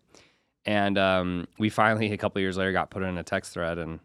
And 0.63 0.97
um, 0.97 1.49
we 1.59 1.67
finally, 1.67 2.09
a 2.13 2.17
couple 2.17 2.39
years 2.39 2.55
later, 2.55 2.71
got 2.71 2.91
put 2.91 3.03
in 3.03 3.17
a 3.17 3.23
text 3.23 3.51
thread, 3.51 3.77
and 3.77 3.99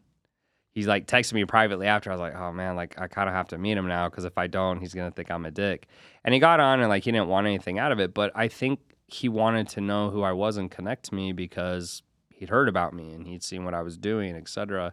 he's 0.72 0.88
like 0.88 1.06
texted 1.06 1.34
me 1.34 1.44
privately 1.44 1.86
after. 1.86 2.10
I 2.10 2.14
was 2.14 2.20
like, 2.20 2.34
"Oh 2.34 2.50
man, 2.50 2.74
like 2.74 3.00
I 3.00 3.06
kind 3.06 3.28
of 3.28 3.34
have 3.36 3.46
to 3.46 3.58
meet 3.58 3.76
him 3.76 3.86
now 3.86 4.08
because 4.08 4.24
if 4.24 4.36
I 4.36 4.48
don't, 4.48 4.80
he's 4.80 4.94
gonna 4.94 5.12
think 5.12 5.30
I'm 5.30 5.46
a 5.46 5.52
dick." 5.52 5.86
And 6.24 6.34
he 6.34 6.40
got 6.40 6.58
on, 6.58 6.80
and 6.80 6.88
like 6.88 7.04
he 7.04 7.12
didn't 7.12 7.28
want 7.28 7.46
anything 7.46 7.78
out 7.78 7.92
of 7.92 8.00
it, 8.00 8.14
but 8.14 8.32
I 8.34 8.48
think 8.48 8.80
he 9.06 9.28
wanted 9.28 9.68
to 9.68 9.80
know 9.80 10.10
who 10.10 10.22
I 10.24 10.32
was 10.32 10.56
and 10.56 10.68
connect 10.68 11.04
to 11.04 11.14
me 11.14 11.30
because 11.32 12.02
he'd 12.30 12.48
heard 12.48 12.68
about 12.68 12.94
me 12.94 13.12
and 13.12 13.28
he'd 13.28 13.44
seen 13.44 13.64
what 13.64 13.74
I 13.74 13.82
was 13.82 13.96
doing, 13.96 14.34
etc. 14.34 14.92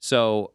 So 0.00 0.52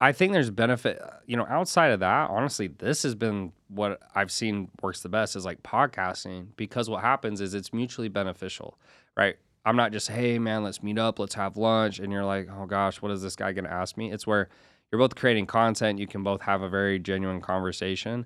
I 0.00 0.12
think 0.12 0.32
there's 0.32 0.50
benefit, 0.50 1.00
uh, 1.00 1.10
you 1.26 1.36
know, 1.36 1.46
outside 1.48 1.88
of 1.88 2.00
that, 2.00 2.30
honestly, 2.30 2.68
this 2.68 3.02
has 3.02 3.14
been 3.14 3.52
what 3.68 4.00
I've 4.14 4.30
seen 4.30 4.70
works 4.82 5.00
the 5.00 5.08
best 5.08 5.36
is 5.36 5.44
like 5.44 5.62
podcasting 5.62 6.48
because 6.56 6.88
what 6.88 7.02
happens 7.02 7.40
is 7.40 7.54
it's 7.54 7.72
mutually 7.72 8.08
beneficial, 8.08 8.78
right? 9.16 9.36
I'm 9.64 9.76
not 9.76 9.92
just, 9.92 10.08
hey, 10.08 10.38
man, 10.38 10.62
let's 10.62 10.82
meet 10.82 10.98
up, 10.98 11.18
let's 11.18 11.34
have 11.34 11.56
lunch. 11.56 11.98
And 11.98 12.12
you're 12.12 12.24
like, 12.24 12.48
oh 12.50 12.66
gosh, 12.66 13.02
what 13.02 13.12
is 13.12 13.22
this 13.22 13.36
guy 13.36 13.52
going 13.52 13.64
to 13.64 13.72
ask 13.72 13.96
me? 13.96 14.12
It's 14.12 14.26
where 14.26 14.48
you're 14.90 15.00
both 15.00 15.16
creating 15.16 15.46
content. 15.46 15.98
You 15.98 16.06
can 16.06 16.22
both 16.22 16.42
have 16.42 16.62
a 16.62 16.68
very 16.68 16.98
genuine 16.98 17.40
conversation. 17.40 18.24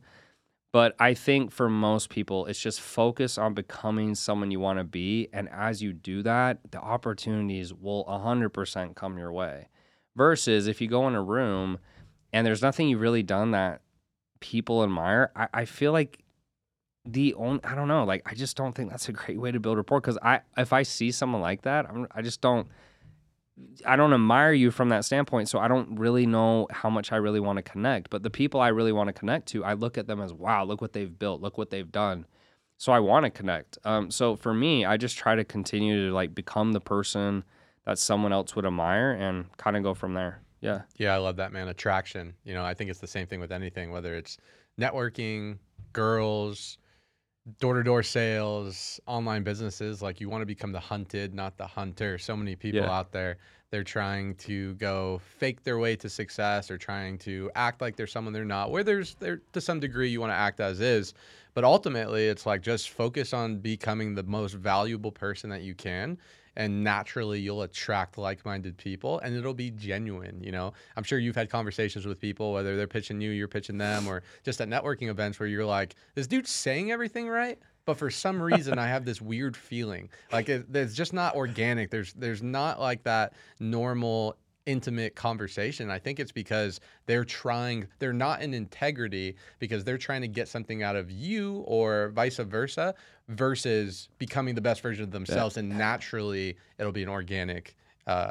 But 0.73 0.95
I 0.99 1.15
think 1.15 1.53
for 1.53 1.69
most 1.69 2.09
people, 2.09 2.47
it's 2.47 2.61
just 2.61 2.81
focus 2.81 3.37
on 3.37 3.53
becoming 3.53 4.15
someone 4.15 4.51
you 4.51 4.61
want 4.61 4.79
to 4.79 4.85
be. 4.85 5.29
And 5.33 5.49
as 5.51 5.83
you 5.83 5.93
do 5.93 6.23
that, 6.23 6.59
the 6.71 6.81
opportunities 6.81 7.75
will 7.75 8.05
100% 8.07 8.95
come 8.95 9.19
your 9.19 9.33
way. 9.33 9.69
Versus 10.15 10.67
if 10.67 10.81
you 10.81 10.89
go 10.89 11.09
in 11.09 11.15
a 11.15 11.23
room 11.23 11.79
and 12.33 12.47
there's 12.47 12.63
nothing 12.63 12.89
you've 12.89 13.01
really 13.01 13.23
done 13.23 13.53
that 13.53 13.81
people 14.41 14.83
admire, 14.83 15.31
I, 15.35 15.49
I 15.55 15.65
feel 15.65 15.93
like 15.93 16.23
the 17.05 17.35
only, 17.35 17.65
I 17.65 17.75
don't 17.75 17.89
know, 17.89 18.05
like 18.05 18.23
I 18.27 18.35
just 18.35 18.57
don't 18.57 18.75
think 18.75 18.91
that's 18.91 19.09
a 19.09 19.13
great 19.13 19.41
way 19.41 19.53
to 19.53 19.61
build 19.61 19.77
rapport. 19.77 20.01
Cause 20.01 20.19
I, 20.23 20.41
if 20.57 20.73
I 20.73 20.83
see 20.83 21.11
someone 21.11 21.41
like 21.41 21.63
that, 21.63 21.89
I'm, 21.89 22.07
I 22.13 22.23
just 22.23 22.41
don't, 22.41 22.69
I 23.87 23.97
don't 23.97 24.13
admire 24.13 24.53
you 24.53 24.71
from 24.71 24.89
that 24.91 25.05
standpoint. 25.05 25.49
So 25.49 25.59
I 25.59 25.69
don't 25.69 25.99
really 25.99 26.27
know 26.27 26.67
how 26.71 26.91
much 26.91 27.13
I 27.13 27.17
really 27.17 27.41
want 27.41 27.57
to 27.57 27.63
connect. 27.63 28.11
But 28.11 28.23
the 28.23 28.31
people 28.31 28.61
I 28.61 28.69
really 28.69 28.93
want 28.93 29.09
to 29.09 29.13
connect 29.13 29.49
to, 29.49 29.65
I 29.65 29.75
look 29.75 29.99
at 29.99 30.07
them 30.07 30.21
as, 30.21 30.33
wow, 30.33 30.65
look 30.65 30.81
what 30.81 30.93
they've 30.93 31.19
built, 31.19 31.41
look 31.41 31.59
what 31.59 31.71
they've 31.71 31.91
done. 31.91 32.27
So 32.79 32.93
I 32.93 32.99
want 32.99 33.25
to 33.25 33.31
connect. 33.31 33.79
Um, 33.85 34.11
so 34.11 34.37
for 34.37 34.53
me, 34.53 34.85
I 34.85 34.97
just 34.97 35.17
try 35.17 35.37
to 35.37 35.45
continue 35.45 36.09
to 36.09 36.15
like 36.15 36.35
become 36.35 36.73
the 36.73 36.81
person 36.81 37.45
that 37.87 37.99
someone 37.99 38.33
else 38.33 38.55
would 38.55 38.65
admire 38.67 39.13
and 39.13 39.45
kind 39.57 39.77
of 39.77 39.83
go 39.83 39.95
from 39.95 40.15
there. 40.15 40.41
Yeah. 40.61 40.83
Yeah, 40.97 41.15
I 41.15 41.19
love 41.19 41.37
that, 41.37 41.53
man. 41.53 41.69
Attraction. 41.69 42.35
You 42.45 42.55
know, 42.55 42.65
I 42.65 42.75
think 42.75 42.91
it's 42.91 43.01
the 43.01 43.07
same 43.07 43.27
thing 43.27 43.41
with 43.41 43.51
anything, 43.53 43.91
whether 43.91 44.15
it's 44.15 44.39
networking, 44.81 45.59
girls, 45.93 46.79
door 47.59 47.75
to 47.75 47.83
door 47.83 48.05
sales, 48.05 49.01
online 49.07 49.43
businesses, 49.43 50.01
like 50.01 50.21
you 50.21 50.29
want 50.29 50.43
to 50.43 50.47
become 50.47 50.71
the 50.71 50.79
hunted, 50.79 51.35
not 51.35 51.57
the 51.59 51.67
hunter. 51.67 52.17
So 52.19 52.37
many 52.37 52.55
people 52.55 52.81
Yeah. 52.81 52.91
out 52.91 53.11
there, 53.11 53.39
they're 53.71 53.83
trying 53.83 54.37
to 54.37 54.75
go 54.75 55.21
fake 55.39 55.65
their 55.65 55.79
way 55.79 55.97
to 55.97 56.09
success 56.09 56.71
or 56.71 56.79
trying 56.79 57.19
to 57.19 57.51
act 57.57 57.81
like 57.81 57.97
they're 57.97 58.07
someone 58.07 58.33
they're 58.33 58.45
not. 58.45 58.71
Where 58.71 58.85
there's 58.85 59.17
there 59.17 59.41
to 59.55 59.61
some 59.61 59.81
degree 59.81 60.09
you 60.09 60.21
want 60.21 60.31
to 60.31 60.37
act 60.37 60.61
as 60.61 60.81
is, 60.81 61.15
but 61.55 61.65
ultimately 61.65 62.29
it's 62.29 62.47
like 62.47 62.63
just 62.63 62.91
focus 62.91 63.33
on 63.33 63.59
becoming 63.59 64.15
the 64.15 64.23
most 64.23 64.53
valuable 64.55 65.11
person 65.11 65.51
that 65.51 65.63
you 65.63 65.75
can 65.75 66.19
and 66.57 66.85
naturally 66.85 67.41
you'll 67.41 67.63
attract 67.63 68.19
like-minded 68.19 68.77
people 68.77 69.19
and 69.21 69.35
it'll 69.35 69.55
be 69.55 69.71
genuine 69.71 70.43
you 70.43 70.53
know? 70.53 70.73
I'm 70.97 71.05
sure 71.05 71.19
you've 71.19 71.37
had 71.37 71.51
conversations 71.51 72.07
with 72.07 72.21
people 72.21 72.53
whether 72.53 72.77
they're 72.77 72.87
pitching 72.87 73.21
you 73.21 73.31
you're 73.31 73.49
pitching 73.49 73.79
them 73.79 74.07
or 74.07 74.23
just 74.45 74.61
at 74.61 74.69
networking 74.69 75.09
events 75.09 75.39
where 75.41 75.49
you're 75.49 75.65
like 75.65 75.95
this 76.15 76.27
dude's 76.27 76.51
saying 76.51 76.91
everything 76.91 77.29
right? 77.29 77.59
But 77.85 77.97
for 77.97 78.11
some 78.11 78.41
reason 78.41 78.79
i 78.79 78.87
have 78.87 79.05
this 79.05 79.21
weird 79.21 79.57
feeling. 79.57 80.09
Like 80.31 80.49
it, 80.49 80.67
it's 80.73 80.95
just 80.95 81.13
not 81.13 81.35
organic. 81.35 81.91
There's 81.91 82.13
there's 82.13 82.43
not 82.43 82.81
like 82.81 83.03
that 83.05 83.35
normal 83.59 84.37
intimate 84.67 85.15
conversation 85.17 85.91
i 85.91 85.99
think 85.99 86.21
it's 86.21 86.31
because 86.31 86.79
they're 87.07 87.25
trying 87.25 87.87
they're 87.99 88.13
not 88.13 88.43
in 88.43 88.55
integrity 88.55 89.35
because 89.59 89.83
they're 89.85 89.99
trying 89.99 90.21
to 90.21 90.29
get 90.29 90.47
something 90.49 90.83
out 90.83 90.95
of 90.95 91.11
you 91.11 91.65
or 91.67 92.11
vice 92.11 92.37
versa 92.39 92.95
versus 93.29 94.09
becoming 94.19 94.55
the 94.55 94.61
best 94.61 94.81
version 94.81 95.03
of 95.03 95.11
themselves 95.11 95.57
and 95.57 95.69
naturally 95.69 96.57
it'll 96.79 96.93
be 96.93 97.03
an 97.03 97.09
organic 97.09 97.75
uh, 98.07 98.31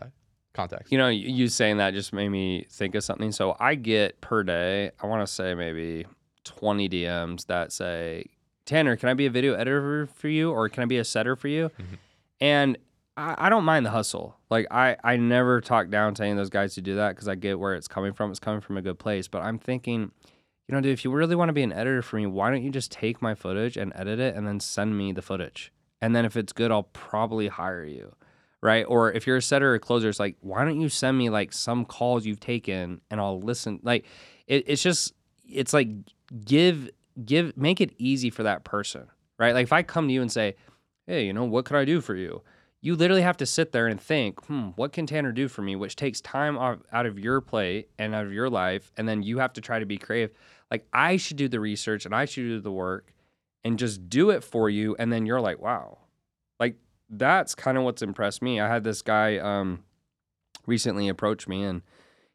context 0.54 0.92
You 0.92 0.98
know, 0.98 1.08
you 1.08 1.48
saying 1.48 1.78
that 1.78 1.94
just 1.94 2.12
made 2.14 2.28
me 2.30 2.66
think 2.70 2.94
of 2.96 3.04
something. 3.06 3.32
So 3.32 3.56
I 3.60 3.76
get 3.76 4.20
per 4.20 4.44
day, 4.44 4.92
I 5.02 5.08
want 5.08 5.26
to 5.26 5.34
say 5.34 5.54
maybe 5.56 6.06
20 6.44 6.90
DMs 6.90 7.46
that 7.46 7.72
say, 7.72 8.26
Tanner, 8.66 8.98
can 8.98 9.08
I 9.08 9.14
be 9.14 9.26
a 9.26 9.30
video 9.30 9.54
editor 9.54 10.08
for 10.14 10.28
you 10.28 10.52
or 10.52 10.68
can 10.68 10.84
I 10.84 10.86
be 10.88 10.98
a 10.98 11.06
setter 11.06 11.38
for 11.38 11.48
you? 11.48 11.70
Mhm. 11.80 11.98
And 12.42 12.78
I, 13.22 13.36
I 13.38 13.50
don't 13.50 13.64
mind 13.64 13.86
the 13.86 13.92
hustle. 13.92 14.36
Like, 14.50 14.68
I, 14.72 14.98
I 15.04 15.18
never 15.18 15.62
talk 15.62 15.90
down 15.90 16.14
to 16.16 16.24
any 16.24 16.32
of 16.32 16.38
those 16.38 16.50
guys 16.50 16.76
who 16.76 16.82
do 16.82 16.96
that 16.96 17.16
because 17.16 17.28
I 17.28 17.36
get 17.36 17.60
where 17.60 17.74
it's 17.76 17.88
coming 17.88 18.14
from. 18.14 18.32
It's 18.32 18.40
coming 18.40 18.62
from 18.62 18.78
a 18.78 18.82
good 18.82 19.00
place. 19.00 19.28
But 19.28 19.44
I'm 19.44 19.60
thinking, 19.60 20.12
you 20.68 20.76
know, 20.76 20.82
dude, 20.82 20.94
if 20.94 21.06
you 21.06 21.12
really 21.12 21.36
want 21.36 21.50
to 21.50 21.54
be 21.54 21.64
an 21.64 21.72
editor 21.72 22.02
for 22.02 22.18
me, 22.18 22.26
why 22.26 22.50
don't 22.50 22.64
you 22.64 22.72
just 22.72 22.92
take 22.92 23.22
my 23.22 23.36
footage 23.36 23.78
and 23.78 23.94
edit 23.96 24.20
it 24.20 24.36
and 24.36 24.48
then 24.48 24.60
send 24.60 24.98
me 24.98 25.12
the 25.12 25.22
footage? 25.22 25.72
And 26.02 26.16
then 26.16 26.26
if 26.26 26.36
it's 26.36 26.52
good, 26.52 26.72
I'll 26.72 26.84
probably 26.84 27.48
hire 27.48 27.86
you 27.86 28.16
right? 28.62 28.86
Or 28.88 29.12
if 29.12 29.28
you're 29.28 29.38
a 29.38 29.42
setter 29.42 29.74
or 29.74 29.80
closer, 29.80 30.10
it's 30.10 30.20
like, 30.20 30.38
why 30.42 30.64
don't 30.64 30.80
you 30.80 30.90
send 30.90 31.18
me 31.18 31.30
like 31.30 31.52
some 31.52 31.86
calls 31.86 32.26
you've 32.26 32.40
taken 32.40 33.02
and 33.10 33.20
I'll 33.20 33.40
listen. 33.40 33.80
Like, 33.84 34.06
it, 34.48 34.64
it's 34.68 34.84
just, 34.84 35.14
it's 35.48 35.74
like 35.74 35.90
give, 36.46 36.90
give, 37.26 37.58
make 37.58 37.82
it 37.82 37.94
easy 37.98 38.30
for 38.30 38.44
that 38.44 38.64
person, 38.64 39.08
right? 39.38 39.54
Like 39.54 39.64
if 39.64 39.74
I 39.74 39.84
come 39.84 40.08
to 40.08 40.14
you 40.14 40.22
and 40.22 40.32
say, 40.32 40.56
hey, 41.08 41.26
you 41.26 41.34
know, 41.34 41.44
what 41.44 41.66
could 41.66 41.76
I 41.76 41.86
do 41.86 42.02
for 42.02 42.16
you? 42.16 42.44
You 42.82 42.96
literally 42.96 43.22
have 43.22 43.38
to 43.38 43.46
sit 43.46 43.72
there 43.72 43.88
and 43.88 44.02
think, 44.02 44.44
hmm, 44.46 44.70
what 44.70 44.92
can 44.92 45.06
Tanner 45.06 45.32
do 45.32 45.48
for 45.48 45.62
me? 45.62 45.76
Which 45.76 45.96
takes 45.96 46.20
time 46.20 46.58
out 46.58 47.06
of 47.06 47.20
your 47.20 47.40
plate 47.40 47.90
and 48.00 48.16
out 48.16 48.26
of 48.26 48.34
your 48.34 48.50
life. 48.50 48.92
And 48.98 49.08
then 49.08 49.22
you 49.22 49.38
have 49.38 49.54
to 49.54 49.62
try 49.62 49.78
to 49.78 49.86
be 49.86 49.98
creative. 49.98 50.36
Like 50.72 50.88
I 50.92 51.18
should 51.18 51.38
do 51.38 51.48
the 51.48 51.60
research 51.60 52.06
and 52.06 52.16
I 52.16 52.26
should 52.26 52.42
do 52.44 52.60
the 52.60 52.72
work 52.72 53.14
and 53.64 53.78
just 53.78 54.10
do 54.10 54.32
it 54.32 54.44
for 54.44 54.70
you. 54.70 54.96
And 54.98 55.14
then 55.14 55.26
you're 55.26 55.42
like, 55.42 55.60
wow, 55.60 56.00
like 56.60 56.76
that's 57.10 57.54
kind 57.54 57.78
of 57.78 57.84
what's 57.84 58.02
impressed 58.02 58.42
me. 58.42 58.60
I 58.60 58.68
had 58.68 58.84
this 58.84 59.02
guy 59.02 59.38
um 59.38 59.84
recently 60.66 61.08
approach 61.08 61.48
me 61.48 61.64
and 61.64 61.82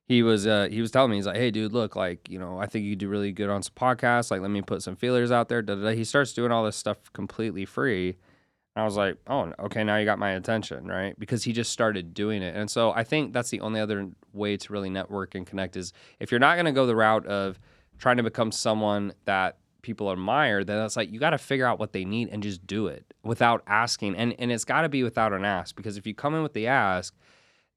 he 0.06 0.22
was 0.22 0.46
uh 0.46 0.68
he 0.70 0.80
was 0.80 0.90
telling 0.90 1.11
me 1.11 1.16
he's 1.16 1.26
like, 1.26 1.37
"Hey 1.37 1.50
dude, 1.50 1.72
look, 1.72 1.96
like, 1.96 2.28
you 2.28 2.38
know, 2.38 2.59
I 2.59 2.66
think 2.66 2.85
you 2.85 2.94
do 2.94 3.09
really 3.09 3.32
good 3.32 3.50
on 3.50 3.62
some 3.62 3.74
podcasts. 3.74 4.30
Like, 4.30 4.40
let 4.40 4.50
me 4.50 4.62
put 4.62 4.82
some 4.82 4.94
feelers 4.94 5.32
out 5.32 5.48
there." 5.48 5.62
Da, 5.62 5.74
da, 5.74 5.82
da. 5.82 5.94
He 5.94 6.04
starts 6.04 6.32
doing 6.32 6.52
all 6.52 6.64
this 6.64 6.76
stuff 6.76 7.12
completely 7.12 7.64
free. 7.64 8.16
I 8.77 8.85
was 8.85 8.97
like, 8.97 9.17
"Oh, 9.27 9.53
okay, 9.59 9.85
now 9.85 9.97
you 9.97 10.05
got 10.05 10.19
my 10.19 10.33
attention, 10.33 10.87
right?" 10.87 11.19
Because 11.19 11.45
he 11.45 11.53
just 11.53 11.73
started 11.73 12.12
doing 12.15 12.43
it. 12.43 12.55
And 12.55 12.71
so 12.71 12.93
I 12.93 13.05
think 13.05 13.33
that's 13.33 13.51
the 13.51 13.61
only 13.61 13.81
other 13.81 14.09
way 14.33 14.57
to 14.57 14.73
really 14.73 14.91
network 14.91 15.35
and 15.35 15.47
connect 15.47 15.77
is 15.77 15.93
if 16.21 16.31
you're 16.31 16.41
not 16.41 16.57
going 16.57 16.67
to 16.67 16.73
go 16.73 16.87
the 16.87 16.97
route 16.97 17.27
of 17.27 17.59
trying 17.99 18.19
to 18.19 18.23
become 18.23 18.53
someone 18.53 19.12
that 19.25 19.59
people 19.83 20.11
admire, 20.12 20.65
then 20.65 20.85
it's 20.85 20.97
like 20.97 21.11
you 21.11 21.19
got 21.21 21.31
to 21.31 21.39
figure 21.39 21.65
out 21.65 21.79
what 21.79 21.93
they 21.93 22.05
need 22.05 22.29
and 22.31 22.43
just 22.43 22.67
do 22.67 22.87
it 22.87 23.15
without 23.23 23.62
asking. 23.67 24.15
And 24.17 24.35
and 24.39 24.53
it's 24.53 24.65
got 24.65 24.83
to 24.83 24.89
be 24.89 25.03
without 25.03 25.33
an 25.33 25.45
ask 25.45 25.75
because 25.75 25.97
if 25.97 26.07
you 26.07 26.15
come 26.15 26.35
in 26.35 26.43
with 26.43 26.53
the 26.53 26.67
ask, 26.67 27.15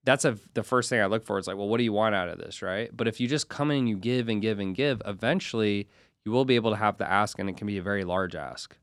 that's 0.04 0.26
a 0.26 0.38
the 0.54 0.64
first 0.64 0.90
thing 0.90 1.00
I 1.00 1.06
look 1.06 1.24
for. 1.24 1.38
It's 1.38 1.48
like, 1.48 1.56
well, 1.56 1.70
what 1.70 1.78
do 1.78 1.84
you 1.84 1.94
want 1.94 2.16
out 2.16 2.28
of 2.28 2.40
this, 2.40 2.62
right? 2.62 2.90
But 2.92 3.08
if 3.08 3.20
you 3.20 3.28
just 3.28 3.48
come 3.48 3.72
in 3.72 3.78
and 3.78 3.90
you 3.90 3.96
give 3.96 4.28
and 4.28 4.42
give 4.42 4.60
and 4.60 4.76
give, 4.76 5.02
eventually 5.06 5.88
you 6.26 6.32
will 6.32 6.46
be 6.46 6.56
able 6.56 6.72
to 6.72 6.78
have 6.78 6.98
the 6.98 7.10
ask, 7.10 7.40
and 7.40 7.50
it 7.50 7.56
can 7.56 7.68
be 7.68 7.78
a 7.78 7.82
very 7.82 8.04
large 8.04 8.36
ask. 8.36 8.76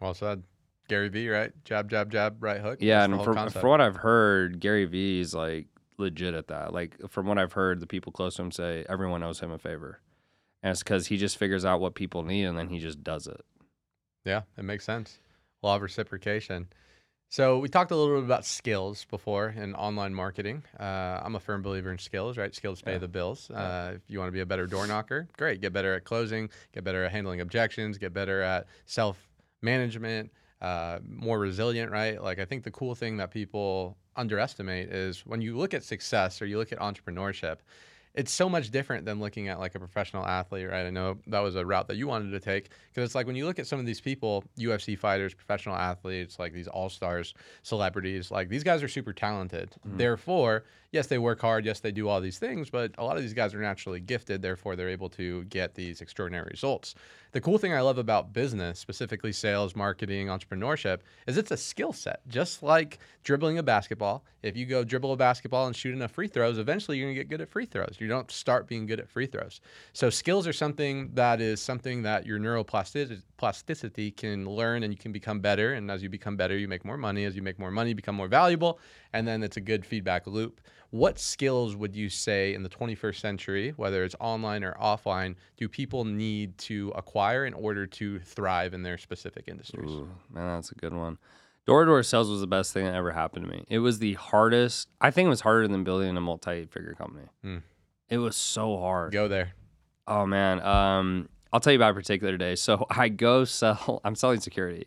well 0.00 0.14
said 0.14 0.42
gary 0.88 1.08
vee 1.08 1.28
right 1.28 1.52
jab 1.64 1.88
jab 1.90 2.10
jab 2.10 2.42
right 2.42 2.60
hook 2.60 2.78
Yeah, 2.80 3.00
That's 3.06 3.12
and 3.12 3.24
from 3.24 3.48
from 3.50 3.70
what 3.70 3.80
I've 3.80 3.96
heard, 3.96 4.60
Gary 4.60 4.84
Vee 4.84 5.20
is 5.20 5.34
like 5.34 5.66
legit 5.98 6.34
at 6.34 6.48
that. 6.48 6.72
Like 6.72 6.96
from 7.08 7.26
what 7.26 7.38
I've 7.38 7.52
heard, 7.52 7.80
the 7.80 7.86
people 7.86 8.12
close 8.12 8.36
to 8.36 8.42
him 8.42 8.50
say 8.50 8.84
everyone 8.88 9.22
owes 9.22 9.40
him 9.40 9.50
a 9.50 9.58
favor, 9.58 10.00
and 10.62 10.72
it's 10.72 10.82
because 10.82 11.06
he 11.06 11.16
just 11.16 11.36
figures 11.38 11.64
out 11.64 11.80
what 11.80 11.94
people 11.94 12.22
need 12.22 12.44
and 12.44 12.58
then 12.58 12.68
he 12.68 12.78
just 12.78 13.02
does 13.04 13.26
it. 13.26 13.40
Yeah, 14.24 14.42
it 14.58 14.64
makes 14.64 14.84
sense. 14.84 15.18
Law 15.62 15.76
of 15.76 15.82
reciprocation. 15.82 16.68
So 17.30 17.58
we 17.58 17.68
talked 17.68 17.90
a 17.90 17.96
little 17.96 18.14
bit 18.16 18.24
about 18.24 18.44
skills 18.44 19.06
before 19.10 19.48
in 19.56 19.74
online 19.74 20.14
marketing. 20.14 20.62
Uh, 20.78 21.20
I'm 21.24 21.34
a 21.34 21.40
firm 21.40 21.62
believer 21.62 21.90
in 21.90 21.98
skills, 21.98 22.36
right? 22.38 22.54
Skills 22.54 22.80
pay 22.80 22.92
Yeah. 22.92 22.98
the 22.98 23.08
bills. 23.08 23.48
Yeah. 23.50 23.56
Uh, 23.58 23.92
if 23.96 24.02
you 24.08 24.18
want 24.20 24.28
to 24.28 24.32
be 24.32 24.40
a 24.40 24.46
better 24.46 24.66
door 24.66 24.86
knocker, 24.86 25.26
great. 25.36 25.60
Get 25.60 25.72
better 25.72 25.94
at 25.94 26.04
closing. 26.04 26.48
Get 26.72 26.84
better 26.84 27.02
at 27.04 27.10
handling 27.12 27.40
objections. 27.40 27.98
Get 27.98 28.12
better 28.12 28.40
at 28.42 28.66
self 28.86 29.18
management. 29.62 30.30
Uh, 30.60 30.98
more 31.06 31.38
resilient, 31.38 31.90
right? 31.90 32.22
Like 32.22 32.38
I 32.38 32.44
think 32.46 32.64
the 32.64 32.70
cool 32.70 32.94
thing 32.94 33.18
that 33.18 33.30
people 33.30 33.98
underestimate 34.16 34.88
is 34.90 35.26
when 35.26 35.42
you 35.42 35.56
look 35.56 35.74
at 35.74 35.82
success 35.84 36.40
or 36.40 36.46
you 36.46 36.56
look 36.56 36.72
at 36.72 36.78
entrepreneurship, 36.78 37.58
it's 38.14 38.32
so 38.32 38.48
much 38.48 38.70
different 38.70 39.04
than 39.04 39.18
looking 39.20 39.48
at 39.48 39.58
like 39.58 39.74
a 39.74 39.78
professional 39.78 40.24
athlete, 40.24 40.68
right? 40.70 40.86
I 40.86 40.90
know 40.90 41.18
that 41.26 41.40
was 41.40 41.56
a 41.56 41.66
route 41.66 41.88
that 41.88 41.96
you 41.96 42.06
wanted 42.06 42.30
to 42.30 42.40
take 42.40 42.70
because 42.92 43.04
it's 43.04 43.14
like 43.16 43.26
when 43.26 43.34
you 43.36 43.44
look 43.44 43.58
at 43.58 43.66
some 43.66 43.80
of 43.80 43.86
these 43.86 44.00
people, 44.00 44.44
UFC 44.56 44.96
fighters, 44.96 45.34
professional 45.34 45.74
athletes, 45.74 46.38
like 46.38 46.52
these 46.52 46.68
all 46.68 46.88
stars, 46.88 47.34
celebrities, 47.64 48.30
like 48.30 48.48
these 48.48 48.62
guys 48.62 48.82
are 48.82 48.88
super 48.88 49.12
talented. 49.12 49.70
Mhm. 49.86 49.98
Therefore, 49.98 50.64
yes, 50.94 51.08
they 51.08 51.18
work 51.18 51.40
hard, 51.40 51.66
yes, 51.66 51.80
they 51.80 51.90
do 51.90 52.08
all 52.08 52.20
these 52.20 52.38
things, 52.38 52.70
but 52.70 52.92
a 52.98 53.04
lot 53.04 53.16
of 53.16 53.22
these 53.22 53.34
guys 53.34 53.52
are 53.52 53.60
naturally 53.60 54.00
gifted. 54.00 54.40
Therefore, 54.40 54.76
they're 54.76 54.88
able 54.88 55.10
to 55.10 55.42
get 55.44 55.74
these 55.74 56.00
extraordinary 56.00 56.48
results. 56.50 56.94
The 57.32 57.40
cool 57.40 57.58
thing 57.58 57.74
I 57.74 57.80
love 57.80 57.98
about 57.98 58.32
business, 58.32 58.78
specifically 58.78 59.32
sales, 59.32 59.74
marketing, 59.74 60.28
entrepreneurship, 60.28 61.00
is 61.26 61.36
it's 61.36 61.50
a 61.50 61.56
skill 61.56 61.92
set. 61.92 62.20
Just 62.28 62.62
like 62.62 63.00
dribbling 63.24 63.58
a 63.58 63.62
basketball, 63.64 64.24
if 64.44 64.56
you 64.56 64.66
go 64.66 64.84
dribble 64.84 65.12
a 65.12 65.16
basketball 65.16 65.66
and 65.66 65.74
shoot 65.74 65.94
enough 65.94 66.12
free 66.12 66.28
throws, 66.28 66.58
eventually 66.58 66.96
you're 66.96 67.08
gonna 67.08 67.14
get 67.14 67.28
good 67.28 67.40
at 67.40 67.48
free 67.48 67.66
throws. 67.66 67.96
You 67.98 68.06
don't 68.06 68.30
start 68.30 68.68
being 68.68 68.86
good 68.86 69.00
at 69.00 69.08
free 69.08 69.26
throws. 69.26 69.60
So 69.94 70.10
skills 70.10 70.46
are 70.46 70.52
something 70.52 71.10
that 71.14 71.40
is 71.40 71.60
something 71.60 72.02
that 72.02 72.24
your 72.24 72.38
neuroplasticity 72.38 73.22
plasticity 73.36 74.10
can 74.10 74.46
learn 74.48 74.84
and 74.84 74.92
you 74.92 74.96
can 74.96 75.10
become 75.10 75.40
better. 75.40 75.74
And 75.74 75.90
as 75.90 76.02
you 76.02 76.08
become 76.08 76.36
better, 76.36 76.56
you 76.56 76.68
make 76.68 76.84
more 76.84 76.96
money. 76.96 77.24
As 77.24 77.34
you 77.34 77.42
make 77.42 77.58
more 77.58 77.70
money, 77.70 77.90
you 77.90 77.96
become 77.96 78.14
more 78.14 78.28
valuable. 78.28 78.78
And 79.12 79.26
then 79.26 79.42
it's 79.42 79.56
a 79.56 79.60
good 79.60 79.84
feedback 79.84 80.26
loop. 80.26 80.60
What 80.94 81.18
skills 81.18 81.74
would 81.74 81.96
you 81.96 82.08
say 82.08 82.54
in 82.54 82.62
the 82.62 82.68
21st 82.68 83.18
century, 83.18 83.74
whether 83.76 84.04
it's 84.04 84.14
online 84.20 84.62
or 84.62 84.74
offline, 84.74 85.34
do 85.56 85.68
people 85.68 86.04
need 86.04 86.56
to 86.58 86.92
acquire 86.94 87.46
in 87.46 87.52
order 87.52 87.84
to 87.84 88.20
thrive 88.20 88.74
in 88.74 88.84
their 88.84 88.96
specific 88.96 89.48
industries? 89.48 89.90
Ooh, 89.90 90.08
man, 90.32 90.46
that's 90.46 90.70
a 90.70 90.76
good 90.76 90.94
one. 90.94 91.18
Door 91.66 91.86
to 91.86 91.90
door 91.90 92.02
sales 92.04 92.30
was 92.30 92.38
the 92.38 92.46
best 92.46 92.72
thing 92.72 92.84
that 92.84 92.94
ever 92.94 93.10
happened 93.10 93.44
to 93.44 93.50
me. 93.50 93.64
It 93.68 93.80
was 93.80 93.98
the 93.98 94.14
hardest. 94.14 94.88
I 95.00 95.10
think 95.10 95.26
it 95.26 95.30
was 95.30 95.40
harder 95.40 95.66
than 95.66 95.82
building 95.82 96.16
a 96.16 96.20
multi 96.20 96.66
figure 96.66 96.94
company. 96.94 97.26
Hmm. 97.42 97.58
It 98.08 98.18
was 98.18 98.36
so 98.36 98.78
hard. 98.78 99.10
Go 99.10 99.26
there. 99.26 99.54
Oh 100.06 100.26
man, 100.26 100.60
um, 100.60 101.28
I'll 101.52 101.58
tell 101.58 101.72
you 101.72 101.78
about 101.80 101.90
a 101.90 101.94
particular 101.94 102.36
day. 102.36 102.54
So 102.54 102.86
I 102.90 103.08
go 103.08 103.44
sell. 103.44 104.00
I'm 104.04 104.14
selling 104.14 104.38
security. 104.38 104.86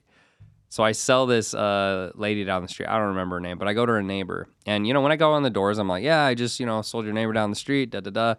So 0.70 0.84
I 0.84 0.92
sell 0.92 1.26
this 1.26 1.54
uh, 1.54 2.12
lady 2.16 2.44
down 2.44 2.62
the 2.62 2.68
street. 2.68 2.88
I 2.88 2.98
don't 2.98 3.08
remember 3.08 3.38
her 3.38 3.40
name, 3.40 3.58
but 3.58 3.68
I 3.68 3.74
go 3.74 3.86
to 3.86 3.92
her 3.94 4.04
neighbor, 4.04 4.48
and 4.66 4.86
you 4.86 4.94
know 4.94 5.02
when 5.02 5.12
I 5.12 5.16
go 5.16 5.32
on 5.32 5.44
the 5.44 5.50
doors, 5.50 5.78
I'm 5.78 5.88
like, 5.88 6.04
yeah, 6.04 6.24
I 6.24 6.34
just 6.34 6.60
you 6.60 6.66
know 6.66 6.82
sold 6.82 7.06
your 7.06 7.14
neighbor 7.14 7.34
down 7.34 7.50
the 7.50 7.56
street, 7.56 7.92
da 7.92 8.02
da 8.02 8.12
da, 8.12 8.36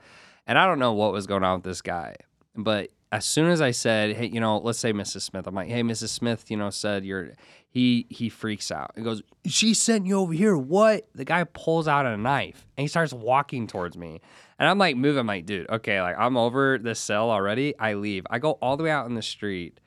and 0.46 0.58
I 0.58 0.66
don't 0.66 0.78
know 0.78 0.92
what 0.92 1.12
was 1.12 1.26
going 1.26 1.44
on 1.44 1.58
with 1.58 1.64
this 1.64 1.80
guy, 1.80 2.16
but 2.54 2.90
as 3.10 3.24
soon 3.24 3.50
as 3.50 3.60
I 3.60 3.70
said, 3.70 4.16
hey, 4.16 4.26
you 4.26 4.40
know, 4.40 4.58
let's 4.58 4.78
say 4.78 4.92
Mrs. 4.92 5.22
Smith, 5.22 5.46
I'm 5.46 5.54
like, 5.54 5.68
hey, 5.68 5.82
Mrs. 5.82 6.08
Smith, 6.08 6.50
you 6.50 6.56
know, 6.56 6.70
said 6.70 7.04
you're, 7.04 7.32
he 7.70 8.06
he 8.10 8.28
freaks 8.28 8.70
out. 8.70 8.92
He 8.96 9.02
goes, 9.02 9.22
she 9.46 9.74
sent 9.74 10.06
you 10.06 10.18
over 10.18 10.32
here. 10.32 10.56
What? 10.56 11.08
The 11.14 11.24
guy 11.24 11.44
pulls 11.44 11.88
out 11.88 12.06
a 12.06 12.16
knife 12.16 12.66
and 12.76 12.82
he 12.82 12.88
starts 12.88 13.12
walking 13.12 13.66
towards 13.66 13.96
me. 13.96 14.20
And 14.58 14.68
I'm 14.68 14.78
like 14.78 14.96
moving, 14.96 15.20
I'm 15.20 15.26
like, 15.26 15.46
dude, 15.46 15.68
okay, 15.70 16.00
like 16.02 16.16
I'm 16.18 16.36
over 16.36 16.78
this 16.78 16.98
cell 16.98 17.30
already. 17.30 17.78
I 17.78 17.94
leave. 17.94 18.26
I 18.30 18.38
go 18.38 18.52
all 18.52 18.76
the 18.76 18.84
way 18.84 18.90
out 18.90 19.06
in 19.06 19.14
the 19.14 19.22
street 19.22 19.80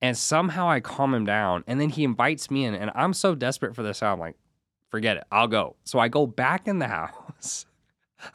and 0.00 0.16
somehow 0.16 0.68
I 0.68 0.80
calm 0.80 1.14
him 1.14 1.24
down. 1.24 1.64
And 1.66 1.80
then 1.80 1.90
he 1.90 2.04
invites 2.04 2.50
me 2.50 2.64
in. 2.64 2.74
And 2.74 2.90
I'm 2.94 3.12
so 3.12 3.34
desperate 3.34 3.74
for 3.74 3.82
this. 3.82 4.02
I'm 4.02 4.18
like, 4.18 4.36
forget 4.90 5.16
it. 5.16 5.24
I'll 5.30 5.48
go. 5.48 5.76
So 5.84 5.98
I 5.98 6.08
go 6.08 6.26
back 6.26 6.68
in 6.68 6.78
the 6.78 6.88
house. 6.88 7.66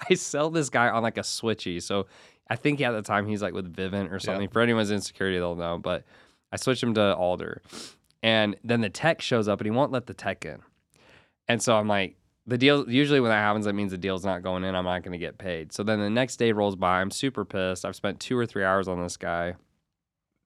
I 0.10 0.14
sell 0.14 0.50
this 0.50 0.70
guy 0.70 0.90
on 0.90 1.04
like 1.04 1.18
a 1.18 1.22
switchy. 1.22 1.82
So 1.82 2.08
I 2.50 2.56
think 2.56 2.82
at 2.82 2.92
the 2.92 3.02
time 3.02 3.28
he's 3.28 3.42
like 3.42 3.54
with 3.54 3.74
Vivint 3.74 4.12
or 4.12 4.20
something. 4.20 4.50
For 4.50 4.62
anyone's 4.62 4.92
insecurity, 4.92 5.38
they'll 5.38 5.56
know. 5.56 5.78
But 5.78 6.04
I 6.52 6.58
switch 6.58 6.82
him 6.82 6.94
to 6.96 7.16
Alder. 7.16 7.62
And 8.22 8.56
then 8.64 8.82
the 8.82 8.90
tech 8.90 9.22
shows 9.22 9.48
up 9.48 9.60
and 9.60 9.66
he 9.66 9.72
won't 9.72 9.92
let 9.92 10.06
the 10.06 10.14
tech 10.14 10.46
in. 10.46 10.62
And 11.48 11.62
so 11.62 11.76
I'm 11.76 11.88
like, 11.88 12.16
the 12.46 12.58
deal 12.58 12.90
usually 12.90 13.20
when 13.20 13.30
that 13.30 13.38
happens, 13.38 13.66
that 13.66 13.74
means 13.74 13.92
the 13.92 13.98
deal's 13.98 14.26
not 14.26 14.44
going 14.44 14.64
in. 14.64 14.76
I'm 14.76 14.84
not 14.84 15.04
going 15.04 15.14
to 15.14 15.18
get 15.18 15.38
paid. 15.38 15.72
So 15.72 15.84
then 15.84 16.00
the 16.00 16.10
next 16.10 16.38
day 16.38 16.52
rolls 16.52 16.76
by. 16.76 17.00
I'm 17.00 17.12
super 17.12 17.46
pissed. 17.46 17.86
I've 17.86 17.96
spent 17.96 18.20
two 18.20 18.38
or 18.38 18.46
three 18.46 18.64
hours 18.64 18.88
on 18.88 19.02
this 19.02 19.18
guy. 19.18 19.56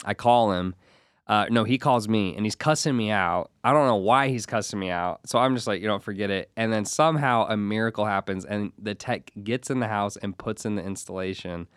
I 0.06 0.14
call 0.14 0.52
him. 0.52 0.76
Uh, 1.28 1.46
no, 1.50 1.66
he 1.66 1.78
calls 1.78 2.08
me 2.08 2.36
and 2.36 2.46
he's 2.46 2.56
cussing 2.56 2.96
me 2.96 3.12
out. 3.12 3.52
I 3.64 3.74
don't 3.74 3.86
know 3.86 3.98
why 3.98 4.30
he's 4.30 4.46
cussing 4.46 4.80
me 4.80 4.90
out. 4.90 5.20
So 5.26 5.40
I'm 5.40 5.56
just 5.56 5.68
like, 5.68 5.82
you 5.82 5.88
know, 5.88 6.00
forget 6.00 6.30
it. 6.30 6.50
And 6.56 6.72
then 6.72 6.86
somehow 6.86 7.46
a 7.50 7.58
miracle 7.58 8.06
happens 8.06 8.46
and 8.46 8.72
the 8.78 8.96
tech 8.96 9.32
gets 9.44 9.70
in 9.70 9.80
the 9.80 9.88
house 9.88 10.16
and 10.16 10.38
puts 10.38 10.66
in 10.66 10.76
the 10.76 10.84
installation. 10.84 11.68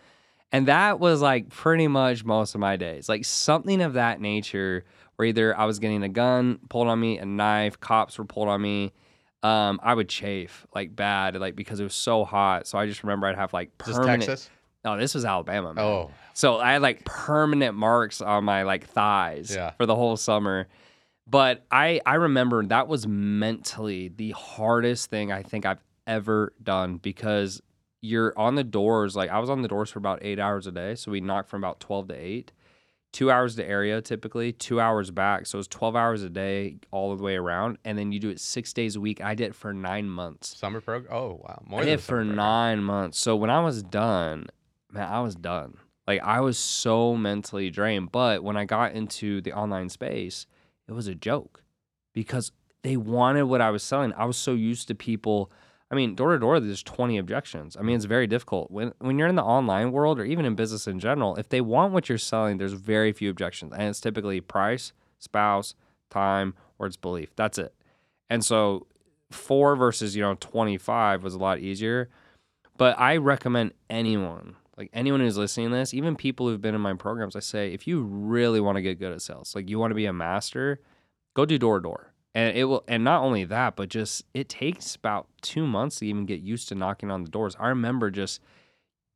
And 0.53 0.69
that 0.69 1.01
was 1.01 1.21
like 1.21 1.49
pretty 1.49 1.89
much 1.89 2.25
most 2.25 2.55
of 2.55 2.61
my 2.61 2.77
days. 2.77 3.09
Like 3.09 3.25
something 3.25 3.83
of 3.83 3.95
that 3.95 4.21
nature 4.21 4.85
where 5.17 5.27
either 5.27 5.59
I 5.59 5.65
was 5.65 5.81
getting 5.81 6.05
a 6.05 6.09
gun 6.09 6.61
pulled 6.69 6.87
on 6.87 7.01
me, 7.01 7.19
a 7.19 7.25
knife, 7.25 7.81
cops 7.81 8.19
were 8.19 8.25
pulled 8.25 8.49
on 8.49 8.63
me 8.63 8.93
um, 9.43 9.81
I 9.83 9.95
would 9.95 10.09
chafe 10.09 10.67
like 10.75 10.95
bad, 10.95 11.37
like 11.37 11.57
because 11.57 11.81
it 11.81 11.85
was 11.85 11.95
so 11.95 12.25
hot. 12.25 12.67
So 12.67 12.79
I 12.79 12.87
just 12.87 13.03
remember 13.03 13.27
I'd 13.27 13.37
have 13.37 13.53
like 13.53 13.71
Is 13.87 13.97
this. 13.97 14.07
Texas? 14.07 14.51
No, 14.85 14.97
this 14.99 15.15
was 15.15 15.25
Alabama. 15.25 15.75
Man. 15.75 15.85
Oh, 15.85 16.11
So 16.33 16.59
I 16.59 16.73
had 16.73 16.83
like 16.83 17.05
permanent 17.05 17.75
marks 17.77 18.21
on 18.21 18.45
my 18.45 18.63
like 18.63 18.87
thighs 18.87 19.55
Yeah. 19.55 19.73
for 19.73 19.87
the 19.87 19.95
whole 19.95 20.17
summer. 20.17 20.69
But 21.27 21.65
I 21.71 22.01
I 22.07 22.15
remember 22.15 22.65
that 22.67 22.89
was 22.89 23.07
mentally 23.07 24.09
the 24.09 24.31
hardest 24.33 25.11
thing 25.11 25.31
I 25.33 25.43
think 25.43 25.65
I've 25.67 25.83
ever 26.07 26.53
done 26.63 26.97
because 26.97 27.61
you're 28.03 28.33
on 28.39 28.55
the 28.55 28.65
doors 28.65 29.15
like 29.15 29.31
I 29.31 29.39
was 29.39 29.51
on 29.51 29.63
the 29.63 29.69
doors 29.69 29.91
for 29.91 29.99
about 29.99 30.21
8 30.23 30.39
hours 30.39 30.67
a 30.67 30.73
day, 30.73 30.95
so 30.95 31.11
we 31.11 31.21
knocked 31.21 31.49
from 31.51 31.63
about 31.63 31.81
12 31.81 32.09
to 32.09 32.15
8. 32.15 32.53
2 33.13 33.29
hours 33.31 33.57
to 33.57 33.65
area 33.69 34.01
typically, 34.01 34.53
2 34.53 34.81
hours 34.81 35.11
back. 35.11 35.45
So 35.45 35.59
it's 35.59 35.67
12 35.69 35.97
hours 35.97 36.23
a 36.23 36.31
day 36.31 36.77
all 36.93 37.15
the 37.17 37.23
way 37.23 37.37
around 37.37 37.77
and 37.85 37.99
then 37.99 38.13
you 38.13 38.19
do 38.21 38.31
it 38.31 38.41
6 38.41 38.73
days 38.73 38.97
a 38.97 39.01
week. 39.01 39.21
I 39.21 39.35
did 39.35 39.49
it 39.49 39.55
for 39.55 39.73
9 39.75 40.09
months. 40.09 40.57
summer 40.57 40.81
program. 40.81 41.13
Oh, 41.15 41.41
wow. 41.45 41.61
More 41.67 41.81
I 41.81 41.85
than 41.85 41.91
did 41.91 41.99
a 41.99 42.03
for 42.03 42.17
program. 42.19 42.37
nine 42.37 42.83
months. 42.85 43.19
So 43.19 43.37
when 43.37 43.51
I 43.51 43.61
was 43.61 43.83
done, 43.83 44.47
man, 44.93 45.11
I 45.11 45.21
was 45.21 45.35
done. 45.35 45.77
Like 46.07 46.23
I 46.23 46.41
was 46.41 46.59
so 46.59 47.17
mentally 47.17 47.71
drained. 47.71 48.13
But 48.13 48.43
when 48.43 48.57
I 48.57 48.65
got 48.65 48.93
into 48.93 49.41
the 49.41 49.53
online 49.53 49.89
space, 49.89 50.47
it 50.89 50.93
was 50.93 51.07
a 51.07 51.15
joke 51.15 51.63
because 52.13 52.53
they 52.83 52.97
wanted 52.97 53.45
what 53.45 53.61
I 53.61 53.71
was 53.71 53.83
selling. 53.83 54.13
I 54.15 54.25
was 54.25 54.37
so 54.37 54.55
used 54.55 54.89
to 54.89 54.95
people. 54.95 55.51
I 55.91 55.95
mean, 55.95 56.15
door 56.15 56.33
to 56.33 56.39
door, 56.39 56.61
there's 56.61 56.83
20 56.83 57.19
objections. 57.19 57.77
I 57.77 57.83
mean, 57.83 57.97
it's 57.97 58.05
very 58.05 58.27
difficult 58.27 58.71
when 58.71 58.93
when 58.99 59.19
you're 59.19 59.29
in 59.29 59.37
the 59.37 59.45
online 59.45 59.93
world 59.93 60.19
or 60.19 60.25
even 60.25 60.45
in 60.45 60.55
business 60.55 60.87
in 60.87 60.99
general. 60.99 61.37
If 61.37 61.49
they 61.49 61.61
want 61.61 61.93
what 61.93 62.09
you're 62.09 62.19
selling, 62.19 62.59
there's 62.59 62.73
very 62.73 63.13
few 63.13 63.31
objections, 63.31 63.73
and 63.73 63.83
it's 63.83 64.01
typically 64.01 64.41
price, 64.41 64.93
spouse, 65.19 65.75
time, 66.09 66.55
or 66.79 66.87
it's 66.87 66.97
belief. 66.97 67.31
That's 67.37 67.59
it. 67.59 67.75
And 68.29 68.45
so, 68.45 68.87
four 69.31 69.77
versus 69.77 70.17
you 70.17 70.23
know 70.23 70.37
25 70.41 71.23
was 71.23 71.35
a 71.35 71.39
lot 71.39 71.59
easier. 71.59 72.09
But 72.77 72.99
I 72.99 73.19
recommend 73.19 73.75
anyone, 73.91 74.57
like 74.81 74.91
anyone 74.95 75.21
who's 75.21 75.37
listening 75.37 75.71
to 75.71 75.77
this, 75.77 75.93
even 75.93 76.17
people 76.17 76.49
who've 76.49 76.61
been 76.61 76.75
in 76.75 76.81
my 76.81 76.95
programs, 76.95 77.37
I 77.37 77.41
say, 77.41 77.73
if 77.73 77.87
you 77.87 78.01
really 78.01 78.61
want 78.61 78.77
to 78.77 78.83
get 78.83 78.99
good 78.99 79.13
at 79.13 79.21
sales, 79.21 79.55
like 79.55 79.69
you 79.69 79.79
want 79.79 79.91
to 79.91 79.95
be 79.95 80.07
a 80.07 80.13
master, 80.13 80.81
go 81.35 81.45
do 81.45 81.59
door 81.59 81.79
to 81.79 81.83
door. 81.83 82.15
And 82.35 82.57
it 82.57 82.65
will, 82.65 82.83
and 82.89 83.05
not 83.05 83.23
only 83.23 83.45
that, 83.45 83.77
but 83.77 83.89
just 83.89 84.25
it 84.35 84.49
takes 84.49 84.95
about 84.95 85.29
two 85.43 85.67
months 85.67 85.97
to 85.97 86.07
even 86.07 86.25
get 86.25 86.41
used 86.41 86.69
to 86.69 86.75
knocking 86.75 87.11
on 87.11 87.25
the 87.25 87.31
doors. 87.31 87.57
I 87.61 87.69
remember 87.69 88.11
just, 88.11 88.41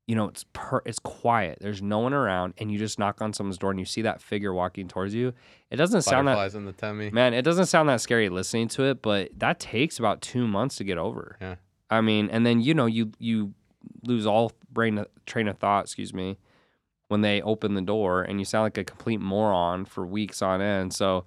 you 0.06 0.14
know, 0.16 0.26
it's 0.26 0.44
per, 0.52 0.82
it's 0.84 0.98
quiet. 0.98 1.58
There's 1.60 1.80
no 1.80 2.00
one 2.00 2.12
around, 2.12 2.54
and 2.58 2.70
you 2.70 2.78
just 2.78 2.98
knock 2.98 3.22
on 3.22 3.32
someone's 3.32 3.56
door, 3.56 3.70
and 3.70 3.78
you 3.78 3.86
see 3.86 4.02
that 4.02 4.20
figure 4.20 4.52
walking 4.52 4.86
towards 4.86 5.14
you. 5.14 5.32
It 5.70 5.76
doesn't 5.76 6.02
sound 6.02 6.28
that 6.28 6.54
in 6.54 6.66
the 6.66 6.72
tummy. 6.72 7.10
Man, 7.10 7.32
it 7.32 7.42
doesn't 7.42 7.66
sound 7.66 7.88
that 7.88 8.00
scary 8.00 8.28
listening 8.28 8.68
to 8.68 8.82
it, 8.82 9.00
but 9.00 9.30
that 9.38 9.60
takes 9.60 9.98
about 9.98 10.20
two 10.20 10.46
months 10.46 10.76
to 10.76 10.84
get 10.84 10.98
over. 10.98 11.38
Yeah. 11.40 11.54
I 11.88 12.00
mean, 12.00 12.28
and 12.30 12.44
then 12.44 12.60
you 12.60 12.74
know 12.74 12.86
you 12.86 13.12
you 13.18 13.54
lose 14.02 14.26
all 14.26 14.52
brain 14.72 15.04
train 15.26 15.48
of 15.48 15.58
thought, 15.58 15.84
excuse 15.84 16.12
me, 16.12 16.38
when 17.08 17.20
they 17.20 17.42
open 17.42 17.74
the 17.74 17.82
door, 17.82 18.22
and 18.22 18.38
you 18.38 18.44
sound 18.44 18.64
like 18.64 18.78
a 18.78 18.84
complete 18.84 19.20
moron 19.20 19.84
for 19.84 20.06
weeks 20.06 20.42
on 20.42 20.60
end. 20.60 20.92
So, 20.92 21.24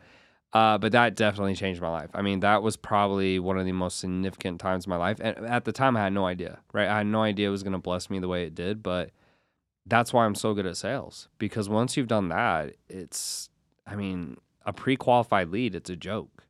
uh, 0.54 0.78
but 0.78 0.92
that 0.92 1.16
definitely 1.16 1.56
changed 1.56 1.82
my 1.82 1.90
life. 1.90 2.10
I 2.14 2.22
mean, 2.22 2.40
that 2.42 2.64
was 2.64 2.78
probably 2.78 3.40
one 3.40 3.58
of 3.58 3.66
the 3.66 3.72
most 3.72 4.00
significant 4.00 4.60
times 4.60 4.86
in 4.86 4.90
my 4.90 4.98
life, 4.98 5.20
and 5.22 5.38
at 5.46 5.66
the 5.66 5.72
time 5.72 5.98
I 5.98 6.02
had 6.02 6.14
no 6.14 6.26
idea. 6.26 6.60
Right, 6.74 6.88
I 6.88 7.00
had 7.00 7.08
no 7.08 7.22
idea 7.22 7.48
it 7.48 7.52
was 7.52 7.64
going 7.64 7.74
to 7.74 7.80
bless 7.80 8.10
me 8.10 8.20
the 8.20 8.28
way 8.28 8.44
it 8.46 8.56
did, 8.56 8.82
but 8.82 9.12
that's 9.86 10.12
why 10.12 10.26
I'm 10.26 10.36
so 10.36 10.54
good 10.54 10.66
at 10.66 10.78
sales 10.78 11.30
because 11.38 11.70
once 11.70 11.96
you've 11.96 12.08
done 12.08 12.30
that, 12.30 12.76
it's 12.90 13.50
I 13.86 13.96
mean, 13.96 14.38
a 14.66 14.74
pre-qualified 14.74 15.50
lead, 15.50 15.74
it's 15.74 15.90
a 15.90 15.96
joke. 15.96 16.44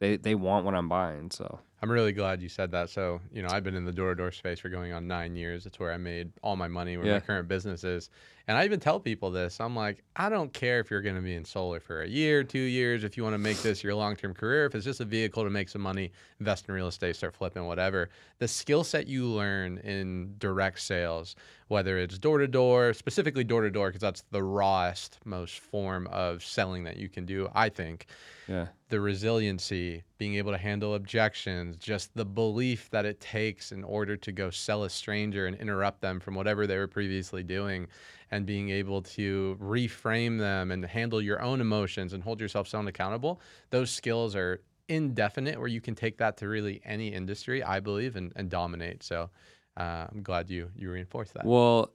They 0.00 0.16
they 0.16 0.34
want 0.34 0.64
what 0.64 0.74
I'm 0.74 0.88
buying, 0.88 1.30
so 1.30 1.60
I'm 1.84 1.90
really 1.90 2.12
glad 2.12 2.40
you 2.40 2.48
said 2.48 2.70
that. 2.70 2.88
So, 2.88 3.20
you 3.30 3.42
know, 3.42 3.48
I've 3.50 3.62
been 3.62 3.74
in 3.74 3.84
the 3.84 3.92
door 3.92 4.08
to 4.08 4.14
door 4.14 4.32
space 4.32 4.58
for 4.58 4.70
going 4.70 4.94
on 4.94 5.06
nine 5.06 5.36
years. 5.36 5.66
It's 5.66 5.78
where 5.78 5.92
I 5.92 5.98
made 5.98 6.32
all 6.42 6.56
my 6.56 6.66
money, 6.66 6.96
where 6.96 7.04
Yeah. 7.04 7.12
my 7.14 7.20
current 7.20 7.46
business 7.46 7.84
is. 7.84 8.08
And 8.46 8.56
I 8.58 8.64
even 8.64 8.80
tell 8.80 9.00
people 9.00 9.30
this 9.30 9.60
I'm 9.60 9.76
like, 9.76 10.02
I 10.16 10.28
don't 10.30 10.52
care 10.52 10.80
if 10.80 10.90
you're 10.90 11.02
going 11.02 11.16
to 11.16 11.22
be 11.22 11.34
in 11.34 11.44
solar 11.44 11.80
for 11.80 12.02
a 12.02 12.08
year, 12.08 12.42
two 12.42 12.58
years, 12.58 13.04
if 13.04 13.16
you 13.18 13.22
want 13.22 13.34
to 13.34 13.38
make 13.38 13.58
this 13.58 13.84
your 13.84 13.94
long 13.94 14.16
term 14.16 14.32
career, 14.32 14.64
if 14.64 14.74
it's 14.74 14.84
just 14.84 15.00
a 15.00 15.04
vehicle 15.04 15.44
to 15.44 15.50
make 15.50 15.68
some 15.68 15.82
money, 15.82 16.10
invest 16.40 16.68
in 16.68 16.74
real 16.74 16.88
estate, 16.88 17.16
start 17.16 17.34
flipping, 17.34 17.64
whatever. 17.66 18.08
The 18.38 18.48
skill 18.48 18.82
set 18.84 19.06
you 19.06 19.26
learn 19.26 19.78
in 19.78 20.36
direct 20.38 20.80
sales, 20.80 21.36
whether 21.68 21.98
it's 21.98 22.18
door 22.18 22.38
to 22.38 22.46
door, 22.46 22.92
specifically 22.92 23.44
door 23.44 23.62
to 23.62 23.70
door, 23.70 23.88
because 23.88 24.02
that's 24.02 24.24
the 24.30 24.42
rawest, 24.42 25.18
most 25.24 25.60
form 25.60 26.06
of 26.08 26.42
selling 26.44 26.84
that 26.84 26.96
you 26.96 27.08
can 27.08 27.24
do, 27.24 27.48
I 27.54 27.70
think 27.70 28.06
yeah. 28.46 28.66
the 28.90 29.00
resiliency, 29.00 30.02
being 30.18 30.34
able 30.34 30.52
to 30.52 30.58
handle 30.58 30.94
objections, 30.94 31.73
just 31.76 32.14
the 32.14 32.24
belief 32.24 32.90
that 32.90 33.04
it 33.04 33.20
takes 33.20 33.72
in 33.72 33.84
order 33.84 34.16
to 34.16 34.32
go 34.32 34.50
sell 34.50 34.84
a 34.84 34.90
stranger 34.90 35.46
and 35.46 35.56
interrupt 35.56 36.00
them 36.00 36.20
from 36.20 36.34
whatever 36.34 36.66
they 36.66 36.76
were 36.76 36.88
previously 36.88 37.42
doing, 37.42 37.86
and 38.30 38.46
being 38.46 38.70
able 38.70 39.02
to 39.02 39.56
reframe 39.60 40.38
them 40.38 40.70
and 40.70 40.84
handle 40.84 41.20
your 41.20 41.40
own 41.40 41.60
emotions 41.60 42.12
and 42.12 42.22
hold 42.22 42.40
yourself 42.40 42.66
so 42.66 42.80
accountable. 42.86 43.40
Those 43.70 43.90
skills 43.90 44.34
are 44.34 44.60
indefinite, 44.88 45.58
where 45.58 45.68
you 45.68 45.80
can 45.80 45.94
take 45.94 46.18
that 46.18 46.36
to 46.38 46.48
really 46.48 46.80
any 46.84 47.08
industry, 47.08 47.62
I 47.62 47.80
believe, 47.80 48.16
and, 48.16 48.32
and 48.36 48.50
dominate. 48.50 49.02
So 49.02 49.30
uh, 49.76 50.06
I'm 50.10 50.22
glad 50.22 50.50
you 50.50 50.70
you 50.76 50.90
reinforced 50.90 51.34
that. 51.34 51.44
Well, 51.44 51.90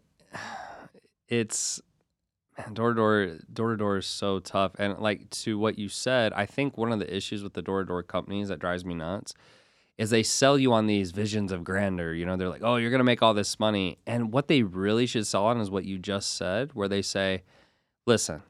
it's 1.28 1.82
door 2.74 2.90
to 2.90 2.96
door 2.96 3.38
door 3.54 3.72
to 3.72 3.78
door 3.78 3.98
is 3.98 4.08
so 4.08 4.40
tough. 4.40 4.74
And 4.80 4.98
like 5.00 5.30
to 5.30 5.58
what 5.58 5.78
you 5.78 5.90
said, 5.90 6.34
I 6.34 6.46
think 6.46 6.78
one 6.78 6.92
of 6.92 7.00
the 7.00 7.16
issues 7.16 7.44
with 7.44 7.54
the 7.54 7.62
door 7.62 7.82
to 7.82 7.88
door 7.88 8.04
companies 8.04 8.48
that 8.50 8.60
drives 8.60 8.84
me 8.84 8.96
nuts 8.96 9.34
is 10.00 10.10
they 10.10 10.24
sell 10.24 10.58
you 10.58 10.72
on 10.72 10.88
these 10.88 11.12
visions 11.12 11.52
of 11.52 11.66
grandeur. 11.66 12.14
You 12.14 12.26
know, 12.26 12.38
they're 12.38 12.48
like, 12.48 12.64
oh, 12.64 12.78
you're 12.78 12.90
gonna 12.90 13.04
make 13.04 13.22
all 13.22 13.34
this 13.34 13.60
money. 13.60 13.98
And 14.08 14.32
what 14.32 14.48
they 14.48 14.64
really 14.64 15.06
should 15.06 15.28
sell 15.28 15.44
on 15.46 15.60
is 15.60 15.70
what 15.70 15.84
you 15.84 16.00
just 16.00 16.38
said, 16.38 16.72
where 16.74 16.88
they 16.88 17.02
say, 17.02 17.44
listen, 18.08 18.42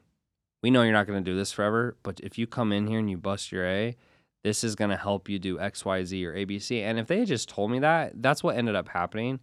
we 0.62 0.70
know 0.70 0.82
you're 0.82 0.92
not 0.92 1.08
gonna 1.08 1.20
do 1.20 1.34
this 1.34 1.50
forever, 1.50 1.96
but 2.04 2.20
if 2.20 2.38
you 2.38 2.46
come 2.46 2.70
in 2.72 2.86
here 2.86 3.00
and 3.00 3.10
you 3.10 3.18
bust 3.18 3.50
your 3.50 3.66
A, 3.66 3.96
this 4.44 4.62
is 4.62 4.76
gonna 4.76 4.96
help 4.96 5.28
you 5.28 5.40
do 5.40 5.58
X, 5.58 5.84
Y, 5.84 6.04
Z 6.04 6.24
or 6.24 6.34
ABC. 6.34 6.82
And 6.82 7.00
if 7.00 7.08
they 7.08 7.18
had 7.18 7.26
just 7.26 7.48
told 7.48 7.72
me 7.72 7.80
that, 7.80 8.12
that's 8.22 8.44
what 8.44 8.56
ended 8.56 8.76
up 8.76 8.86
happening. 8.86 9.40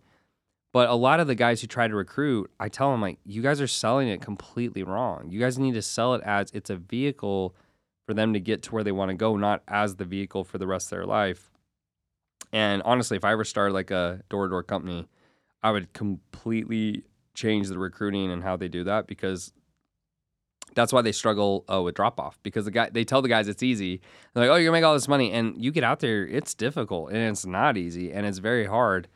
But 0.72 0.88
a 0.88 0.96
lot 0.96 1.20
of 1.20 1.28
the 1.28 1.36
guys 1.36 1.60
who 1.60 1.68
try 1.68 1.90
to 1.90 1.96
recruit, 1.96 2.50
I 2.58 2.70
tell 2.70 2.90
them 2.90 3.02
like, 3.02 3.20
you 3.26 3.42
guys 3.42 3.60
are 3.60 3.68
selling 3.68 4.08
it 4.08 4.22
completely 4.22 4.84
wrong. 4.84 5.30
You 5.30 5.42
guys 5.42 5.60
need 5.60 5.74
to 5.74 5.82
sell 5.82 6.14
it 6.14 6.22
as 6.24 6.52
it's 6.54 6.70
a 6.70 6.78
vehicle 6.78 7.54
for 8.08 8.14
them 8.14 8.32
to 8.32 8.40
get 8.40 8.64
to 8.64 8.72
where 8.72 8.86
they 8.86 8.94
want 8.94 9.10
to 9.10 9.16
go, 9.16 9.36
not 9.36 9.62
as 9.68 9.98
the 9.98 10.06
vehicle 10.06 10.46
for 10.46 10.58
the 10.58 10.68
rest 10.68 10.88
of 10.88 10.92
their 10.92 11.06
life. 11.06 11.52
And 12.54 12.82
honestly, 12.84 13.18
if 13.18 13.26
I 13.26 13.32
ever 13.32 13.44
started 13.44 13.74
like 13.74 13.92
a 13.92 14.22
door-to-door 14.30 14.64
company, 14.64 15.08
I 15.64 15.72
would 15.72 15.94
completely 15.94 17.04
change 17.34 17.68
the 17.68 17.78
recruiting 17.78 18.32
and 18.32 18.44
how 18.44 18.58
they 18.58 18.68
do 18.68 18.84
that 18.86 19.08
because 19.08 19.52
that's 20.76 20.94
why 20.94 21.02
they 21.02 21.12
struggle 21.12 21.66
uh, 21.72 21.82
with 21.82 21.96
drop 21.96 22.20
off 22.20 22.40
because 22.44 22.66
the 22.66 22.72
guy 22.72 22.90
they 22.90 23.04
tell 23.04 23.22
the 23.22 23.30
guys 23.30 23.48
it's 23.48 23.64
easy. 23.64 24.02
They're 24.34 24.44
like, 24.44 24.52
"Oh, 24.52 24.56
you're 24.56 24.66
gonna 24.66 24.78
make 24.78 24.86
all 24.86 24.94
this 24.94 25.08
money," 25.08 25.32
and 25.32 25.56
you 25.62 25.72
get 25.72 25.84
out 25.84 26.00
there, 26.00 26.26
it's 26.26 26.54
difficult 26.54 27.10
and 27.10 27.18
it's 27.18 27.46
not 27.46 27.78
easy 27.78 28.12
and 28.12 28.26
it's 28.26 28.38
very 28.38 28.66
hard. 28.66 29.08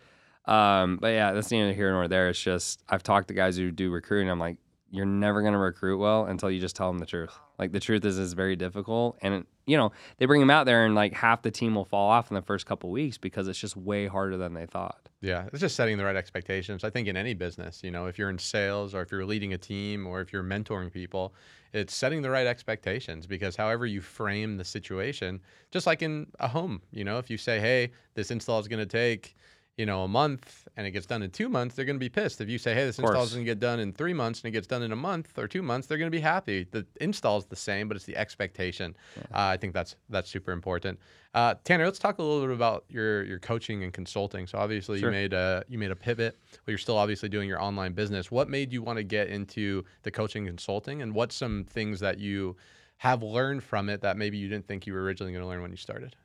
Um, 0.45 0.97
but 0.99 1.09
yeah, 1.09 1.34
that's 1.34 1.51
neither 1.51 1.73
here 1.73 1.91
nor 1.91 2.07
there. 2.07 2.29
It's 2.29 2.41
just 2.41 2.84
I've 2.89 3.03
talked 3.03 3.27
to 3.27 3.34
guys 3.34 3.57
who 3.57 3.71
do 3.71 3.91
recruiting. 3.91 4.29
I'm 4.29 4.39
like, 4.39 4.57
you're 4.89 5.05
never 5.05 5.41
gonna 5.41 5.59
recruit 5.59 5.97
well 5.97 6.25
until 6.25 6.49
you 6.49 6.59
just 6.59 6.75
tell 6.75 6.89
them 6.89 6.99
the 6.99 7.05
truth. 7.05 7.38
Like 7.59 7.71
the 7.71 7.79
truth 7.79 8.05
is, 8.05 8.17
it's 8.17 8.34
very 8.34 8.55
difficult, 8.55 9.17
and 9.21 9.45
you 9.66 9.78
know 9.78 9.91
they 10.18 10.26
bring 10.26 10.39
them 10.39 10.49
out 10.49 10.66
there, 10.66 10.86
and 10.86 10.95
like 10.95 11.14
half 11.14 11.41
the 11.41 11.51
team 11.51 11.76
will 11.76 11.86
fall 11.86 12.09
off 12.09 12.32
in 12.32 12.36
the 12.36 12.41
first 12.41 12.66
couple 12.66 12.89
weeks 12.89 13.18
because 13.18 13.47
it's 13.47 13.59
just 13.59 13.76
way 13.76 14.07
harder 14.07 14.38
than 14.38 14.53
they 14.53 14.66
thought. 14.66 15.09
Yeah, 15.22 15.45
it's 15.51 15.59
just 15.59 15.76
setting 15.76 15.97
the 15.97 16.03
right 16.03 16.16
expectations. 16.16 16.84
I 16.84 16.89
think 16.89 17.07
in 17.07 17.16
any 17.16 17.36
business, 17.36 17.84
you 17.84 17.91
know, 17.91 18.07
if 18.07 18.18
you're 18.18 18.30
in 18.30 18.39
sales 18.39 18.95
or 18.95 19.01
if 19.01 19.12
you're 19.12 19.26
leading 19.26 19.53
a 19.53 19.57
team 19.57 20.07
or 20.07 20.20
if 20.20 20.34
you're 20.34 20.43
mentoring 20.43 20.91
people, 20.91 21.36
it's 21.74 21.93
setting 21.93 22.24
the 22.24 22.30
right 22.30 22.47
expectations 22.47 23.28
because 23.28 23.55
however 23.55 23.86
you 23.86 24.01
frame 24.01 24.57
the 24.57 24.66
situation, 24.66 25.39
just 25.70 25.86
like 25.86 26.01
in 26.01 26.28
a 26.39 26.47
home, 26.47 26.82
you 26.91 27.03
know, 27.03 27.20
if 27.20 27.30
you 27.30 27.38
say, 27.38 27.59
hey, 27.59 27.91
this 28.16 28.32
install 28.32 28.59
is 28.59 28.68
going 28.68 28.80
to 28.80 28.86
take, 28.86 29.36
you 29.78 29.86
know, 29.86 30.03
a 30.03 30.07
month 30.07 30.67
and 30.76 30.86
it 30.86 30.91
gets 30.91 31.05
done 31.05 31.24
in 31.24 31.32
two 31.32 31.49
months, 31.49 31.76
they're 31.76 31.86
going 31.86 31.95
to 31.95 31.99
be 31.99 32.09
pissed. 32.09 32.41
If 32.41 32.49
you 32.49 32.57
say, 32.57 32.74
hey, 32.74 32.86
this 32.86 32.99
install 32.99 33.24
is 33.24 33.34
going 33.34 33.45
to 33.45 33.49
get 33.49 33.59
done 33.59 33.80
in 33.80 33.93
three 33.93 34.13
months 34.13 34.41
and 34.41 34.49
it 34.49 34.51
gets 34.51 34.67
done 34.67 34.84
in 34.84 34.91
a 34.91 34.95
month 34.95 35.38
or 35.39 35.47
two 35.47 35.61
months, 35.61 35.88
they're 35.88 35.97
going 35.97 36.11
to 36.11 36.15
be 36.15 36.22
happy. 36.22 36.67
The 36.69 36.86
install 36.99 37.38
is 37.38 37.45
the 37.45 37.55
same, 37.55 37.88
but 37.88 37.95
it's 37.95 38.05
the 38.05 38.17
expectation. 38.17 38.95
Uh, 39.17 39.24
I 39.34 39.57
think 39.57 39.74
that's 39.74 39.95
that's 40.09 40.30
super 40.30 40.51
important. 40.51 40.99
Uh, 41.34 41.55
Tanner, 41.63 41.86
let's 41.86 41.99
talk 41.99 42.19
a 42.19 42.22
little 42.22 42.45
bit 42.45 42.53
about 42.53 42.84
your 42.89 43.24
your 43.24 43.39
coaching 43.39 43.84
and 43.84 43.93
consulting. 43.93 44.45
So 44.45 44.57
obviously 44.57 44.99
Sure. 44.99 45.09
you 45.09 45.13
made 45.13 45.34
a 45.34 45.63
you 45.69 45.80
made 45.80 45.91
a 45.91 45.95
pivot, 45.95 46.38
but 46.51 46.72
you're 46.72 46.78
still 46.78 46.97
obviously 46.97 47.30
doing 47.30 47.47
your 47.47 47.61
online 47.61 47.93
business. 47.93 48.30
What 48.30 48.49
made 48.49 48.74
you 48.74 48.84
want 48.84 48.97
to 48.97 49.03
get 49.03 49.30
into 49.30 49.84
the 50.03 50.11
coaching 50.11 50.47
and 50.47 50.57
consulting, 50.57 51.01
and 51.01 51.15
what's 51.15 51.36
some 51.36 51.63
things 51.63 52.01
that 52.01 52.19
you 52.19 52.57
have 52.97 53.24
learned 53.24 53.63
from 53.63 53.89
it 53.89 54.01
that 54.01 54.17
maybe 54.17 54.38
you 54.38 54.47
didn't 54.47 54.67
think 54.67 54.86
you 54.86 54.93
were 54.93 55.01
originally 55.01 55.32
going 55.32 55.41
to 55.43 55.47
learn 55.47 55.61
when 55.61 55.72
you 55.72 55.78
started? 55.78 56.15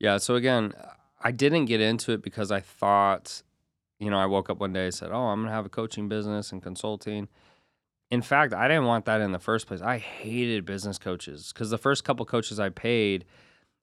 Yeah. 0.00 0.16
So 0.18 0.34
again, 0.34 0.72
I 1.26 1.32
didn't 1.32 1.64
get 1.64 1.80
into 1.80 2.12
it 2.12 2.22
because 2.22 2.52
I 2.52 2.60
thought, 2.60 3.42
you 3.98 4.10
know, 4.10 4.16
I 4.16 4.26
woke 4.26 4.48
up 4.48 4.60
one 4.60 4.72
day 4.72 4.84
and 4.84 4.94
said, 4.94 5.10
"Oh, 5.10 5.24
I'm 5.24 5.42
gonna 5.42 5.50
have 5.50 5.66
a 5.66 5.68
coaching 5.68 6.08
business 6.08 6.52
and 6.52 6.62
consulting." 6.62 7.26
In 8.12 8.22
fact, 8.22 8.54
I 8.54 8.68
didn't 8.68 8.84
want 8.84 9.06
that 9.06 9.20
in 9.20 9.32
the 9.32 9.40
first 9.40 9.66
place. 9.66 9.82
I 9.82 9.98
hated 9.98 10.64
business 10.64 10.98
coaches 10.98 11.52
because 11.52 11.70
the 11.70 11.78
first 11.78 12.04
couple 12.04 12.24
coaches 12.26 12.60
I 12.60 12.68
paid, 12.68 13.24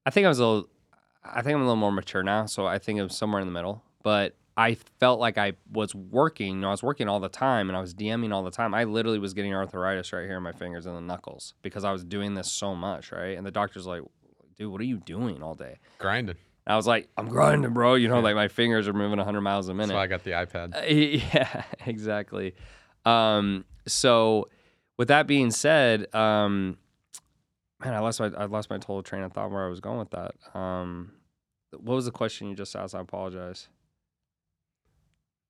I 0.05 0.09
think 0.09 0.23
I 0.23 0.29
was 0.29 0.39
a 0.39 0.45
little, 0.47 0.69
I 1.21 1.41
think 1.41 1.55
I'm 1.55 1.61
a 1.63 1.65
little 1.65 1.75
more 1.75 1.91
mature 1.91 2.23
now, 2.23 2.45
so 2.45 2.65
I 2.65 2.79
think 2.79 2.97
it 2.97 3.03
was 3.03 3.17
somewhere 3.17 3.41
in 3.41 3.47
the 3.49 3.53
middle. 3.53 3.83
But 4.03 4.37
I 4.55 4.75
felt 5.01 5.19
like 5.19 5.37
I 5.37 5.51
was 5.69 5.93
working. 5.93 6.55
You 6.55 6.61
know, 6.61 6.69
I 6.69 6.71
was 6.71 6.81
working 6.81 7.09
all 7.09 7.19
the 7.19 7.27
time 7.27 7.69
and 7.69 7.75
I 7.75 7.81
was 7.81 7.93
DMing 7.93 8.33
all 8.33 8.43
the 8.43 8.51
time. 8.51 8.73
I 8.73 8.85
literally 8.85 9.19
was 9.19 9.33
getting 9.33 9.53
arthritis 9.53 10.13
right 10.13 10.25
here 10.25 10.37
in 10.37 10.43
my 10.43 10.53
fingers 10.53 10.85
and 10.85 10.95
the 10.95 11.01
knuckles 11.01 11.55
because 11.61 11.83
I 11.83 11.91
was 11.91 12.05
doing 12.05 12.35
this 12.35 12.49
so 12.49 12.73
much, 12.73 13.11
right? 13.11 13.37
And 13.37 13.45
the 13.45 13.51
doctor's 13.51 13.85
like, 13.85 14.03
"Dude, 14.55 14.71
what 14.71 14.79
are 14.79 14.85
you 14.85 14.99
doing 14.99 15.43
all 15.43 15.55
day?" 15.55 15.79
Grinding. 15.97 16.37
I 16.66 16.76
was 16.76 16.88
like, 16.88 17.09
I'm 17.18 17.28
grinding, 17.28 17.74
bro. 17.74 17.95
You 17.95 18.07
know, 18.07 18.20
like 18.20 18.36
my 18.36 18.47
fingers 18.47 18.88
are 18.88 18.93
moving 18.93 19.18
100 19.18 19.41
miles 19.41 19.68
a 19.68 19.74
That's 19.74 19.78
minute. 19.78 19.95
why 19.95 20.03
I 20.03 20.07
got 20.07 20.24
the 20.24 20.32
iPad. 20.32 20.76
Uh, 20.76 20.86
yeah, 21.34 21.64
exactly. 21.86 22.55
Um, 23.05 23.66
so, 23.86 24.49
with 24.97 25.09
that 25.09 25.28
being 25.28 25.51
said, 25.51 26.14
um, 26.16 26.78
man, 27.84 27.93
I 27.93 27.99
lost 27.99 28.20
my 28.20 28.28
I 28.38 28.45
lost 28.45 28.70
my 28.70 28.78
total 28.78 29.03
train 29.03 29.24
of 29.24 29.34
thought 29.34 29.51
where 29.51 29.66
I 29.66 29.70
was 29.70 29.82
going 29.82 29.99
with 29.99 30.11
that. 30.11 30.36
Um, 30.53 31.11
what 31.72 31.95
was 31.95 32.05
the 32.05 32.11
question 32.11 32.47
you 32.47 32.55
just 32.55 32.76
asked? 32.76 32.95
I 32.95 33.01
apologize. 33.01 33.68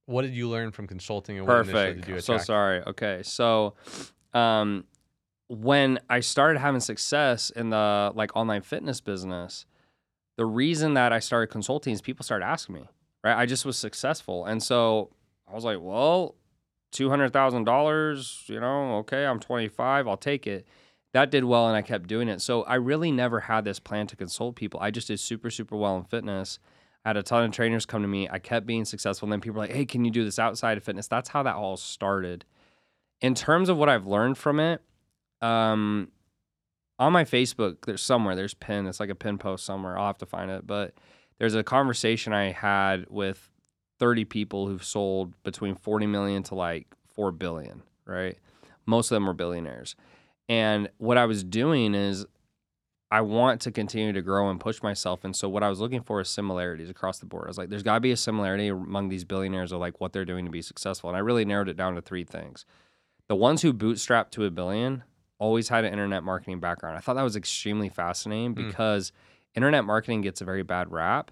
What 0.06 0.24
did 0.24 0.34
you 0.34 0.50
learn 0.50 0.72
from 0.72 0.88
consulting 0.88 1.38
and 1.38 1.48
what 1.48 1.62
initially 1.62 1.94
did 1.94 2.08
you 2.08 2.16
Perfect. 2.16 2.26
So 2.26 2.38
sorry. 2.38 2.82
Okay, 2.82 3.22
so, 3.24 3.76
um, 4.34 4.86
when 5.48 6.00
I 6.10 6.20
started 6.22 6.60
having 6.60 6.82
success 6.82 7.52
in 7.52 7.70
the 7.70 8.12
like 8.16 8.36
online 8.36 8.64
fitness 8.64 9.00
business, 9.00 9.66
the 10.38 10.46
reason 10.46 10.96
that 10.96 11.14
I 11.14 11.20
started 11.20 11.48
consulting 11.48 11.94
is 11.94 12.02
people 12.02 12.24
started 12.24 12.46
asking 12.46 12.76
me, 12.76 12.90
right? 13.24 13.38
I 13.38 13.46
just 13.46 13.66
was 13.66 13.78
successful. 13.78 14.46
And 14.46 14.62
so 14.62 15.12
I 15.48 15.54
was 15.54 15.64
like, 15.64 15.78
well, 15.80 16.36
$200,000, 16.94 18.50
you 18.50 18.60
know, 18.60 18.98
okay, 18.98 19.26
I'm 19.26 19.40
25, 19.40 20.08
I'll 20.08 20.18
take 20.18 20.48
it. 20.48 20.68
That 21.14 21.30
did 21.30 21.44
well 21.44 21.68
and 21.68 21.76
I 21.76 21.84
kept 21.84 22.08
doing 22.08 22.28
it. 22.28 22.42
So 22.42 22.64
I 22.64 22.76
really 22.76 23.12
never 23.12 23.42
had 23.42 23.66
this 23.66 23.80
plan 23.80 24.08
to 24.08 24.16
consult 24.16 24.56
people. 24.56 24.80
I 24.80 24.90
just 24.90 25.08
did 25.08 25.20
super, 25.20 25.52
super 25.52 25.78
well 25.78 25.96
in 25.98 26.06
fitness. 26.06 26.58
I 27.06 27.10
had 27.10 27.18
a 27.18 27.24
ton 27.24 27.44
of 27.44 27.52
trainers 27.52 27.86
come 27.86 28.02
to 28.02 28.08
me. 28.08 28.28
I 28.30 28.40
kept 28.40 28.66
being 28.66 28.86
successful. 28.86 29.28
And 29.28 29.34
then 29.34 29.42
people 29.42 29.60
were 29.60 29.68
like, 29.68 29.76
hey, 29.76 29.86
can 29.86 30.06
you 30.06 30.12
do 30.12 30.24
this 30.24 30.40
outside 30.40 30.78
of 30.78 30.84
fitness? 30.84 31.08
That's 31.08 31.30
how 31.30 31.44
that 31.44 31.56
all 31.56 31.78
started. 31.78 32.46
In 33.22 33.36
terms 33.36 33.70
of 33.70 33.78
what 33.78 33.90
I've 33.90 34.08
learned 34.08 34.38
from 34.38 34.60
it, 34.60 34.82
um, 35.42 36.10
on 37.00 37.12
my 37.14 37.24
Facebook, 37.24 37.78
there's 37.86 38.02
somewhere, 38.02 38.36
there's 38.36 38.54
pin. 38.54 38.88
It's 38.88 39.00
like 39.00 39.10
a 39.10 39.16
pin 39.16 39.38
post 39.38 39.66
somewhere. 39.66 39.98
I'll 39.98 40.08
have 40.08 40.18
to 40.20 40.26
find 40.26 40.52
it. 40.52 40.68
But 40.68 40.94
there's 41.40 41.56
a 41.56 41.64
conversation 41.64 42.34
I 42.34 42.52
had 42.52 43.06
with 43.10 43.50
30 44.00 44.26
people 44.26 44.68
who've 44.68 44.84
sold 44.84 45.34
between 45.44 45.76
40 45.76 46.08
million 46.08 46.44
to 46.44 46.56
like 46.56 46.88
4 47.14 47.32
billion, 47.32 47.84
right? 48.06 48.38
Most 48.86 49.12
of 49.12 49.16
them 49.16 49.26
were 49.26 49.34
billionaires. 49.34 49.96
And 50.50 50.90
what 50.98 51.18
I 51.18 51.26
was 51.26 51.44
doing 51.44 51.96
is 51.96 52.26
I 53.10 53.22
want 53.22 53.62
to 53.62 53.72
continue 53.72 54.12
to 54.12 54.22
grow 54.22 54.50
and 54.50 54.60
push 54.60 54.82
myself. 54.82 55.24
And 55.24 55.36
so 55.36 55.48
what 55.48 55.64
I 55.64 55.70
was 55.70 55.80
looking 55.80 56.02
for 56.02 56.20
is 56.20 56.30
similarities 56.30 56.90
across 56.90 57.20
the 57.20 57.26
board. 57.26 57.46
I 57.46 57.48
was 57.48 57.58
like, 57.58 57.70
there's 57.70 57.84
got 57.84 57.94
to 57.94 58.00
be 58.00 58.12
a 58.12 58.18
similarity 58.18 58.70
among 58.70 59.10
these 59.10 59.24
billionaires 59.24 59.72
of 59.72 59.80
like 59.80 60.02
what 60.02 60.14
they're 60.14 60.26
doing 60.26 60.46
to 60.46 60.52
be 60.52 60.62
successful. 60.62 61.10
And 61.10 61.18
I 61.18 61.20
really 61.20 61.46
narrowed 61.46 61.70
it 61.70 61.78
down 61.78 61.96
to 61.96 62.02
three 62.02 62.24
things. 62.24 62.66
The 63.28 63.36
ones 63.36 63.62
who 63.62 63.72
bootstrapped 63.72 64.32
to 64.32 64.46
a 64.46 64.52
billion 64.52 65.04
always 65.44 65.68
had 65.68 65.84
an 65.84 65.92
internet 65.92 66.24
marketing 66.24 66.60
background. 66.62 66.96
I 66.98 67.02
thought 67.02 67.16
that 67.16 67.24
was 67.24 67.36
extremely 67.36 67.90
fascinating 67.90 68.54
Mm. 68.54 68.68
because 68.68 69.12
internet 69.56 69.84
marketing 69.84 70.22
gets 70.22 70.40
a 70.42 70.46
very 70.46 70.64
bad 70.64 70.90
rap. 70.92 71.32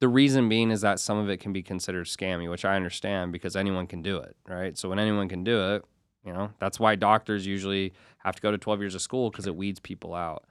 The 0.00 0.08
reason 0.08 0.48
being 0.48 0.70
is 0.72 0.80
that 0.80 0.98
some 0.98 1.16
of 1.18 1.30
it 1.30 1.36
can 1.38 1.52
be 1.52 1.62
considered 1.62 2.06
scammy, 2.06 2.50
which 2.50 2.64
I 2.64 2.74
understand 2.74 3.32
because 3.32 3.54
anyone 3.54 3.86
can 3.86 4.02
do 4.02 4.16
it, 4.18 4.36
right? 4.48 4.76
So 4.76 4.88
when 4.88 4.98
anyone 4.98 5.28
can 5.28 5.44
do 5.44 5.74
it, 5.74 5.84
you 6.26 6.32
know, 6.32 6.50
that's 6.58 6.80
why 6.80 6.96
doctors 6.96 7.46
usually 7.46 7.92
have 8.18 8.34
to 8.34 8.42
go 8.42 8.50
to 8.50 8.58
12 8.58 8.80
years 8.80 8.94
of 8.96 9.00
school 9.00 9.30
because 9.30 9.46
it 9.46 9.54
weeds 9.54 9.78
people 9.78 10.12
out. 10.14 10.44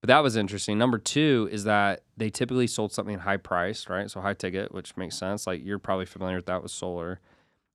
But 0.00 0.08
that 0.08 0.22
was 0.22 0.36
interesting. 0.36 0.78
Number 0.78 0.96
two 0.98 1.48
is 1.52 1.64
that 1.64 2.02
they 2.16 2.30
typically 2.30 2.66
sold 2.66 2.92
something 2.92 3.18
high 3.18 3.36
priced, 3.36 3.90
right? 3.90 4.10
So 4.10 4.20
high 4.22 4.34
ticket, 4.34 4.72
which 4.72 4.96
makes 4.96 5.16
sense. 5.18 5.46
Like 5.46 5.62
you're 5.62 5.78
probably 5.78 6.06
familiar 6.06 6.36
with 6.36 6.46
that 6.46 6.62
with 6.62 6.70
solar. 6.72 7.20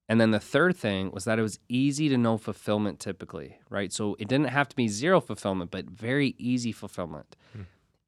And 0.09 0.19
then 0.19 0.31
the 0.31 0.39
third 0.39 0.75
thing 0.75 1.11
was 1.11 1.23
that 1.25 1.39
it 1.39 1.41
was 1.41 1.59
easy 1.69 2.09
to 2.09 2.17
know 2.17 2.37
fulfillment 2.37 2.99
typically, 2.99 3.57
right? 3.69 3.91
So 3.91 4.15
it 4.19 4.27
didn't 4.27 4.47
have 4.49 4.67
to 4.69 4.75
be 4.75 4.87
zero 4.87 5.21
fulfillment, 5.21 5.71
but 5.71 5.85
very 5.85 6.35
easy 6.37 6.71
fulfillment. 6.71 7.35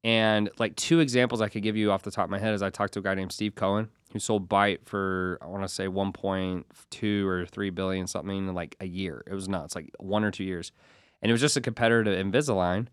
And 0.04 0.50
like 0.58 0.76
two 0.76 1.00
examples 1.00 1.40
I 1.40 1.48
could 1.48 1.62
give 1.62 1.76
you 1.76 1.90
off 1.90 2.02
the 2.02 2.10
top 2.10 2.24
of 2.26 2.30
my 2.30 2.38
head 2.38 2.54
is 2.54 2.62
I 2.62 2.70
talked 2.70 2.92
to 2.92 3.00
a 3.00 3.02
guy 3.02 3.14
named 3.14 3.32
Steve 3.32 3.54
Cohen 3.54 3.88
who 4.12 4.20
sold 4.20 4.48
Byte 4.48 4.84
for 4.84 5.38
I 5.42 5.46
want 5.46 5.64
to 5.64 5.68
say 5.68 5.86
1.2 5.86 7.24
or 7.24 7.46
3 7.46 7.70
billion 7.70 8.06
something 8.06 8.36
in 8.36 8.54
like 8.54 8.76
a 8.78 8.86
year. 8.86 9.24
It 9.26 9.34
was 9.34 9.48
nuts, 9.48 9.74
like 9.74 9.90
one 9.98 10.22
or 10.22 10.30
two 10.30 10.44
years. 10.44 10.70
And 11.22 11.30
it 11.30 11.32
was 11.32 11.40
just 11.40 11.56
a 11.56 11.60
competitor 11.60 12.04
to 12.04 12.10
Invisalign. 12.10 12.86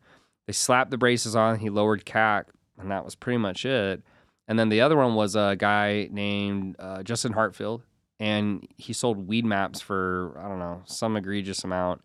They 0.47 0.53
slapped 0.53 0.91
the 0.91 0.97
braces 0.97 1.35
on, 1.35 1.59
he 1.59 1.69
lowered 1.69 2.05
CAC, 2.05 2.45
and 2.79 2.89
that 2.89 3.05
was 3.05 3.15
pretty 3.15 3.37
much 3.37 3.65
it. 3.65 4.01
And 4.47 4.57
then 4.57 4.69
the 4.69 4.81
other 4.81 4.97
one 4.97 5.15
was 5.15 5.35
a 5.35 5.55
guy 5.57 6.09
named 6.11 6.75
uh, 6.79 7.03
Justin 7.03 7.33
Hartfield, 7.33 7.83
and 8.23 8.65
he 8.77 8.93
sold 8.93 9.27
Weedmaps 9.27 9.81
for 9.81 10.39
I 10.41 10.47
don't 10.47 10.59
know 10.59 10.81
some 10.85 11.17
egregious 11.17 11.65
amount, 11.65 12.01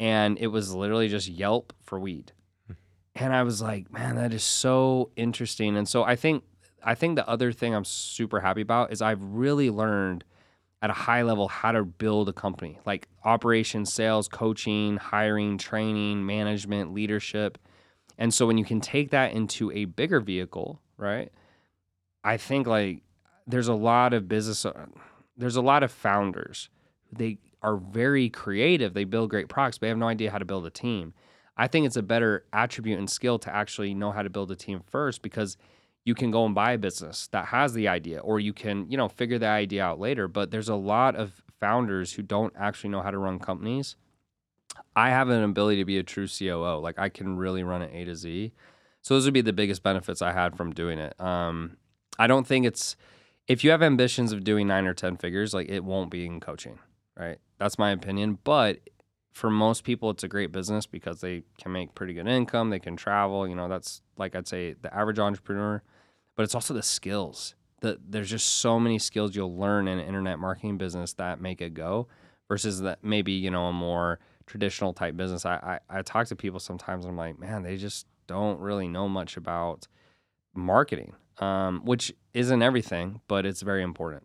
and 0.00 0.38
it 0.38 0.46
was 0.46 0.74
literally 0.74 1.08
just 1.08 1.28
Yelp 1.28 1.74
for 1.82 2.00
weed. 2.00 2.32
And 3.14 3.34
I 3.34 3.42
was 3.42 3.60
like, 3.60 3.92
man, 3.92 4.16
that 4.16 4.32
is 4.32 4.42
so 4.42 5.10
interesting. 5.16 5.76
And 5.76 5.86
so 5.86 6.02
I 6.02 6.16
think 6.16 6.44
I 6.82 6.94
think 6.94 7.16
the 7.16 7.28
other 7.28 7.52
thing 7.52 7.74
I'm 7.74 7.84
super 7.84 8.40
happy 8.40 8.62
about 8.62 8.90
is 8.90 9.02
I've 9.02 9.22
really 9.22 9.68
learned 9.68 10.24
at 10.80 10.88
a 10.88 10.94
high 10.94 11.20
level 11.20 11.46
how 11.48 11.72
to 11.72 11.84
build 11.84 12.30
a 12.30 12.32
company, 12.32 12.78
like 12.86 13.06
operations, 13.24 13.92
sales, 13.92 14.28
coaching, 14.28 14.96
hiring, 14.96 15.58
training, 15.58 16.24
management, 16.24 16.94
leadership. 16.94 17.58
And 18.16 18.32
so 18.32 18.46
when 18.46 18.56
you 18.56 18.64
can 18.64 18.80
take 18.80 19.10
that 19.10 19.32
into 19.32 19.70
a 19.72 19.84
bigger 19.84 20.20
vehicle, 20.20 20.80
right? 20.96 21.30
I 22.24 22.38
think 22.38 22.66
like 22.66 23.02
there's 23.46 23.68
a 23.68 23.74
lot 23.74 24.14
of 24.14 24.26
business 24.26 24.64
uh, 24.64 24.86
there's 25.40 25.56
a 25.56 25.62
lot 25.62 25.82
of 25.82 25.90
founders. 25.90 26.68
They 27.12 27.38
are 27.62 27.76
very 27.76 28.28
creative. 28.28 28.94
They 28.94 29.04
build 29.04 29.30
great 29.30 29.48
products, 29.48 29.78
but 29.78 29.86
they 29.86 29.88
have 29.88 29.98
no 29.98 30.08
idea 30.08 30.30
how 30.30 30.38
to 30.38 30.44
build 30.44 30.66
a 30.66 30.70
team. 30.70 31.14
I 31.56 31.66
think 31.66 31.86
it's 31.86 31.96
a 31.96 32.02
better 32.02 32.44
attribute 32.52 32.98
and 32.98 33.10
skill 33.10 33.38
to 33.40 33.54
actually 33.54 33.94
know 33.94 34.12
how 34.12 34.22
to 34.22 34.30
build 34.30 34.50
a 34.50 34.56
team 34.56 34.82
first 34.86 35.20
because 35.22 35.56
you 36.04 36.14
can 36.14 36.30
go 36.30 36.46
and 36.46 36.54
buy 36.54 36.72
a 36.72 36.78
business 36.78 37.28
that 37.32 37.46
has 37.46 37.74
the 37.74 37.88
idea 37.88 38.20
or 38.20 38.40
you 38.40 38.52
can, 38.52 38.90
you 38.90 38.96
know, 38.96 39.08
figure 39.08 39.38
the 39.38 39.46
idea 39.46 39.84
out 39.84 39.98
later, 39.98 40.28
but 40.28 40.50
there's 40.50 40.68
a 40.68 40.74
lot 40.74 41.16
of 41.16 41.42
founders 41.58 42.14
who 42.14 42.22
don't 42.22 42.54
actually 42.56 42.90
know 42.90 43.02
how 43.02 43.10
to 43.10 43.18
run 43.18 43.38
companies. 43.38 43.96
I 44.96 45.10
have 45.10 45.28
an 45.28 45.42
ability 45.42 45.76
to 45.78 45.84
be 45.84 45.98
a 45.98 46.02
true 46.02 46.26
COO. 46.26 46.78
Like 46.78 46.98
I 46.98 47.08
can 47.08 47.36
really 47.36 47.62
run 47.62 47.82
it 47.82 47.90
A 47.92 48.04
to 48.06 48.14
Z. 48.14 48.52
So 49.02 49.14
those 49.14 49.24
would 49.26 49.34
be 49.34 49.40
the 49.40 49.52
biggest 49.52 49.82
benefits 49.82 50.22
I 50.22 50.32
had 50.32 50.56
from 50.56 50.72
doing 50.72 50.98
it. 50.98 51.18
Um, 51.20 51.76
I 52.18 52.26
don't 52.26 52.46
think 52.46 52.66
it's 52.66 52.96
if 53.50 53.64
you 53.64 53.72
have 53.72 53.82
ambitions 53.82 54.30
of 54.30 54.44
doing 54.44 54.68
nine 54.68 54.86
or 54.86 54.94
ten 54.94 55.16
figures, 55.16 55.52
like 55.52 55.68
it 55.68 55.82
won't 55.82 56.08
be 56.08 56.24
in 56.24 56.38
coaching, 56.38 56.78
right? 57.18 57.38
That's 57.58 57.80
my 57.80 57.90
opinion. 57.90 58.38
But 58.44 58.78
for 59.32 59.50
most 59.50 59.82
people, 59.82 60.08
it's 60.10 60.22
a 60.22 60.28
great 60.28 60.52
business 60.52 60.86
because 60.86 61.20
they 61.20 61.42
can 61.60 61.72
make 61.72 61.96
pretty 61.96 62.14
good 62.14 62.28
income. 62.28 62.70
They 62.70 62.78
can 62.78 62.94
travel. 62.94 63.48
You 63.48 63.56
know, 63.56 63.68
that's 63.68 64.02
like 64.16 64.36
I'd 64.36 64.46
say 64.46 64.76
the 64.80 64.94
average 64.94 65.18
entrepreneur. 65.18 65.82
But 66.36 66.44
it's 66.44 66.54
also 66.54 66.74
the 66.74 66.82
skills. 66.82 67.56
The, 67.80 67.98
there's 68.08 68.30
just 68.30 68.46
so 68.60 68.78
many 68.78 69.00
skills 69.00 69.34
you'll 69.34 69.56
learn 69.56 69.88
in 69.88 69.98
internet 69.98 70.38
marketing 70.38 70.78
business 70.78 71.14
that 71.14 71.40
make 71.40 71.60
it 71.60 71.74
go 71.74 72.06
versus 72.48 72.80
that 72.82 73.02
maybe 73.02 73.32
you 73.32 73.50
know 73.50 73.66
a 73.66 73.72
more 73.72 74.20
traditional 74.46 74.92
type 74.92 75.16
business. 75.16 75.44
I, 75.44 75.80
I 75.90 75.98
I 75.98 76.02
talk 76.02 76.28
to 76.28 76.36
people 76.36 76.60
sometimes. 76.60 77.04
And 77.04 77.10
I'm 77.10 77.18
like, 77.18 77.40
man, 77.40 77.64
they 77.64 77.76
just 77.76 78.06
don't 78.28 78.60
really 78.60 78.86
know 78.86 79.08
much 79.08 79.36
about 79.36 79.88
marketing, 80.54 81.14
um, 81.40 81.80
which 81.84 82.12
isn't 82.34 82.62
everything, 82.62 83.20
but 83.28 83.44
it's 83.46 83.62
very 83.62 83.82
important. 83.82 84.24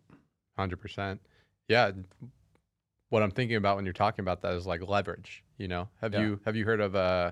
Hundred 0.56 0.76
percent. 0.76 1.20
Yeah. 1.68 1.90
What 3.08 3.22
I'm 3.22 3.30
thinking 3.30 3.56
about 3.56 3.76
when 3.76 3.84
you're 3.84 3.94
talking 3.94 4.22
about 4.22 4.42
that 4.42 4.54
is 4.54 4.66
like 4.66 4.86
leverage. 4.86 5.42
You 5.58 5.68
know, 5.68 5.88
have 6.00 6.12
Yeah. 6.12 6.20
you 6.20 6.40
have 6.44 6.56
you 6.56 6.64
heard 6.64 6.80
of 6.80 6.94
uh, 6.96 7.30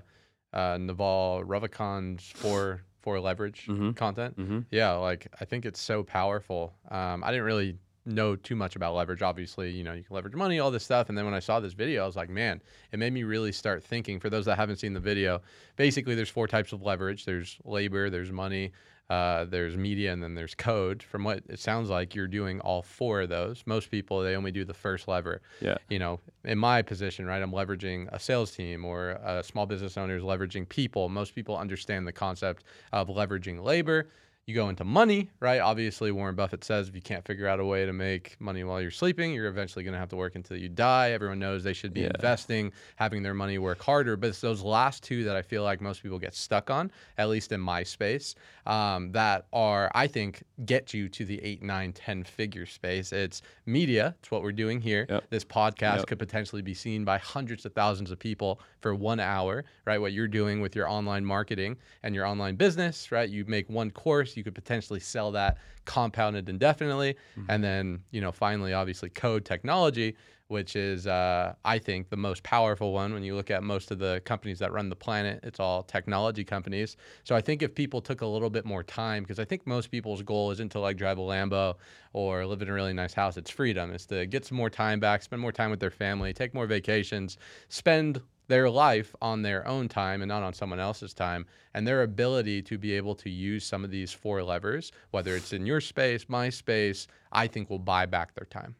uh, 0.53 0.77
Naval 0.79 1.43
Ravikant's 1.45 2.29
four 2.31 2.81
for 3.01 3.19
leverage 3.19 3.67
Mhm. 3.67 3.95
content. 3.95 4.37
Mm-hmm. 4.37 4.59
Yeah, 4.71 4.91
like 4.93 5.27
I 5.39 5.45
think 5.45 5.65
it's 5.65 5.79
so 5.79 6.03
powerful. 6.03 6.73
Um, 6.89 7.23
I 7.23 7.31
didn't 7.31 7.45
really 7.45 7.77
know 8.07 8.35
too 8.35 8.55
much 8.55 8.75
about 8.75 8.93
leverage. 8.95 9.21
Obviously, 9.21 9.71
you 9.71 9.83
know, 9.83 9.93
you 9.93 10.03
can 10.03 10.15
leverage 10.15 10.35
money, 10.35 10.59
all 10.59 10.69
this 10.71 10.83
stuff. 10.83 11.09
And 11.09 11.17
then 11.17 11.25
when 11.25 11.33
I 11.33 11.39
saw 11.39 11.59
this 11.59 11.73
video, 11.73 12.03
I 12.03 12.05
was 12.05 12.15
like, 12.15 12.29
man, 12.29 12.61
it 12.91 12.99
made 12.99 13.11
me 13.13 13.23
really 13.23 13.51
start 13.51 13.83
thinking. 13.83 14.19
For 14.19 14.29
those 14.29 14.45
that 14.45 14.55
haven't 14.57 14.77
seen 14.77 14.93
the 14.93 14.99
video, 14.99 15.41
basically, 15.75 16.13
there's 16.15 16.29
four 16.29 16.47
types 16.47 16.71
of 16.71 16.83
leverage. 16.83 17.25
There's 17.25 17.57
labor, 17.65 18.09
there's 18.11 18.31
money, 18.31 18.71
uh, 19.09 19.45
there's 19.45 19.77
media, 19.77 20.11
and 20.11 20.23
then 20.23 20.33
there's 20.33 20.55
code. 20.55 21.03
From 21.03 21.23
what 21.23 21.43
it 21.47 21.59
sounds 21.59 21.89
like, 21.89 22.15
you're 22.15 22.27
doing 22.27 22.59
all 22.61 22.81
four 22.81 23.21
of 23.21 23.29
those. 23.29 23.63
Most 23.65 23.91
people 23.91 24.21
they 24.21 24.35
only 24.35 24.51
do 24.51 24.65
the 24.65 24.73
first 24.73 25.07
lever. 25.07 25.41
Yeah. 25.61 25.77
You 25.89 25.99
know, 25.99 26.19
in 26.43 26.57
my 26.57 26.81
position, 26.81 27.25
right, 27.25 27.41
I'm 27.41 27.51
leveraging 27.51 28.09
a 28.11 28.19
sales 28.19 28.51
team 28.51 28.83
or 28.83 29.11
a 29.23 29.43
small 29.43 29.65
business 29.65 29.97
owner 29.97 30.15
is 30.17 30.23
leveraging 30.23 30.67
people. 30.69 31.09
Most 31.09 31.35
people 31.35 31.57
understand 31.57 32.07
the 32.07 32.11
concept 32.11 32.63
of 32.91 33.09
leveraging 33.09 33.63
labor. 33.63 34.07
You 34.47 34.53
go 34.53 34.69
into 34.69 34.83
money, 34.83 35.31
right? 35.39 35.59
Obviously, 35.59 36.11
Warren 36.11 36.35
Buffett 36.35 36.63
says 36.63 36.87
if 36.87 36.93
you 36.93 37.01
can't 37.01 37.25
figure 37.25 37.47
out 37.47 37.59
a 37.59 37.65
way 37.65 37.83
to 37.87 37.91
make 37.93 38.35
money 38.39 38.63
while 38.63 38.79
you're 38.79 38.91
sleeping, 38.91 39.33
you're 39.33 39.47
eventually 39.47 39.83
going 39.83 39.93
to 39.93 39.99
have 39.99 40.09
to 40.09 40.15
work 40.15 40.35
until 40.35 40.55
you 40.55 40.69
die. 40.69 41.09
Everyone 41.13 41.39
knows 41.39 41.63
they 41.63 41.73
should 41.73 41.95
be 41.95 42.01
Yeah. 42.01 42.11
investing, 42.13 42.71
having 42.95 43.23
their 43.23 43.33
money 43.33 43.57
work 43.57 43.81
harder. 43.81 44.15
But 44.15 44.27
it's 44.27 44.41
those 44.41 44.61
last 44.61 45.01
two 45.03 45.23
that 45.23 45.35
I 45.35 45.41
feel 45.41 45.63
like 45.63 45.81
most 45.81 46.03
people 46.03 46.19
get 46.19 46.35
stuck 46.35 46.69
on, 46.69 46.91
at 47.17 47.27
least 47.29 47.53
in 47.53 47.59
my 47.59 47.81
space, 47.81 48.35
um, 48.67 49.11
that 49.13 49.47
are, 49.51 49.89
I 49.95 50.05
think, 50.05 50.43
get 50.63 50.93
you 50.93 51.09
to 51.09 51.25
the 51.25 51.43
eight, 51.43 51.63
nine, 51.63 51.91
10 51.91 52.23
figure 52.23 52.67
space. 52.67 53.11
It's 53.13 53.41
media. 53.65 54.13
It's 54.19 54.29
what 54.29 54.43
we're 54.43 54.51
doing 54.51 54.79
here. 54.79 55.07
Yep. 55.09 55.23
This 55.31 55.43
podcast 55.43 55.97
Yep. 55.97 56.05
could 56.05 56.19
potentially 56.19 56.61
be 56.61 56.75
seen 56.75 57.03
by 57.03 57.17
hundreds 57.17 57.65
of 57.65 57.73
thousands 57.73 58.11
of 58.11 58.19
people 58.19 58.59
for 58.79 58.93
one 58.93 59.19
hour, 59.19 59.65
right? 59.85 59.97
What 59.97 60.13
you're 60.13 60.27
doing 60.27 60.61
with 60.61 60.75
your 60.75 60.87
online 60.87 61.25
marketing 61.25 61.77
and 62.03 62.13
your 62.13 62.27
online 62.27 62.57
business, 62.57 63.11
right? 63.11 63.27
You 63.27 63.43
make 63.45 63.67
one 63.71 63.89
course, 63.89 64.34
you 64.35 64.43
could 64.43 64.55
potentially 64.55 64.99
sell 64.99 65.31
that 65.31 65.57
compounded 65.85 66.49
indefinitely. 66.49 67.15
And 67.49 67.63
then, 67.63 68.03
you 68.11 68.21
know, 68.21 68.31
finally, 68.31 68.73
obviously, 68.73 69.09
code 69.09 69.45
technology, 69.45 70.15
which 70.47 70.75
is, 70.75 71.07
uh, 71.07 71.55
I 71.63 71.79
think, 71.79 72.09
the 72.09 72.17
most 72.17 72.43
powerful 72.43 72.93
one 72.93 73.13
when 73.13 73.23
you 73.23 73.35
look 73.35 73.49
at 73.49 73.63
most 73.63 73.89
of 73.91 73.97
the 73.97 74.21
companies 74.25 74.59
that 74.59 74.71
run 74.71 74.89
the 74.89 74.95
planet. 74.95 75.39
It's 75.43 75.59
all 75.59 75.81
technology 75.83 76.43
companies. 76.43 76.97
So 77.23 77.35
I 77.35 77.41
think 77.41 77.63
if 77.63 77.73
people 77.73 77.99
took 78.01 78.21
a 78.21 78.27
little 78.27 78.49
bit 78.49 78.65
more 78.65 78.83
time, 78.83 79.23
because 79.23 79.39
I 79.39 79.45
think 79.45 79.65
most 79.65 79.89
people's 79.89 80.21
goal 80.21 80.51
isn't 80.51 80.71
to 80.73 80.79
like 80.79 80.97
drive 80.97 81.17
a 81.17 81.21
Lambo 81.21 81.75
or 82.13 82.45
live 82.45 82.61
in 82.61 82.69
a 82.69 82.73
really 82.73 82.93
nice 82.93 83.13
house, 83.13 83.37
it's 83.37 83.49
freedom. 83.49 83.91
It's 83.91 84.05
to 84.07 84.25
get 84.27 84.45
some 84.45 84.57
more 84.57 84.69
time 84.69 84.99
back, 84.99 85.23
spend 85.23 85.41
more 85.41 85.51
time 85.51 85.71
with 85.71 85.79
their 85.79 85.91
family, 85.91 86.31
take 86.33 86.53
more 86.53 86.67
vacations, 86.67 87.37
spend 87.69 88.21
their 88.47 88.69
life 88.69 89.15
on 89.21 89.41
their 89.41 89.67
own 89.67 89.87
time 89.87 90.21
and 90.21 90.29
not 90.29 90.43
on 90.43 90.53
someone 90.53 90.79
else's 90.79 91.13
time 91.13 91.45
and 91.73 91.87
their 91.87 92.03
ability 92.03 92.61
to 92.61 92.77
be 92.77 92.93
able 92.93 93.15
to 93.15 93.29
use 93.29 93.65
some 93.65 93.83
of 93.83 93.91
these 93.91 94.11
four 94.11 94.43
levers 94.43 94.91
whether 95.11 95.35
it's 95.35 95.53
in 95.53 95.65
your 95.65 95.81
space 95.81 96.25
my 96.29 96.49
space 96.49 97.07
i 97.31 97.47
think 97.47 97.69
will 97.69 97.79
buy 97.79 98.05
back 98.05 98.33
their 98.35 98.45
time 98.45 98.75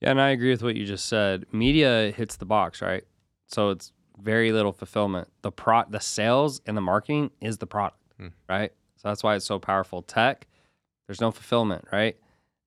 Yeah, 0.00 0.10
and 0.10 0.20
I 0.20 0.30
agree 0.30 0.50
with 0.50 0.62
what 0.62 0.76
you 0.76 0.84
just 0.86 1.06
said. 1.06 1.44
Media 1.52 2.12
hits 2.16 2.36
the 2.36 2.44
box, 2.46 2.80
right? 2.80 3.02
So 3.46 3.70
it's 3.70 3.92
very 4.20 4.52
little 4.52 4.72
fulfillment. 4.72 5.26
The 5.42 5.50
pro 5.50 5.82
the 5.90 5.98
sales 6.00 6.60
and 6.66 6.76
the 6.76 6.80
marketing 6.80 7.30
is 7.40 7.58
the 7.58 7.66
product, 7.66 7.98
Hmm. 8.18 8.28
right? 8.48 8.72
So 8.96 9.08
that's 9.08 9.22
why 9.24 9.34
it's 9.36 9.44
so 9.46 9.58
powerful. 9.58 10.02
Tech, 10.02 10.46
there's 11.06 11.20
no 11.20 11.30
fulfillment, 11.32 11.84
right? 11.92 12.16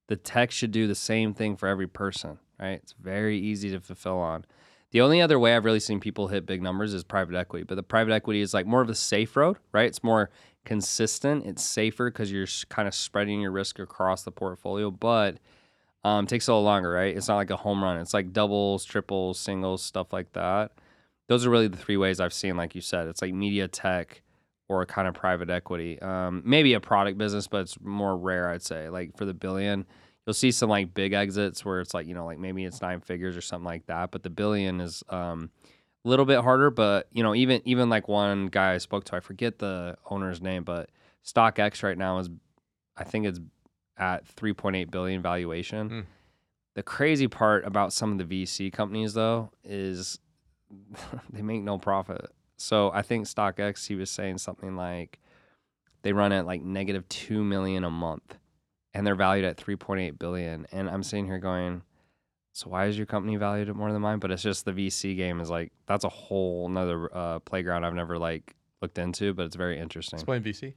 The 0.07 0.17
tech 0.17 0.51
should 0.51 0.71
do 0.71 0.87
the 0.87 0.95
same 0.95 1.33
thing 1.33 1.55
for 1.55 1.67
every 1.69 1.87
person, 1.87 2.39
right? 2.59 2.79
It's 2.83 2.95
very 2.99 3.37
easy 3.39 3.69
to 3.71 3.79
fulfill 3.79 4.17
on. 4.19 4.43
The 4.91 5.01
only 5.01 5.21
other 5.21 5.39
way 5.39 5.55
I've 5.55 5.65
really 5.65 5.79
seen 5.79 5.99
people 5.99 6.27
hit 6.27 6.45
big 6.45 6.61
numbers 6.61 6.93
is 6.93 7.03
private 7.03 7.35
equity, 7.35 7.63
but 7.63 7.75
the 7.75 7.83
private 7.83 8.13
equity 8.13 8.41
is 8.41 8.53
like 8.53 8.65
more 8.65 8.81
of 8.81 8.89
a 8.89 8.95
safe 8.95 9.35
road, 9.37 9.57
right? 9.71 9.85
It's 9.85 10.03
more 10.03 10.29
consistent. 10.65 11.45
It's 11.45 11.63
safer 11.63 12.11
because 12.11 12.31
you're 12.31 12.47
kind 12.69 12.87
of 12.87 12.93
spreading 12.93 13.41
your 13.41 13.51
risk 13.51 13.79
across 13.79 14.23
the 14.23 14.31
portfolio, 14.31 14.91
but 14.91 15.37
um, 16.03 16.27
takes 16.27 16.47
a 16.47 16.51
little 16.51 16.63
longer, 16.63 16.91
right? 16.91 17.15
It's 17.15 17.27
not 17.27 17.37
like 17.37 17.51
a 17.51 17.57
home 17.57 17.83
run. 17.83 17.97
It's 17.97 18.13
like 18.13 18.33
doubles, 18.33 18.83
triples, 18.83 19.39
singles, 19.39 19.81
stuff 19.81 20.11
like 20.11 20.33
that. 20.33 20.73
Those 21.27 21.45
are 21.45 21.49
really 21.49 21.67
the 21.69 21.77
three 21.77 21.97
ways 21.97 22.19
I've 22.19 22.33
seen, 22.33 22.57
like 22.57 22.75
you 22.75 22.81
said. 22.81 23.07
It's 23.07 23.21
like 23.21 23.33
media 23.33 23.67
tech 23.69 24.21
or 24.67 24.85
kind 24.85 25.07
of 25.07 25.13
private 25.13 25.49
equity. 25.49 26.01
Um, 26.01 26.41
maybe 26.45 26.73
a 26.73 26.79
product 26.79 27.17
business, 27.17 27.47
but 27.47 27.61
it's 27.61 27.79
more 27.79 28.17
rare, 28.17 28.49
I'd 28.49 28.63
say. 28.63 28.89
Like 28.89 29.15
for 29.15 29.25
the 29.25 29.33
billion, 29.33 29.85
you'll 30.31 30.35
see 30.35 30.51
some 30.51 30.69
like 30.69 30.93
big 30.93 31.11
exits 31.11 31.65
where 31.65 31.81
it's 31.81 31.93
like, 31.93 32.07
you 32.07 32.13
know, 32.13 32.25
like 32.25 32.39
maybe 32.39 32.63
it's 32.63 32.81
nine 32.81 33.01
figures 33.01 33.35
or 33.35 33.41
something 33.41 33.65
like 33.65 33.85
that. 33.87 34.11
But 34.11 34.23
the 34.23 34.29
billion 34.29 34.79
is 34.79 35.03
um, 35.09 35.49
a 36.05 36.07
little 36.07 36.23
bit 36.23 36.39
harder. 36.39 36.69
But, 36.69 37.07
you 37.11 37.21
know, 37.21 37.35
even 37.35 37.61
even 37.65 37.89
like 37.89 38.07
one 38.07 38.47
guy 38.47 38.73
I 38.73 38.77
spoke 38.77 39.03
to, 39.05 39.17
I 39.17 39.19
forget 39.19 39.59
the 39.59 39.97
owner's 40.09 40.41
name, 40.41 40.63
but 40.63 40.89
StockX 41.25 41.83
right 41.83 41.97
now 41.97 42.19
is, 42.19 42.29
I 42.95 43.03
think 43.03 43.25
it's 43.25 43.41
at 43.97 44.25
3.8 44.37 44.89
billion 44.89 45.21
valuation. 45.21 45.89
Hmm. 45.89 45.99
The 46.75 46.83
crazy 46.83 47.27
part 47.27 47.65
about 47.65 47.91
some 47.91 48.13
of 48.13 48.17
the 48.29 48.43
VC 48.43 48.71
companies 48.71 49.13
though 49.13 49.51
is 49.65 50.17
they 51.29 51.41
make 51.41 51.61
no 51.61 51.77
profit. 51.77 52.31
So 52.55 52.89
I 52.93 53.01
think 53.01 53.25
StockX 53.25 53.85
he 53.85 53.95
was 53.95 54.09
saying 54.09 54.37
something 54.37 54.77
like 54.77 55.19
they 56.03 56.13
run 56.13 56.31
at 56.31 56.45
like 56.45 56.61
negative 56.61 57.09
2 57.09 57.43
million 57.43 57.83
a 57.83 57.89
month 57.89 58.37
and 58.93 59.05
they're 59.05 59.15
valued 59.15 59.45
at 59.45 59.57
3.8 59.57 60.17
billion 60.19 60.67
and 60.71 60.89
I'm 60.89 61.03
sitting 61.03 61.25
here 61.25 61.39
going 61.39 61.81
so 62.53 62.69
why 62.69 62.87
is 62.87 62.97
your 62.97 63.05
company 63.05 63.37
valued 63.37 63.69
at 63.69 63.75
more 63.75 63.91
than 63.93 64.01
mine? 64.01 64.19
But 64.19 64.31
it's 64.31 64.43
just 64.43 64.65
the 64.65 64.73
VC 64.73 65.15
game 65.15 65.39
is 65.39 65.49
like 65.49 65.71
that's 65.85 66.03
a 66.03 66.09
whole 66.09 66.67
nother 66.67 67.09
uh, 67.15 67.39
playground 67.39 67.85
I've 67.85 67.93
never 67.93 68.17
like 68.17 68.55
looked 68.81 68.97
into, 68.97 69.33
but 69.33 69.45
it's 69.45 69.55
very 69.55 69.79
interesting. 69.79 70.17
explain 70.17 70.43
vc 70.43 70.73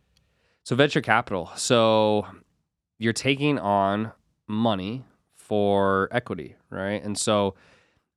So 0.63 0.77
venture 0.77 1.01
capital. 1.01 1.51
So 1.57 2.27
you're 2.99 3.13
taking 3.13 3.59
on 3.59 4.13
money 4.47 5.05
for 5.35 6.09
equity, 6.13 6.55
right? 6.71 7.03
And 7.03 7.19
so 7.19 7.55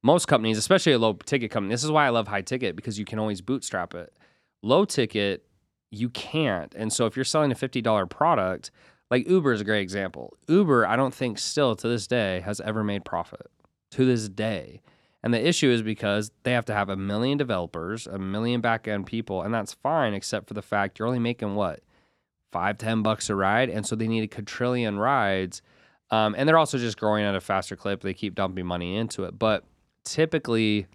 most 0.03 0.27
companies, 0.27 0.57
especially 0.57 0.93
a 0.93 0.99
low 0.99 1.13
ticket 1.13 1.49
company, 1.49 1.73
this 1.73 1.83
is 1.83 1.91
why 1.91 2.05
I 2.05 2.09
love 2.09 2.27
high 2.27 2.41
ticket 2.41 2.75
because 2.75 2.99
you 2.99 3.05
can 3.05 3.17
always 3.17 3.41
bootstrap 3.41 3.95
it. 3.95 4.13
Low 4.61 4.85
ticket, 4.85 5.45
you 5.89 6.09
can't. 6.09 6.73
And 6.75 6.93
so 6.93 7.05
if 7.07 7.15
you're 7.15 7.25
selling 7.25 7.51
a 7.51 7.55
$50 7.55 8.09
product, 8.09 8.71
like 9.09 9.27
Uber 9.27 9.53
is 9.53 9.61
a 9.61 9.65
great 9.65 9.81
example. 9.81 10.33
Uber, 10.47 10.85
I 10.85 10.95
don't 10.95 11.13
think 11.13 11.39
still 11.39 11.75
to 11.75 11.87
this 11.87 12.07
day 12.07 12.41
has 12.41 12.59
ever 12.61 12.83
made 12.83 13.05
profit 13.05 13.47
to 13.91 14.05
this 14.05 14.27
day. 14.29 14.81
And 15.23 15.33
the 15.33 15.45
issue 15.45 15.69
is 15.69 15.81
because 15.81 16.31
they 16.43 16.51
have 16.51 16.65
to 16.65 16.73
have 16.73 16.89
a 16.89 16.95
million 16.95 17.37
developers, 17.37 18.07
a 18.07 18.19
million 18.19 18.61
back 18.61 18.87
end 18.87 19.05
people, 19.07 19.41
and 19.41 19.53
that's 19.53 19.73
fine, 19.73 20.13
except 20.13 20.47
for 20.47 20.53
the 20.53 20.61
fact 20.61 20.99
you're 20.99 21.07
only 21.07 21.19
making 21.19 21.55
what? 21.55 21.81
Five, 22.51 22.77
ten 22.77 23.01
bucks 23.01 23.29
a 23.29 23.35
ride. 23.35 23.69
And 23.69 23.85
so 23.85 23.95
they 23.95 24.07
need 24.07 24.23
a 24.23 24.27
quadrillion 24.27 24.99
rides. 24.99 25.61
Um, 26.11 26.35
and 26.37 26.47
they're 26.47 26.57
also 26.57 26.77
just 26.77 26.97
growing 26.97 27.25
at 27.25 27.35
a 27.35 27.41
faster 27.41 27.75
clip. 27.75 28.01
They 28.01 28.13
keep 28.13 28.35
dumping 28.35 28.65
money 28.65 28.95
into 28.95 29.23
it. 29.25 29.37
But 29.37 29.65
typically, 30.05 30.87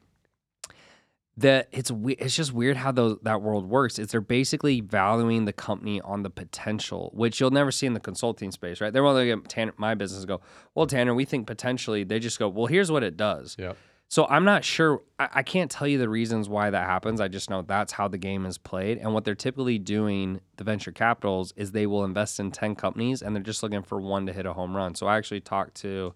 that 1.38 1.68
it's 1.72 1.90
it's 2.06 2.36
just 2.36 2.52
weird 2.52 2.76
how 2.76 2.92
those, 2.92 3.16
that 3.22 3.40
world 3.40 3.68
works. 3.68 3.98
Is 3.98 4.08
they're 4.08 4.20
basically 4.20 4.80
valuing 4.80 5.46
the 5.46 5.52
company 5.52 6.00
on 6.02 6.22
the 6.22 6.30
potential, 6.30 7.10
which 7.14 7.40
you'll 7.40 7.50
never 7.50 7.70
see 7.70 7.86
in 7.86 7.94
the 7.94 8.00
consulting 8.00 8.50
space, 8.50 8.80
right? 8.80 8.92
They're 8.92 9.04
of 9.04 9.16
the 9.16 9.48
Tanner, 9.48 9.72
my 9.76 9.94
business 9.94 10.20
and 10.20 10.28
go, 10.28 10.40
well, 10.74 10.86
Tanner, 10.86 11.14
we 11.14 11.24
think 11.24 11.46
potentially. 11.46 12.04
They 12.04 12.18
just 12.18 12.38
go, 12.38 12.48
well, 12.48 12.66
here's 12.66 12.90
what 12.90 13.02
it 13.02 13.16
does. 13.16 13.56
yeah 13.58 13.72
So 14.08 14.26
I'm 14.28 14.44
not 14.44 14.62
sure. 14.62 15.02
I, 15.18 15.28
I 15.36 15.42
can't 15.42 15.70
tell 15.70 15.88
you 15.88 15.96
the 15.96 16.08
reasons 16.08 16.50
why 16.50 16.68
that 16.68 16.86
happens. 16.86 17.18
I 17.18 17.28
just 17.28 17.48
know 17.48 17.62
that's 17.62 17.94
how 17.94 18.08
the 18.08 18.18
game 18.18 18.44
is 18.44 18.58
played. 18.58 18.98
And 18.98 19.14
what 19.14 19.24
they're 19.24 19.34
typically 19.34 19.78
doing, 19.78 20.42
the 20.58 20.64
venture 20.64 20.92
capitals, 20.92 21.54
is 21.56 21.72
they 21.72 21.86
will 21.86 22.04
invest 22.04 22.40
in 22.40 22.50
10 22.50 22.74
companies 22.74 23.22
and 23.22 23.34
they're 23.34 23.42
just 23.42 23.62
looking 23.62 23.82
for 23.82 23.98
one 24.02 24.26
to 24.26 24.34
hit 24.34 24.44
a 24.44 24.52
home 24.52 24.76
run. 24.76 24.94
So 24.94 25.06
I 25.06 25.16
actually 25.16 25.40
talked 25.40 25.76
to, 25.76 26.12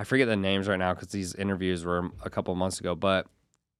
I 0.00 0.04
forget 0.04 0.26
the 0.26 0.36
names 0.36 0.66
right 0.66 0.80
now 0.80 0.94
because 0.94 1.08
these 1.10 1.32
interviews 1.36 1.84
were 1.84 2.10
a 2.24 2.28
couple 2.28 2.52
months 2.56 2.80
ago, 2.80 2.96
but 2.96 3.28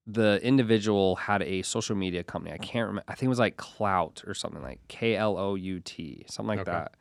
the 0.07 0.39
individual 0.43 1.17
had 1.17 1.43
a 1.43 1.63
social 1.63 1.97
media 1.97 2.23
company. 2.23 2.55
I 2.55 2.59
can't 2.59 2.87
remember. 2.87 3.05
I 3.09 3.15
think 3.15 3.25
it 3.25 3.29
was 3.29 3.39
like 3.41 3.57
Klout 3.57 4.27
or 4.29 4.35
something 4.35 4.63
like 4.63 4.81
K 4.89 5.17
L 5.17 5.37
O 5.37 5.55
U 5.57 5.81
T, 5.81 6.25
something 6.29 6.57
like 6.57 6.61
Okay. 6.61 6.71
that. 6.71 6.93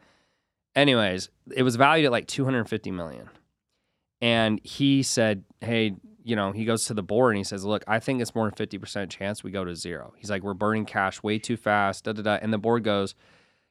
Anyways, 0.76 1.30
it 1.56 1.64
was 1.64 1.76
valued 1.76 2.06
at 2.08 2.12
like 2.12 2.28
250 2.28 2.92
million. 2.92 3.30
And 4.22 4.60
he 4.64 5.04
said, 5.04 5.44
Hey, 5.62 5.94
you 6.24 6.36
know, 6.36 6.52
he 6.52 6.66
goes 6.66 6.86
to 6.86 6.94
the 6.96 7.04
board 7.04 7.34
and 7.36 7.38
he 7.38 7.44
says, 7.44 7.64
Look, 7.64 7.84
I 7.88 8.00
think 8.00 8.22
it's 8.22 8.34
more 8.34 8.50
than 8.50 8.68
50% 8.68 9.10
chance 9.10 9.44
we 9.44 9.52
go 9.52 9.64
to 9.64 9.76
zero. 9.76 10.14
He's 10.18 10.30
like, 10.32 10.42
We're 10.42 10.54
burning 10.56 10.86
cash 10.86 11.22
way 11.22 11.38
too 11.38 11.58
fast. 11.58 12.06
Da, 12.06 12.14
da, 12.14 12.24
da. 12.24 12.40
And 12.42 12.52
the 12.52 12.58
board 12.58 12.84
goes, 12.84 13.14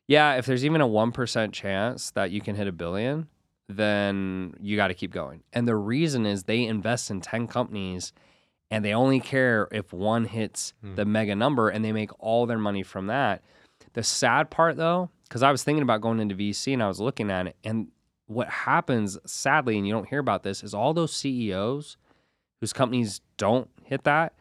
Yeah, 0.06 0.36
if 0.36 0.46
there's 0.46 0.64
even 0.64 0.80
a 0.80 0.88
1% 0.88 1.52
chance 1.52 2.10
that 2.12 2.30
you 2.30 2.40
can 2.40 2.54
hit 2.54 2.68
a 2.68 2.72
billion, 2.72 3.26
then 3.68 4.54
you 4.60 4.76
got 4.76 4.88
to 4.88 4.94
keep 4.94 5.10
going. 5.10 5.42
And 5.52 5.66
the 5.66 5.76
reason 5.76 6.24
is 6.24 6.44
they 6.44 6.64
invest 6.64 7.10
in 7.10 7.20
10 7.20 7.48
companies 7.48 8.12
and 8.74 8.84
they 8.84 8.92
only 8.94 9.20
care 9.20 9.68
if 9.72 9.92
one 9.92 10.24
hits 10.24 10.72
Hmm. 10.82 10.94
the 10.96 11.04
mega 11.04 11.34
number 11.34 11.68
and 11.68 11.84
they 11.84 11.92
make 11.92 12.10
all 12.18 12.46
their 12.46 12.58
money 12.58 12.82
from 12.82 13.06
that. 13.06 13.42
The 13.92 14.02
sad 14.02 14.50
part 14.50 14.76
though, 14.76 15.10
because 15.28 15.42
I 15.42 15.50
was 15.52 15.62
thinking 15.62 15.82
about 15.82 16.00
going 16.00 16.20
into 16.20 16.34
VC 16.34 16.72
and 16.72 16.82
I 16.82 16.88
was 16.88 17.00
looking 17.00 17.30
at 17.30 17.46
it, 17.46 17.56
and 17.64 17.88
what 18.26 18.48
happens 18.48 19.18
sadly, 19.26 19.76
and 19.76 19.86
you 19.86 19.92
don't 19.92 20.08
hear 20.08 20.18
about 20.18 20.42
this, 20.42 20.62
is 20.64 20.74
all 20.74 20.94
those 20.94 21.12
CEOs 21.12 21.96
whose 22.60 22.72
companies 22.72 23.20
don't 23.36 23.68
hit 23.84 24.04
that, 24.04 24.32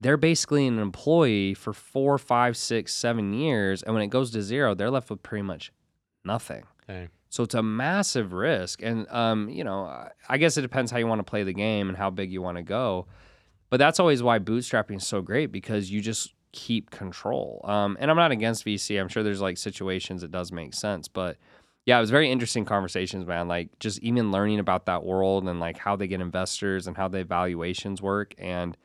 they're 0.00 0.16
basically 0.18 0.66
an 0.66 0.78
employee 0.78 1.54
for 1.54 1.72
four, 1.72 2.18
five, 2.18 2.56
six, 2.56 2.92
seven 2.92 3.32
years. 3.32 3.82
And 3.82 3.94
when 3.94 4.02
it 4.02 4.08
goes 4.08 4.30
to 4.32 4.42
zero, 4.42 4.74
they're 4.74 4.90
left 4.90 5.08
with 5.08 5.22
pretty 5.22 5.42
much 5.42 5.72
nothing. 6.24 6.64
Dang. 6.86 7.08
So 7.30 7.42
it's 7.42 7.54
a 7.54 7.62
massive 7.62 8.32
risk. 8.34 8.82
And, 8.82 9.08
um, 9.08 9.48
you 9.48 9.64
know, 9.64 10.08
I 10.28 10.36
guess 10.38 10.56
it 10.58 10.62
depends 10.62 10.90
how 10.92 10.98
you 10.98 11.06
want 11.06 11.20
to 11.20 11.24
play 11.24 11.42
the 11.42 11.54
game 11.54 11.88
and 11.88 11.96
how 11.96 12.10
big 12.10 12.30
you 12.30 12.42
want 12.42 12.58
to 12.58 12.62
go. 12.62 13.06
But 13.70 13.78
that's 13.78 13.98
always 13.98 14.22
why 14.22 14.38
bootstrapping 14.38 14.96
is 14.96 15.06
so 15.06 15.20
great 15.22 15.52
because 15.52 15.90
you 15.90 16.00
just 16.00 16.34
keep 16.52 16.90
control. 16.90 17.60
Um, 17.64 17.96
and 17.98 18.10
I'm 18.10 18.16
not 18.16 18.30
against 18.30 18.64
VC. 18.64 19.00
I'm 19.00 19.08
sure 19.08 19.22
there's 19.22 19.40
like 19.40 19.58
situations 19.58 20.22
it 20.22 20.30
does 20.30 20.52
make 20.52 20.74
sense. 20.74 21.08
But 21.08 21.36
yeah, 21.84 21.98
it 21.98 22.00
was 22.00 22.10
very 22.10 22.30
interesting 22.30 22.64
conversations, 22.64 23.26
man. 23.26 23.48
Like 23.48 23.78
just 23.80 23.98
even 24.00 24.30
learning 24.30 24.60
about 24.60 24.86
that 24.86 25.04
world 25.04 25.48
and 25.48 25.60
like 25.60 25.76
how 25.76 25.96
they 25.96 26.06
get 26.06 26.20
investors 26.20 26.86
and 26.86 26.96
how 26.96 27.08
the 27.08 27.18
evaluations 27.18 28.00
work. 28.00 28.34
And 28.38 28.76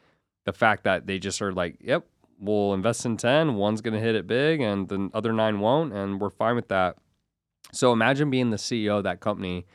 the 0.46 0.54
fact 0.54 0.84
that 0.84 1.06
they 1.06 1.20
just 1.20 1.42
are 1.42 1.54
like, 1.54 1.78
yep, 1.80 2.06
we'll 2.40 2.74
invest 2.74 3.06
in 3.06 3.18
10, 3.18 3.56
one's 3.56 3.82
going 3.82 3.94
to 3.94 4.00
hit 4.00 4.16
it 4.16 4.28
big 4.28 4.62
and 4.62 4.90
the 4.90 5.10
other 5.14 5.32
nine 5.32 5.60
won't. 5.60 5.94
And 5.94 6.20
we're 6.20 6.30
fine 6.30 6.56
with 6.56 6.70
that. 6.70 6.98
So 7.72 7.94
imagine 7.94 8.32
being 8.32 8.50
the 8.50 8.58
CEO 8.58 8.98
of 8.98 9.04
that 9.04 9.20
company 9.20 9.66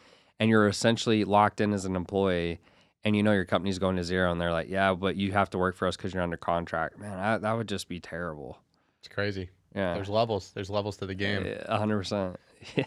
and 0.41 0.51
you're 0.51 0.67
essentially 0.67 1.25
locked 1.25 1.61
in 1.61 1.73
as 1.73 1.85
an 1.85 1.95
employee 1.95 2.59
and 3.05 3.15
you 3.15 3.23
know 3.23 3.33
your 3.33 3.45
company's 3.45 3.79
going 3.79 3.97
to 3.97 4.05
zero 4.05 4.33
and 4.33 4.41
they're 4.41 4.53
like, 4.53 4.69
yeah, 4.69 4.95
but 4.95 5.17
you 5.17 5.33
have 5.33 5.51
to 5.51 5.59
work 5.59 5.77
for 5.77 5.87
us 5.87 5.97
because 5.97 6.15
you're 6.15 6.23
under 6.23 6.37
contract. 6.37 6.99
Man, 6.99 7.17
that, 7.17 7.43
that 7.43 7.53
would 7.53 7.69
just 7.69 7.89
be 7.89 8.01
terrible. 8.01 8.59
It's 9.01 9.09
crazy. 9.09 9.51
Yeah. 9.75 9.95
There's 9.95 10.09
levels. 10.09 10.53
There's 10.55 10.71
levels 10.71 10.97
to 10.99 11.07
the 11.07 11.15
game. 11.15 11.47
A 11.67 11.79
hundred 11.79 11.99
percent. 11.99 12.37
Yeah. 12.77 12.85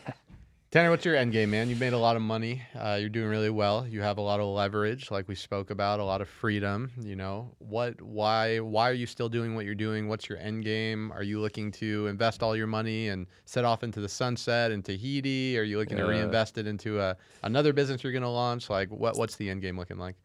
Tanner, 0.70 0.90
what's 0.90 1.06
your 1.06 1.16
end 1.16 1.32
game, 1.32 1.52
man? 1.52 1.70
You've 1.70 1.80
made 1.80 1.94
a 1.94 1.98
lot 1.98 2.18
of 2.18 2.22
money. 2.22 2.62
Uh, 2.76 2.98
you're 3.00 3.08
doing 3.08 3.30
really 3.30 3.50
well. 3.50 3.88
You 3.88 4.02
have 4.02 4.18
a 4.18 4.22
lot 4.22 4.42
of 4.42 4.48
leverage, 4.48 5.10
like 5.10 5.26
we 5.30 5.34
spoke 5.34 5.70
about, 5.70 6.02
a 6.02 6.04
lot 6.04 6.20
of 6.20 6.28
freedom. 6.28 6.92
You 7.00 7.16
know 7.16 7.52
what? 7.60 8.02
Why? 8.02 8.60
Why 8.60 8.90
are 8.90 8.94
you 8.94 9.06
still 9.06 9.30
doing 9.30 9.56
what 9.56 9.64
you're 9.64 9.76
doing? 9.76 10.10
What's 10.10 10.28
your 10.28 10.38
end 10.40 10.66
game? 10.66 11.10
Are 11.14 11.24
you 11.24 11.40
looking 11.40 11.72
to 11.74 12.08
invest 12.08 12.44
all 12.44 12.54
your 12.54 12.68
money 12.68 13.08
and 13.08 13.28
set 13.46 13.64
off 13.64 13.82
into 13.82 14.02
the 14.02 14.10
sunset 14.10 14.74
in 14.74 14.84
Tahiti? 14.84 15.58
Are 15.58 15.64
you 15.64 15.78
looking 15.78 15.96
to 16.00 16.04
reinvest 16.06 16.58
it 16.58 16.68
into 16.68 17.00
a 17.00 17.16
another 17.44 17.72
business 17.72 18.04
you're 18.04 18.12
going 18.12 18.24
to 18.24 18.28
launch? 18.28 18.70
Like, 18.70 18.90
what? 18.90 19.18
What's 19.18 19.38
the 19.38 19.50
end 19.50 19.62
game 19.62 19.78
looking 19.78 19.98
like? 19.98 20.18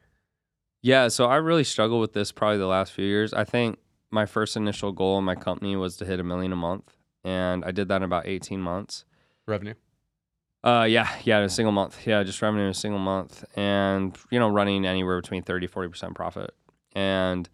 Yeah, 0.82 1.06
so 1.06 1.26
I 1.26 1.36
really 1.36 1.62
struggled 1.62 2.00
with 2.00 2.14
this 2.14 2.32
probably 2.32 2.58
the 2.58 2.66
last 2.66 2.90
few 2.90 3.06
years. 3.06 3.32
I 3.32 3.44
think 3.44 3.78
my 4.10 4.26
first 4.26 4.56
initial 4.56 4.90
goal 4.90 5.18
in 5.18 5.24
my 5.24 5.36
company 5.36 5.76
was 5.76 5.96
to 5.98 6.04
hit 6.04 6.18
a 6.18 6.24
million 6.24 6.52
a 6.52 6.56
month, 6.56 6.96
and 7.22 7.64
I 7.64 7.70
did 7.70 7.86
that 7.86 7.98
in 7.98 8.02
about 8.02 8.26
18 8.26 8.60
months. 8.60 9.04
Revenue. 9.46 9.74
Uh, 10.64 10.86
yeah, 10.88 11.08
yeah, 11.24 11.38
in 11.38 11.44
a 11.44 11.48
single 11.48 11.72
month. 11.72 12.06
Yeah, 12.06 12.22
just 12.22 12.40
revenue 12.40 12.64
in 12.64 12.70
a 12.70 12.74
single 12.74 13.00
month, 13.00 13.44
and 13.56 14.16
you 14.30 14.38
know, 14.38 14.48
running 14.48 14.86
anywhere 14.86 15.20
between 15.20 15.42
30 15.42 15.66
40 15.66 15.88
percent 15.88 16.14
profit. 16.14 16.54
And 16.94 17.48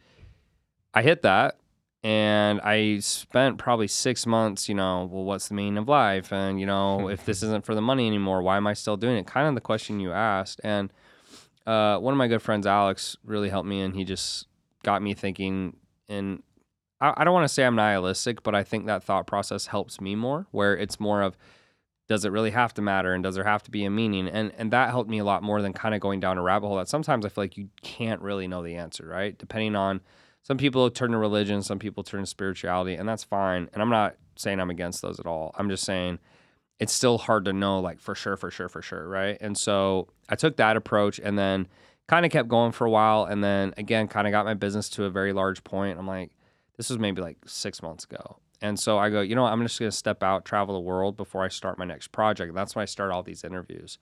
I 0.93 1.03
hit 1.03 1.23
that, 1.23 1.59
and 2.05 2.61
I 2.61 2.99
spent 2.99 3.57
probably 3.57 3.89
six 3.89 4.27
months. 4.27 4.69
You 4.69 4.75
know, 4.75 5.09
well, 5.11 5.25
what's 5.25 5.49
the 5.49 5.55
meaning 5.55 5.79
of 5.79 5.89
life? 5.89 6.33
And 6.33 6.61
you 6.61 6.67
know, 6.67 7.09
if 7.09 7.25
this 7.25 7.43
isn't 7.43 7.65
for 7.65 7.75
the 7.75 7.81
money 7.81 8.07
anymore, 8.07 8.43
why 8.43 8.59
am 8.59 8.67
I 8.67 8.75
still 8.75 8.99
doing 8.99 9.17
it? 9.17 9.27
Kind 9.27 9.49
of 9.49 9.55
the 9.55 9.63
question 9.63 10.01
you 10.01 10.13
asked. 10.13 10.61
And 10.63 10.93
uh, 11.67 11.99
one 11.99 12.13
of 12.13 12.19
my 12.19 12.29
good 12.29 12.43
friends, 12.43 12.67
Alex, 12.67 13.17
really 13.25 13.49
helped 13.49 13.69
me, 13.69 13.81
and 13.81 13.95
he 13.95 14.05
just 14.05 14.49
got 14.83 15.01
me 15.01 15.15
thinking. 15.15 15.77
And 16.11 16.43
I, 17.01 17.15
I 17.17 17.25
don't 17.25 17.33
want 17.33 17.45
to 17.45 17.53
say 17.53 17.65
I'm 17.65 17.77
nihilistic, 17.77 18.43
but 18.43 18.55
I 18.55 18.65
think 18.65 18.85
that 18.85 19.03
thought 19.03 19.27
process 19.27 19.67
helps 19.67 19.99
me 19.99 20.15
more, 20.15 20.47
where 20.51 20.77
it's 20.77 21.01
more 21.01 21.23
of 21.23 21.39
does 22.09 22.25
it 22.25 22.33
really 22.33 22.51
have 22.51 22.73
to 22.75 22.83
matter 22.83 23.13
and 23.13 23.23
does 23.23 23.35
there 23.35 23.45
have 23.45 23.63
to 23.63 23.71
be 23.71 23.85
a 23.85 23.91
meaning? 23.91 24.29
And 24.29 24.53
and 24.57 24.71
that 24.73 24.91
helped 24.91 25.11
me 25.11 25.19
a 25.19 25.25
lot 25.25 25.43
more 25.43 25.61
than 25.61 25.73
kind 25.73 25.95
of 25.95 26.01
going 26.01 26.21
down 26.21 26.39
a 26.39 26.43
rabbit 26.43 26.67
hole 26.67 26.77
that 26.77 26.89
sometimes 26.89 27.25
i 27.25 27.29
feel 27.29 27.45
like 27.45 27.57
you 27.57 27.69
can't 27.83 28.21
really 28.23 28.49
know 28.49 28.63
the 28.63 28.77
answer 28.77 29.07
right? 29.07 29.39
Depending 29.39 29.77
on 29.77 30.01
some 30.43 30.57
people 30.57 30.91
turn 30.91 31.13
to 31.13 31.19
religion 31.19 31.63
some 31.63 31.79
people 31.79 32.03
turn 32.03 32.21
to 32.21 32.27
spirituality 32.27 32.95
and 32.95 33.09
that's 33.09 33.25
fine. 33.25 33.69
And 33.73 33.83
i'm 33.83 33.91
not 33.91 34.17
saying 34.37 34.59
i'm 34.59 34.71
against 34.71 35.03
those 35.03 35.21
at 35.21 35.27
all. 35.27 35.55
I'm 35.59 35.69
just 35.69 35.85
saying 35.85 36.19
it's 36.81 36.93
still 36.93 37.19
hard 37.19 37.45
to 37.45 37.53
know 37.53 37.81
like 37.81 38.01
for 38.01 38.15
sure 38.15 38.37
for 38.37 38.51
sure 38.51 38.69
for 38.69 38.81
sure 38.81 39.07
right? 39.07 39.37
And 39.41 39.57
so 39.57 40.09
i 40.31 40.35
took 40.35 40.57
that 40.57 40.77
approach 40.77 41.21
and 41.23 41.39
then 41.39 41.69
kind 42.09 42.25
of 42.25 42.33
kept 42.33 42.49
going 42.49 42.73
for 42.73 42.87
a 42.87 42.91
while 42.91 43.25
and 43.25 43.45
then 43.45 43.75
again 43.77 44.09
kind 44.09 44.27
of 44.27 44.31
got 44.31 44.47
my 44.47 44.55
business 44.55 44.89
to 44.91 45.05
a 45.05 45.11
very 45.11 45.35
large 45.35 45.63
point. 45.63 45.99
I'm 45.99 46.07
like 46.07 46.31
this 46.79 46.89
was 46.89 46.99
maybe 46.99 47.21
like 47.21 47.37
six 47.45 47.83
months 47.83 48.05
ago 48.05 48.39
and 48.61 48.79
so 48.79 48.99
I 48.99 49.11
go, 49.11 49.21
you 49.21 49.35
know 49.35 49.43
what? 49.43 49.53
I'm 49.53 49.63
just 49.63 49.79
going 49.79 49.91
to 49.91 49.97
step 49.97 50.23
out, 50.23 50.45
travel 50.45 50.75
the 50.75 50.81
world 50.81 51.17
before 51.17 51.45
I 51.45 51.49
start 51.49 51.79
my 51.79 51.85
next 51.85 52.09
project. 52.09 52.55
That's 52.55 52.75
when 52.75 52.83
I 52.83 52.87
start 52.87 53.13
all 53.13 53.23
these 53.23 53.45
interviews. 53.45 53.99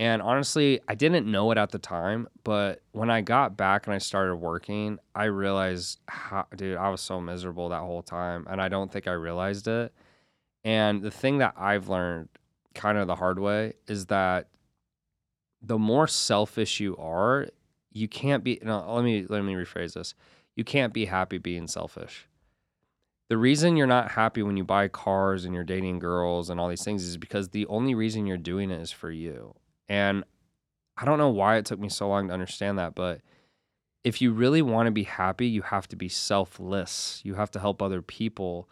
And 0.00 0.22
honestly, 0.22 0.80
I 0.88 0.94
didn't 0.94 1.30
know 1.30 1.50
it 1.50 1.58
at 1.58 1.70
the 1.70 1.78
time, 1.78 2.28
but 2.44 2.82
when 2.92 3.10
I 3.10 3.20
got 3.20 3.56
back 3.56 3.86
and 3.86 3.94
I 3.94 3.98
started 3.98 4.36
working, 4.36 4.98
I 5.14 5.24
realized, 5.24 6.00
how, 6.06 6.46
dude, 6.56 6.76
I 6.76 6.88
was 6.88 7.00
so 7.00 7.20
miserable 7.20 7.68
that 7.68 7.80
whole 7.80 8.02
time. 8.02 8.46
And 8.48 8.60
I 8.60 8.68
don't 8.68 8.92
think 8.92 9.08
I 9.08 9.12
realized 9.12 9.66
it. 9.66 9.92
And 10.64 11.02
the 11.02 11.10
thing 11.10 11.38
that 11.38 11.54
I've 11.56 11.88
learned 11.88 12.28
kind 12.74 12.98
of 12.98 13.06
the 13.06 13.16
hard 13.16 13.38
way 13.38 13.74
is 13.88 14.06
that 14.06 14.48
the 15.62 15.78
more 15.78 16.06
selfish 16.06 16.78
you 16.78 16.96
are, 16.96 17.48
you 17.92 18.06
can't 18.06 18.44
be, 18.44 18.60
no, 18.62 18.92
let 18.94 19.04
me, 19.04 19.26
let 19.28 19.42
me 19.42 19.54
rephrase 19.54 19.94
this. 19.94 20.14
You 20.54 20.62
can't 20.62 20.92
be 20.92 21.06
happy 21.06 21.38
being 21.38 21.66
selfish 21.66 22.27
the 23.28 23.36
reason 23.36 23.76
you're 23.76 23.86
not 23.86 24.12
happy 24.12 24.42
when 24.42 24.56
you 24.56 24.64
buy 24.64 24.88
cars 24.88 25.44
and 25.44 25.54
you're 25.54 25.64
dating 25.64 25.98
girls 25.98 26.48
and 26.48 26.58
all 26.58 26.68
these 26.68 26.84
things 26.84 27.04
is 27.04 27.16
because 27.16 27.48
the 27.48 27.66
only 27.66 27.94
reason 27.94 28.26
you're 28.26 28.38
doing 28.38 28.70
it 28.70 28.80
is 28.80 28.90
for 28.90 29.10
you. 29.10 29.54
And 29.88 30.24
I 30.96 31.04
don't 31.04 31.18
know 31.18 31.28
why 31.28 31.56
it 31.56 31.66
took 31.66 31.78
me 31.78 31.88
so 31.88 32.08
long 32.08 32.28
to 32.28 32.34
understand 32.34 32.78
that, 32.78 32.94
but 32.94 33.20
if 34.02 34.22
you 34.22 34.32
really 34.32 34.62
want 34.62 34.86
to 34.86 34.90
be 34.90 35.02
happy, 35.02 35.46
you 35.46 35.62
have 35.62 35.86
to 35.88 35.96
be 35.96 36.08
selfless. 36.08 37.20
You 37.24 37.34
have 37.34 37.50
to 37.52 37.60
help 37.60 37.82
other 37.82 38.00
people. 38.00 38.68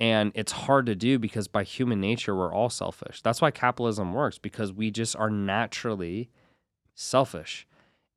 And 0.00 0.32
it's 0.34 0.52
hard 0.52 0.86
to 0.86 0.94
do 0.94 1.18
because 1.18 1.46
by 1.46 1.62
human 1.62 2.00
nature, 2.00 2.34
we're 2.34 2.52
all 2.52 2.70
selfish. 2.70 3.20
That's 3.22 3.42
why 3.42 3.50
capitalism 3.50 4.14
works 4.14 4.38
because 4.38 4.72
we 4.72 4.90
just 4.90 5.14
are 5.16 5.30
naturally 5.30 6.30
selfish 6.94 7.66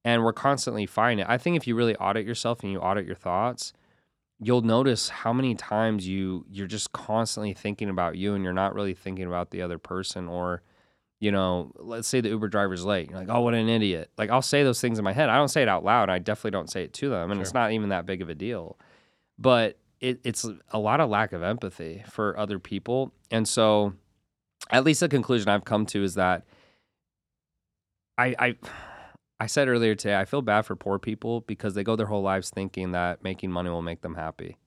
and 0.05 0.23
we're 0.23 0.33
constantly 0.33 0.85
fighting 0.85 1.19
it. 1.19 1.27
I 1.27 1.37
think 1.37 1.57
if 1.57 1.67
you 1.67 1.75
really 1.75 1.95
audit 1.97 2.25
yourself 2.25 2.63
and 2.63 2.71
you 2.71 2.79
audit 2.79 3.05
your 3.05 3.15
thoughts, 3.15 3.73
you'll 4.39 4.61
notice 4.61 5.09
how 5.09 5.31
many 5.31 5.55
times 5.55 6.07
you 6.07 6.45
you're 6.49 6.67
just 6.67 6.91
constantly 6.91 7.53
thinking 7.53 7.89
about 7.89 8.15
you 8.15 8.33
and 8.33 8.43
you're 8.43 8.53
not 8.53 8.73
really 8.73 8.93
thinking 8.93 9.25
about 9.25 9.51
the 9.51 9.61
other 9.61 9.77
person 9.77 10.27
or 10.27 10.61
you 11.19 11.31
know 11.31 11.71
let's 11.77 12.07
say 12.07 12.19
the 12.19 12.29
uber 12.29 12.47
driver's 12.47 12.83
late 12.83 13.09
you're 13.09 13.19
like 13.19 13.29
oh 13.29 13.41
what 13.41 13.53
an 13.53 13.69
idiot. 13.69 14.09
Like 14.17 14.29
i'll 14.29 14.41
say 14.41 14.63
those 14.63 14.81
things 14.81 14.97
in 14.97 15.03
my 15.03 15.13
head. 15.13 15.29
I 15.29 15.37
don't 15.37 15.47
say 15.47 15.61
it 15.61 15.69
out 15.69 15.83
loud. 15.83 16.09
I 16.09 16.19
definitely 16.19 16.51
don't 16.51 16.69
say 16.69 16.83
it 16.83 16.93
to 16.93 17.09
them 17.09 17.31
and 17.31 17.41
it's 17.41 17.53
not 17.53 17.71
even 17.71 17.89
that 17.89 18.05
big 18.05 18.21
of 18.21 18.29
a 18.29 18.35
deal. 18.35 18.77
But 19.37 19.77
it, 19.99 20.19
it's 20.23 20.45
a 20.71 20.79
lot 20.79 20.99
of 20.99 21.09
lack 21.09 21.33
of 21.33 21.41
empathy 21.41 22.03
for 22.09 22.37
other 22.37 22.59
people 22.59 23.13
and 23.31 23.47
so 23.47 23.93
at 24.69 24.83
least 24.83 24.99
the 24.99 25.09
conclusion 25.09 25.47
i've 25.49 25.63
come 25.63 25.85
to 25.85 26.03
is 26.03 26.15
that 26.15 26.43
i 28.17 28.35
i 28.37 28.55
I 29.39 29.47
said 29.47 29.67
earlier 29.67 29.95
today, 29.95 30.15
I 30.15 30.25
feel 30.25 30.41
bad 30.41 30.63
for 30.63 30.75
poor 30.75 30.97
people 30.97 31.41
because 31.41 31.73
they 31.73 31.83
go 31.83 31.95
their 31.95 32.05
whole 32.05 32.21
lives 32.21 32.49
thinking 32.49 32.91
that 32.91 33.23
making 33.23 33.51
money 33.51 33.69
will 33.69 33.81
make 33.81 34.01
them 34.01 34.15
happy. 34.15 34.57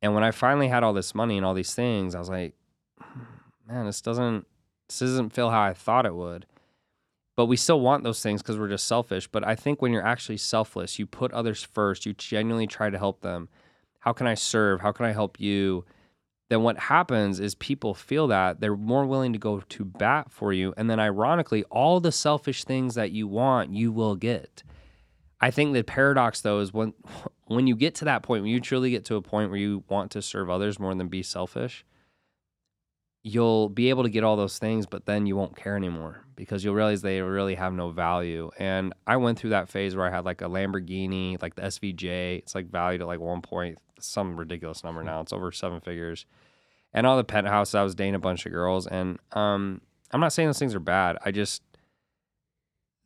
And 0.00 0.14
when 0.14 0.24
I 0.24 0.30
finally 0.30 0.68
had 0.68 0.82
all 0.82 0.92
this 0.92 1.14
money 1.14 1.36
and 1.36 1.44
all 1.44 1.54
these 1.54 1.74
things, 1.74 2.14
I 2.14 2.18
was 2.18 2.28
like, 2.28 2.54
hmm, 3.00 3.20
man, 3.68 3.86
this 3.86 4.00
doesn't 4.00 4.46
this 4.88 5.00
doesn't 5.00 5.30
feel 5.30 5.50
how 5.50 5.62
I 5.62 5.74
thought 5.74 6.06
it 6.06 6.14
would. 6.14 6.46
But 7.36 7.46
we 7.46 7.56
still 7.56 7.80
want 7.80 8.04
those 8.04 8.22
things 8.22 8.42
because 8.42 8.58
we're 8.58 8.68
just 8.68 8.86
selfish. 8.86 9.26
But 9.26 9.46
I 9.46 9.54
think 9.54 9.82
when 9.82 9.92
you're 9.92 10.06
actually 10.06 10.36
selfless, 10.36 10.98
you 10.98 11.06
put 11.06 11.32
others 11.32 11.62
first, 11.64 12.06
you 12.06 12.12
genuinely 12.12 12.66
try 12.66 12.90
to 12.90 12.98
help 12.98 13.22
them. 13.22 13.48
How 14.00 14.12
can 14.12 14.26
I 14.26 14.34
serve? 14.34 14.80
How 14.80 14.92
can 14.92 15.06
I 15.06 15.12
help 15.12 15.40
you? 15.40 15.84
Then 16.50 16.62
what 16.62 16.78
happens 16.78 17.40
is 17.40 17.54
people 17.54 17.94
feel 17.94 18.26
that 18.28 18.60
they're 18.60 18.76
more 18.76 19.06
willing 19.06 19.32
to 19.32 19.38
go 19.38 19.60
to 19.60 19.84
bat 19.84 20.30
for 20.30 20.52
you. 20.52 20.74
And 20.76 20.90
then 20.90 21.00
ironically, 21.00 21.64
all 21.64 22.00
the 22.00 22.12
selfish 22.12 22.64
things 22.64 22.94
that 22.94 23.12
you 23.12 23.26
want, 23.26 23.72
you 23.72 23.90
will 23.92 24.14
get. 24.14 24.62
I 25.40 25.50
think 25.50 25.74
the 25.74 25.82
paradox 25.82 26.40
though 26.40 26.60
is 26.60 26.72
when 26.72 26.92
when 27.46 27.66
you 27.66 27.76
get 27.76 27.94
to 27.96 28.06
that 28.06 28.22
point, 28.22 28.42
when 28.42 28.52
you 28.52 28.60
truly 28.60 28.90
get 28.90 29.04
to 29.06 29.16
a 29.16 29.22
point 29.22 29.50
where 29.50 29.58
you 29.58 29.84
want 29.88 30.10
to 30.12 30.22
serve 30.22 30.48
others 30.48 30.78
more 30.78 30.94
than 30.94 31.08
be 31.08 31.22
selfish, 31.22 31.84
you'll 33.22 33.68
be 33.68 33.88
able 33.90 34.02
to 34.02 34.08
get 34.08 34.24
all 34.24 34.36
those 34.36 34.58
things, 34.58 34.86
but 34.86 35.06
then 35.06 35.26
you 35.26 35.36
won't 35.36 35.56
care 35.56 35.76
anymore 35.76 36.24
because 36.36 36.62
you'll 36.62 36.74
realize 36.74 37.02
they 37.02 37.20
really 37.20 37.54
have 37.54 37.72
no 37.72 37.90
value. 37.90 38.50
And 38.58 38.92
I 39.06 39.16
went 39.16 39.38
through 39.38 39.50
that 39.50 39.68
phase 39.68 39.96
where 39.96 40.06
I 40.06 40.10
had 40.10 40.24
like 40.24 40.42
a 40.42 40.46
Lamborghini, 40.46 41.40
like 41.40 41.54
the 41.54 41.62
SVJ. 41.62 42.38
It's 42.38 42.54
like 42.54 42.70
valued 42.70 43.00
at 43.00 43.06
like 43.06 43.20
one 43.20 43.40
point, 43.40 43.78
some 44.00 44.36
ridiculous 44.36 44.84
number 44.84 45.02
now. 45.02 45.20
It's 45.20 45.32
over 45.32 45.52
seven 45.52 45.80
figures. 45.80 46.26
And 46.92 47.06
all 47.06 47.16
the 47.16 47.24
penthouses, 47.24 47.74
I 47.74 47.82
was 47.82 47.94
dating 47.94 48.14
a 48.14 48.20
bunch 48.20 48.46
of 48.46 48.52
girls. 48.52 48.86
And 48.86 49.18
um, 49.32 49.80
I'm 50.12 50.20
not 50.20 50.32
saying 50.32 50.48
those 50.48 50.58
things 50.58 50.74
are 50.74 50.80
bad. 50.80 51.18
I 51.24 51.30
just, 51.32 51.62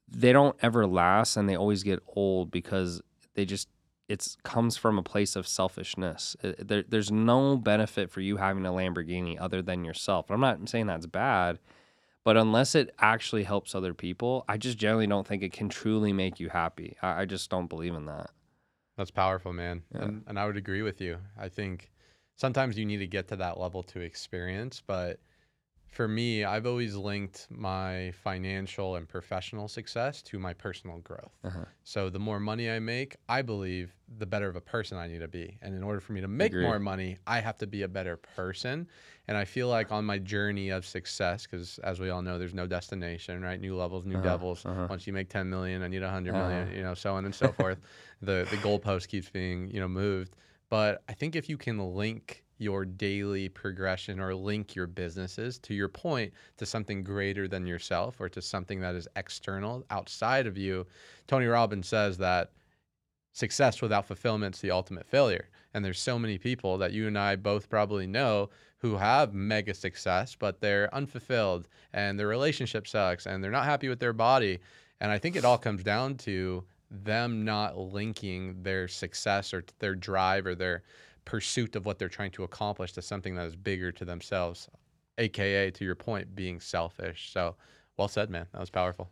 they 0.08 0.32
don't 0.32 0.56
ever 0.62 0.86
last 0.86 1.36
and 1.36 1.48
they 1.48 1.56
always 1.56 1.82
get 1.82 2.00
old 2.16 2.50
because 2.50 3.00
they 3.34 3.44
just, 3.44 3.68
it 4.08 4.36
comes 4.42 4.76
from 4.76 4.98
a 4.98 5.02
place 5.02 5.36
of 5.36 5.46
selfishness. 5.46 6.36
It- 6.42 6.68
there, 6.68 6.84
there's 6.86 7.10
no 7.12 7.56
benefit 7.56 8.10
for 8.10 8.20
you 8.20 8.36
having 8.36 8.64
a 8.66 8.70
Lamborghini 8.70 9.36
other 9.40 9.62
than 9.62 9.84
yourself. 9.84 10.30
I'm 10.30 10.40
not 10.40 10.68
saying 10.68 10.86
that's 10.86 11.06
bad, 11.06 11.58
but 12.24 12.36
unless 12.36 12.74
it 12.74 12.94
actually 12.98 13.44
helps 13.44 13.74
other 13.74 13.94
people, 13.94 14.44
I 14.48 14.56
just 14.58 14.76
generally 14.78 15.06
don't 15.06 15.26
think 15.26 15.42
it 15.42 15.52
can 15.52 15.68
truly 15.68 16.12
make 16.12 16.40
you 16.40 16.48
happy. 16.50 16.96
I, 17.02 17.22
I 17.22 17.24
just 17.24 17.48
don't 17.50 17.68
believe 17.68 17.94
in 17.94 18.06
that. 18.06 18.30
That's 18.98 19.12
powerful, 19.12 19.52
man. 19.52 19.84
Yeah. 19.94 20.02
And, 20.02 20.24
and 20.26 20.38
I 20.38 20.44
would 20.44 20.56
agree 20.56 20.82
with 20.82 21.00
you. 21.00 21.18
I 21.38 21.48
think 21.48 21.92
sometimes 22.34 22.76
you 22.76 22.84
need 22.84 22.98
to 22.98 23.06
get 23.06 23.28
to 23.28 23.36
that 23.36 23.58
level 23.58 23.84
to 23.84 24.00
experience, 24.00 24.82
but 24.84 25.20
for 25.88 26.06
me, 26.08 26.44
I've 26.44 26.66
always 26.66 26.94
linked 26.96 27.46
my 27.50 28.12
financial 28.12 28.96
and 28.96 29.08
professional 29.08 29.68
success 29.68 30.22
to 30.24 30.38
my 30.38 30.52
personal 30.54 30.98
growth. 30.98 31.32
Uh-huh. 31.44 31.64
So 31.82 32.10
the 32.10 32.18
more 32.18 32.38
money 32.38 32.70
I 32.70 32.78
make, 32.78 33.16
I 33.28 33.42
believe 33.42 33.96
the 34.06 34.26
better 34.26 34.48
of 34.48 34.56
a 34.56 34.60
person 34.60 34.98
I 34.98 35.06
need 35.08 35.20
to 35.20 35.28
be. 35.28 35.58
And 35.62 35.74
in 35.74 35.82
order 35.82 36.00
for 36.00 36.12
me 36.12 36.20
to 36.20 36.28
make 36.28 36.52
Agree. 36.52 36.62
more 36.62 36.78
money, 36.78 37.18
I 37.26 37.40
have 37.40 37.56
to 37.58 37.66
be 37.66 37.82
a 37.82 37.88
better 37.88 38.16
person. 38.16 38.88
And 39.26 39.36
I 39.36 39.44
feel 39.44 39.68
like 39.68 39.90
on 39.90 40.04
my 40.04 40.18
journey 40.18 40.68
of 40.70 40.84
success, 40.84 41.46
because 41.46 41.78
as 41.80 42.00
we 42.00 42.10
all 42.10 42.22
know, 42.22 42.38
there's 42.38 42.54
no 42.54 42.66
destination, 42.66 43.42
right? 43.42 43.60
New 43.60 43.74
levels, 43.76 44.04
new 44.04 44.16
Uh-huh, 44.16 44.22
devils. 44.22 44.66
uh-huh. 44.66 44.88
Once 44.88 45.06
you 45.06 45.12
make 45.12 45.28
10 45.30 45.48
million, 45.48 45.82
I 45.82 45.88
need 45.88 46.02
100 46.02 46.34
million, 46.34 46.68
Uh-huh. 46.68 46.76
you 46.76 46.82
know, 46.82 46.94
so 46.94 47.14
on 47.14 47.24
and 47.24 47.34
so 47.34 47.52
forth. 47.52 47.78
The 48.20 48.46
the 48.50 48.58
goalpost 48.58 49.08
keeps 49.08 49.30
being, 49.30 49.70
you 49.70 49.80
know, 49.80 49.88
moved. 49.88 50.36
But 50.70 51.02
I 51.08 51.14
think 51.14 51.34
if 51.36 51.48
you 51.48 51.56
can 51.56 51.78
link 51.78 52.44
your 52.58 52.84
daily 52.84 53.48
progression 53.48 54.20
or 54.20 54.34
link 54.34 54.74
your 54.74 54.86
businesses 54.86 55.58
to 55.60 55.74
your 55.74 55.88
point 55.88 56.32
to 56.56 56.66
something 56.66 57.02
greater 57.02 57.48
than 57.48 57.66
yourself 57.66 58.20
or 58.20 58.28
to 58.28 58.42
something 58.42 58.80
that 58.80 58.94
is 58.94 59.08
external 59.16 59.84
outside 59.90 60.46
of 60.46 60.58
you, 60.58 60.86
Tony 61.26 61.46
Robbins 61.46 61.88
says 61.88 62.18
that 62.18 62.50
success 63.32 63.80
without 63.80 64.06
fulfillment 64.06 64.56
is 64.56 64.60
the 64.60 64.72
ultimate 64.72 65.06
failure. 65.06 65.48
And 65.72 65.84
there's 65.84 66.00
so 66.00 66.18
many 66.18 66.38
people 66.38 66.78
that 66.78 66.92
you 66.92 67.06
and 67.06 67.16
I 67.16 67.36
both 67.36 67.68
probably 67.68 68.06
know 68.06 68.50
who 68.78 68.96
have 68.96 69.34
mega 69.34 69.74
success, 69.74 70.36
but 70.36 70.60
they're 70.60 70.92
unfulfilled 70.94 71.68
and 71.92 72.18
their 72.18 72.28
relationship 72.28 72.86
sucks 72.86 73.26
and 73.26 73.42
they're 73.42 73.50
not 73.50 73.64
happy 73.64 73.88
with 73.88 74.00
their 74.00 74.12
body. 74.12 74.58
And 75.00 75.12
I 75.12 75.18
think 75.18 75.36
it 75.36 75.44
all 75.44 75.58
comes 75.58 75.84
down 75.84 76.16
to 76.18 76.64
them 76.90 77.44
not 77.44 77.76
linking 77.76 78.62
their 78.62 78.88
success 78.88 79.52
or 79.52 79.64
their 79.78 79.94
drive 79.94 80.46
or 80.46 80.54
their 80.54 80.82
pursuit 81.28 81.76
of 81.76 81.84
what 81.84 81.98
they're 81.98 82.08
trying 82.08 82.30
to 82.30 82.42
accomplish 82.42 82.92
to 82.92 83.02
something 83.02 83.34
that 83.34 83.44
is 83.44 83.54
bigger 83.54 83.92
to 83.92 84.04
themselves, 84.06 84.66
aka 85.18 85.70
to 85.70 85.84
your 85.84 85.94
point, 85.94 86.34
being 86.34 86.58
selfish. 86.58 87.30
So 87.30 87.54
well 87.98 88.08
said, 88.08 88.30
man. 88.30 88.46
That 88.52 88.60
was 88.60 88.70
powerful. 88.70 89.10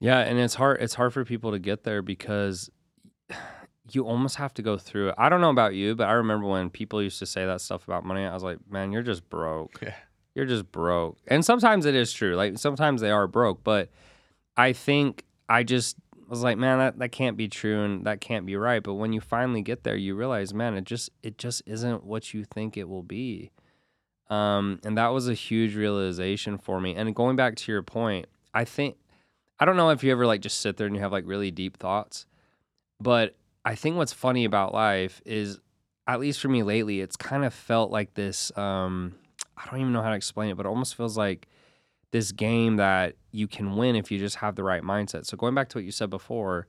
Yeah, 0.00 0.20
and 0.20 0.38
it's 0.38 0.54
hard 0.54 0.80
it's 0.80 0.94
hard 0.94 1.12
for 1.12 1.22
people 1.24 1.50
to 1.50 1.58
get 1.58 1.84
there 1.84 2.00
because 2.00 2.70
you 3.90 4.06
almost 4.06 4.36
have 4.36 4.54
to 4.54 4.62
go 4.62 4.78
through 4.78 5.10
it. 5.10 5.14
I 5.18 5.28
don't 5.28 5.42
know 5.42 5.50
about 5.50 5.74
you, 5.74 5.94
but 5.94 6.08
I 6.08 6.12
remember 6.12 6.46
when 6.46 6.70
people 6.70 7.02
used 7.02 7.18
to 7.18 7.26
say 7.26 7.44
that 7.44 7.60
stuff 7.60 7.86
about 7.86 8.06
money, 8.06 8.24
I 8.24 8.32
was 8.32 8.42
like, 8.42 8.58
"Man, 8.70 8.90
you're 8.90 9.02
just 9.02 9.28
broke. 9.28 9.80
Yeah. 9.82 9.94
You're 10.34 10.46
just 10.46 10.72
broke." 10.72 11.18
And 11.28 11.44
sometimes 11.44 11.84
it 11.84 11.94
is 11.94 12.10
true. 12.10 12.36
Like 12.36 12.56
sometimes 12.56 13.02
they 13.02 13.10
are 13.10 13.26
broke, 13.26 13.62
but 13.62 13.90
I 14.56 14.72
think 14.72 15.26
I 15.46 15.62
just 15.62 15.98
was 16.32 16.42
like, 16.42 16.56
"Man, 16.56 16.78
that 16.78 16.98
that 16.98 17.12
can't 17.12 17.36
be 17.36 17.46
true 17.46 17.84
and 17.84 18.06
that 18.06 18.22
can't 18.22 18.46
be 18.46 18.56
right." 18.56 18.82
But 18.82 18.94
when 18.94 19.12
you 19.12 19.20
finally 19.20 19.60
get 19.60 19.84
there, 19.84 19.96
you 19.96 20.14
realize, 20.14 20.54
"Man, 20.54 20.74
it 20.74 20.84
just 20.84 21.10
it 21.22 21.36
just 21.36 21.62
isn't 21.66 22.04
what 22.04 22.32
you 22.32 22.44
think 22.44 22.76
it 22.76 22.88
will 22.88 23.02
be." 23.02 23.50
Um, 24.30 24.80
and 24.82 24.96
that 24.96 25.08
was 25.08 25.28
a 25.28 25.34
huge 25.34 25.76
realization 25.76 26.56
for 26.56 26.80
me. 26.80 26.94
And 26.94 27.14
going 27.14 27.36
back 27.36 27.54
to 27.56 27.72
your 27.72 27.82
point, 27.82 28.26
I 28.54 28.64
think 28.64 28.96
I 29.60 29.66
don't 29.66 29.76
know 29.76 29.90
if 29.90 30.02
you 30.02 30.10
ever 30.10 30.26
like 30.26 30.40
just 30.40 30.62
sit 30.62 30.78
there 30.78 30.86
and 30.86 30.96
you 30.96 31.02
have 31.02 31.12
like 31.12 31.26
really 31.26 31.50
deep 31.50 31.76
thoughts, 31.76 32.24
but 32.98 33.36
I 33.64 33.74
think 33.74 33.96
what's 33.96 34.14
funny 34.14 34.46
about 34.46 34.72
life 34.72 35.20
is, 35.26 35.60
at 36.06 36.18
least 36.18 36.40
for 36.40 36.48
me 36.48 36.62
lately, 36.62 37.00
it's 37.02 37.14
kind 37.14 37.44
of 37.44 37.52
felt 37.52 37.90
like 37.90 38.14
this. 38.14 38.50
Um, 38.56 39.16
I 39.56 39.70
don't 39.70 39.80
even 39.80 39.92
know 39.92 40.02
how 40.02 40.10
to 40.10 40.16
explain 40.16 40.50
it, 40.50 40.56
but 40.56 40.64
it 40.64 40.70
almost 40.70 40.96
feels 40.96 41.18
like 41.18 41.46
this 42.12 42.30
game 42.30 42.76
that 42.76 43.16
you 43.32 43.48
can 43.48 43.76
win 43.76 43.96
if 43.96 44.10
you 44.10 44.18
just 44.18 44.36
have 44.36 44.54
the 44.54 44.62
right 44.62 44.82
mindset. 44.82 45.26
So 45.26 45.36
going 45.36 45.54
back 45.54 45.68
to 45.70 45.78
what 45.78 45.84
you 45.84 45.90
said 45.90 46.10
before, 46.10 46.66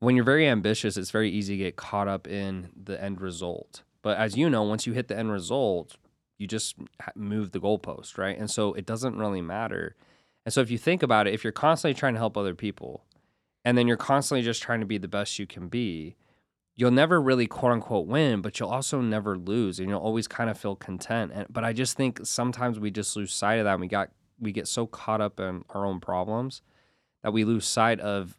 when 0.00 0.16
you're 0.16 0.24
very 0.24 0.46
ambitious, 0.46 0.96
it's 0.96 1.10
very 1.10 1.30
easy 1.30 1.56
to 1.56 1.64
get 1.64 1.76
caught 1.76 2.08
up 2.08 2.26
in 2.26 2.70
the 2.76 3.02
end 3.02 3.20
result. 3.20 3.82
But 4.02 4.18
as 4.18 4.36
you 4.36 4.50
know, 4.50 4.62
once 4.62 4.86
you 4.86 4.92
hit 4.92 5.08
the 5.08 5.16
end 5.16 5.32
result, 5.32 5.96
you 6.36 6.46
just 6.46 6.76
move 7.14 7.52
the 7.52 7.60
goalpost, 7.60 8.18
right? 8.18 8.36
And 8.36 8.50
so 8.50 8.74
it 8.74 8.84
doesn't 8.84 9.16
really 9.16 9.40
matter. 9.40 9.96
And 10.44 10.52
so 10.52 10.60
if 10.60 10.70
you 10.70 10.78
think 10.78 11.02
about 11.02 11.26
it, 11.26 11.32
if 11.32 11.42
you're 11.42 11.52
constantly 11.52 11.98
trying 11.98 12.14
to 12.14 12.18
help 12.18 12.36
other 12.36 12.54
people 12.54 13.04
and 13.64 13.78
then 13.78 13.88
you're 13.88 13.96
constantly 13.96 14.42
just 14.42 14.62
trying 14.62 14.80
to 14.80 14.86
be 14.86 14.98
the 14.98 15.08
best 15.08 15.38
you 15.38 15.46
can 15.46 15.68
be, 15.68 16.16
you'll 16.76 16.90
never 16.90 17.20
really 17.22 17.46
quote 17.46 17.72
unquote 17.72 18.06
win, 18.06 18.42
but 18.42 18.58
you'll 18.58 18.68
also 18.68 19.00
never 19.00 19.38
lose 19.38 19.78
and 19.78 19.88
you'll 19.88 20.00
always 20.00 20.28
kind 20.28 20.50
of 20.50 20.58
feel 20.58 20.76
content. 20.76 21.32
And 21.34 21.46
but 21.48 21.64
I 21.64 21.72
just 21.72 21.96
think 21.96 22.20
sometimes 22.24 22.78
we 22.78 22.90
just 22.90 23.16
lose 23.16 23.32
sight 23.32 23.58
of 23.58 23.64
that 23.64 23.72
and 23.72 23.80
we 23.80 23.88
got 23.88 24.10
we 24.38 24.52
get 24.52 24.68
so 24.68 24.86
caught 24.86 25.20
up 25.20 25.40
in 25.40 25.64
our 25.70 25.84
own 25.86 26.00
problems 26.00 26.62
that 27.22 27.32
we 27.32 27.44
lose 27.44 27.66
sight 27.66 28.00
of 28.00 28.36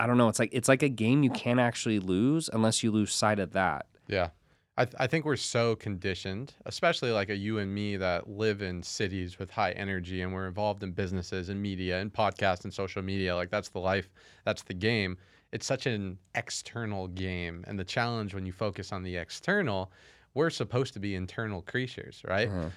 I 0.00 0.06
don't 0.06 0.16
know, 0.16 0.28
it's 0.28 0.38
like 0.38 0.50
it's 0.52 0.68
like 0.68 0.82
a 0.82 0.88
game 0.88 1.22
you 1.22 1.30
can't 1.30 1.58
actually 1.58 1.98
lose 1.98 2.48
unless 2.52 2.82
you 2.82 2.90
lose 2.90 3.12
sight 3.12 3.38
of 3.38 3.52
that. 3.52 3.86
Yeah. 4.06 4.28
I, 4.76 4.84
th- 4.84 4.94
I 5.00 5.08
think 5.08 5.24
we're 5.24 5.34
so 5.34 5.74
conditioned, 5.74 6.54
especially 6.66 7.10
like 7.10 7.30
a 7.30 7.36
you 7.36 7.58
and 7.58 7.74
me 7.74 7.96
that 7.96 8.30
live 8.30 8.62
in 8.62 8.80
cities 8.80 9.36
with 9.36 9.50
high 9.50 9.72
energy 9.72 10.22
and 10.22 10.32
we're 10.32 10.46
involved 10.46 10.84
in 10.84 10.92
businesses 10.92 11.48
and 11.48 11.60
media 11.60 11.98
and 11.98 12.12
podcasts 12.12 12.62
and 12.62 12.72
social 12.72 13.02
media. 13.02 13.34
Like 13.34 13.50
that's 13.50 13.70
the 13.70 13.80
life, 13.80 14.08
that's 14.44 14.62
the 14.62 14.74
game. 14.74 15.16
It's 15.50 15.66
such 15.66 15.86
an 15.86 16.16
external 16.36 17.08
game. 17.08 17.64
And 17.66 17.76
the 17.76 17.84
challenge 17.84 18.34
when 18.34 18.46
you 18.46 18.52
focus 18.52 18.92
on 18.92 19.02
the 19.02 19.16
external, 19.16 19.90
we're 20.34 20.50
supposed 20.50 20.92
to 20.94 21.00
be 21.00 21.16
internal 21.16 21.62
creatures, 21.62 22.22
right? 22.28 22.48
Uh-huh. 22.48 22.68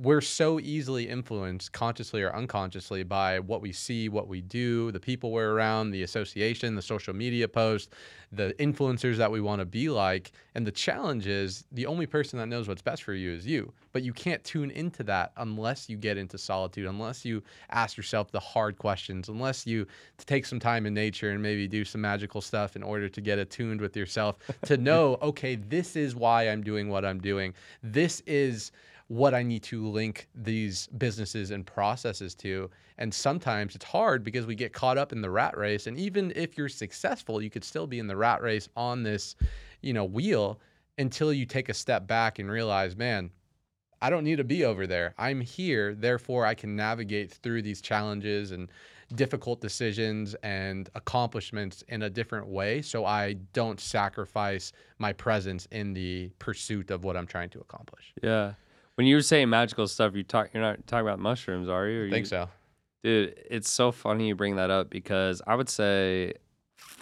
We're 0.00 0.22
so 0.22 0.58
easily 0.60 1.06
influenced 1.08 1.72
consciously 1.72 2.22
or 2.22 2.34
unconsciously 2.34 3.02
by 3.02 3.38
what 3.38 3.60
we 3.60 3.70
see, 3.70 4.08
what 4.08 4.28
we 4.28 4.40
do, 4.40 4.90
the 4.92 5.00
people 5.00 5.30
we're 5.30 5.52
around, 5.52 5.90
the 5.90 6.02
association, 6.02 6.74
the 6.74 6.80
social 6.80 7.12
media 7.12 7.46
posts, 7.46 7.92
the 8.32 8.54
influencers 8.58 9.16
that 9.16 9.30
we 9.30 9.42
want 9.42 9.58
to 9.60 9.66
be 9.66 9.90
like. 9.90 10.32
And 10.54 10.66
the 10.66 10.72
challenge 10.72 11.26
is 11.26 11.64
the 11.72 11.84
only 11.84 12.06
person 12.06 12.38
that 12.38 12.46
knows 12.46 12.66
what's 12.66 12.80
best 12.80 13.02
for 13.02 13.12
you 13.12 13.32
is 13.32 13.46
you. 13.46 13.72
But 13.92 14.02
you 14.02 14.14
can't 14.14 14.42
tune 14.42 14.70
into 14.70 15.02
that 15.04 15.32
unless 15.36 15.90
you 15.90 15.98
get 15.98 16.16
into 16.16 16.38
solitude, 16.38 16.86
unless 16.86 17.24
you 17.24 17.42
ask 17.70 17.98
yourself 17.98 18.30
the 18.30 18.40
hard 18.40 18.78
questions, 18.78 19.28
unless 19.28 19.66
you 19.66 19.86
take 20.18 20.46
some 20.46 20.60
time 20.60 20.86
in 20.86 20.94
nature 20.94 21.30
and 21.30 21.42
maybe 21.42 21.68
do 21.68 21.84
some 21.84 22.00
magical 22.00 22.40
stuff 22.40 22.74
in 22.74 22.82
order 22.82 23.08
to 23.08 23.20
get 23.20 23.38
attuned 23.38 23.82
with 23.82 23.94
yourself 23.96 24.36
to 24.64 24.78
know, 24.78 25.18
okay, 25.22 25.56
this 25.56 25.94
is 25.94 26.14
why 26.14 26.48
I'm 26.48 26.62
doing 26.62 26.88
what 26.88 27.04
I'm 27.04 27.20
doing. 27.20 27.52
This 27.82 28.22
is 28.26 28.72
what 29.10 29.34
I 29.34 29.42
need 29.42 29.64
to 29.64 29.88
link 29.88 30.28
these 30.36 30.86
businesses 30.98 31.50
and 31.50 31.66
processes 31.66 32.32
to. 32.36 32.70
And 32.96 33.12
sometimes 33.12 33.74
it's 33.74 33.84
hard 33.84 34.22
because 34.22 34.46
we 34.46 34.54
get 34.54 34.72
caught 34.72 34.98
up 34.98 35.12
in 35.12 35.20
the 35.20 35.28
rat 35.28 35.58
race. 35.58 35.88
And 35.88 35.98
even 35.98 36.32
if 36.36 36.56
you're 36.56 36.68
successful, 36.68 37.42
you 37.42 37.50
could 37.50 37.64
still 37.64 37.88
be 37.88 37.98
in 37.98 38.06
the 38.06 38.16
rat 38.16 38.40
race 38.40 38.68
on 38.76 39.02
this, 39.02 39.34
you 39.80 39.92
know, 39.92 40.04
wheel 40.04 40.60
until 40.98 41.32
you 41.32 41.44
take 41.44 41.68
a 41.68 41.74
step 41.74 42.06
back 42.06 42.38
and 42.38 42.48
realize, 42.48 42.96
man, 42.96 43.32
I 44.00 44.10
don't 44.10 44.22
need 44.22 44.36
to 44.36 44.44
be 44.44 44.64
over 44.64 44.86
there. 44.86 45.12
I'm 45.18 45.40
here. 45.40 45.92
Therefore, 45.92 46.46
I 46.46 46.54
can 46.54 46.76
navigate 46.76 47.32
through 47.32 47.62
these 47.62 47.80
challenges 47.80 48.52
and 48.52 48.70
difficult 49.16 49.60
decisions 49.60 50.36
and 50.44 50.88
accomplishments 50.94 51.82
in 51.88 52.02
a 52.02 52.10
different 52.10 52.46
way. 52.46 52.80
So 52.80 53.04
I 53.06 53.32
don't 53.54 53.80
sacrifice 53.80 54.70
my 54.98 55.12
presence 55.12 55.66
in 55.72 55.94
the 55.94 56.30
pursuit 56.38 56.92
of 56.92 57.02
what 57.02 57.16
I'm 57.16 57.26
trying 57.26 57.50
to 57.50 57.58
accomplish. 57.58 58.14
Yeah. 58.22 58.52
When 59.00 59.06
you 59.06 59.16
were 59.16 59.22
saying 59.22 59.48
magical 59.48 59.88
stuff, 59.88 60.14
you 60.14 60.22
talk 60.22 60.50
you're 60.52 60.62
not 60.62 60.86
talking 60.86 61.06
about 61.06 61.18
mushrooms, 61.18 61.70
are 61.70 61.88
you? 61.88 62.00
Or 62.00 62.04
you 62.04 62.10
think 62.10 62.26
so. 62.26 62.50
Dude, 63.02 63.34
it's 63.50 63.70
so 63.70 63.92
funny 63.92 64.28
you 64.28 64.34
bring 64.34 64.56
that 64.56 64.68
up 64.68 64.90
because 64.90 65.40
I 65.46 65.54
would 65.54 65.70
say 65.70 66.34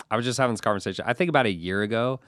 I 0.08 0.14
was 0.14 0.24
just 0.24 0.38
having 0.38 0.52
this 0.54 0.60
conversation. 0.60 1.04
I 1.08 1.12
think 1.12 1.28
about 1.28 1.46
a 1.46 1.50
year 1.50 1.82
ago. 1.82 2.20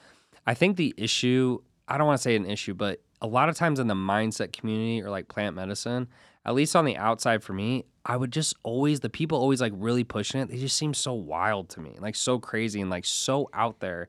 I 0.45 0.55
think 0.55 0.77
the 0.77 0.93
issue, 0.97 1.61
I 1.87 1.99
don't 1.99 2.09
want 2.09 2.19
to 2.19 2.23
say 2.25 2.35
an 2.35 2.51
issue, 2.51 2.75
but 2.75 3.01
a 3.23 3.29
lot 3.29 3.49
of 3.49 3.55
times 3.55 3.79
in 3.79 3.87
the 3.87 3.95
mindset 3.95 4.53
community 4.53 5.03
or 5.03 5.09
like 5.09 5.29
plant 5.29 5.55
medicine, 5.55 6.09
at 6.45 6.57
least 6.57 6.75
on 6.75 6.85
the 6.85 6.97
outside 6.97 7.45
for 7.45 7.53
me, 7.53 7.85
I 8.05 8.17
would 8.17 8.33
just 8.33 8.57
always 8.65 8.99
the 8.99 9.09
people 9.09 9.39
always 9.39 9.61
like 9.61 9.73
really 9.77 10.03
pushing 10.03 10.41
it. 10.41 10.49
They 10.49 10.57
just 10.57 10.77
seem 10.77 10.95
so 10.95 11.13
wild 11.13 11.69
to 11.69 11.81
me, 11.81 11.95
like 12.01 12.17
so 12.17 12.41
crazy 12.41 12.81
and 12.81 12.91
like 12.91 13.05
so 13.05 13.49
out 13.55 13.79
there. 13.79 14.09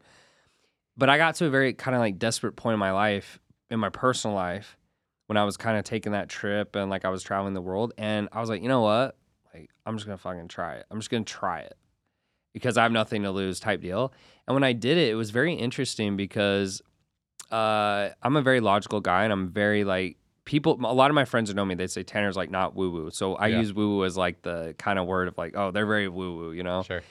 But 0.98 1.12
I 1.12 1.20
got 1.20 1.36
to 1.36 1.46
a 1.46 1.52
very 1.52 1.76
kind 1.76 1.94
of 1.94 2.00
like 2.00 2.18
desperate 2.18 2.56
point 2.56 2.74
in 2.74 2.80
my 2.80 2.94
life, 2.94 3.40
in 3.70 3.80
my 3.80 3.90
personal 3.90 4.36
life, 4.36 4.76
when 5.32 5.38
I 5.38 5.46
was 5.46 5.56
kind 5.56 5.78
of 5.78 5.86
taking 5.86 6.12
that 6.12 6.28
trip 6.28 6.76
and 6.76 6.90
like 6.90 7.06
I 7.06 7.10
was 7.10 7.24
traveling 7.24 7.54
the 7.54 7.62
world, 7.62 7.94
and 7.98 8.28
I 8.34 8.42
was 8.42 8.50
like, 8.50 8.62
you 8.62 8.68
know 8.68 8.82
what? 8.82 9.16
Like, 9.54 9.70
I'm 9.86 9.96
just 9.96 10.06
gonna 10.06 10.18
fucking 10.18 10.50
try 10.50 10.74
it. 10.76 10.86
I'm 10.92 11.00
just 11.00 11.10
gonna 11.10 11.24
try 11.24 11.60
it 11.62 11.78
because 12.52 12.76
I 12.76 12.84
have 12.84 12.92
nothing 12.92 13.24
to 13.24 13.32
lose, 13.32 13.62
type 13.62 13.80
deal. 13.80 14.12
And 14.46 14.56
when 14.56 14.66
I 14.66 14.74
did 14.74 14.98
it, 14.98 15.08
it 15.10 15.16
was 15.16 15.30
very 15.32 15.54
interesting 15.54 16.18
because 16.18 16.82
uh, 17.50 18.10
I'm 18.22 18.36
a 18.36 18.42
very 18.42 18.60
logical 18.60 19.00
guy, 19.00 19.24
and 19.24 19.32
I'm 19.32 19.48
very 19.48 19.86
like 19.86 20.18
people. 20.44 20.78
A 20.84 20.94
lot 20.94 21.10
of 21.10 21.16
my 21.16 21.24
friends 21.24 21.50
who 21.50 21.56
know 21.56 21.64
me, 21.64 21.76
they 21.76 21.88
say 21.88 22.04
Tanner's 22.04 22.36
like 22.36 22.52
not 22.52 22.76
woo 22.76 22.92
woo. 22.92 23.10
So 23.10 23.36
I 23.36 23.48
Yeah. 23.48 23.60
use 23.60 23.74
woo 23.74 24.00
woo 24.00 24.04
as 24.04 24.18
like 24.18 24.42
the 24.42 24.76
kind 24.78 25.00
of 25.00 25.08
word 25.08 25.30
of 25.30 25.38
like, 25.38 25.56
oh, 25.56 25.72
they're 25.72 25.86
very 25.86 26.10
woo 26.10 26.36
woo, 26.36 26.52
you 26.52 26.64
know. 26.64 26.84
Sure. 26.84 27.04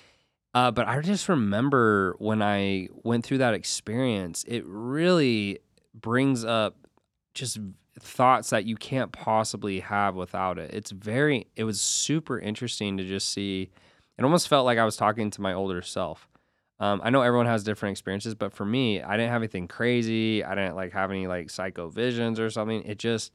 Uh, 0.53 0.71
but 0.71 0.87
I 0.87 1.01
just 1.01 1.27
remember 1.31 2.17
when 2.19 2.43
I 2.43 2.89
went 3.03 3.25
through 3.25 3.39
that 3.39 3.55
experience, 3.55 4.45
it 4.47 4.63
really 4.67 5.61
brings 5.95 6.45
up 6.45 6.77
just 7.33 7.59
thoughts 8.01 8.51
that 8.51 8.65
you 8.65 8.77
can't 8.77 9.13
possibly 9.13 9.81
have 9.81 10.17
without 10.17 10.59
it. 10.59 10.73
It's 10.75 10.91
very, 10.91 11.47
it 11.57 11.65
was 11.65 11.81
super 11.81 12.39
interesting 12.39 12.97
to 12.99 13.05
just 13.05 13.31
see. 13.31 13.71
It 14.19 14.25
almost 14.25 14.49
felt 14.49 14.67
like 14.67 14.79
I 14.79 14.85
was 14.85 14.97
talking 14.97 15.31
to 15.31 15.41
my 15.41 15.53
older 15.55 15.83
self 15.83 16.29
Um, 16.81 17.01
I 17.05 17.11
know 17.11 17.23
everyone 17.23 17.47
has 17.47 17.63
different 17.65 17.93
experiences, 17.93 18.35
but 18.35 18.53
for 18.55 18.65
me, 18.65 19.03
I 19.03 19.17
didn't 19.17 19.31
have 19.33 19.43
anything 19.43 19.69
crazy. 19.69 20.43
I 20.45 20.55
didn't 20.55 20.77
like 20.77 20.93
have 20.95 21.11
any 21.11 21.27
like 21.27 21.51
psycho 21.51 21.91
visions 21.91 22.41
or 22.41 22.51
something. 22.51 22.83
It 22.85 22.99
just, 22.99 23.33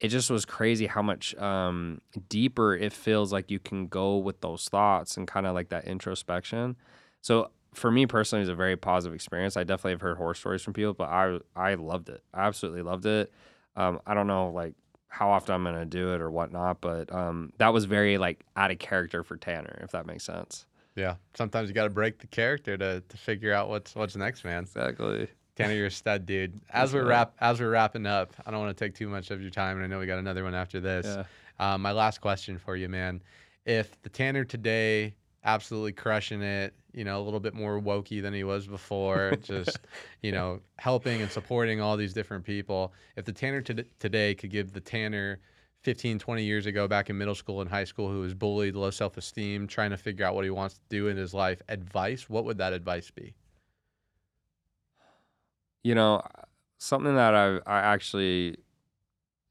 it 0.00 0.08
just 0.08 0.30
was 0.30 0.44
crazy 0.44 0.86
how 0.86 1.02
much 1.02 1.34
um, 1.36 2.00
deeper 2.28 2.76
it 2.76 2.92
feels 2.92 3.32
like 3.32 3.50
you 3.50 3.58
can 3.58 3.88
go 3.88 4.18
with 4.18 4.40
those 4.40 4.68
thoughts 4.68 5.16
and 5.16 5.26
kind 5.26 5.46
of 5.46 5.54
like 5.54 5.70
that 5.70 5.86
introspection. 5.86 6.76
So 7.22 7.50
for 7.74 7.90
me 7.90 8.06
personally, 8.06 8.40
it 8.40 8.44
was 8.44 8.50
a 8.50 8.54
very 8.54 8.76
positive 8.76 9.14
experience. 9.14 9.56
I 9.56 9.64
definitely 9.64 9.92
have 9.92 10.00
heard 10.02 10.18
horror 10.18 10.34
stories 10.34 10.62
from 10.62 10.74
people, 10.74 10.94
but 10.94 11.08
I 11.08 11.38
I 11.56 11.74
loved 11.74 12.08
it. 12.08 12.22
I 12.34 12.46
absolutely 12.46 12.82
loved 12.82 13.06
it. 13.06 13.32
Um, 13.76 14.00
I 14.06 14.14
don't 14.14 14.26
know 14.26 14.50
like 14.50 14.74
how 15.08 15.30
often 15.30 15.54
I'm 15.54 15.64
gonna 15.64 15.84
do 15.84 16.14
it 16.14 16.20
or 16.20 16.30
whatnot, 16.30 16.80
but 16.80 17.12
um, 17.14 17.52
that 17.58 17.72
was 17.72 17.84
very 17.84 18.18
like 18.18 18.44
out 18.56 18.70
of 18.70 18.78
character 18.78 19.22
for 19.22 19.36
Tanner, 19.36 19.78
if 19.82 19.92
that 19.92 20.06
makes 20.06 20.24
sense. 20.24 20.66
Yeah. 20.96 21.16
Sometimes 21.34 21.68
you 21.68 21.74
got 21.74 21.84
to 21.84 21.90
break 21.90 22.18
the 22.18 22.26
character 22.26 22.76
to, 22.76 23.02
to 23.06 23.16
figure 23.16 23.52
out 23.52 23.68
what's 23.68 23.94
what's 23.94 24.16
next, 24.16 24.44
man. 24.44 24.64
Exactly. 24.64 25.28
Tanner, 25.54 25.74
you're 25.74 25.86
a 25.86 25.90
stud, 25.90 26.26
dude. 26.26 26.60
As 26.70 26.92
we're 26.92 27.06
wrap 27.06 27.34
as 27.40 27.60
we're 27.60 27.70
wrapping 27.70 28.06
up, 28.06 28.34
I 28.44 28.50
don't 28.50 28.60
want 28.60 28.76
to 28.76 28.84
take 28.84 28.94
too 28.94 29.08
much 29.08 29.30
of 29.30 29.40
your 29.40 29.50
time, 29.50 29.76
and 29.76 29.84
I 29.84 29.88
know 29.88 29.98
we 29.98 30.06
got 30.06 30.18
another 30.18 30.42
one 30.42 30.54
after 30.54 30.80
this. 30.80 31.06
Yeah. 31.06 31.24
Um, 31.58 31.82
my 31.82 31.92
last 31.92 32.20
question 32.20 32.58
for 32.58 32.76
you, 32.76 32.88
man. 32.88 33.22
If 33.64 34.00
the 34.02 34.10
Tanner 34.10 34.44
today 34.44 35.14
absolutely 35.46 35.92
crushing 35.92 36.42
it, 36.42 36.74
you 36.92 37.04
know, 37.04 37.20
a 37.20 37.24
little 37.24 37.40
bit 37.40 37.54
more 37.54 37.80
wokey 37.80 38.20
than 38.20 38.34
he 38.34 38.44
was 38.44 38.66
before, 38.66 39.36
just, 39.42 39.78
you 40.22 40.32
know, 40.32 40.60
helping 40.78 41.22
and 41.22 41.30
supporting 41.30 41.80
all 41.80 41.96
these 41.96 42.12
different 42.12 42.44
people. 42.44 42.92
If 43.16 43.24
the 43.24 43.32
Tanner 43.32 43.62
to- 43.62 43.86
today 43.98 44.34
could 44.34 44.50
give 44.50 44.72
the 44.72 44.80
Tanner 44.80 45.40
15, 45.82 46.18
20 46.18 46.42
years 46.44 46.66
ago 46.66 46.88
back 46.88 47.08
in 47.10 47.16
middle 47.16 47.34
school 47.34 47.60
and 47.62 47.70
high 47.70 47.84
school 47.84 48.10
who 48.10 48.20
was 48.20 48.34
bullied, 48.34 48.74
low 48.74 48.90
self 48.90 49.16
esteem, 49.16 49.66
trying 49.66 49.90
to 49.90 49.96
figure 49.96 50.26
out 50.26 50.34
what 50.34 50.44
he 50.44 50.50
wants 50.50 50.74
to 50.74 50.80
do 50.90 51.08
in 51.08 51.16
his 51.16 51.32
life, 51.32 51.62
advice, 51.68 52.28
what 52.28 52.44
would 52.44 52.58
that 52.58 52.72
advice 52.72 53.10
be? 53.10 53.34
you 55.82 55.94
know 55.94 56.20
something 56.78 57.14
that 57.14 57.34
i 57.34 57.58
i 57.66 57.78
actually 57.78 58.56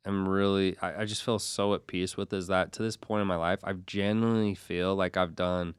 am 0.05 0.27
really 0.27 0.77
I, 0.81 1.01
I 1.01 1.05
just 1.05 1.23
feel 1.23 1.39
so 1.39 1.73
at 1.73 1.87
peace 1.87 2.15
with 2.17 2.31
is 2.33 2.47
that 2.47 2.71
to 2.73 2.83
this 2.83 2.97
point 2.97 3.21
in 3.21 3.27
my 3.27 3.35
life 3.35 3.59
i 3.63 3.73
genuinely 3.73 4.55
feel 4.55 4.95
like 4.95 5.17
i've 5.17 5.35
done 5.35 5.75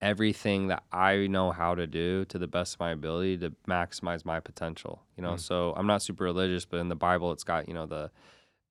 everything 0.00 0.66
that 0.68 0.82
i 0.92 1.26
know 1.28 1.52
how 1.52 1.74
to 1.74 1.86
do 1.86 2.24
to 2.26 2.38
the 2.38 2.48
best 2.48 2.74
of 2.74 2.80
my 2.80 2.90
ability 2.90 3.38
to 3.38 3.52
maximize 3.68 4.24
my 4.24 4.40
potential 4.40 5.02
you 5.16 5.22
know 5.22 5.34
Mm. 5.34 5.40
so 5.40 5.74
i'm 5.76 5.86
not 5.86 6.02
super 6.02 6.24
religious 6.24 6.64
but 6.64 6.78
in 6.78 6.88
the 6.88 6.96
bible 6.96 7.30
it's 7.32 7.44
got 7.44 7.68
you 7.68 7.74
know 7.74 7.86
the 7.86 8.10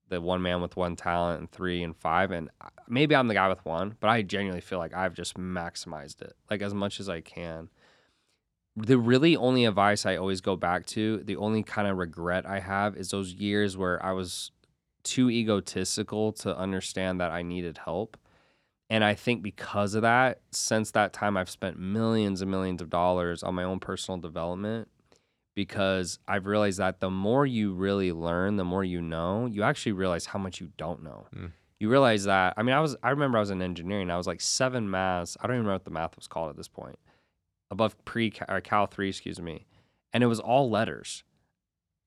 the 0.10 0.20
one 0.20 0.42
man 0.42 0.62
with 0.62 0.76
one 0.76 0.98
talent 0.98 1.40
and 1.40 1.50
three 1.50 1.82
and 1.84 1.96
five 1.96 2.32
and 2.32 2.50
maybe 2.90 3.16
i'm 3.16 3.30
the 3.30 3.34
guy 3.34 3.48
with 3.48 3.64
one 3.64 3.96
but 4.02 4.10
i 4.10 4.22
genuinely 4.22 4.60
feel 4.60 4.78
like 4.78 4.94
i've 4.94 5.14
just 5.14 5.36
maximized 5.38 6.22
it 6.22 6.34
like 6.50 6.62
as 6.62 6.74
much 6.74 7.00
as 7.00 7.08
i 7.08 7.22
can 7.22 7.70
the 8.78 8.98
really 8.98 9.36
only 9.36 9.66
advice 9.66 10.06
I 10.06 10.16
always 10.16 10.40
go 10.40 10.56
back 10.56 10.86
to, 10.88 11.18
the 11.18 11.36
only 11.36 11.62
kind 11.62 11.90
of 11.90 11.98
regret 11.98 12.46
I 12.46 12.60
have 12.62 12.96
is 12.96 13.10
those 13.10 13.34
years 13.34 13.76
where 13.76 14.04
I 14.04 14.14
was 14.14 14.52
too 15.04 15.30
egotistical 15.30 16.32
to 16.34 16.58
understand 16.58 17.20
that 17.22 17.32
I 17.32 17.42
needed 17.42 17.80
help. 17.80 18.18
And 18.90 19.04
I 19.04 19.14
think 19.14 19.42
because 19.42 19.96
of 19.96 20.02
that, 20.02 20.42
since 20.52 20.92
that 20.92 21.14
time, 21.14 21.38
I've 21.38 21.50
spent 21.50 21.80
millions 21.80 22.42
and 22.42 22.52
millions 22.52 22.82
of 22.82 22.90
dollars 22.90 23.42
on 23.42 23.56
my 23.56 23.64
own 23.64 23.80
personal 23.80 24.20
development 24.20 24.90
because 25.56 26.20
I've 26.28 26.46
realized 26.46 26.80
that 26.80 27.00
the 27.00 27.10
more 27.10 27.46
you 27.46 27.74
really 27.74 28.12
learn, 28.12 28.58
the 28.58 28.66
more 28.66 28.84
you 28.84 29.02
know, 29.02 29.46
you 29.46 29.64
actually 29.64 29.94
realize 29.94 30.26
how 30.26 30.40
much 30.40 30.60
you 30.60 30.72
don't 30.78 31.04
know. 31.04 31.28
Mm. 31.36 31.52
You 31.80 31.90
realize 31.90 32.26
that, 32.26 32.54
I 32.58 32.64
mean, 32.64 32.76
I 32.76 32.80
was, 32.80 32.96
I 33.02 33.10
remember 33.10 33.38
I 33.38 33.42
was 33.42 33.50
in 33.50 33.62
engineering, 33.62 34.12
I 34.12 34.18
was 34.18 34.28
like 34.28 34.42
seven 34.42 34.90
maths. 34.90 35.38
I 35.40 35.48
don't 35.48 35.56
even 35.56 35.66
remember 35.66 35.76
what 35.76 35.86
the 35.86 35.92
math 35.92 36.16
was 36.16 36.28
called 36.28 36.50
at 36.50 36.58
this 36.58 36.68
point 36.68 37.00
above 37.72 38.04
pre 38.06 38.34
or 38.48 38.62
Cal 38.62 38.86
three, 38.86 39.10
excuse 39.10 39.42
me, 39.42 39.66
and 40.14 40.24
it 40.24 40.28
was 40.28 40.40
all 40.40 40.70
letters. 40.70 41.24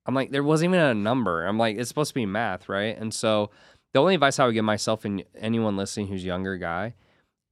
I'm 0.06 0.14
like, 0.14 0.30
there 0.30 0.42
wasn't 0.42 0.74
even 0.74 0.84
a 0.84 0.94
number. 0.94 1.44
I'm 1.46 1.58
like, 1.58 1.76
it's 1.76 1.88
supposed 1.88 2.10
to 2.10 2.14
be 2.14 2.26
math, 2.26 2.68
right? 2.68 2.96
And 2.98 3.12
so, 3.12 3.50
the 3.92 4.00
only 4.00 4.14
advice 4.14 4.38
I 4.38 4.46
would 4.46 4.54
give 4.54 4.64
myself 4.64 5.04
and 5.04 5.24
anyone 5.38 5.76
listening 5.76 6.08
who's 6.08 6.24
younger 6.24 6.56
guy 6.56 6.94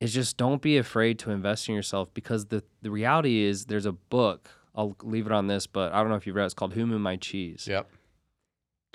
is 0.01 0.13
just 0.13 0.37
don't 0.37 0.61
be 0.61 0.77
afraid 0.77 1.19
to 1.21 1.31
invest 1.31 1.69
in 1.69 1.75
yourself 1.75 2.13
because 2.13 2.47
the 2.47 2.65
the 2.83 2.91
reality 2.91 3.43
is 3.45 3.67
there's 3.67 3.87
a 3.87 3.93
book. 3.93 4.51
I'll 4.75 4.97
leave 5.03 5.27
it 5.27 5.33
on 5.33 5.47
this, 5.47 5.67
but 5.67 5.93
I 5.93 6.01
don't 6.01 6.09
know 6.09 6.17
if 6.17 6.27
you've 6.27 6.35
read. 6.35 6.45
it. 6.45 6.47
It's 6.47 6.55
called 6.55 6.73
Who 6.73 6.87
Moved 6.87 7.03
My 7.03 7.17
Cheese. 7.17 7.67
Yep. 7.69 7.89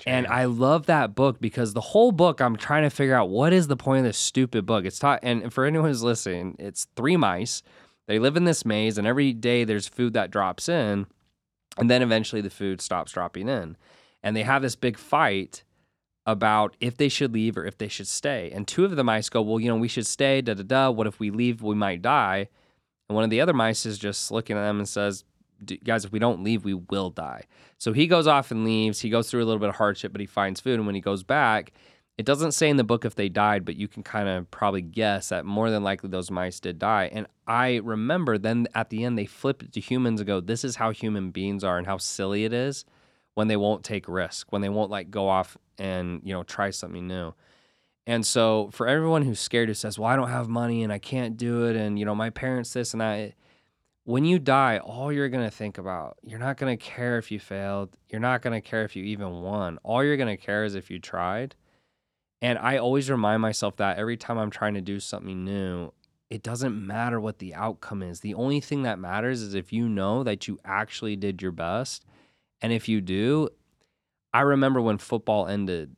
And 0.06 0.26
I 0.28 0.44
love 0.44 0.86
that 0.86 1.14
book 1.14 1.40
because 1.40 1.72
the 1.72 1.80
whole 1.80 2.12
book, 2.12 2.40
I'm 2.40 2.56
trying 2.56 2.84
to 2.84 2.90
figure 2.90 3.14
out 3.14 3.30
what 3.30 3.52
is 3.52 3.66
the 3.66 3.76
point 3.76 4.00
of 4.00 4.04
this 4.04 4.18
stupid 4.18 4.64
book. 4.64 4.84
It's 4.84 4.98
taught, 4.98 5.20
and 5.22 5.52
for 5.52 5.64
anyone 5.64 5.88
who's 5.88 6.02
listening, 6.02 6.54
it's 6.58 6.86
three 6.94 7.16
mice. 7.16 7.62
They 8.06 8.18
live 8.18 8.36
in 8.36 8.44
this 8.44 8.64
maze, 8.64 8.96
and 8.96 9.06
every 9.06 9.32
day 9.32 9.64
there's 9.64 9.88
food 9.88 10.12
that 10.14 10.30
drops 10.30 10.68
in, 10.68 11.06
and 11.78 11.90
then 11.90 12.02
eventually 12.02 12.42
the 12.42 12.50
food 12.50 12.80
stops 12.80 13.12
dropping 13.12 13.48
in. 13.48 13.76
And 14.22 14.36
they 14.36 14.42
have 14.42 14.62
this 14.62 14.76
big 14.76 14.98
fight 14.98 15.62
about 16.26 16.76
if 16.80 16.96
they 16.96 17.08
should 17.08 17.32
leave 17.32 17.56
or 17.56 17.64
if 17.64 17.78
they 17.78 17.88
should 17.88 18.08
stay. 18.08 18.50
And 18.52 18.66
two 18.66 18.84
of 18.84 18.94
the 18.96 19.04
mice 19.04 19.28
go, 19.28 19.40
Well, 19.40 19.60
you 19.60 19.68
know, 19.68 19.76
we 19.76 19.88
should 19.88 20.06
stay, 20.06 20.40
da 20.40 20.54
da 20.54 20.62
da. 20.62 20.90
What 20.90 21.06
if 21.06 21.18
we 21.18 21.30
leave? 21.30 21.62
We 21.62 21.74
might 21.74 22.02
die. 22.02 22.48
And 23.08 23.14
one 23.14 23.24
of 23.24 23.30
the 23.30 23.40
other 23.40 23.54
mice 23.54 23.86
is 23.86 23.98
just 23.98 24.30
looking 24.30 24.56
at 24.56 24.62
them 24.62 24.78
and 24.78 24.88
says, 24.88 25.24
Guys, 25.84 26.04
if 26.04 26.12
we 26.12 26.18
don't 26.18 26.44
leave, 26.44 26.64
we 26.64 26.74
will 26.74 27.10
die. 27.10 27.44
So 27.78 27.92
he 27.92 28.06
goes 28.06 28.26
off 28.26 28.50
and 28.50 28.64
leaves. 28.64 29.00
He 29.00 29.10
goes 29.10 29.30
through 29.30 29.42
a 29.42 29.46
little 29.46 29.58
bit 29.58 29.70
of 29.70 29.76
hardship, 29.76 30.12
but 30.12 30.20
he 30.20 30.26
finds 30.26 30.60
food. 30.60 30.74
And 30.74 30.86
when 30.86 30.94
he 30.94 31.00
goes 31.00 31.22
back, 31.22 31.72
it 32.18 32.26
doesn't 32.26 32.52
say 32.52 32.68
in 32.68 32.76
the 32.76 32.84
book 32.84 33.04
if 33.04 33.14
they 33.14 33.28
died, 33.28 33.64
but 33.64 33.76
you 33.76 33.86
can 33.86 34.02
kind 34.02 34.28
of 34.28 34.50
probably 34.50 34.82
guess 34.82 35.28
that 35.28 35.44
more 35.46 35.70
than 35.70 35.84
likely 35.84 36.10
those 36.10 36.32
mice 36.32 36.58
did 36.58 36.80
die. 36.80 37.08
And 37.12 37.28
I 37.46 37.76
remember 37.76 38.38
then 38.38 38.66
at 38.74 38.90
the 38.90 39.04
end, 39.04 39.16
they 39.16 39.24
flip 39.24 39.62
it 39.62 39.72
to 39.74 39.80
humans 39.80 40.20
and 40.20 40.26
go, 40.26 40.40
This 40.40 40.64
is 40.64 40.76
how 40.76 40.90
human 40.90 41.30
beings 41.30 41.62
are 41.62 41.78
and 41.78 41.86
how 41.86 41.98
silly 41.98 42.44
it 42.44 42.52
is 42.52 42.84
when 43.34 43.46
they 43.46 43.56
won't 43.56 43.84
take 43.84 44.08
risk, 44.08 44.50
when 44.50 44.62
they 44.62 44.68
won't 44.68 44.90
like 44.90 45.12
go 45.12 45.28
off 45.28 45.56
and, 45.78 46.20
you 46.24 46.32
know, 46.32 46.42
try 46.42 46.70
something 46.70 47.06
new. 47.06 47.34
And 48.04 48.26
so 48.26 48.70
for 48.72 48.88
everyone 48.88 49.22
who's 49.22 49.38
scared 49.38 49.68
who 49.68 49.74
says, 49.74 49.96
Well, 49.96 50.10
I 50.10 50.16
don't 50.16 50.28
have 50.28 50.48
money 50.48 50.82
and 50.82 50.92
I 50.92 50.98
can't 50.98 51.36
do 51.36 51.66
it, 51.66 51.76
and 51.76 51.96
you 52.00 52.04
know, 52.04 52.16
my 52.16 52.30
parents 52.30 52.72
this 52.72 52.94
and 52.94 53.00
that, 53.00 53.34
when 54.02 54.24
you 54.24 54.40
die, 54.40 54.78
all 54.78 55.12
you're 55.12 55.28
gonna 55.28 55.52
think 55.52 55.78
about, 55.78 56.16
you're 56.24 56.40
not 56.40 56.56
gonna 56.56 56.76
care 56.76 57.16
if 57.18 57.30
you 57.30 57.38
failed, 57.38 57.96
you're 58.08 58.20
not 58.20 58.42
gonna 58.42 58.60
care 58.60 58.82
if 58.82 58.96
you 58.96 59.04
even 59.04 59.42
won. 59.42 59.78
All 59.84 60.02
you're 60.02 60.16
gonna 60.16 60.36
care 60.36 60.64
is 60.64 60.74
if 60.74 60.90
you 60.90 60.98
tried. 60.98 61.54
And 62.40 62.58
I 62.58 62.76
always 62.78 63.10
remind 63.10 63.42
myself 63.42 63.76
that 63.76 63.98
every 63.98 64.16
time 64.16 64.38
I'm 64.38 64.50
trying 64.50 64.74
to 64.74 64.80
do 64.80 65.00
something 65.00 65.44
new, 65.44 65.92
it 66.30 66.42
doesn't 66.42 66.86
matter 66.86 67.20
what 67.20 67.38
the 67.38 67.54
outcome 67.54 68.02
is. 68.02 68.20
The 68.20 68.34
only 68.34 68.60
thing 68.60 68.82
that 68.82 68.98
matters 68.98 69.42
is 69.42 69.54
if 69.54 69.72
you 69.72 69.88
know 69.88 70.22
that 70.22 70.46
you 70.46 70.58
actually 70.64 71.16
did 71.16 71.42
your 71.42 71.52
best. 71.52 72.04
And 72.60 72.72
if 72.72 72.88
you 72.88 73.00
do, 73.00 73.48
I 74.32 74.42
remember 74.42 74.80
when 74.80 74.98
football 74.98 75.46
ended, 75.46 75.96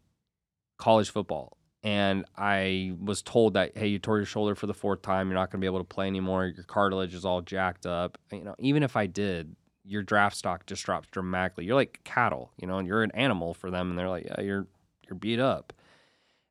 college 0.78 1.10
football, 1.10 1.56
and 1.82 2.26
I 2.36 2.92
was 3.02 3.22
told 3.22 3.54
that, 3.54 3.76
hey, 3.76 3.88
you 3.88 3.98
tore 3.98 4.18
your 4.18 4.26
shoulder 4.26 4.54
for 4.54 4.66
the 4.66 4.74
fourth 4.74 5.02
time. 5.02 5.28
You're 5.28 5.38
not 5.38 5.50
going 5.50 5.60
to 5.60 5.64
be 5.64 5.66
able 5.66 5.78
to 5.78 5.84
play 5.84 6.06
anymore. 6.06 6.46
Your 6.46 6.64
cartilage 6.64 7.14
is 7.14 7.24
all 7.24 7.40
jacked 7.40 7.86
up. 7.86 8.18
You 8.30 8.44
know, 8.44 8.54
even 8.58 8.82
if 8.82 8.96
I 8.96 9.06
did, 9.06 9.56
your 9.84 10.02
draft 10.02 10.36
stock 10.36 10.66
just 10.66 10.84
drops 10.84 11.08
dramatically. 11.10 11.64
You're 11.64 11.74
like 11.74 12.00
cattle, 12.04 12.52
you 12.58 12.66
know, 12.66 12.78
and 12.78 12.86
you're 12.86 13.02
an 13.02 13.12
animal 13.12 13.54
for 13.54 13.70
them, 13.70 13.90
and 13.90 13.98
they're 13.98 14.08
like, 14.08 14.26
yeah, 14.26 14.40
you're 14.42 14.66
you're 15.08 15.16
beat 15.18 15.40
up. 15.40 15.72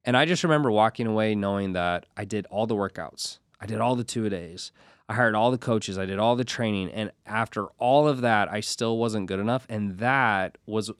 And 0.05 0.15
I 0.15 0.25
just 0.25 0.43
remember 0.43 0.71
walking 0.71 1.07
away 1.07 1.35
knowing 1.35 1.73
that 1.73 2.05
I 2.15 2.25
did 2.25 2.45
all 2.47 2.67
the 2.67 2.75
workouts. 2.75 3.39
I 3.59 3.65
did 3.65 3.79
all 3.79 3.95
the 3.95 4.03
two 4.03 4.25
a 4.25 4.29
days. 4.29 4.71
I 5.09 5.15
hired 5.15 5.35
all 5.35 5.51
the 5.51 5.57
coaches. 5.57 5.97
I 5.97 6.05
did 6.05 6.19
all 6.19 6.35
the 6.35 6.43
training. 6.43 6.91
And 6.91 7.11
after 7.25 7.65
all 7.77 8.07
of 8.07 8.21
that, 8.21 8.51
I 8.51 8.59
still 8.59 8.97
wasn't 8.97 9.27
good 9.27 9.39
enough. 9.39 9.65
And 9.67 9.97
that 9.97 10.57
was 10.65 10.91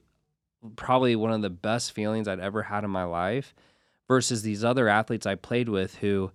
probably 0.76 1.16
one 1.16 1.32
of 1.32 1.42
the 1.42 1.50
best 1.50 1.92
feelings 1.92 2.28
I'd 2.28 2.40
ever 2.40 2.64
had 2.64 2.84
in 2.84 2.90
my 2.90 3.04
life 3.04 3.54
versus 4.08 4.42
these 4.42 4.64
other 4.64 4.88
athletes 4.88 5.26
I 5.26 5.36
played 5.36 5.68
with 5.68 5.96
who, 5.96 6.30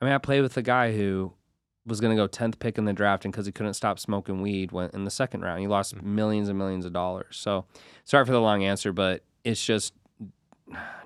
I 0.00 0.06
mean, 0.06 0.14
I 0.14 0.18
played 0.18 0.40
with 0.40 0.56
a 0.56 0.62
guy 0.62 0.96
who 0.96 1.34
was 1.86 2.00
going 2.00 2.16
to 2.16 2.20
go 2.20 2.28
10th 2.28 2.58
pick 2.58 2.78
in 2.78 2.84
the 2.84 2.92
draft 2.92 3.24
and 3.24 3.32
because 3.32 3.46
he 3.46 3.52
couldn't 3.52 3.74
stop 3.74 3.98
smoking 3.98 4.40
weed 4.40 4.72
went 4.72 4.94
in 4.94 5.04
the 5.04 5.10
second 5.10 5.42
round. 5.42 5.60
He 5.60 5.66
lost 5.66 5.94
mm-hmm. 5.94 6.14
millions 6.14 6.48
and 6.48 6.58
millions 6.58 6.84
of 6.84 6.92
dollars. 6.92 7.36
So 7.36 7.66
sorry 8.04 8.24
for 8.24 8.32
the 8.32 8.40
long 8.40 8.64
answer, 8.64 8.92
but 8.92 9.22
it's 9.44 9.64
just, 9.64 9.92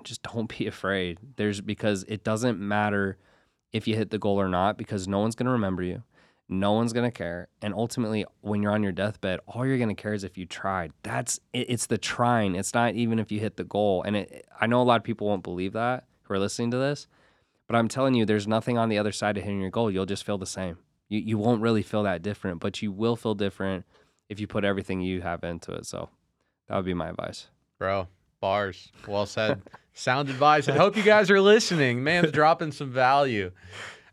just 0.03 0.23
don't 0.23 0.55
be 0.57 0.67
afraid. 0.67 1.19
There's 1.35 1.61
because 1.61 2.03
it 2.07 2.23
doesn't 2.23 2.59
matter 2.59 3.17
if 3.73 3.87
you 3.87 3.95
hit 3.95 4.09
the 4.09 4.19
goal 4.19 4.39
or 4.39 4.47
not 4.47 4.77
because 4.77 5.07
no 5.07 5.19
one's 5.19 5.35
going 5.35 5.45
to 5.45 5.51
remember 5.51 5.83
you. 5.83 6.03
No 6.49 6.71
one's 6.71 6.93
going 6.93 7.09
to 7.09 7.15
care. 7.15 7.49
And 7.61 7.73
ultimately, 7.73 8.25
when 8.39 8.63
you're 8.63 8.71
on 8.71 8.83
your 8.83 8.93
deathbed, 8.93 9.41
all 9.47 9.65
you're 9.65 9.77
going 9.77 9.93
to 9.93 10.01
care 10.01 10.13
is 10.13 10.23
if 10.23 10.37
you 10.37 10.45
tried. 10.45 10.93
That's 11.03 11.39
it, 11.51 11.69
it's 11.69 11.87
the 11.87 11.97
trying. 11.97 12.55
It's 12.55 12.73
not 12.73 12.95
even 12.95 13.19
if 13.19 13.31
you 13.31 13.41
hit 13.41 13.57
the 13.57 13.65
goal. 13.65 14.03
And 14.03 14.15
it, 14.15 14.47
I 14.59 14.65
know 14.67 14.81
a 14.81 14.83
lot 14.83 14.97
of 14.97 15.03
people 15.03 15.27
won't 15.27 15.43
believe 15.43 15.73
that 15.73 16.05
who 16.23 16.33
are 16.33 16.39
listening 16.39 16.71
to 16.71 16.77
this, 16.77 17.07
but 17.67 17.75
I'm 17.75 17.87
telling 17.87 18.13
you, 18.13 18.25
there's 18.25 18.47
nothing 18.47 18.77
on 18.77 18.89
the 18.89 18.97
other 18.97 19.11
side 19.11 19.37
of 19.37 19.43
hitting 19.43 19.61
your 19.61 19.69
goal. 19.69 19.91
You'll 19.91 20.05
just 20.05 20.25
feel 20.25 20.37
the 20.37 20.45
same. 20.45 20.77
You, 21.09 21.19
you 21.19 21.37
won't 21.37 21.61
really 21.61 21.83
feel 21.83 22.03
that 22.03 22.21
different, 22.21 22.59
but 22.59 22.81
you 22.81 22.91
will 22.91 23.15
feel 23.15 23.35
different 23.35 23.85
if 24.29 24.39
you 24.39 24.47
put 24.47 24.63
everything 24.63 25.01
you 25.01 25.21
have 25.21 25.43
into 25.43 25.71
it. 25.73 25.85
So 25.85 26.09
that 26.67 26.75
would 26.75 26.85
be 26.85 26.93
my 26.93 27.09
advice. 27.09 27.47
Bro, 27.77 28.07
bars. 28.39 28.91
Well 29.07 29.25
said. 29.25 29.61
Sound 29.93 30.29
advice. 30.29 30.69
I 30.69 30.77
hope 30.77 30.95
you 30.95 31.03
guys 31.03 31.31
are 31.31 31.41
listening. 31.41 32.03
Man's 32.03 32.31
dropping 32.31 32.71
some 32.71 32.91
value. 32.91 33.51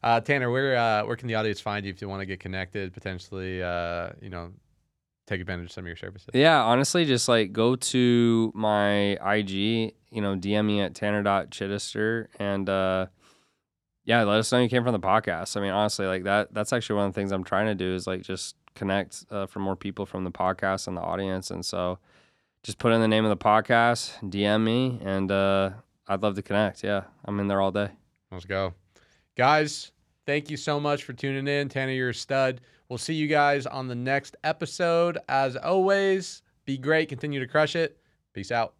Uh, 0.02 0.20
Tanner, 0.20 0.50
where 0.50 0.76
uh, 0.76 1.04
where 1.04 1.16
can 1.16 1.28
the 1.28 1.34
audience 1.34 1.60
find 1.60 1.84
you 1.84 1.90
if 1.90 2.00
you 2.00 2.08
want 2.08 2.20
to 2.20 2.26
get 2.26 2.40
connected, 2.40 2.92
potentially, 2.92 3.62
uh, 3.62 4.10
you 4.20 4.30
know, 4.30 4.52
take 5.26 5.40
advantage 5.40 5.66
of 5.66 5.72
some 5.72 5.84
of 5.84 5.88
your 5.88 5.96
services? 5.96 6.30
Yeah, 6.32 6.62
honestly, 6.62 7.04
just 7.04 7.28
like 7.28 7.52
go 7.52 7.76
to 7.76 8.52
my 8.54 9.12
IG, 9.34 9.50
you 10.10 10.20
know, 10.20 10.36
DM 10.36 10.66
me 10.66 10.80
at 10.80 10.94
tanner.chidester 10.94 12.26
and 12.38 12.68
uh 12.68 13.06
yeah, 14.06 14.22
let 14.22 14.38
us 14.38 14.52
know 14.52 14.60
you 14.60 14.68
came 14.68 14.84
from 14.84 14.92
the 14.92 15.00
podcast. 15.00 15.56
I 15.56 15.60
mean, 15.60 15.70
honestly, 15.70 16.06
like 16.06 16.24
that 16.24 16.52
that's 16.52 16.72
actually 16.72 16.96
one 16.96 17.06
of 17.06 17.14
the 17.14 17.20
things 17.20 17.32
I'm 17.32 17.44
trying 17.44 17.66
to 17.66 17.74
do 17.74 17.94
is 17.94 18.06
like 18.06 18.22
just 18.22 18.56
connect 18.74 19.24
uh, 19.30 19.46
for 19.46 19.60
more 19.60 19.76
people 19.76 20.04
from 20.04 20.24
the 20.24 20.30
podcast 20.30 20.86
and 20.86 20.96
the 20.96 21.00
audience. 21.00 21.50
And 21.50 21.64
so 21.64 21.98
just 22.64 22.78
put 22.78 22.92
in 22.92 23.00
the 23.00 23.06
name 23.06 23.24
of 23.24 23.28
the 23.28 23.44
podcast, 23.44 24.18
DM 24.28 24.64
me, 24.64 24.98
and 25.04 25.30
uh 25.30 25.70
I'd 26.08 26.22
love 26.22 26.34
to 26.34 26.42
connect. 26.42 26.82
Yeah. 26.82 27.04
I'm 27.24 27.38
in 27.40 27.46
there 27.48 27.60
all 27.60 27.70
day. 27.70 27.90
Let's 28.30 28.44
go. 28.44 28.74
Guys, 29.36 29.92
thank 30.26 30.50
you 30.50 30.56
so 30.56 30.80
much 30.80 31.04
for 31.04 31.12
tuning 31.12 31.46
in. 31.46 31.68
Tanner, 31.68 31.92
you're 31.92 32.10
a 32.10 32.14
stud. 32.14 32.60
We'll 32.88 32.98
see 32.98 33.14
you 33.14 33.26
guys 33.26 33.64
on 33.66 33.88
the 33.88 33.94
next 33.94 34.36
episode. 34.44 35.18
As 35.28 35.56
always, 35.56 36.42
be 36.66 36.76
great. 36.76 37.08
Continue 37.08 37.40
to 37.40 37.46
crush 37.46 37.74
it. 37.76 37.98
Peace 38.34 38.52
out. 38.52 38.74